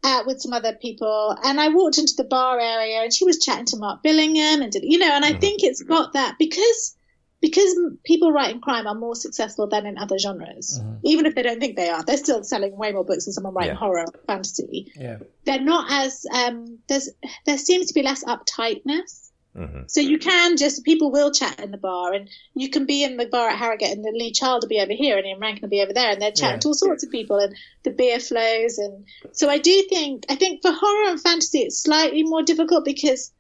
uh, 0.04 0.24
with 0.26 0.42
some 0.42 0.54
other 0.54 0.74
people, 0.74 1.36
and 1.44 1.60
I 1.60 1.70
walked 1.70 1.98
into 1.98 2.14
the 2.16 2.24
bar 2.24 2.60
area, 2.60 3.02
and 3.02 3.14
she 3.14 3.26
was 3.26 3.40
chatting 3.40 3.66
to 3.66 3.78
Mark 3.78 4.04
Billingham, 4.04 4.62
and 4.62 4.72
did, 4.72 4.84
you 4.86 4.98
know, 5.00 5.12
and 5.12 5.26
I 5.26 5.34
think 5.34 5.64
it's 5.64 5.82
got 5.82 6.14
that 6.14 6.36
because 6.40 6.96
because 7.42 7.74
people 8.04 8.34
writing 8.34 8.60
crime 8.60 8.86
are 8.86 8.96
more 8.96 9.16
successful 9.16 9.66
than 9.68 9.86
in 9.86 9.98
other 9.98 10.18
genres, 10.20 10.82
even 11.06 11.26
if 11.26 11.36
they 11.36 11.42
don't 11.42 11.62
think 11.62 11.78
they 11.78 11.88
are, 11.90 12.04
they're 12.04 12.18
still 12.18 12.44
selling 12.44 12.76
way 12.76 12.92
more 12.92 13.06
books 13.06 13.26
than 13.26 13.34
someone 13.34 13.54
writing 13.54 13.76
Yeah. 13.76 13.80
horror 13.80 14.02
or 14.02 14.20
fantasy. 14.28 14.92
Yeah. 14.96 15.20
They're 15.46 15.62
not 15.62 15.88
as 15.90 16.26
um, 16.34 16.80
there's 16.90 17.10
there 17.46 17.58
seems 17.58 17.88
to 17.88 17.94
be 17.94 18.04
less 18.04 18.26
uptightness. 18.26 19.29
Mm-hmm. 19.58 19.82
So 19.88 20.00
you 20.00 20.20
can 20.20 20.58
just 20.58 20.84
people 20.86 21.12
will 21.12 21.32
chat 21.32 21.60
in 21.60 21.72
the 21.72 21.78
bar, 21.78 22.14
and 22.14 22.30
you 22.54 22.70
can 22.70 22.86
be 22.86 23.04
in 23.04 23.18
the 23.18 23.26
bar 23.26 23.50
at 23.50 23.58
Harrogate, 23.58 23.92
and 23.92 24.06
the 24.06 24.12
Lee 24.12 24.32
Child 24.32 24.64
will 24.64 24.70
be 24.70 24.80
over 24.80 24.94
here, 24.94 25.18
and 25.18 25.26
Ian 25.26 25.40
Rankin 25.40 25.62
will 25.64 25.70
be 25.70 25.82
over 25.82 25.92
there, 25.92 26.12
and 26.12 26.22
they're 26.22 26.32
chatting 26.32 26.56
Yeah. 26.58 26.60
to 26.60 26.68
all 26.70 26.74
sorts 26.76 27.04
of 27.04 27.10
people, 27.12 27.38
and 27.40 27.56
the 27.84 27.90
beer 27.92 28.20
flows, 28.20 28.78
and 28.78 29.06
so 29.32 29.50
I 29.50 29.58
do 29.58 29.84
think 29.90 30.26
I 30.30 30.36
think 30.36 30.62
for 30.62 30.72
horror 30.72 31.10
and 31.10 31.20
fantasy 31.22 31.60
it's 31.60 31.82
slightly 31.82 32.24
more 32.24 32.44
difficult 32.44 32.86
because. 32.86 33.32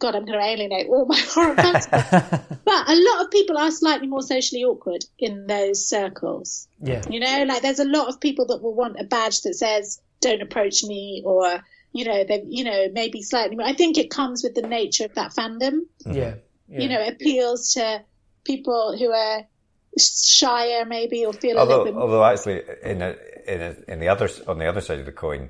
God, 0.00 0.16
I'm 0.16 0.24
going 0.24 0.36
to 0.40 0.44
alienate 0.44 0.88
all 0.88 1.06
my 1.06 1.16
horror 1.28 1.54
fans. 1.54 1.86
but 1.90 2.88
a 2.88 2.94
lot 2.96 3.24
of 3.24 3.30
people 3.30 3.56
are 3.56 3.70
slightly 3.70 4.08
more 4.08 4.20
socially 4.20 4.64
awkward 4.64 5.04
in 5.16 5.46
those 5.46 5.88
circles. 5.88 6.66
Yeah. 6.82 7.02
You 7.08 7.20
know, 7.20 7.44
like 7.46 7.62
there's 7.62 7.78
a 7.78 7.84
lot 7.84 8.08
of 8.08 8.18
people 8.18 8.46
that 8.46 8.60
will 8.60 8.74
want 8.74 8.98
a 8.98 9.04
badge 9.04 9.42
that 9.42 9.54
says 9.54 10.00
"Don't 10.20 10.42
approach 10.42 10.82
me," 10.82 11.22
or 11.24 11.62
you 11.96 12.04
know, 12.04 12.24
they 12.24 12.42
you 12.46 12.64
know 12.64 12.88
maybe 12.92 13.22
slightly. 13.22 13.56
I 13.62 13.72
think 13.74 13.96
it 13.98 14.10
comes 14.10 14.42
with 14.44 14.54
the 14.54 14.62
nature 14.62 15.04
of 15.06 15.14
that 15.14 15.32
fandom. 15.34 15.80
Yeah. 16.04 16.34
yeah. 16.68 16.80
You 16.80 16.88
know, 16.88 17.00
it 17.00 17.14
appeals 17.14 17.72
to 17.74 18.02
people 18.44 18.96
who 18.98 19.10
are 19.12 19.44
shyer 19.98 20.84
maybe 20.84 21.24
or 21.24 21.32
feel 21.32 21.56
a 21.56 21.60
Although, 21.60 21.78
little 21.78 21.92
bit. 21.94 22.00
although 22.02 22.24
actually, 22.24 22.62
in 22.82 23.02
a, 23.02 23.16
in 23.46 23.60
a, 23.62 23.76
in 23.88 24.00
the 24.00 24.08
other 24.08 24.28
on 24.46 24.58
the 24.58 24.66
other 24.66 24.80
side 24.80 24.98
of 24.98 25.06
the 25.06 25.12
coin, 25.12 25.48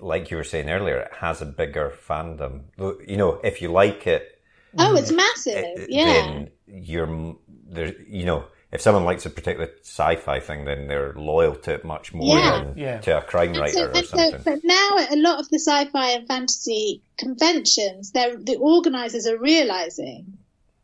like 0.00 0.30
you 0.30 0.36
were 0.36 0.44
saying 0.44 0.68
earlier, 0.70 0.98
it 0.98 1.12
has 1.20 1.40
a 1.42 1.46
bigger 1.46 1.92
fandom. 2.08 2.62
You 3.06 3.16
know, 3.16 3.40
if 3.44 3.62
you 3.62 3.68
like 3.70 4.06
it, 4.06 4.40
oh, 4.78 4.96
it's 4.96 5.12
massive. 5.12 5.54
eh, 5.56 5.86
Yeah. 5.88 6.04
then 6.06 6.50
you're 6.66 7.06
m- 7.06 7.38
there. 7.48 7.94
You 8.08 8.24
know, 8.24 8.44
if 8.76 8.82
someone 8.82 9.04
likes 9.04 9.26
a 9.26 9.30
particular 9.30 9.68
sci-fi 9.82 10.38
thing, 10.38 10.64
then 10.66 10.86
they're 10.86 11.12
loyal 11.14 11.54
to 11.56 11.74
it 11.74 11.84
much 11.84 12.12
more 12.14 12.36
Yeah. 12.38 12.58
than 12.64 12.78
Yeah. 12.78 13.00
to 13.00 13.18
a 13.18 13.22
crime 13.22 13.48
And 13.50 13.58
writer 13.60 13.72
so, 13.72 13.84
or 13.86 13.90
and 13.96 14.06
so, 14.06 14.16
something. 14.16 14.42
but 14.44 14.60
now 14.64 14.98
at 14.98 15.12
a 15.12 15.16
lot 15.16 15.40
of 15.40 15.48
the 15.48 15.58
sci-fi 15.58 16.10
and 16.10 16.28
fantasy 16.28 17.02
conventions, 17.18 18.12
they're, 18.12 18.36
the 18.36 18.56
organisers 18.56 19.26
are 19.26 19.38
realizing 19.38 20.38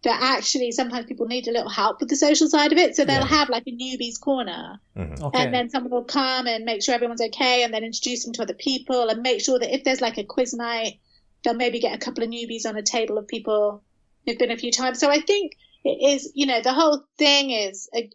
that 0.05 0.18
actually 0.20 0.72
sometimes 0.72 1.07
people 1.07 1.26
need 1.26 1.47
a 1.47 1.53
little 1.53 1.68
help 1.70 2.01
with 2.01 2.09
the 2.09 2.16
social 2.16 2.49
side 2.49 2.72
of 2.72 2.78
it. 2.78 2.97
So 2.97 3.05
they'll 3.05 3.20
Yeah. 3.20 3.26
have 3.38 3.49
like 3.51 3.64
a 3.68 3.70
newbies 3.70 4.18
corner, 4.20 4.80
mm-hmm. 4.97 5.22
Okay. 5.26 5.45
and 5.45 5.55
then 5.55 5.70
someone 5.70 5.93
will 5.93 6.03
come 6.05 6.47
and 6.49 6.64
make 6.64 6.82
sure 6.82 6.95
everyone's 6.95 7.20
okay, 7.20 7.62
and 7.62 7.72
then 7.72 7.84
introduce 7.84 8.24
them 8.24 8.32
to 8.34 8.43
other 8.43 8.55
people, 8.55 9.09
and 9.11 9.22
make 9.22 9.40
sure 9.40 9.59
that 9.61 9.72
if 9.72 9.84
there's 9.84 10.01
like 10.01 10.18
a 10.18 10.24
quiz 10.24 10.55
night, 10.55 10.99
they'll 11.45 11.55
maybe 11.55 11.78
get 11.78 11.95
a 11.95 11.99
couple 11.99 12.24
of 12.24 12.30
newbies 12.30 12.66
on 12.66 12.76
a 12.76 12.82
table 12.82 13.16
of 13.18 13.28
people 13.28 13.82
who've 14.26 14.38
been 14.38 14.51
a 14.51 14.57
few 14.57 14.72
times. 14.72 14.99
So 14.99 15.09
I 15.11 15.20
think 15.20 15.53
it 15.84 16.14
is, 16.14 16.32
you 16.34 16.46
know, 16.46 16.60
the 16.62 16.72
whole 16.72 17.02
thing 17.18 17.50
is, 17.50 17.88
a, 17.94 18.10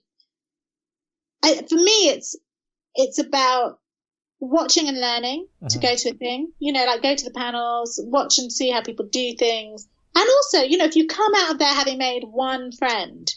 I, 1.44 1.56
for 1.70 1.76
me, 1.76 2.10
it's 2.10 2.36
it's 2.96 3.20
about 3.20 3.80
watching 4.40 4.88
and 4.88 5.00
learning 5.00 5.48
to 5.70 5.80
go 5.80 5.96
to 5.96 6.10
a 6.10 6.14
thing. 6.14 6.52
You 6.60 6.74
know, 6.74 6.86
like 6.86 7.02
go 7.02 7.16
to 7.16 7.26
the 7.26 7.32
panels, 7.32 8.00
watch 8.04 8.38
and 8.38 8.52
see 8.52 8.70
how 8.72 8.82
people 8.82 9.06
do 9.06 9.34
things, 9.36 9.88
and 10.16 10.26
also, 10.28 10.64
you 10.68 10.78
know, 10.78 10.86
if 10.86 10.96
you 10.96 11.08
come 11.08 11.34
out 11.36 11.52
of 11.52 11.60
there 11.60 11.74
having 11.74 11.98
made 11.98 12.24
one 12.24 12.72
friend 12.72 13.32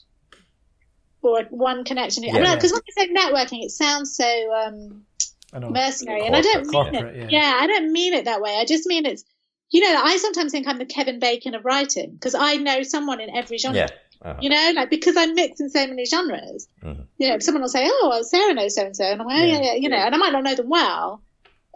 or 1.23 1.43
one 1.51 1.85
connection, 1.85 2.25
I 2.25 2.33
mean, 2.33 2.43
Yeah. 2.43 2.55
because 2.55 2.73
when 2.73 2.81
I 2.81 3.03
say 3.05 3.13
networking, 3.13 3.63
it 3.65 3.71
sounds 3.71 4.17
so 4.17 4.55
um, 4.55 5.05
mercenary, 5.53 6.25
and 6.27 6.35
I 6.35 6.41
don't 6.41 6.67
mean 6.67 6.95
it. 6.95 7.17
yeah. 7.17 7.27
Yeah. 7.31 7.59
I 7.61 7.67
don't 7.67 7.93
mean 7.93 8.15
it 8.15 8.25
that 8.25 8.41
way. 8.41 8.57
I 8.57 8.65
just 8.65 8.87
mean 8.87 9.07
it's. 9.07 9.25
You 9.73 9.83
know, 9.83 10.01
I 10.03 10.17
sometimes 10.17 10.51
think 10.51 10.67
I'm 10.67 10.79
the 10.79 10.85
Kevin 10.85 11.21
Bacon 11.21 11.55
of 11.55 11.65
writing 11.65 12.11
because 12.15 12.35
I 12.35 12.57
know 12.57 12.83
someone 12.83 13.21
in 13.21 13.31
every 13.37 13.57
genre. 13.57 13.89
Uh-huh. 14.23 14.39
You 14.43 14.51
know, 14.51 14.73
like 14.77 14.91
because 14.91 15.17
I 15.17 15.27
mix 15.27 15.61
in 15.61 15.71
so 15.71 15.87
many 15.87 16.05
genres. 16.05 16.69
Mhm. 16.85 17.07
You 17.19 17.29
know, 17.31 17.39
someone 17.39 17.63
will 17.63 17.69
say, 17.71 17.85
"Oh, 17.87 18.09
well, 18.11 18.25
Sarah 18.25 18.53
knows 18.55 18.75
so 18.75 18.85
and 18.85 18.97
so," 18.97 19.05
and 19.05 19.21
I'm 19.21 19.27
like, 19.27 19.37
"Oh, 19.41 19.45
yeah, 19.45 19.55
Yeah. 19.59 19.63
yeah," 19.63 19.75
you 19.75 19.89
know, 19.89 19.97
and 19.97 20.15
I 20.15 20.19
might 20.19 20.33
not 20.33 20.45
know 20.45 20.55
them 20.55 20.69
well. 20.69 21.23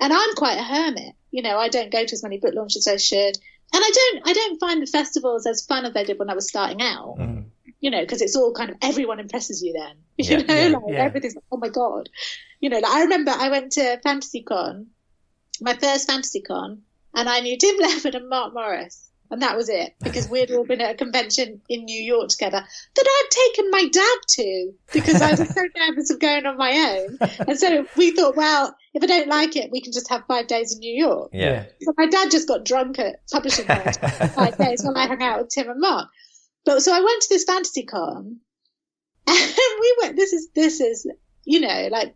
And 0.00 0.12
I'm 0.12 0.34
quite 0.34 0.58
a 0.58 0.62
hermit. 0.62 1.14
You 1.30 1.42
know, 1.42 1.56
I 1.58 1.68
don't 1.68 1.90
go 1.90 2.04
to 2.04 2.12
as 2.12 2.22
many 2.22 2.38
book 2.38 2.52
launches 2.54 2.86
as 2.86 2.92
I 2.94 2.96
should, 2.98 3.36
and 3.72 3.82
I 3.84 3.90
don't, 3.94 4.28
I 4.28 4.32
don't 4.34 4.60
find 4.60 4.82
the 4.82 4.86
festivals 4.86 5.46
as 5.46 5.64
fun 5.64 5.84
as 5.86 5.96
I 5.96 6.04
did 6.04 6.18
when 6.18 6.28
I 6.30 6.34
was 6.34 6.48
starting 6.48 6.82
out. 6.82 7.16
You 7.80 7.90
know, 7.90 8.00
because 8.00 8.20
it's 8.22 8.36
all 8.36 8.52
kind 8.52 8.70
of 8.70 8.76
everyone 8.82 9.20
impresses 9.20 9.62
you 9.62 9.72
then. 9.72 9.96
You 10.16 10.36
Yeah. 10.38 10.68
know, 10.68 10.78
like 10.78 10.94
everything's 10.96 11.34
like, 11.34 11.44
oh 11.50 11.56
my 11.56 11.68
god. 11.70 12.08
You 12.60 12.68
know, 12.70 12.78
like 12.78 12.92
I 12.92 13.02
remember 13.02 13.30
I 13.32 13.48
went 13.50 13.72
to 13.72 14.00
FantasyCon, 14.04 14.86
my 15.60 15.74
first 15.74 16.08
FantasyCon, 16.08 16.78
and 17.14 17.28
I 17.28 17.40
knew 17.40 17.56
Tim 17.58 17.76
Lebbon 17.78 18.16
and 18.16 18.28
Mark 18.28 18.52
Morris. 18.54 19.10
And 19.34 19.42
that 19.42 19.56
was 19.56 19.68
it, 19.68 19.96
because 20.00 20.28
we'd 20.28 20.52
all 20.52 20.64
been 20.64 20.80
at 20.80 20.92
a 20.92 20.94
convention 20.94 21.60
in 21.68 21.86
New 21.86 22.00
York 22.00 22.28
together 22.28 22.64
that 22.94 23.04
I'd 23.04 23.30
taken 23.30 23.68
my 23.68 23.88
dad 23.88 24.18
to 24.28 24.72
because 24.92 25.20
I 25.20 25.32
was 25.32 25.40
so 25.40 25.62
nervous 25.76 26.08
of 26.10 26.20
going 26.20 26.46
on 26.46 26.56
my 26.56 26.70
own. 26.70 27.18
And 27.48 27.58
so 27.58 27.84
we 27.96 28.12
thought, 28.12 28.36
well, 28.36 28.76
if 28.94 29.02
I 29.02 29.06
don't 29.06 29.26
like 29.26 29.56
it, 29.56 29.72
we 29.72 29.80
can 29.80 29.92
just 29.92 30.08
have 30.08 30.22
five 30.28 30.46
days 30.46 30.72
in 30.72 30.78
New 30.78 30.94
York. 30.94 31.30
Yeah. 31.32 31.64
So 31.80 31.92
my 31.96 32.06
dad 32.06 32.30
just 32.30 32.46
got 32.46 32.64
drunk 32.64 33.00
at 33.00 33.28
Publishing 33.28 33.66
House 33.66 33.98
for 33.98 34.28
five 34.28 34.56
days 34.58 34.84
while 34.84 34.96
I 34.96 35.08
hung 35.08 35.20
out 35.20 35.40
with 35.40 35.48
Tim 35.48 35.68
and 35.68 35.80
Mark. 35.80 36.08
But 36.64 36.84
so 36.84 36.94
I 36.94 37.00
went 37.00 37.22
to 37.22 37.28
this 37.28 37.42
fantasy 37.42 37.82
con 37.82 38.38
and 39.26 39.80
we 39.80 39.96
went, 40.00 40.14
this 40.14 40.32
is, 40.32 40.48
this 40.54 40.80
is, 40.80 41.10
you 41.44 41.58
know, 41.58 41.88
like 41.90 42.14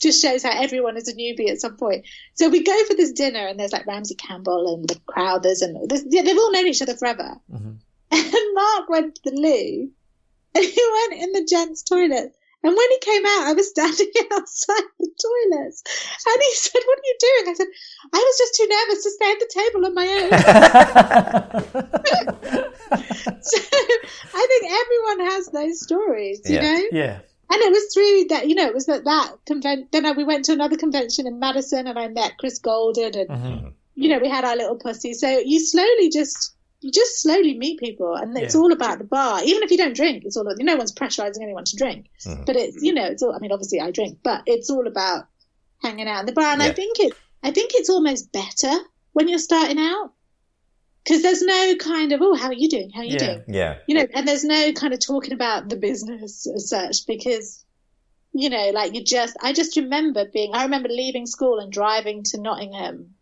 just 0.00 0.20
shows 0.22 0.42
how 0.42 0.50
everyone 0.50 0.96
is 0.96 1.08
a 1.08 1.14
newbie 1.14 1.50
at 1.50 1.60
some 1.60 1.76
point. 1.76 2.06
So 2.34 2.48
we 2.48 2.62
go 2.62 2.84
for 2.84 2.94
this 2.94 3.12
dinner 3.12 3.46
and 3.46 3.58
there's 3.58 3.72
like 3.72 3.86
Ramsey 3.86 4.14
Campbell 4.14 4.74
and 4.74 4.88
the 4.88 4.94
Crowthers 5.06 5.62
and 5.62 5.88
this, 5.88 6.04
yeah, 6.08 6.22
they've 6.22 6.36
all 6.36 6.52
known 6.52 6.66
each 6.66 6.82
other 6.82 6.94
forever. 6.96 7.36
Mm-hmm. 7.52 7.72
And 8.12 8.54
Mark 8.54 8.88
went 8.88 9.14
to 9.16 9.22
the 9.30 9.36
loo 9.36 9.90
and 10.54 10.64
he 10.64 10.82
went 11.10 11.22
in 11.22 11.32
the 11.32 11.44
gents 11.48 11.82
toilet. 11.82 12.32
And 12.62 12.74
when 12.76 12.90
he 12.90 12.98
came 13.00 13.22
out, 13.24 13.46
I 13.48 13.52
was 13.52 13.68
standing 13.68 14.10
outside 14.32 14.82
the 14.98 15.08
toilets. 15.22 15.82
And 16.26 16.42
he 16.42 16.54
said, 16.54 16.80
What 16.84 16.98
are 16.98 17.04
you 17.04 17.16
doing? 17.20 17.48
I 17.50 17.54
said, 17.54 17.66
I 18.12 18.18
was 18.18 18.38
just 18.38 18.54
too 18.56 18.66
nervous 18.68 19.02
to 19.04 19.10
stay 19.10 19.30
at 19.30 19.38
the 19.38 19.46
table 19.54 19.86
on 19.86 19.94
my 19.94 20.06
own. 20.06 20.30
so 23.42 23.58
I 24.34 24.46
think 24.48 24.64
everyone 24.72 25.20
has 25.32 25.46
those 25.48 25.80
stories, 25.82 26.40
you 26.48 26.54
Yeah. 26.56 26.62
know? 26.62 26.82
yeah. 26.92 27.18
And 27.48 27.62
it 27.62 27.70
was 27.70 27.94
through 27.94 28.24
that, 28.30 28.48
you 28.48 28.54
know, 28.54 28.66
it 28.66 28.74
was 28.74 28.88
at 28.88 29.04
that 29.04 29.36
convention. 29.46 29.88
Then 29.92 30.04
I- 30.06 30.12
we 30.12 30.24
went 30.24 30.44
to 30.46 30.52
another 30.52 30.76
convention 30.76 31.26
in 31.26 31.38
Madison 31.38 31.86
and 31.86 31.98
I 31.98 32.08
met 32.08 32.38
Chris 32.38 32.58
Golden 32.58 33.16
and, 33.16 33.28
Mm-hmm. 33.28 33.68
you 33.94 34.08
know, 34.08 34.18
we 34.18 34.28
had 34.28 34.44
our 34.44 34.56
little 34.56 34.76
pussy. 34.76 35.14
So 35.14 35.28
you 35.38 35.60
slowly 35.60 36.10
just, 36.10 36.54
you 36.80 36.90
just 36.90 37.22
slowly 37.22 37.56
meet 37.56 37.78
people 37.80 38.14
and 38.14 38.36
it's 38.36 38.54
Yeah. 38.54 38.60
all 38.60 38.72
about 38.72 38.98
the 38.98 39.04
bar. 39.04 39.42
Even 39.44 39.62
if 39.62 39.70
you 39.70 39.78
don't 39.78 39.94
drink, 39.96 40.24
it's 40.24 40.36
all, 40.36 40.44
no 40.58 40.76
one's 40.76 40.92
pressurizing 40.92 41.42
anyone 41.42 41.64
to 41.64 41.76
drink. 41.76 42.06
But 42.46 42.56
it's, 42.56 42.82
you 42.82 42.92
know, 42.92 43.04
it's 43.06 43.22
all, 43.22 43.34
I 43.34 43.38
mean, 43.38 43.52
obviously 43.52 43.80
I 43.80 43.90
drink, 43.92 44.18
but 44.24 44.42
it's 44.46 44.68
all 44.68 44.86
about 44.86 45.26
hanging 45.82 46.08
out 46.08 46.20
in 46.20 46.26
the 46.26 46.32
bar. 46.32 46.52
And 46.52 46.62
I 46.62 46.72
think 46.72 46.98
it, 47.00 47.12
I 47.42 47.52
think 47.52 47.70
it's 47.74 47.88
almost 47.90 48.32
better 48.32 48.74
when 49.12 49.28
you're 49.28 49.38
starting 49.38 49.78
out 49.78 50.12
because 51.06 51.22
there's 51.22 51.42
no 51.42 51.76
kind 51.76 52.12
of, 52.12 52.20
oh, 52.20 52.34
how 52.34 52.48
are 52.48 52.52
you 52.52 52.68
doing? 52.68 52.90
How 52.90 53.02
are 53.02 53.04
you 53.04 53.12
Yeah. 53.12 53.26
doing? 53.26 53.44
Yeah. 53.46 53.78
you 53.86 53.94
know, 53.94 54.06
and 54.12 54.26
there's 54.26 54.42
no 54.42 54.72
kind 54.72 54.92
of 54.92 54.98
talking 54.98 55.32
about 55.32 55.68
the 55.68 55.76
business 55.76 56.48
as 56.48 56.68
such 56.68 57.06
because, 57.06 57.64
you 58.32 58.50
know, 58.50 58.70
like 58.70 58.92
you 58.92 59.04
just, 59.04 59.36
I 59.40 59.52
just 59.52 59.76
remember 59.76 60.24
being, 60.24 60.52
I 60.52 60.64
remember 60.64 60.88
leaving 60.88 61.26
school 61.26 61.60
and 61.60 61.70
driving 61.70 62.24
to 62.24 62.40
Nottingham 62.40 63.14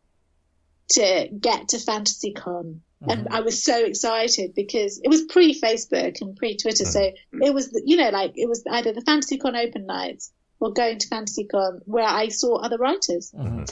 to 0.93 1.29
get 1.39 1.69
to 1.69 1.77
FantasyCon. 1.77 2.81
And 3.07 3.25
mm-hmm. 3.25 3.35
I 3.35 3.41
was 3.41 3.63
so 3.63 3.85
excited 3.85 4.55
because 4.55 4.99
it 5.05 5.09
was 5.09 5.25
pre 5.25 5.59
Facebook 5.59 6.23
and 6.23 6.35
pre 6.37 6.57
Twitter. 6.57 6.85
Mm. 6.85 6.93
So 6.93 7.13
it 7.33 7.53
was, 7.53 7.79
you 7.85 7.99
know, 7.99 8.09
like 8.09 8.33
it 8.35 8.49
was 8.49 8.65
either 8.71 8.95
the 8.95 9.03
FantasyCon 9.03 9.63
open 9.63 9.85
nights 9.85 10.33
or 10.59 10.73
going 10.73 10.99
to 11.01 11.09
FantasyCon 11.09 11.81
where 11.85 12.09
I 12.09 12.29
saw 12.29 12.57
other 12.57 12.79
writers, 12.79 13.31
mm-hmm. 13.37 13.65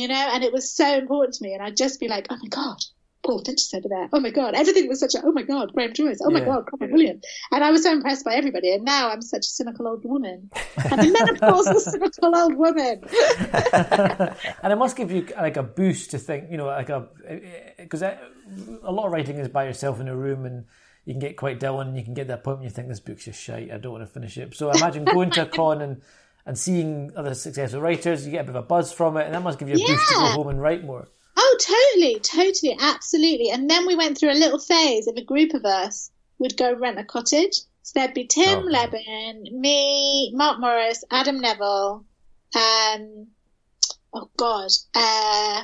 you 0.00 0.08
know, 0.08 0.30
and 0.32 0.42
it 0.44 0.52
was 0.54 0.74
so 0.74 0.96
important 0.96 1.34
to 1.34 1.44
me. 1.44 1.52
And 1.52 1.62
I'd 1.62 1.76
just 1.76 2.00
be 2.00 2.08
like, 2.08 2.28
oh 2.30 2.38
my 2.40 2.48
God, 2.48 2.78
Paul 3.30 3.44
Finch's 3.44 3.72
over 3.72 3.88
there. 3.88 4.08
Oh 4.12 4.18
my 4.18 4.30
God. 4.30 4.54
Everything 4.54 4.88
was 4.88 4.98
such 4.98 5.14
a, 5.14 5.22
oh 5.24 5.30
my 5.30 5.42
God, 5.42 5.72
Graham 5.72 5.92
Joyce. 5.92 6.18
Oh 6.20 6.30
my 6.30 6.40
Yeah. 6.40 6.46
God, 6.46 6.66
Colin 6.68 6.90
Williams. 6.90 7.22
And 7.52 7.62
I 7.62 7.70
was 7.70 7.84
so 7.84 7.92
impressed 7.92 8.24
by 8.24 8.34
everybody. 8.34 8.74
And 8.74 8.84
now 8.84 9.08
I'm 9.08 9.22
such 9.22 9.46
a 9.46 9.48
cynical 9.48 9.86
old 9.86 10.04
woman. 10.04 10.50
and 10.90 11.00
I'm 11.00 11.14
a 11.14 11.18
menopausal 11.18 11.78
cynical 11.78 12.36
old 12.36 12.56
woman. 12.56 13.02
and 14.64 14.72
it 14.72 14.76
must 14.76 14.96
give 14.96 15.12
you 15.12 15.28
like 15.36 15.56
a 15.56 15.62
boost 15.62 16.10
to 16.10 16.18
think, 16.18 16.50
you 16.50 16.56
know, 16.56 16.66
like 16.66 16.88
a 16.88 17.06
because 17.78 18.02
a 18.02 18.18
lot 18.82 19.06
of 19.06 19.12
writing 19.12 19.38
is 19.38 19.46
by 19.46 19.64
yourself 19.64 20.00
in 20.00 20.08
a 20.08 20.16
room 20.16 20.44
and 20.44 20.64
you 21.04 21.12
can 21.12 21.20
get 21.20 21.36
quite 21.36 21.60
dull 21.60 21.80
and 21.80 21.96
you 21.96 22.02
can 22.02 22.14
get 22.14 22.22
to 22.24 22.28
that 22.28 22.42
point 22.42 22.58
when 22.58 22.64
you 22.64 22.70
think 22.70 22.88
this 22.88 22.98
book's 22.98 23.26
just 23.26 23.40
shite. 23.40 23.70
I 23.70 23.78
don't 23.78 23.92
want 23.92 24.02
to 24.02 24.12
finish 24.12 24.36
it. 24.38 24.56
So 24.56 24.72
imagine 24.72 25.04
going 25.14 25.30
to 25.30 25.42
a 25.42 25.46
con 25.46 25.82
and 25.82 26.02
and 26.46 26.58
seeing 26.58 27.12
other 27.14 27.34
successful 27.34 27.80
writers, 27.80 28.26
you 28.26 28.32
get 28.32 28.40
a 28.40 28.44
bit 28.44 28.56
of 28.56 28.64
a 28.64 28.66
buzz 28.66 28.92
from 28.92 29.16
it, 29.18 29.26
and 29.26 29.34
that 29.34 29.42
must 29.42 29.60
give 29.60 29.68
you 29.68 29.76
a 29.76 29.78
boost 29.78 30.08
to 30.08 30.14
go 30.14 30.26
home 30.32 30.48
and 30.48 30.60
write 30.60 30.82
more. 30.82 31.06
Oh, 31.42 31.56
totally, 31.58 32.20
totally, 32.20 32.76
absolutely. 32.78 33.50
And 33.50 33.68
then 33.70 33.86
we 33.86 33.94
went 33.96 34.18
through 34.18 34.32
a 34.32 34.34
little 34.42 34.58
phase 34.58 35.06
of 35.06 35.16
a 35.16 35.24
group 35.24 35.54
of 35.54 35.64
us 35.64 36.10
would 36.38 36.56
go 36.56 36.74
rent 36.74 36.98
a 36.98 37.04
cottage. 37.04 37.54
So 37.82 37.92
there'd 37.94 38.12
be 38.14 38.26
Tim 38.26 38.58
Oh. 38.58 38.68
Lebbon, 38.70 39.44
me, 39.60 40.32
Mark 40.34 40.60
Morris, 40.60 41.02
Adam 41.10 41.40
Nevill, 41.40 42.04
um, 42.54 43.26
oh 44.12 44.30
God, 44.36 44.70
uh, 44.94 45.62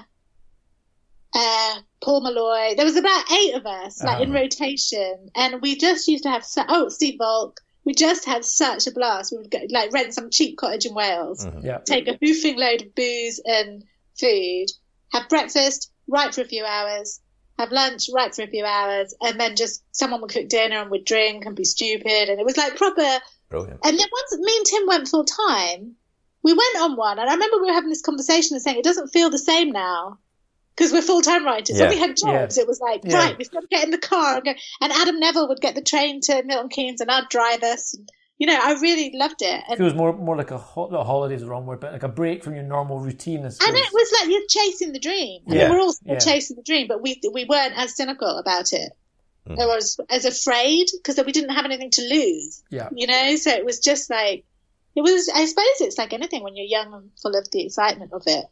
uh, 1.35 1.75
Paul 2.03 2.23
Meloy. 2.23 2.75
There 2.77 2.85
was 2.87 2.97
about 2.97 3.31
eight 3.33 3.55
of 3.55 3.67
us, 3.67 4.03
like 4.03 4.23
in 4.23 4.31
Uh-huh. 4.31 4.41
rotation, 4.41 5.31
and 5.35 5.61
we 5.61 5.77
just 5.77 6.09
used 6.09 6.23
to 6.25 6.31
have 6.31 6.45
so. 6.45 6.63
Oh, 6.69 6.89
Steve 6.89 7.17
Volk. 7.19 7.61
We 7.85 7.95
just 7.95 8.25
had 8.25 8.45
such 8.45 8.87
a 8.89 8.91
blast. 8.91 9.31
We 9.31 9.39
would 9.39 9.51
go, 9.51 9.61
like 9.71 9.93
rent 9.93 10.13
some 10.15 10.31
cheap 10.31 10.57
cottage 10.59 10.87
in 10.87 10.95
Wales 10.95 11.47
Yeah. 11.63 11.79
take 11.85 12.09
a 12.09 12.19
hoofing 12.21 12.57
load 12.59 12.83
of 12.83 12.95
booze 12.97 13.41
and 13.45 13.85
food, 14.19 14.67
have 15.19 15.29
breakfast, 15.29 15.91
write 16.09 16.35
for 16.35 16.41
a 16.43 16.47
few 16.47 16.65
hours, 16.65 17.21
have 17.59 17.73
lunch, 17.73 18.09
write 18.13 18.35
for 18.35 18.43
a 18.43 18.47
few 18.47 18.65
hours, 18.65 19.15
and 19.21 19.41
then 19.41 19.57
just 19.57 19.83
someone 19.93 20.21
would 20.21 20.31
cook 20.31 20.49
dinner 20.49 20.81
and 20.81 20.91
we'd 20.91 21.05
drink 21.05 21.45
and 21.47 21.57
be 21.57 21.65
stupid. 21.65 22.29
And 22.29 22.39
it 22.41 22.45
was 22.47 22.57
like 22.57 22.77
proper. 22.77 23.19
Brilliant. 23.49 23.81
And 23.85 23.99
then 23.99 24.07
once 24.13 24.39
me 24.39 24.57
and 24.57 24.67
Tim 24.67 24.87
went 24.87 25.09
full 25.09 25.25
time, 25.25 25.95
we 26.43 26.53
went 26.53 26.77
on 26.81 26.97
one, 26.97 27.19
and 27.19 27.29
I 27.29 27.33
remember 27.35 27.57
we 27.59 27.69
were 27.69 27.73
having 27.73 27.91
this 27.91 28.03
conversation 28.03 28.55
and 28.55 28.63
saying 28.63 28.79
it 28.79 28.85
doesn't 28.85 29.09
feel 29.09 29.31
the 29.31 29.39
same 29.39 29.71
now. 29.73 30.19
Because 30.77 30.93
we're 30.93 31.01
full 31.01 31.23
time 31.23 31.47
writers. 31.47 31.79
Yeah. 31.79 31.85
When 31.89 31.95
we 31.95 31.99
had 31.99 32.17
jobs, 32.19 32.59
it 32.59 32.67
was 32.67 32.81
like, 32.81 33.01
Yeah. 33.03 33.17
right, 33.17 33.39
we've 33.39 33.51
got 33.51 33.63
to 33.63 33.67
get 33.67 33.85
in 33.85 33.91
the 33.91 33.97
car 33.97 34.35
and 34.37 34.45
go. 34.45 34.53
And 34.83 34.93
Adam 34.93 35.19
Nevill 35.19 35.49
would 35.49 35.61
get 35.63 35.75
the 35.75 35.81
train 35.81 36.21
to 36.23 36.43
Milton 36.43 36.69
Keynes 36.69 37.01
and 37.01 37.11
I'd 37.11 37.31
drive 37.31 37.63
us. 37.63 37.95
And, 37.95 38.11
you 38.39 38.47
know, 38.47 38.59
I 38.61 38.73
really 38.81 39.11
loved 39.15 39.41
it. 39.41 39.63
And 39.69 39.81
was 39.81 39.95
more 39.95 40.13
more 40.13 40.37
like 40.37 40.51
a 40.51 40.59
ho- 40.59 40.89
not 40.91 41.07
holiday 41.07 41.35
is 41.37 41.41
the 41.43 41.49
wrong 41.49 41.65
word, 41.67 41.81
but 41.81 41.93
like 41.93 42.03
a 42.03 42.09
break 42.09 42.45
from 42.45 42.55
your 42.55 42.65
normal 42.65 42.99
routine. 42.99 43.41
I. 43.41 43.45
And 43.47 43.77
it 43.77 43.93
was 43.93 44.13
like 44.21 44.31
you're 44.31 44.47
chasing 44.49 44.93
the 44.93 44.99
dream. 44.99 45.43
I 45.49 45.55
Yeah, 45.55 45.69
mean, 45.69 45.73
we're 45.77 45.81
all 45.83 45.95
yeah. 46.05 46.19
chasing 46.19 46.57
the 46.57 46.63
dream, 46.63 46.87
but 46.89 47.01
we 47.03 47.21
we 47.33 47.45
weren't 47.45 47.77
as 47.77 47.97
cynical 47.97 48.29
about 48.39 48.73
it. 48.73 48.93
Mm. 49.49 49.59
Or 49.59 49.77
as, 49.77 49.97
as 50.11 50.25
afraid 50.25 50.89
because 50.97 51.25
we 51.25 51.31
didn't 51.31 51.51
have 51.55 51.65
anything 51.65 51.91
to 51.93 52.03
lose, 52.03 52.65
yeah, 52.69 52.89
you 52.93 53.07
know. 53.07 53.37
So 53.37 53.51
it 53.53 53.65
was 53.65 53.79
just 53.79 54.11
like 54.11 54.45
it 54.97 55.03
was. 55.03 55.31
I 55.33 55.45
suppose 55.47 55.65
it's 55.81 55.99
like 55.99 56.13
anything 56.13 56.43
when 56.43 56.57
you're 56.57 56.67
young 56.67 56.93
and 56.93 57.11
full 57.23 57.37
of 57.37 57.49
the 57.53 57.65
excitement 57.65 58.13
of 58.13 58.25
it, 58.27 58.45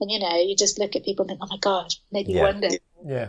and 0.00 0.10
you 0.10 0.18
know, 0.18 0.36
you 0.42 0.56
just 0.56 0.78
look 0.80 0.96
at 0.96 1.04
people 1.04 1.22
and 1.22 1.30
think, 1.30 1.40
"Oh 1.42 1.46
my 1.48 1.58
god, 1.58 1.94
maybe 2.10 2.32
Yeah. 2.32 2.42
one 2.42 2.60
day." 2.60 2.78
yeah. 3.06 3.28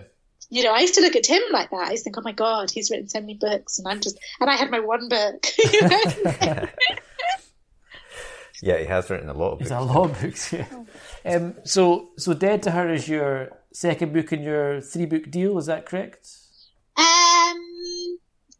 You 0.53 0.63
know, 0.63 0.71
I 0.71 0.81
used 0.81 0.93
to 0.95 1.01
look 1.01 1.15
at 1.15 1.23
Tim 1.23 1.41
like 1.51 1.71
that. 1.71 1.87
I 1.87 1.91
used 1.91 2.03
to 2.03 2.11
think, 2.11 2.17
"Oh 2.19 2.21
my 2.23 2.31
god, 2.31 2.69
he's 2.69 2.91
written 2.91 3.09
so 3.09 3.19
many 3.19 3.33
books, 3.33 3.79
and 3.79 3.87
I'm 3.87 3.99
just," 4.01 4.19
and 4.39 4.49
I 4.49 4.55
had 4.55 4.69
my 4.69 4.79
one 4.79 5.09
book. 5.09 5.45
Yeah, 8.61 8.77
he 8.77 8.85
has 8.85 9.09
written 9.09 9.27
a 9.27 9.33
lot 9.33 9.51
of 9.53 9.61
It's 9.61 9.71
books. 9.71 9.81
a 9.81 9.85
lot 9.93 10.09
of 10.11 10.21
books. 10.21 10.53
Yeah. 10.53 10.67
Um, 11.25 11.55
so 11.65 12.11
so 12.17 12.33
Dead 12.33 12.63
to 12.63 12.71
Her 12.71 12.93
is 12.93 13.09
your 13.09 13.49
second 13.73 14.13
book 14.13 14.31
in 14.31 14.41
your 14.41 14.79
three 14.79 15.05
book 15.05 15.29
deal. 15.29 15.57
Is 15.57 15.65
that 15.65 15.85
correct? 15.85 16.29
Um, 16.95 17.59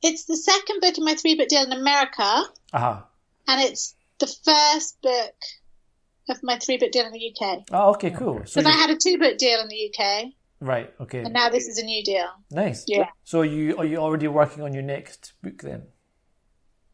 it's 0.02 0.26
the 0.26 0.36
second 0.36 0.82
book 0.82 0.98
in 0.98 1.06
my 1.06 1.14
three 1.16 1.36
book 1.36 1.48
deal 1.48 1.64
in 1.64 1.72
America, 1.72 2.44
Aha. 2.74 3.06
and 3.48 3.62
it's 3.62 3.96
the 4.20 4.28
first 4.28 5.02
book 5.02 5.36
of 6.30 6.44
my 6.44 6.58
three 6.60 6.78
book 6.78 6.92
deal 6.92 7.06
in 7.06 7.14
the 7.14 7.32
UK. 7.40 7.60
Oh, 7.72 7.92
okay, 7.92 8.10
cool. 8.12 8.42
So 8.46 8.60
Because 8.60 8.66
I 8.66 8.76
had 8.76 8.90
a 8.90 8.98
two 8.98 9.18
book 9.18 9.38
deal 9.38 9.62
in 9.62 9.70
the 9.70 9.94
UK, 9.94 10.26
right, 10.64 10.94
okay, 11.02 11.20
and 11.24 11.34
now 11.34 11.50
this 11.50 11.68
is 11.68 11.78
a 11.78 11.84
new 11.86 12.04
deal. 12.04 12.28
nice. 12.52 12.86
Yeah. 12.88 13.08
So 13.24 13.40
are 13.42 13.46
you 13.46 13.78
are 13.78 13.86
you 13.86 13.98
already 13.98 14.28
working 14.28 14.64
on 14.64 14.74
your 14.74 14.84
next 14.84 15.34
book 15.44 15.62
then? 15.62 15.84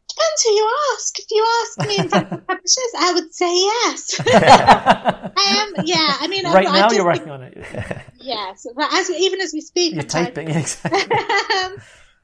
Depends 0.10 0.44
who 0.44 0.52
you 0.52 0.70
ask. 0.96 1.20
If 1.20 1.26
you 1.32 1.48
ask 1.62 1.88
me 1.88 1.98
in 2.00 2.10
front 2.10 2.32
of 2.32 2.48
publishers, 2.48 2.94
I 2.98 3.12
would 3.14 3.34
say 3.34 3.56
yes. 3.56 4.20
I 4.20 5.74
am, 5.78 5.86
yeah. 5.86 6.18
I 6.20 6.28
mean, 6.28 6.44
right 6.46 6.68
I, 6.68 6.72
now 6.72 6.74
I 6.74 6.82
just 6.82 6.96
you're 6.96 7.06
working 7.06 7.30
on 7.30 7.44
it. 7.44 7.58
Yes, 8.22 8.68
but 8.76 8.94
as 8.94 9.10
even 9.10 9.40
as 9.40 9.54
we 9.54 9.62
speak, 9.62 9.94
You're 9.94 10.04
I'm 10.04 10.10
typing. 10.10 10.50
Exactly. 10.50 11.00
um, 11.00 11.76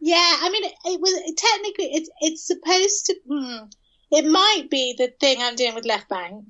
yeah, 0.01 0.35
I 0.41 0.49
mean, 0.51 0.65
it, 0.65 0.73
it 0.85 0.99
was 0.99 1.13
technically 1.37 1.85
it's 1.93 2.09
it's 2.19 2.45
supposed 2.45 3.05
to. 3.05 3.15
Hmm, 3.29 3.65
it 4.11 4.25
might 4.29 4.65
be 4.69 4.93
the 4.97 5.07
thing 5.21 5.37
I'm 5.39 5.55
doing 5.55 5.73
with 5.73 5.85
Left 5.85 6.09
Bank, 6.09 6.43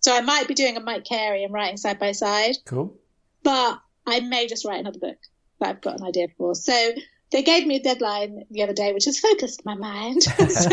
so 0.00 0.12
I 0.12 0.20
might 0.20 0.48
be 0.48 0.54
doing 0.54 0.76
a 0.76 0.80
Mike 0.80 1.04
Carey 1.04 1.44
and 1.44 1.54
writing 1.54 1.76
side 1.76 2.00
by 2.00 2.10
side, 2.10 2.56
Cool. 2.66 2.98
but 3.44 3.78
I 4.08 4.20
may 4.20 4.46
just 4.46 4.64
write 4.64 4.80
another 4.80 4.98
book 4.98 5.18
that 5.60 5.68
I've 5.68 5.80
got 5.80 6.00
an 6.00 6.06
idea 6.06 6.28
for. 6.36 6.54
So 6.54 6.92
they 7.30 7.42
gave 7.42 7.66
me 7.66 7.76
a 7.76 7.82
deadline 7.82 8.44
the 8.50 8.62
other 8.62 8.72
day, 8.72 8.92
which 8.92 9.04
has 9.04 9.18
focused 9.18 9.64
my 9.64 9.74
mind. 9.74 10.22
so, 10.48 10.70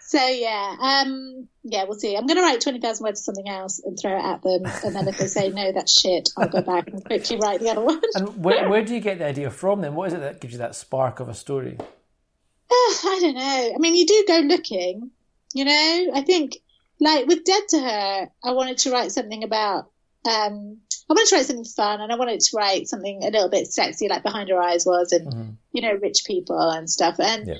so 0.00 0.26
yeah, 0.26 0.76
um, 0.80 1.48
yeah, 1.62 1.84
we'll 1.84 1.98
see. 1.98 2.16
I'm 2.16 2.26
going 2.26 2.36
to 2.36 2.42
write 2.42 2.60
twenty 2.60 2.80
thousand 2.80 3.04
words 3.04 3.20
of 3.20 3.24
something 3.24 3.48
else 3.48 3.80
and 3.84 3.98
throw 3.98 4.16
it 4.16 4.22
at 4.22 4.42
them, 4.42 4.66
and 4.84 4.94
then 4.94 5.08
if 5.08 5.18
they 5.18 5.26
say 5.26 5.48
no, 5.48 5.72
that's 5.72 5.98
shit, 5.98 6.28
I'll 6.36 6.48
go 6.48 6.62
back 6.62 6.88
and 6.88 7.04
quickly 7.04 7.38
write 7.40 7.60
the 7.60 7.70
other 7.70 7.80
one. 7.80 8.00
And 8.14 8.44
where, 8.44 8.68
where 8.68 8.84
do 8.84 8.94
you 8.94 9.00
get 9.00 9.18
the 9.18 9.26
idea 9.26 9.50
from 9.50 9.80
then? 9.80 9.94
What 9.94 10.08
is 10.08 10.14
it 10.14 10.20
that 10.20 10.40
gives 10.40 10.52
you 10.52 10.58
that 10.58 10.74
spark 10.74 11.20
of 11.20 11.28
a 11.28 11.34
story? 11.34 11.76
Uh, 11.78 12.72
I 12.72 13.18
don't 13.20 13.34
know. 13.34 13.72
I 13.74 13.78
mean, 13.78 13.94
you 13.94 14.06
do 14.06 14.24
go 14.28 14.38
looking, 14.40 15.10
you 15.54 15.64
know. 15.64 16.10
I 16.14 16.22
think 16.22 16.58
like 17.00 17.26
with 17.26 17.44
Dead 17.44 17.62
to 17.70 17.80
Her, 17.80 18.28
I 18.44 18.52
wanted 18.52 18.78
to 18.78 18.92
write 18.92 19.12
something 19.12 19.42
about. 19.42 19.90
Um, 20.26 20.78
I 21.08 21.12
wanted 21.14 21.28
to 21.28 21.36
write 21.36 21.46
something 21.46 21.64
fun, 21.64 22.00
and 22.00 22.12
I 22.12 22.16
wanted 22.16 22.40
to 22.40 22.56
write 22.56 22.88
something 22.88 23.22
a 23.22 23.30
little 23.30 23.48
bit 23.48 23.68
sexy, 23.72 24.08
like 24.08 24.22
Behind 24.24 24.48
Her 24.48 24.60
Eyes 24.60 24.84
was, 24.84 25.12
and 25.12 25.26
Mm-hmm. 25.26 25.50
you 25.72 25.82
know, 25.82 25.92
rich 25.94 26.24
people 26.26 26.58
and 26.58 26.90
stuff. 26.90 27.16
And 27.20 27.46
Yeah. 27.46 27.54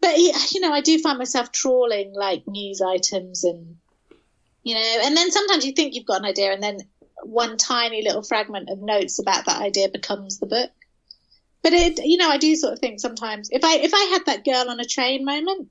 but 0.00 0.18
you 0.18 0.60
know, 0.60 0.72
I 0.72 0.80
do 0.80 0.98
find 0.98 1.18
myself 1.18 1.52
trawling 1.52 2.12
like 2.14 2.46
news 2.48 2.80
items, 2.80 3.44
and 3.44 3.76
you 4.62 4.74
know, 4.74 4.98
and 5.04 5.16
then 5.16 5.30
sometimes 5.30 5.64
you 5.66 5.72
think 5.72 5.94
you've 5.94 6.06
got 6.06 6.20
an 6.20 6.26
idea, 6.26 6.52
and 6.52 6.62
then 6.62 6.78
one 7.22 7.58
tiny 7.58 8.02
little 8.02 8.22
fragment 8.22 8.70
of 8.70 8.80
notes 8.80 9.18
about 9.18 9.44
that 9.44 9.60
idea 9.60 9.88
becomes 9.90 10.38
the 10.38 10.46
book. 10.46 10.70
But 11.62 11.74
it, 11.74 11.98
you 12.02 12.16
know, 12.16 12.30
I 12.30 12.38
do 12.38 12.56
sort 12.56 12.72
of 12.72 12.78
think 12.78 13.00
sometimes 13.00 13.50
if 13.52 13.62
I 13.62 13.76
if 13.76 13.92
I 13.92 14.04
had 14.12 14.24
that 14.24 14.44
girl 14.46 14.70
on 14.70 14.80
a 14.80 14.86
train 14.86 15.26
moment, 15.26 15.68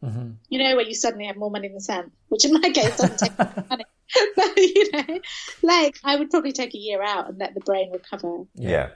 you 0.48 0.60
know, 0.60 0.76
where 0.76 0.86
you 0.86 0.94
suddenly 0.94 1.26
have 1.26 1.38
more 1.38 1.50
money 1.50 1.68
than 1.70 1.80
Sam, 1.80 2.12
which 2.28 2.46
in 2.46 2.54
my 2.54 2.70
case 2.70 2.96
doesn't 2.98 3.18
take 3.24 3.32
money, 3.68 3.86
but 4.36 4.57
you 4.57 4.91
know, 4.91 5.20
like 5.62 5.95
I 6.03 6.16
would 6.16 6.30
probably 6.30 6.51
take 6.51 6.74
a 6.74 6.78
year 6.78 7.01
out 7.03 7.30
and 7.30 7.38
let 7.38 7.53
the 7.53 7.60
brain 7.62 7.91
recover, 7.91 8.43
Yeah. 8.55 8.89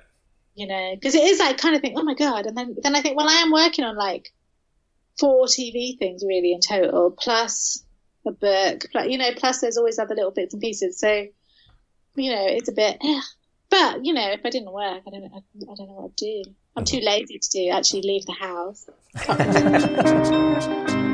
you 0.56 0.68
know, 0.68 0.92
because 0.96 1.16
it 1.16 1.24
is 1.24 1.40
like 1.40 1.58
kind 1.58 1.76
of 1.76 1.82
think, 1.82 1.98
oh 1.98 2.04
my 2.04 2.16
god, 2.16 2.46
and 2.46 2.58
then 2.58 2.76
then 2.82 2.96
I 2.96 3.02
think, 3.02 3.18
well, 3.18 3.30
I 3.30 3.34
am 3.42 3.52
working 3.52 3.86
on 3.86 3.96
like 3.96 4.32
four 5.20 5.46
TV 5.46 5.98
things 6.00 6.24
really 6.26 6.54
in 6.54 6.60
total, 6.62 7.12
plus 7.12 7.84
a 8.26 8.32
book, 8.32 8.86
plus, 8.92 9.08
you 9.08 9.18
know, 9.18 9.30
plus 9.36 9.60
there's 9.62 9.78
always 9.78 10.00
other 10.00 10.16
little 10.16 10.32
bits 10.32 10.54
and 10.54 10.62
pieces, 10.62 11.00
so 11.00 11.28
you 12.16 12.32
know, 12.32 12.46
it's 12.48 12.70
a 12.70 12.74
bit. 12.74 12.98
eh. 13.04 13.22
But 13.70 14.06
you 14.06 14.14
know, 14.14 14.32
if 14.32 14.42
I 14.46 14.50
didn't 14.50 14.72
work, 14.72 15.02
I 15.08 15.10
don't, 15.10 15.24
I, 15.34 15.38
I 15.38 15.76
don't 15.76 15.88
know 15.88 15.94
what 15.96 16.06
I'd 16.12 16.16
do. 16.16 16.44
I'm 16.76 16.86
too 16.86 17.00
lazy 17.02 17.40
to 17.40 17.50
do 17.50 17.70
actually 17.70 18.02
leave 18.04 18.26
the 18.26 18.34
house. 18.34 18.88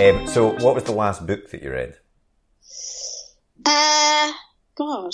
Um, 0.00 0.26
so, 0.26 0.48
what 0.64 0.74
was 0.74 0.84
the 0.84 0.92
last 0.92 1.26
book 1.26 1.50
that 1.50 1.62
you 1.62 1.70
read? 1.72 1.94
Uh, 3.66 4.32
God. 4.74 5.10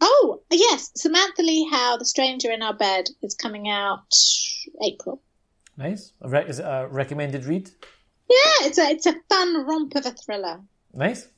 Oh, 0.00 0.40
yes. 0.50 0.90
Samantha 0.96 1.42
Lee 1.42 1.68
Howe, 1.70 1.96
The 1.96 2.04
Stranger 2.04 2.50
in 2.50 2.62
Our 2.62 2.74
Bed, 2.74 3.04
is 3.22 3.34
coming 3.34 3.68
out 3.68 4.02
April. 4.82 5.22
Nice. 5.76 6.12
A 6.20 6.46
is 6.48 6.58
it 6.58 6.64
a 6.64 6.88
recommended 6.90 7.44
read? 7.44 7.70
Yeah, 8.28 8.66
it's 8.66 8.78
a 8.78 8.90
it's 8.90 9.06
a 9.06 9.14
fun 9.28 9.64
romp 9.66 9.94
of 9.94 10.04
a 10.04 10.10
thriller. 10.10 10.60
Nice. 10.92 11.28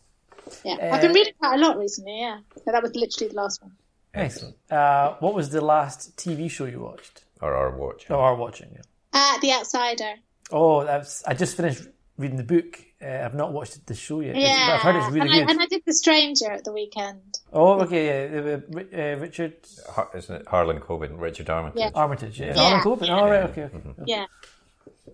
Yeah, 0.64 0.76
I've 0.93 1.03
been 1.03 1.11
Uh, 1.11 1.14
reading 1.14 1.35
quite 1.39 1.61
a 1.61 1.62
lot 1.62 1.76
recently. 1.78 2.18
Yeah, 2.20 2.39
so 2.57 2.62
that 2.72 2.83
was 2.83 2.95
literally 2.95 3.28
the 3.28 3.37
last 3.37 3.62
one. 3.62 3.72
Nice. 4.14 4.43
Uh, 4.70 5.16
what 5.20 5.35
was 5.35 5.51
the 5.51 5.61
last 5.61 6.16
TV 6.16 6.51
show 6.51 6.64
you 6.64 6.80
watched 6.80 7.24
Or 7.43 7.55
our 7.55 7.76
watch? 7.76 8.11
or 8.11 8.16
are 8.16 8.35
watching? 8.37 8.70
Yeah. 8.72 8.80
Uh, 9.12 9.39
the 9.41 9.53
Outsider. 9.53 10.14
Oh, 10.51 10.85
that's, 10.85 11.24
I 11.24 11.33
just 11.35 11.57
finished 11.57 11.83
reading 12.18 12.36
the 12.36 12.44
book. 12.44 12.80
Uh, 13.00 13.24
I've 13.24 13.34
not 13.34 13.52
watched 13.52 13.84
the 13.86 13.94
show 13.94 14.20
yet. 14.20 14.36
Yeah, 14.36 14.66
but 14.68 14.74
I've 14.74 14.80
heard 14.80 14.96
it's 14.96 15.06
really 15.12 15.20
and, 15.22 15.30
I, 15.30 15.38
good. 15.40 15.50
and 15.50 15.60
I 15.60 15.66
did 15.66 15.82
The 15.86 15.94
Stranger 15.94 16.50
at 16.52 16.64
the 16.64 16.72
weekend. 16.72 17.38
Oh, 17.52 17.80
okay. 17.82 18.06
Yeah, 18.30 18.40
uh, 18.40 18.80
uh, 18.80 19.16
Richard 19.18 19.54
Har- 19.90 20.10
isn't 20.14 20.34
it 20.42 20.46
Harlan 20.48 20.78
Coben, 20.80 21.18
Richard 21.18 21.50
Armitage? 21.50 21.80
Yeah. 21.80 21.90
Armitage. 21.94 22.38
Yeah. 22.40 22.52
Yeah. 22.54 22.80
Harlan 22.80 22.82
Coben. 22.84 23.08
Oh, 23.10 23.24
right. 23.28 23.50
Okay. 23.50 23.62
okay. 23.62 23.80
Yeah, 24.06 24.26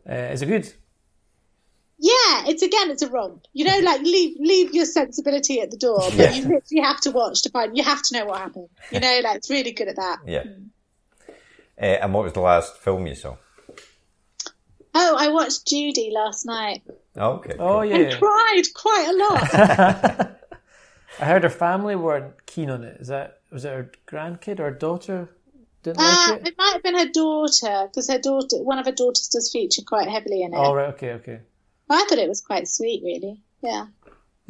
Uh, 0.08 0.32
is 0.32 0.42
it 0.42 0.46
good? 0.46 0.66
yeah. 2.00 2.44
It's 2.46 2.62
again, 2.62 2.90
it's 2.90 3.02
a 3.02 3.08
romp. 3.08 3.44
You 3.54 3.64
know, 3.64 3.78
like 3.80 4.02
leave 4.02 4.36
leave 4.38 4.74
your 4.74 4.84
sensibility 4.84 5.60
at 5.60 5.70
the 5.70 5.76
door, 5.78 5.98
but 6.00 6.14
Yeah. 6.14 6.32
you 6.32 6.42
literally 6.42 6.82
have 6.82 7.00
to 7.02 7.10
watch 7.10 7.42
to 7.42 7.50
find. 7.50 7.76
You 7.76 7.84
have 7.84 8.02
to 8.02 8.18
know 8.18 8.26
what 8.26 8.38
happened. 8.40 8.68
You 8.92 9.00
know, 9.00 9.20
like 9.24 9.36
it's 9.38 9.50
really 9.50 9.72
good 9.72 9.88
at 9.88 9.96
that. 9.96 10.18
Yeah. 10.26 10.44
Uh, 11.80 11.84
and 12.02 12.12
what 12.12 12.24
was 12.24 12.32
the 12.34 12.40
last 12.40 12.76
film 12.78 13.06
you 13.06 13.14
saw? 13.14 13.36
Oh, 14.94 15.16
I 15.18 15.28
watched 15.28 15.66
Judy 15.66 16.10
last 16.12 16.46
night. 16.46 16.82
Oh, 17.16 17.32
okay. 17.32 17.56
Oh, 17.58 17.80
and 17.80 17.90
yeah. 17.90 18.18
cried 18.18 18.62
quite 18.74 19.08
a 19.08 19.16
lot. 19.16 20.38
I 21.20 21.24
heard 21.24 21.42
her 21.42 21.50
family 21.50 21.96
weren't 21.96 22.46
keen 22.46 22.70
on 22.70 22.84
it. 22.84 23.00
Is 23.00 23.08
that 23.08 23.40
was 23.50 23.64
it 23.64 23.72
her 23.72 23.90
grandkid 24.06 24.60
or 24.60 24.70
daughter 24.70 25.28
didn't 25.82 26.00
uh, 26.00 26.28
like 26.30 26.42
it? 26.42 26.48
it 26.48 26.58
might 26.58 26.72
have 26.72 26.82
been 26.82 26.98
her 26.98 27.08
daughter 27.08 27.88
because 27.88 28.08
her 28.08 28.18
daughter, 28.18 28.62
one 28.62 28.78
of 28.78 28.86
her 28.86 28.92
daughters, 28.92 29.28
does 29.28 29.50
feature 29.50 29.82
quite 29.86 30.08
heavily 30.08 30.42
in 30.42 30.54
it. 30.54 30.56
Oh, 30.56 30.74
right. 30.74 30.94
Okay. 30.94 31.12
Okay. 31.14 31.40
I 31.90 32.04
thought 32.08 32.18
it 32.18 32.28
was 32.28 32.40
quite 32.40 32.68
sweet, 32.68 33.02
really. 33.02 33.40
Yeah, 33.62 33.86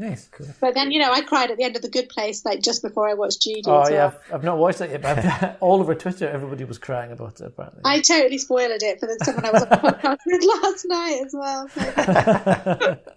Nice. 0.01 0.29
Cool. 0.29 0.47
but 0.61 0.75
then 0.75 0.93
you 0.93 1.01
know, 1.01 1.13
I 1.13 1.23
cried 1.23 1.51
at 1.51 1.57
the 1.57 1.65
end 1.65 1.75
of 1.75 1.83
The 1.83 1.89
Good 1.91 2.09
Place, 2.09 2.45
like 2.45 2.63
just 2.63 2.83
before 2.83 3.09
I 3.09 3.15
watched 3.15 3.43
Judy. 3.43 3.63
Oh 3.67 3.81
as 3.81 3.91
yeah. 3.91 4.07
I've, 4.07 4.35
I've 4.35 4.45
not 4.45 4.57
watched 4.59 4.81
it 4.81 4.91
yet, 4.91 5.03
but 5.03 5.59
all 5.61 5.81
over 5.81 5.95
Twitter, 5.97 6.29
everybody 6.29 6.63
was 6.65 6.79
crying 6.79 7.11
about 7.11 7.41
it. 7.41 7.47
Apparently. 7.47 7.83
I 7.85 8.01
totally 8.01 8.39
spoiled 8.39 8.81
it 8.81 9.01
for 9.01 9.07
the, 9.07 9.19
someone 9.25 9.45
I 9.45 9.51
was 9.51 9.63
on 9.65 9.69
the 9.71 9.77
podcast 9.77 10.19
with 10.27 10.63
last 10.63 10.85
night 10.87 11.23
as 11.27 11.35
well. 11.35 11.69
So. 11.69 12.99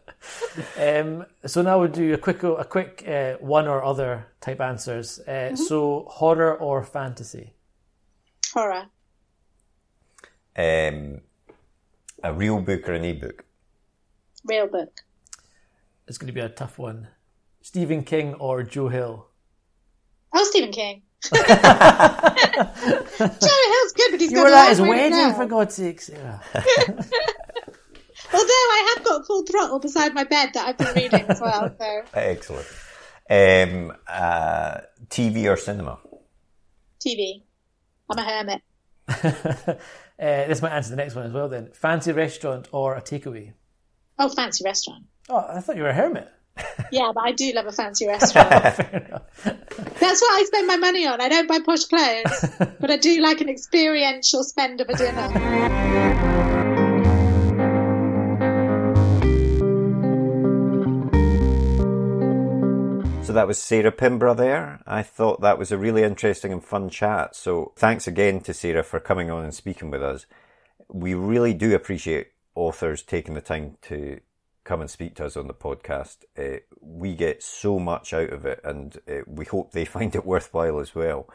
Um, 0.80 1.26
so 1.48 1.64
now 1.64 1.80
we'll 1.80 1.88
do 1.88 2.14
a 2.14 2.18
quick, 2.18 2.44
a 2.44 2.64
quick 2.64 3.04
uh, 3.08 3.38
one 3.40 3.68
or 3.68 3.84
other 3.84 4.28
type 4.40 4.62
answers. 4.62 5.20
Uh, 5.20 5.32
Mm-hmm. 5.32 5.56
So 5.56 6.06
horror 6.10 6.56
or 6.56 6.84
fantasy? 6.84 7.54
Horror. 8.54 8.86
Um, 10.56 11.22
a 12.24 12.32
real 12.34 12.62
book 12.62 12.88
or 12.88 12.94
an 12.94 13.06
e-book? 13.06 13.46
Real 14.46 14.68
book. 14.68 15.02
It's 16.08 16.18
going 16.18 16.28
to 16.28 16.34
be 16.34 16.42
a 16.42 16.50
tough 16.50 16.78
one. 16.78 17.08
Stephen 17.62 18.04
King 18.04 18.34
or 18.36 18.64
Joe 18.64 18.90
Hill? 18.90 19.28
Oh, 20.34 20.44
Stephen 20.46 20.72
King. 20.72 21.04
Joe 21.32 21.38
Hill's 23.22 23.92
good, 23.94 24.12
but 24.12 24.20
he's 24.20 24.32
You 24.32 24.38
got 24.38 24.44
were 24.46 24.52
a 24.52 24.58
at 24.58 24.70
his 24.70 24.82
wedding, 24.82 25.12
go. 25.12 25.34
for 25.34 25.46
God's 25.46 25.76
sake, 25.76 26.02
Sarah. 26.02 26.42
Although 28.34 28.48
I 28.48 28.94
have 28.96 29.04
got 29.06 29.28
full 29.28 29.44
throttle 29.46 29.80
beside 29.80 30.14
my 30.14 30.24
bed 30.24 30.52
that 30.54 30.68
I've 30.68 30.78
been 30.78 30.96
reading 30.96 31.26
as 31.30 31.42
well. 31.42 31.76
So 31.78 32.02
Excellent. 32.14 32.68
Um, 33.30 33.94
uh, 34.08 34.78
TV 35.08 35.52
or 35.52 35.58
cinema? 35.58 36.00
TV. 37.06 37.44
I'm 38.10 38.18
a 38.18 38.24
hermit. 38.24 38.62
Uh, 40.22 40.46
this 40.48 40.62
might 40.62 40.72
answer 40.72 40.92
the 40.92 40.96
next 40.98 41.16
one 41.16 41.26
as 41.26 41.32
well. 41.32 41.50
Then, 41.50 41.72
fancy 41.74 42.12
restaurant 42.12 42.68
or 42.72 42.96
a 42.96 43.02
takeaway? 43.02 43.54
Oh, 44.20 44.30
fancy 44.30 44.64
restaurant. 44.64 45.06
Oh, 45.34 45.46
I 45.48 45.62
thought 45.62 45.78
you 45.78 45.84
were 45.84 45.90
a 45.90 45.94
hermit. 45.94 46.28
Yeah, 46.92 47.14
but 47.16 47.24
I 47.24 47.32
do 47.32 47.54
love 47.54 47.66
a 47.66 47.72
fancy 47.72 48.06
restaurant. 48.16 48.50
That's 48.50 49.22
what 50.22 50.42
I 50.42 50.44
spend 50.46 50.68
my 50.68 50.76
money 50.76 51.08
on. 51.08 51.22
I 51.22 51.30
don't 51.30 51.48
buy 51.48 51.60
posh 51.66 51.86
clothes, 51.86 52.50
but 52.82 52.92
I 52.92 52.98
do 52.98 53.22
like 53.22 53.40
an 53.40 53.48
experiential 53.48 54.44
spend 54.44 54.82
of 54.82 54.90
a 54.90 54.94
dinner. 54.94 55.30
So 63.24 63.32
that 63.32 63.48
was 63.48 63.58
Sarah 63.58 63.94
Pinborough 63.94 64.34
there. 64.34 64.82
I 64.86 65.02
thought 65.02 65.40
that 65.40 65.58
was 65.58 65.72
a 65.72 65.78
really 65.78 66.04
interesting 66.04 66.52
and 66.52 66.62
fun 66.62 66.90
chat. 66.90 67.38
So 67.38 67.72
thanks 67.78 68.06
again 68.06 68.42
to 68.42 68.54
Sarah 68.54 68.84
for 68.84 69.00
coming 69.00 69.32
on 69.32 69.46
and 69.46 69.54
speaking 69.54 69.90
with 69.92 70.04
us. 70.04 70.26
We 70.90 71.14
really 71.14 71.54
do 71.54 71.74
appreciate 71.74 72.32
authors 72.54 73.02
taking 73.02 73.34
the 73.34 73.40
time 73.40 73.78
to 73.84 74.20
come 74.72 74.80
and 74.80 74.90
speak 74.90 75.16
to 75.16 75.26
us 75.26 75.36
on 75.36 75.48
the 75.48 75.54
podcast. 75.54 76.20
Uh, 76.40 76.60
we 76.80 77.14
get 77.14 77.44
so 77.44 77.78
much 77.78 78.14
out 78.14 78.30
of 78.30 78.46
it 78.46 78.62
and 78.64 79.02
uh, 79.06 79.16
we 79.28 79.44
hope 79.44 79.74
they 79.74 79.84
find 79.98 80.16
it 80.16 80.26
worthwhile 80.26 80.80
as 80.80 80.96
well. 80.96 81.28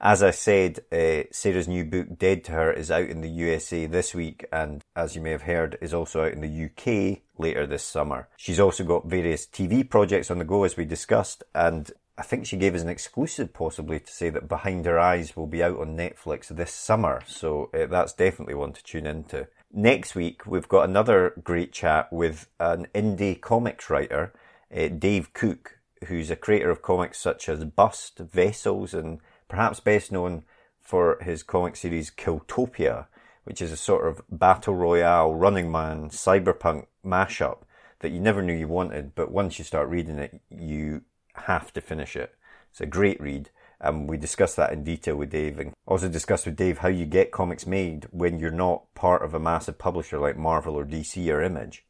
As 0.00 0.22
I 0.22 0.30
said, 0.30 0.78
uh, 0.92 1.24
Sarah's 1.32 1.66
new 1.66 1.84
book, 1.84 2.16
Dead 2.16 2.44
to 2.44 2.52
Her, 2.52 2.72
is 2.72 2.92
out 2.92 3.08
in 3.08 3.20
the 3.20 3.28
USA 3.30 3.86
this 3.86 4.14
week, 4.14 4.44
and 4.52 4.84
as 4.94 5.16
you 5.16 5.22
may 5.22 5.30
have 5.30 5.42
heard, 5.42 5.76
is 5.80 5.94
also 5.94 6.24
out 6.24 6.32
in 6.32 6.40
the 6.40 6.66
UK 6.66 7.22
later 7.38 7.66
this 7.66 7.82
summer. 7.82 8.28
She's 8.36 8.60
also 8.60 8.84
got 8.84 9.06
various 9.06 9.46
TV 9.46 9.88
projects 9.88 10.30
on 10.30 10.38
the 10.38 10.44
go, 10.44 10.64
as 10.64 10.76
we 10.76 10.84
discussed, 10.84 11.42
and 11.54 11.90
I 12.18 12.22
think 12.22 12.46
she 12.46 12.58
gave 12.58 12.74
us 12.74 12.82
an 12.82 12.88
exclusive, 12.88 13.54
possibly, 13.54 13.98
to 13.98 14.12
say 14.12 14.30
that 14.30 14.48
Behind 14.48 14.84
Her 14.84 14.98
Eyes 14.98 15.36
will 15.36 15.46
be 15.46 15.62
out 15.62 15.80
on 15.80 15.96
Netflix 15.96 16.48
this 16.48 16.72
summer, 16.72 17.22
so 17.26 17.70
uh, 17.72 17.86
that's 17.86 18.12
definitely 18.12 18.54
one 18.54 18.72
to 18.74 18.84
tune 18.84 19.06
into. 19.06 19.48
Next 19.76 20.14
week, 20.14 20.46
we've 20.46 20.68
got 20.68 20.88
another 20.88 21.32
great 21.42 21.72
chat 21.72 22.12
with 22.12 22.46
an 22.60 22.86
indie 22.94 23.40
comics 23.40 23.90
writer, 23.90 24.32
uh, 24.72 24.86
Dave 24.86 25.32
Cook, 25.32 25.80
who's 26.06 26.30
a 26.30 26.36
creator 26.36 26.70
of 26.70 26.80
comics 26.80 27.18
such 27.18 27.48
as 27.48 27.64
Bust, 27.64 28.20
Vessels, 28.20 28.94
and 28.94 29.18
perhaps 29.48 29.80
best 29.80 30.12
known 30.12 30.44
for 30.80 31.18
his 31.22 31.42
comic 31.42 31.74
series 31.74 32.12
Kiltopia, 32.12 33.06
which 33.42 33.60
is 33.60 33.72
a 33.72 33.76
sort 33.76 34.06
of 34.06 34.22
battle 34.30 34.76
royale, 34.76 35.34
running 35.34 35.72
man, 35.72 36.08
cyberpunk 36.08 36.86
mashup 37.04 37.62
that 37.98 38.12
you 38.12 38.20
never 38.20 38.42
knew 38.42 38.54
you 38.54 38.68
wanted, 38.68 39.16
but 39.16 39.32
once 39.32 39.58
you 39.58 39.64
start 39.64 39.88
reading 39.88 40.20
it, 40.20 40.40
you 40.50 41.02
have 41.34 41.72
to 41.72 41.80
finish 41.80 42.14
it. 42.14 42.32
It's 42.70 42.80
a 42.80 42.86
great 42.86 43.20
read. 43.20 43.50
Um, 43.80 44.06
we 44.06 44.16
discussed 44.16 44.56
that 44.56 44.72
in 44.72 44.84
detail 44.84 45.16
with 45.16 45.30
Dave 45.30 45.58
and 45.58 45.72
also 45.86 46.08
discussed 46.08 46.46
with 46.46 46.56
Dave 46.56 46.78
how 46.78 46.88
you 46.88 47.04
get 47.04 47.32
comics 47.32 47.66
made 47.66 48.06
when 48.10 48.38
you're 48.38 48.50
not 48.50 48.92
part 48.94 49.22
of 49.22 49.34
a 49.34 49.40
massive 49.40 49.78
publisher 49.78 50.18
like 50.18 50.36
Marvel 50.36 50.74
or 50.74 50.84
DC 50.84 51.32
or 51.32 51.42
Image. 51.42 51.84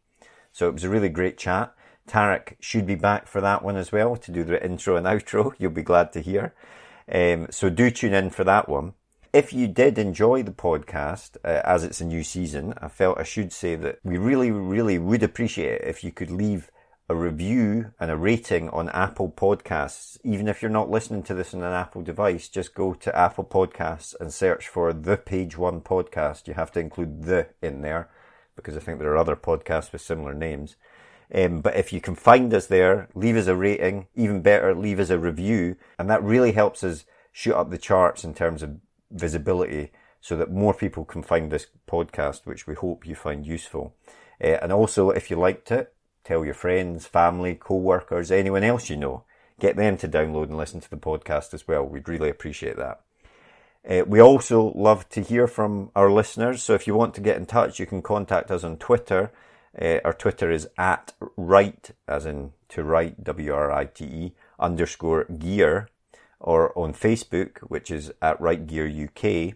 So 0.52 0.68
it 0.68 0.72
was 0.72 0.84
a 0.84 0.88
really 0.88 1.08
great 1.08 1.38
chat. 1.38 1.74
Tarek 2.08 2.56
should 2.60 2.86
be 2.86 2.94
back 2.94 3.26
for 3.26 3.40
that 3.40 3.62
one 3.62 3.76
as 3.76 3.92
well 3.92 4.16
to 4.16 4.32
do 4.32 4.44
the 4.44 4.64
intro 4.64 4.96
and 4.96 5.06
outro. 5.06 5.52
You'll 5.58 5.70
be 5.70 5.82
glad 5.82 6.12
to 6.12 6.20
hear. 6.20 6.54
Um, 7.10 7.48
so 7.50 7.70
do 7.70 7.90
tune 7.90 8.14
in 8.14 8.30
for 8.30 8.44
that 8.44 8.68
one. 8.68 8.94
if 9.34 9.52
you 9.52 9.66
did 9.66 9.98
enjoy 9.98 10.44
the 10.44 10.52
podcast 10.52 11.36
uh, 11.44 11.60
as 11.64 11.82
it's 11.82 12.00
a 12.00 12.04
new 12.04 12.22
season, 12.22 12.72
I 12.78 12.86
felt 12.86 13.18
I 13.18 13.24
should 13.24 13.52
say 13.52 13.74
that 13.74 13.98
we 14.04 14.16
really, 14.16 14.52
really 14.52 14.96
would 14.96 15.24
appreciate 15.24 15.82
it 15.82 15.88
if 15.88 16.04
you 16.04 16.12
could 16.12 16.30
leave 16.30 16.70
a 17.08 17.14
review 17.14 17.92
and 18.00 18.10
a 18.10 18.16
rating 18.16 18.70
on 18.70 18.88
Apple 18.88 19.30
Podcasts. 19.30 20.16
Even 20.24 20.48
if 20.48 20.62
you're 20.62 20.70
not 20.70 20.90
listening 20.90 21.22
to 21.24 21.34
this 21.34 21.52
on 21.52 21.62
an 21.62 21.72
Apple 21.72 22.02
device, 22.02 22.48
just 22.48 22.74
go 22.74 22.94
to 22.94 23.16
Apple 23.16 23.44
Podcasts 23.44 24.14
and 24.18 24.32
search 24.32 24.68
for 24.68 24.92
the 24.94 25.18
Page 25.18 25.58
One 25.58 25.82
podcast. 25.82 26.48
You 26.48 26.54
have 26.54 26.72
to 26.72 26.80
include 26.80 27.24
the 27.24 27.48
in 27.60 27.82
there 27.82 28.08
because 28.56 28.76
I 28.76 28.80
think 28.80 28.98
there 28.98 29.12
are 29.12 29.18
other 29.18 29.36
podcasts 29.36 29.92
with 29.92 30.00
similar 30.00 30.32
names. 30.32 30.76
Um, 31.34 31.60
but 31.60 31.76
if 31.76 31.92
you 31.92 32.00
can 32.00 32.14
find 32.14 32.54
us 32.54 32.66
there, 32.66 33.08
leave 33.14 33.36
us 33.36 33.48
a 33.48 33.56
rating. 33.56 34.06
Even 34.14 34.40
better, 34.40 34.74
leave 34.74 35.00
us 35.00 35.10
a 35.10 35.18
review. 35.18 35.76
And 35.98 36.08
that 36.08 36.22
really 36.22 36.52
helps 36.52 36.82
us 36.82 37.04
shoot 37.32 37.54
up 37.54 37.70
the 37.70 37.78
charts 37.78 38.24
in 38.24 38.32
terms 38.32 38.62
of 38.62 38.78
visibility 39.10 39.90
so 40.20 40.36
that 40.38 40.50
more 40.50 40.72
people 40.72 41.04
can 41.04 41.22
find 41.22 41.50
this 41.50 41.66
podcast, 41.86 42.46
which 42.46 42.66
we 42.66 42.74
hope 42.74 43.06
you 43.06 43.14
find 43.14 43.46
useful. 43.46 43.94
Uh, 44.42 44.58
and 44.62 44.72
also, 44.72 45.10
if 45.10 45.30
you 45.30 45.36
liked 45.36 45.70
it, 45.70 45.92
Tell 46.24 46.44
your 46.44 46.54
friends, 46.54 47.06
family, 47.06 47.54
co-workers, 47.54 48.30
anyone 48.30 48.64
else 48.64 48.88
you 48.88 48.96
know. 48.96 49.24
Get 49.60 49.76
them 49.76 49.96
to 49.98 50.08
download 50.08 50.44
and 50.44 50.56
listen 50.56 50.80
to 50.80 50.90
the 50.90 50.96
podcast 50.96 51.54
as 51.54 51.68
well. 51.68 51.84
We'd 51.84 52.08
really 52.08 52.30
appreciate 52.30 52.76
that. 52.76 53.00
Uh, 53.88 54.02
we 54.06 54.20
also 54.20 54.72
love 54.74 55.08
to 55.10 55.20
hear 55.20 55.46
from 55.46 55.90
our 55.94 56.10
listeners. 56.10 56.62
So 56.62 56.72
if 56.72 56.86
you 56.86 56.94
want 56.94 57.14
to 57.14 57.20
get 57.20 57.36
in 57.36 57.44
touch, 57.44 57.78
you 57.78 57.86
can 57.86 58.00
contact 58.00 58.50
us 58.50 58.64
on 58.64 58.78
Twitter. 58.78 59.30
Uh, 59.80 59.98
our 60.04 60.14
Twitter 60.14 60.50
is 60.50 60.68
at 60.78 61.12
write, 61.36 61.90
as 62.08 62.24
in 62.24 62.52
to 62.70 62.82
write, 62.82 63.22
W-R-I-T-E, 63.22 64.32
underscore 64.58 65.24
gear, 65.24 65.90
or 66.40 66.76
on 66.78 66.94
Facebook, 66.94 67.58
which 67.58 67.90
is 67.90 68.12
at 68.22 68.40
Write 68.40 68.66
Gear 68.66 68.86
UK, 68.86 69.54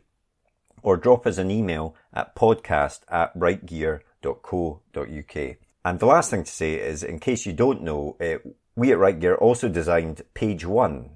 or 0.82 0.96
drop 0.96 1.26
us 1.26 1.38
an 1.38 1.50
email 1.50 1.94
at 2.12 2.36
podcast 2.36 3.00
at 3.08 3.36
writegear.co.uk. 3.38 5.56
And 5.88 6.00
the 6.00 6.04
last 6.04 6.30
thing 6.30 6.44
to 6.44 6.52
say 6.52 6.74
is, 6.74 7.02
in 7.02 7.18
case 7.18 7.46
you 7.46 7.54
don't 7.54 7.82
know, 7.82 8.14
uh, 8.20 8.46
we 8.76 8.92
at 8.92 8.98
Write 8.98 9.20
Gear 9.20 9.36
also 9.36 9.70
designed 9.70 10.20
Page 10.34 10.66
One, 10.66 11.08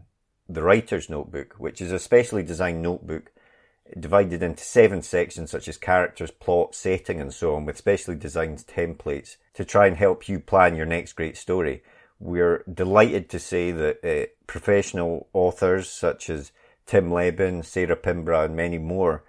the 0.48 0.62
writer's 0.62 1.10
notebook, 1.10 1.56
which 1.58 1.82
is 1.82 1.92
a 1.92 1.98
specially 1.98 2.42
designed 2.42 2.80
notebook 2.80 3.32
divided 4.00 4.42
into 4.42 4.64
seven 4.64 5.02
sections 5.02 5.50
such 5.50 5.68
as 5.68 5.76
characters, 5.76 6.30
plot, 6.30 6.74
setting 6.74 7.20
and 7.20 7.34
so 7.34 7.54
on 7.54 7.66
with 7.66 7.76
specially 7.76 8.16
designed 8.16 8.64
templates 8.66 9.36
to 9.52 9.62
try 9.62 9.86
and 9.86 9.98
help 9.98 10.26
you 10.26 10.40
plan 10.40 10.74
your 10.74 10.86
next 10.86 11.12
great 11.12 11.36
story. 11.36 11.82
We're 12.18 12.64
delighted 12.72 13.28
to 13.28 13.38
say 13.38 13.72
that 13.72 14.02
uh, 14.02 14.28
professional 14.46 15.28
authors 15.34 15.90
such 15.90 16.30
as 16.30 16.50
Tim 16.86 17.12
Lebbon, 17.12 17.62
Sarah 17.62 17.94
Pinborough, 17.94 18.46
and 18.46 18.56
many 18.56 18.78
more 18.78 19.22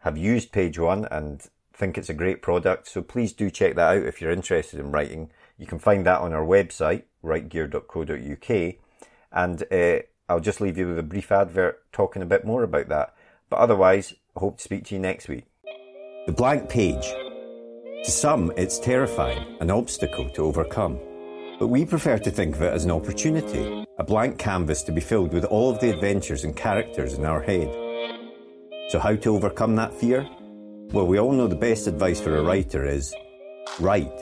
have 0.00 0.18
used 0.18 0.52
Page 0.52 0.78
One 0.78 1.06
and 1.10 1.40
think 1.80 1.96
it's 1.96 2.10
a 2.10 2.14
great 2.14 2.42
product. 2.42 2.86
So 2.86 3.02
please 3.02 3.32
do 3.32 3.50
check 3.50 3.74
that 3.74 3.96
out 3.96 4.04
if 4.04 4.20
you're 4.20 4.30
interested 4.30 4.78
in 4.78 4.92
writing. 4.92 5.30
You 5.58 5.66
can 5.66 5.78
find 5.78 6.06
that 6.06 6.20
on 6.20 6.32
our 6.32 6.44
website, 6.44 7.04
writegear.co.uk. 7.24 8.74
And 9.32 9.64
uh, 9.72 10.02
I'll 10.28 10.40
just 10.40 10.60
leave 10.60 10.76
you 10.76 10.88
with 10.88 10.98
a 10.98 11.02
brief 11.02 11.32
advert 11.32 11.82
talking 11.90 12.22
a 12.22 12.26
bit 12.26 12.44
more 12.44 12.62
about 12.62 12.88
that. 12.88 13.14
But 13.48 13.58
otherwise, 13.58 14.14
I 14.36 14.40
hope 14.40 14.58
to 14.58 14.62
speak 14.62 14.84
to 14.86 14.94
you 14.94 15.00
next 15.00 15.28
week. 15.28 15.46
The 16.26 16.32
blank 16.32 16.68
page. 16.68 17.06
To 18.04 18.10
some, 18.10 18.52
it's 18.56 18.78
terrifying, 18.78 19.56
an 19.60 19.70
obstacle 19.70 20.28
to 20.30 20.44
overcome. 20.44 20.98
But 21.58 21.68
we 21.68 21.84
prefer 21.84 22.18
to 22.18 22.30
think 22.30 22.56
of 22.56 22.62
it 22.62 22.72
as 22.72 22.84
an 22.84 22.90
opportunity, 22.90 23.84
a 23.98 24.04
blank 24.04 24.38
canvas 24.38 24.82
to 24.84 24.92
be 24.92 25.00
filled 25.00 25.32
with 25.32 25.44
all 25.44 25.70
of 25.70 25.80
the 25.80 25.90
adventures 25.90 26.44
and 26.44 26.56
characters 26.56 27.14
in 27.14 27.24
our 27.24 27.42
head. 27.42 27.68
So, 28.88 28.98
how 28.98 29.16
to 29.16 29.34
overcome 29.36 29.76
that 29.76 29.92
fear? 29.92 30.26
Well, 30.92 31.06
we 31.06 31.20
all 31.20 31.30
know 31.30 31.46
the 31.46 31.54
best 31.54 31.86
advice 31.86 32.20
for 32.20 32.36
a 32.36 32.42
writer 32.42 32.84
is 32.84 33.14
write. 33.78 34.12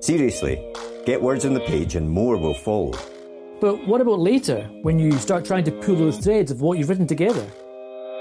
Seriously, 0.00 0.62
get 1.06 1.22
words 1.22 1.46
on 1.46 1.54
the 1.54 1.60
page 1.60 1.94
and 1.94 2.10
more 2.10 2.36
will 2.36 2.52
follow. 2.52 2.92
But 3.62 3.86
what 3.88 4.02
about 4.02 4.18
later, 4.18 4.68
when 4.82 4.98
you 4.98 5.12
start 5.12 5.46
trying 5.46 5.64
to 5.64 5.72
pull 5.72 5.96
those 5.96 6.18
threads 6.18 6.50
of 6.50 6.60
what 6.60 6.76
you've 6.76 6.90
written 6.90 7.06
together? 7.06 7.46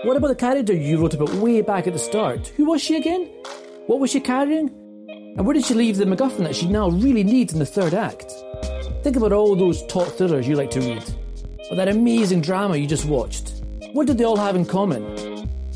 What 0.06 0.16
about 0.16 0.30
the 0.30 0.36
character 0.36 0.74
you 0.74 1.02
wrote 1.02 1.14
about 1.14 1.34
way 1.34 1.62
back 1.62 1.86
at 1.86 1.92
the 1.92 2.00
start? 2.00 2.48
Who 2.56 2.64
was 2.64 2.82
she 2.82 2.96
again? 2.96 3.26
What 3.88 4.00
was 4.00 4.12
she 4.12 4.22
carrying? 4.22 4.70
And 5.38 5.46
where 5.46 5.54
did 5.54 5.66
she 5.66 5.74
leave 5.74 5.98
the 5.98 6.06
MacGuffin 6.06 6.46
that 6.46 6.56
she 6.56 6.70
now 6.70 6.90
really 6.90 7.26
needs 7.26 7.52
in 7.52 7.60
the 7.60 7.66
third 7.66 7.94
act? 7.94 8.32
Think 9.04 9.18
about 9.18 9.34
all 9.34 9.58
those 9.58 9.86
top 9.88 10.08
thrillers 10.08 10.48
you 10.48 10.56
like 10.56 10.72
to 10.72 10.80
read, 10.80 11.04
or 11.70 11.76
that 11.76 11.90
amazing 11.90 12.40
drama 12.40 12.78
you 12.78 12.88
just 12.88 13.04
watched. 13.04 13.62
What 13.92 14.08
did 14.08 14.18
they 14.18 14.24
all 14.24 14.38
have 14.38 14.56
in 14.56 14.66
common? 14.66 15.29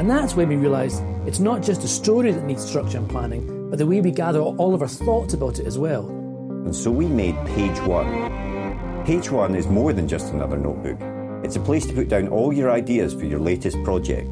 And 0.00 0.08
that's 0.08 0.34
when 0.34 0.48
we 0.48 0.56
realised 0.56 1.02
it's 1.26 1.40
not 1.40 1.60
just 1.60 1.84
a 1.84 1.86
story 1.86 2.32
that 2.32 2.44
needs 2.44 2.66
structure 2.66 2.96
and 2.96 3.06
planning, 3.06 3.68
but 3.68 3.78
the 3.78 3.84
way 3.86 4.00
we 4.00 4.10
gather 4.10 4.40
all 4.40 4.74
of 4.74 4.80
our 4.80 4.88
thoughts 4.88 5.34
about 5.34 5.58
it 5.58 5.66
as 5.66 5.78
well. 5.78 6.08
And 6.08 6.74
so 6.74 6.90
we 6.90 7.04
made 7.04 7.36
Page 7.48 7.78
One. 7.80 9.04
Page 9.04 9.30
One 9.30 9.54
is 9.54 9.66
more 9.66 9.92
than 9.92 10.08
just 10.08 10.32
another 10.32 10.56
notebook. 10.56 10.98
It's 11.44 11.56
a 11.56 11.60
place 11.60 11.84
to 11.84 11.92
put 11.92 12.08
down 12.08 12.28
all 12.28 12.50
your 12.50 12.70
ideas 12.70 13.12
for 13.12 13.26
your 13.26 13.40
latest 13.40 13.76
project, 13.84 14.30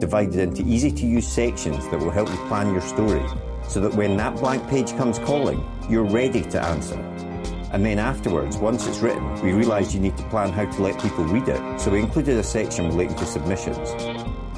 divided 0.00 0.34
into 0.34 0.62
easy 0.62 0.90
to 0.90 1.06
use 1.06 1.28
sections 1.28 1.88
that 1.90 2.00
will 2.00 2.10
help 2.10 2.28
you 2.28 2.36
plan 2.48 2.72
your 2.72 2.82
story, 2.82 3.24
so 3.68 3.78
that 3.78 3.94
when 3.94 4.16
that 4.16 4.34
blank 4.34 4.68
page 4.68 4.90
comes 4.96 5.20
calling, 5.20 5.64
you're 5.88 6.10
ready 6.10 6.42
to 6.42 6.60
answer. 6.60 6.98
And 7.72 7.86
then 7.86 8.00
afterwards, 8.00 8.56
once 8.56 8.84
it's 8.88 8.98
written, 8.98 9.32
we 9.42 9.52
realised 9.52 9.94
you 9.94 10.00
need 10.00 10.16
to 10.16 10.24
plan 10.24 10.50
how 10.50 10.64
to 10.64 10.82
let 10.82 11.00
people 11.00 11.22
read 11.22 11.46
it, 11.46 11.80
so 11.80 11.92
we 11.92 12.00
included 12.00 12.36
a 12.36 12.42
section 12.42 12.88
relating 12.88 13.14
to 13.14 13.26
submissions. 13.26 13.94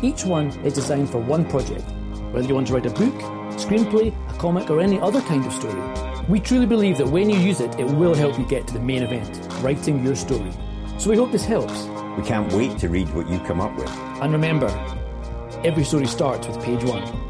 Each 0.02 0.24
one 0.24 0.46
is 0.64 0.72
designed 0.72 1.10
for 1.10 1.18
one 1.18 1.44
project, 1.44 1.84
whether 2.32 2.48
you 2.48 2.54
want 2.54 2.68
to 2.68 2.72
write 2.72 2.86
a 2.86 2.90
book, 2.90 3.14
screenplay, 3.60 4.14
a 4.30 4.38
comic, 4.38 4.70
or 4.70 4.80
any 4.80 4.98
other 4.98 5.20
kind 5.20 5.44
of 5.44 5.52
story. 5.52 5.78
We 6.26 6.40
truly 6.40 6.64
believe 6.64 6.96
that 6.98 7.08
when 7.08 7.28
you 7.28 7.36
use 7.36 7.60
it, 7.60 7.78
it 7.78 7.84
will 7.84 8.14
help 8.14 8.38
you 8.38 8.46
get 8.46 8.66
to 8.68 8.72
the 8.72 8.80
main 8.80 9.02
event, 9.02 9.46
writing 9.62 10.02
your 10.02 10.16
story. 10.16 10.52
So 10.96 11.10
we 11.10 11.16
hope 11.16 11.32
this 11.32 11.44
helps. 11.44 11.82
We 12.16 12.26
can't 12.26 12.50
wait 12.54 12.78
to 12.78 12.88
read 12.88 13.12
what 13.14 13.28
you 13.28 13.40
come 13.40 13.60
up 13.60 13.76
with. 13.76 13.90
And 14.22 14.32
remember, 14.32 14.68
every 15.64 15.84
story 15.84 16.06
starts 16.06 16.46
with 16.46 16.64
page 16.64 16.82
one. 16.82 17.29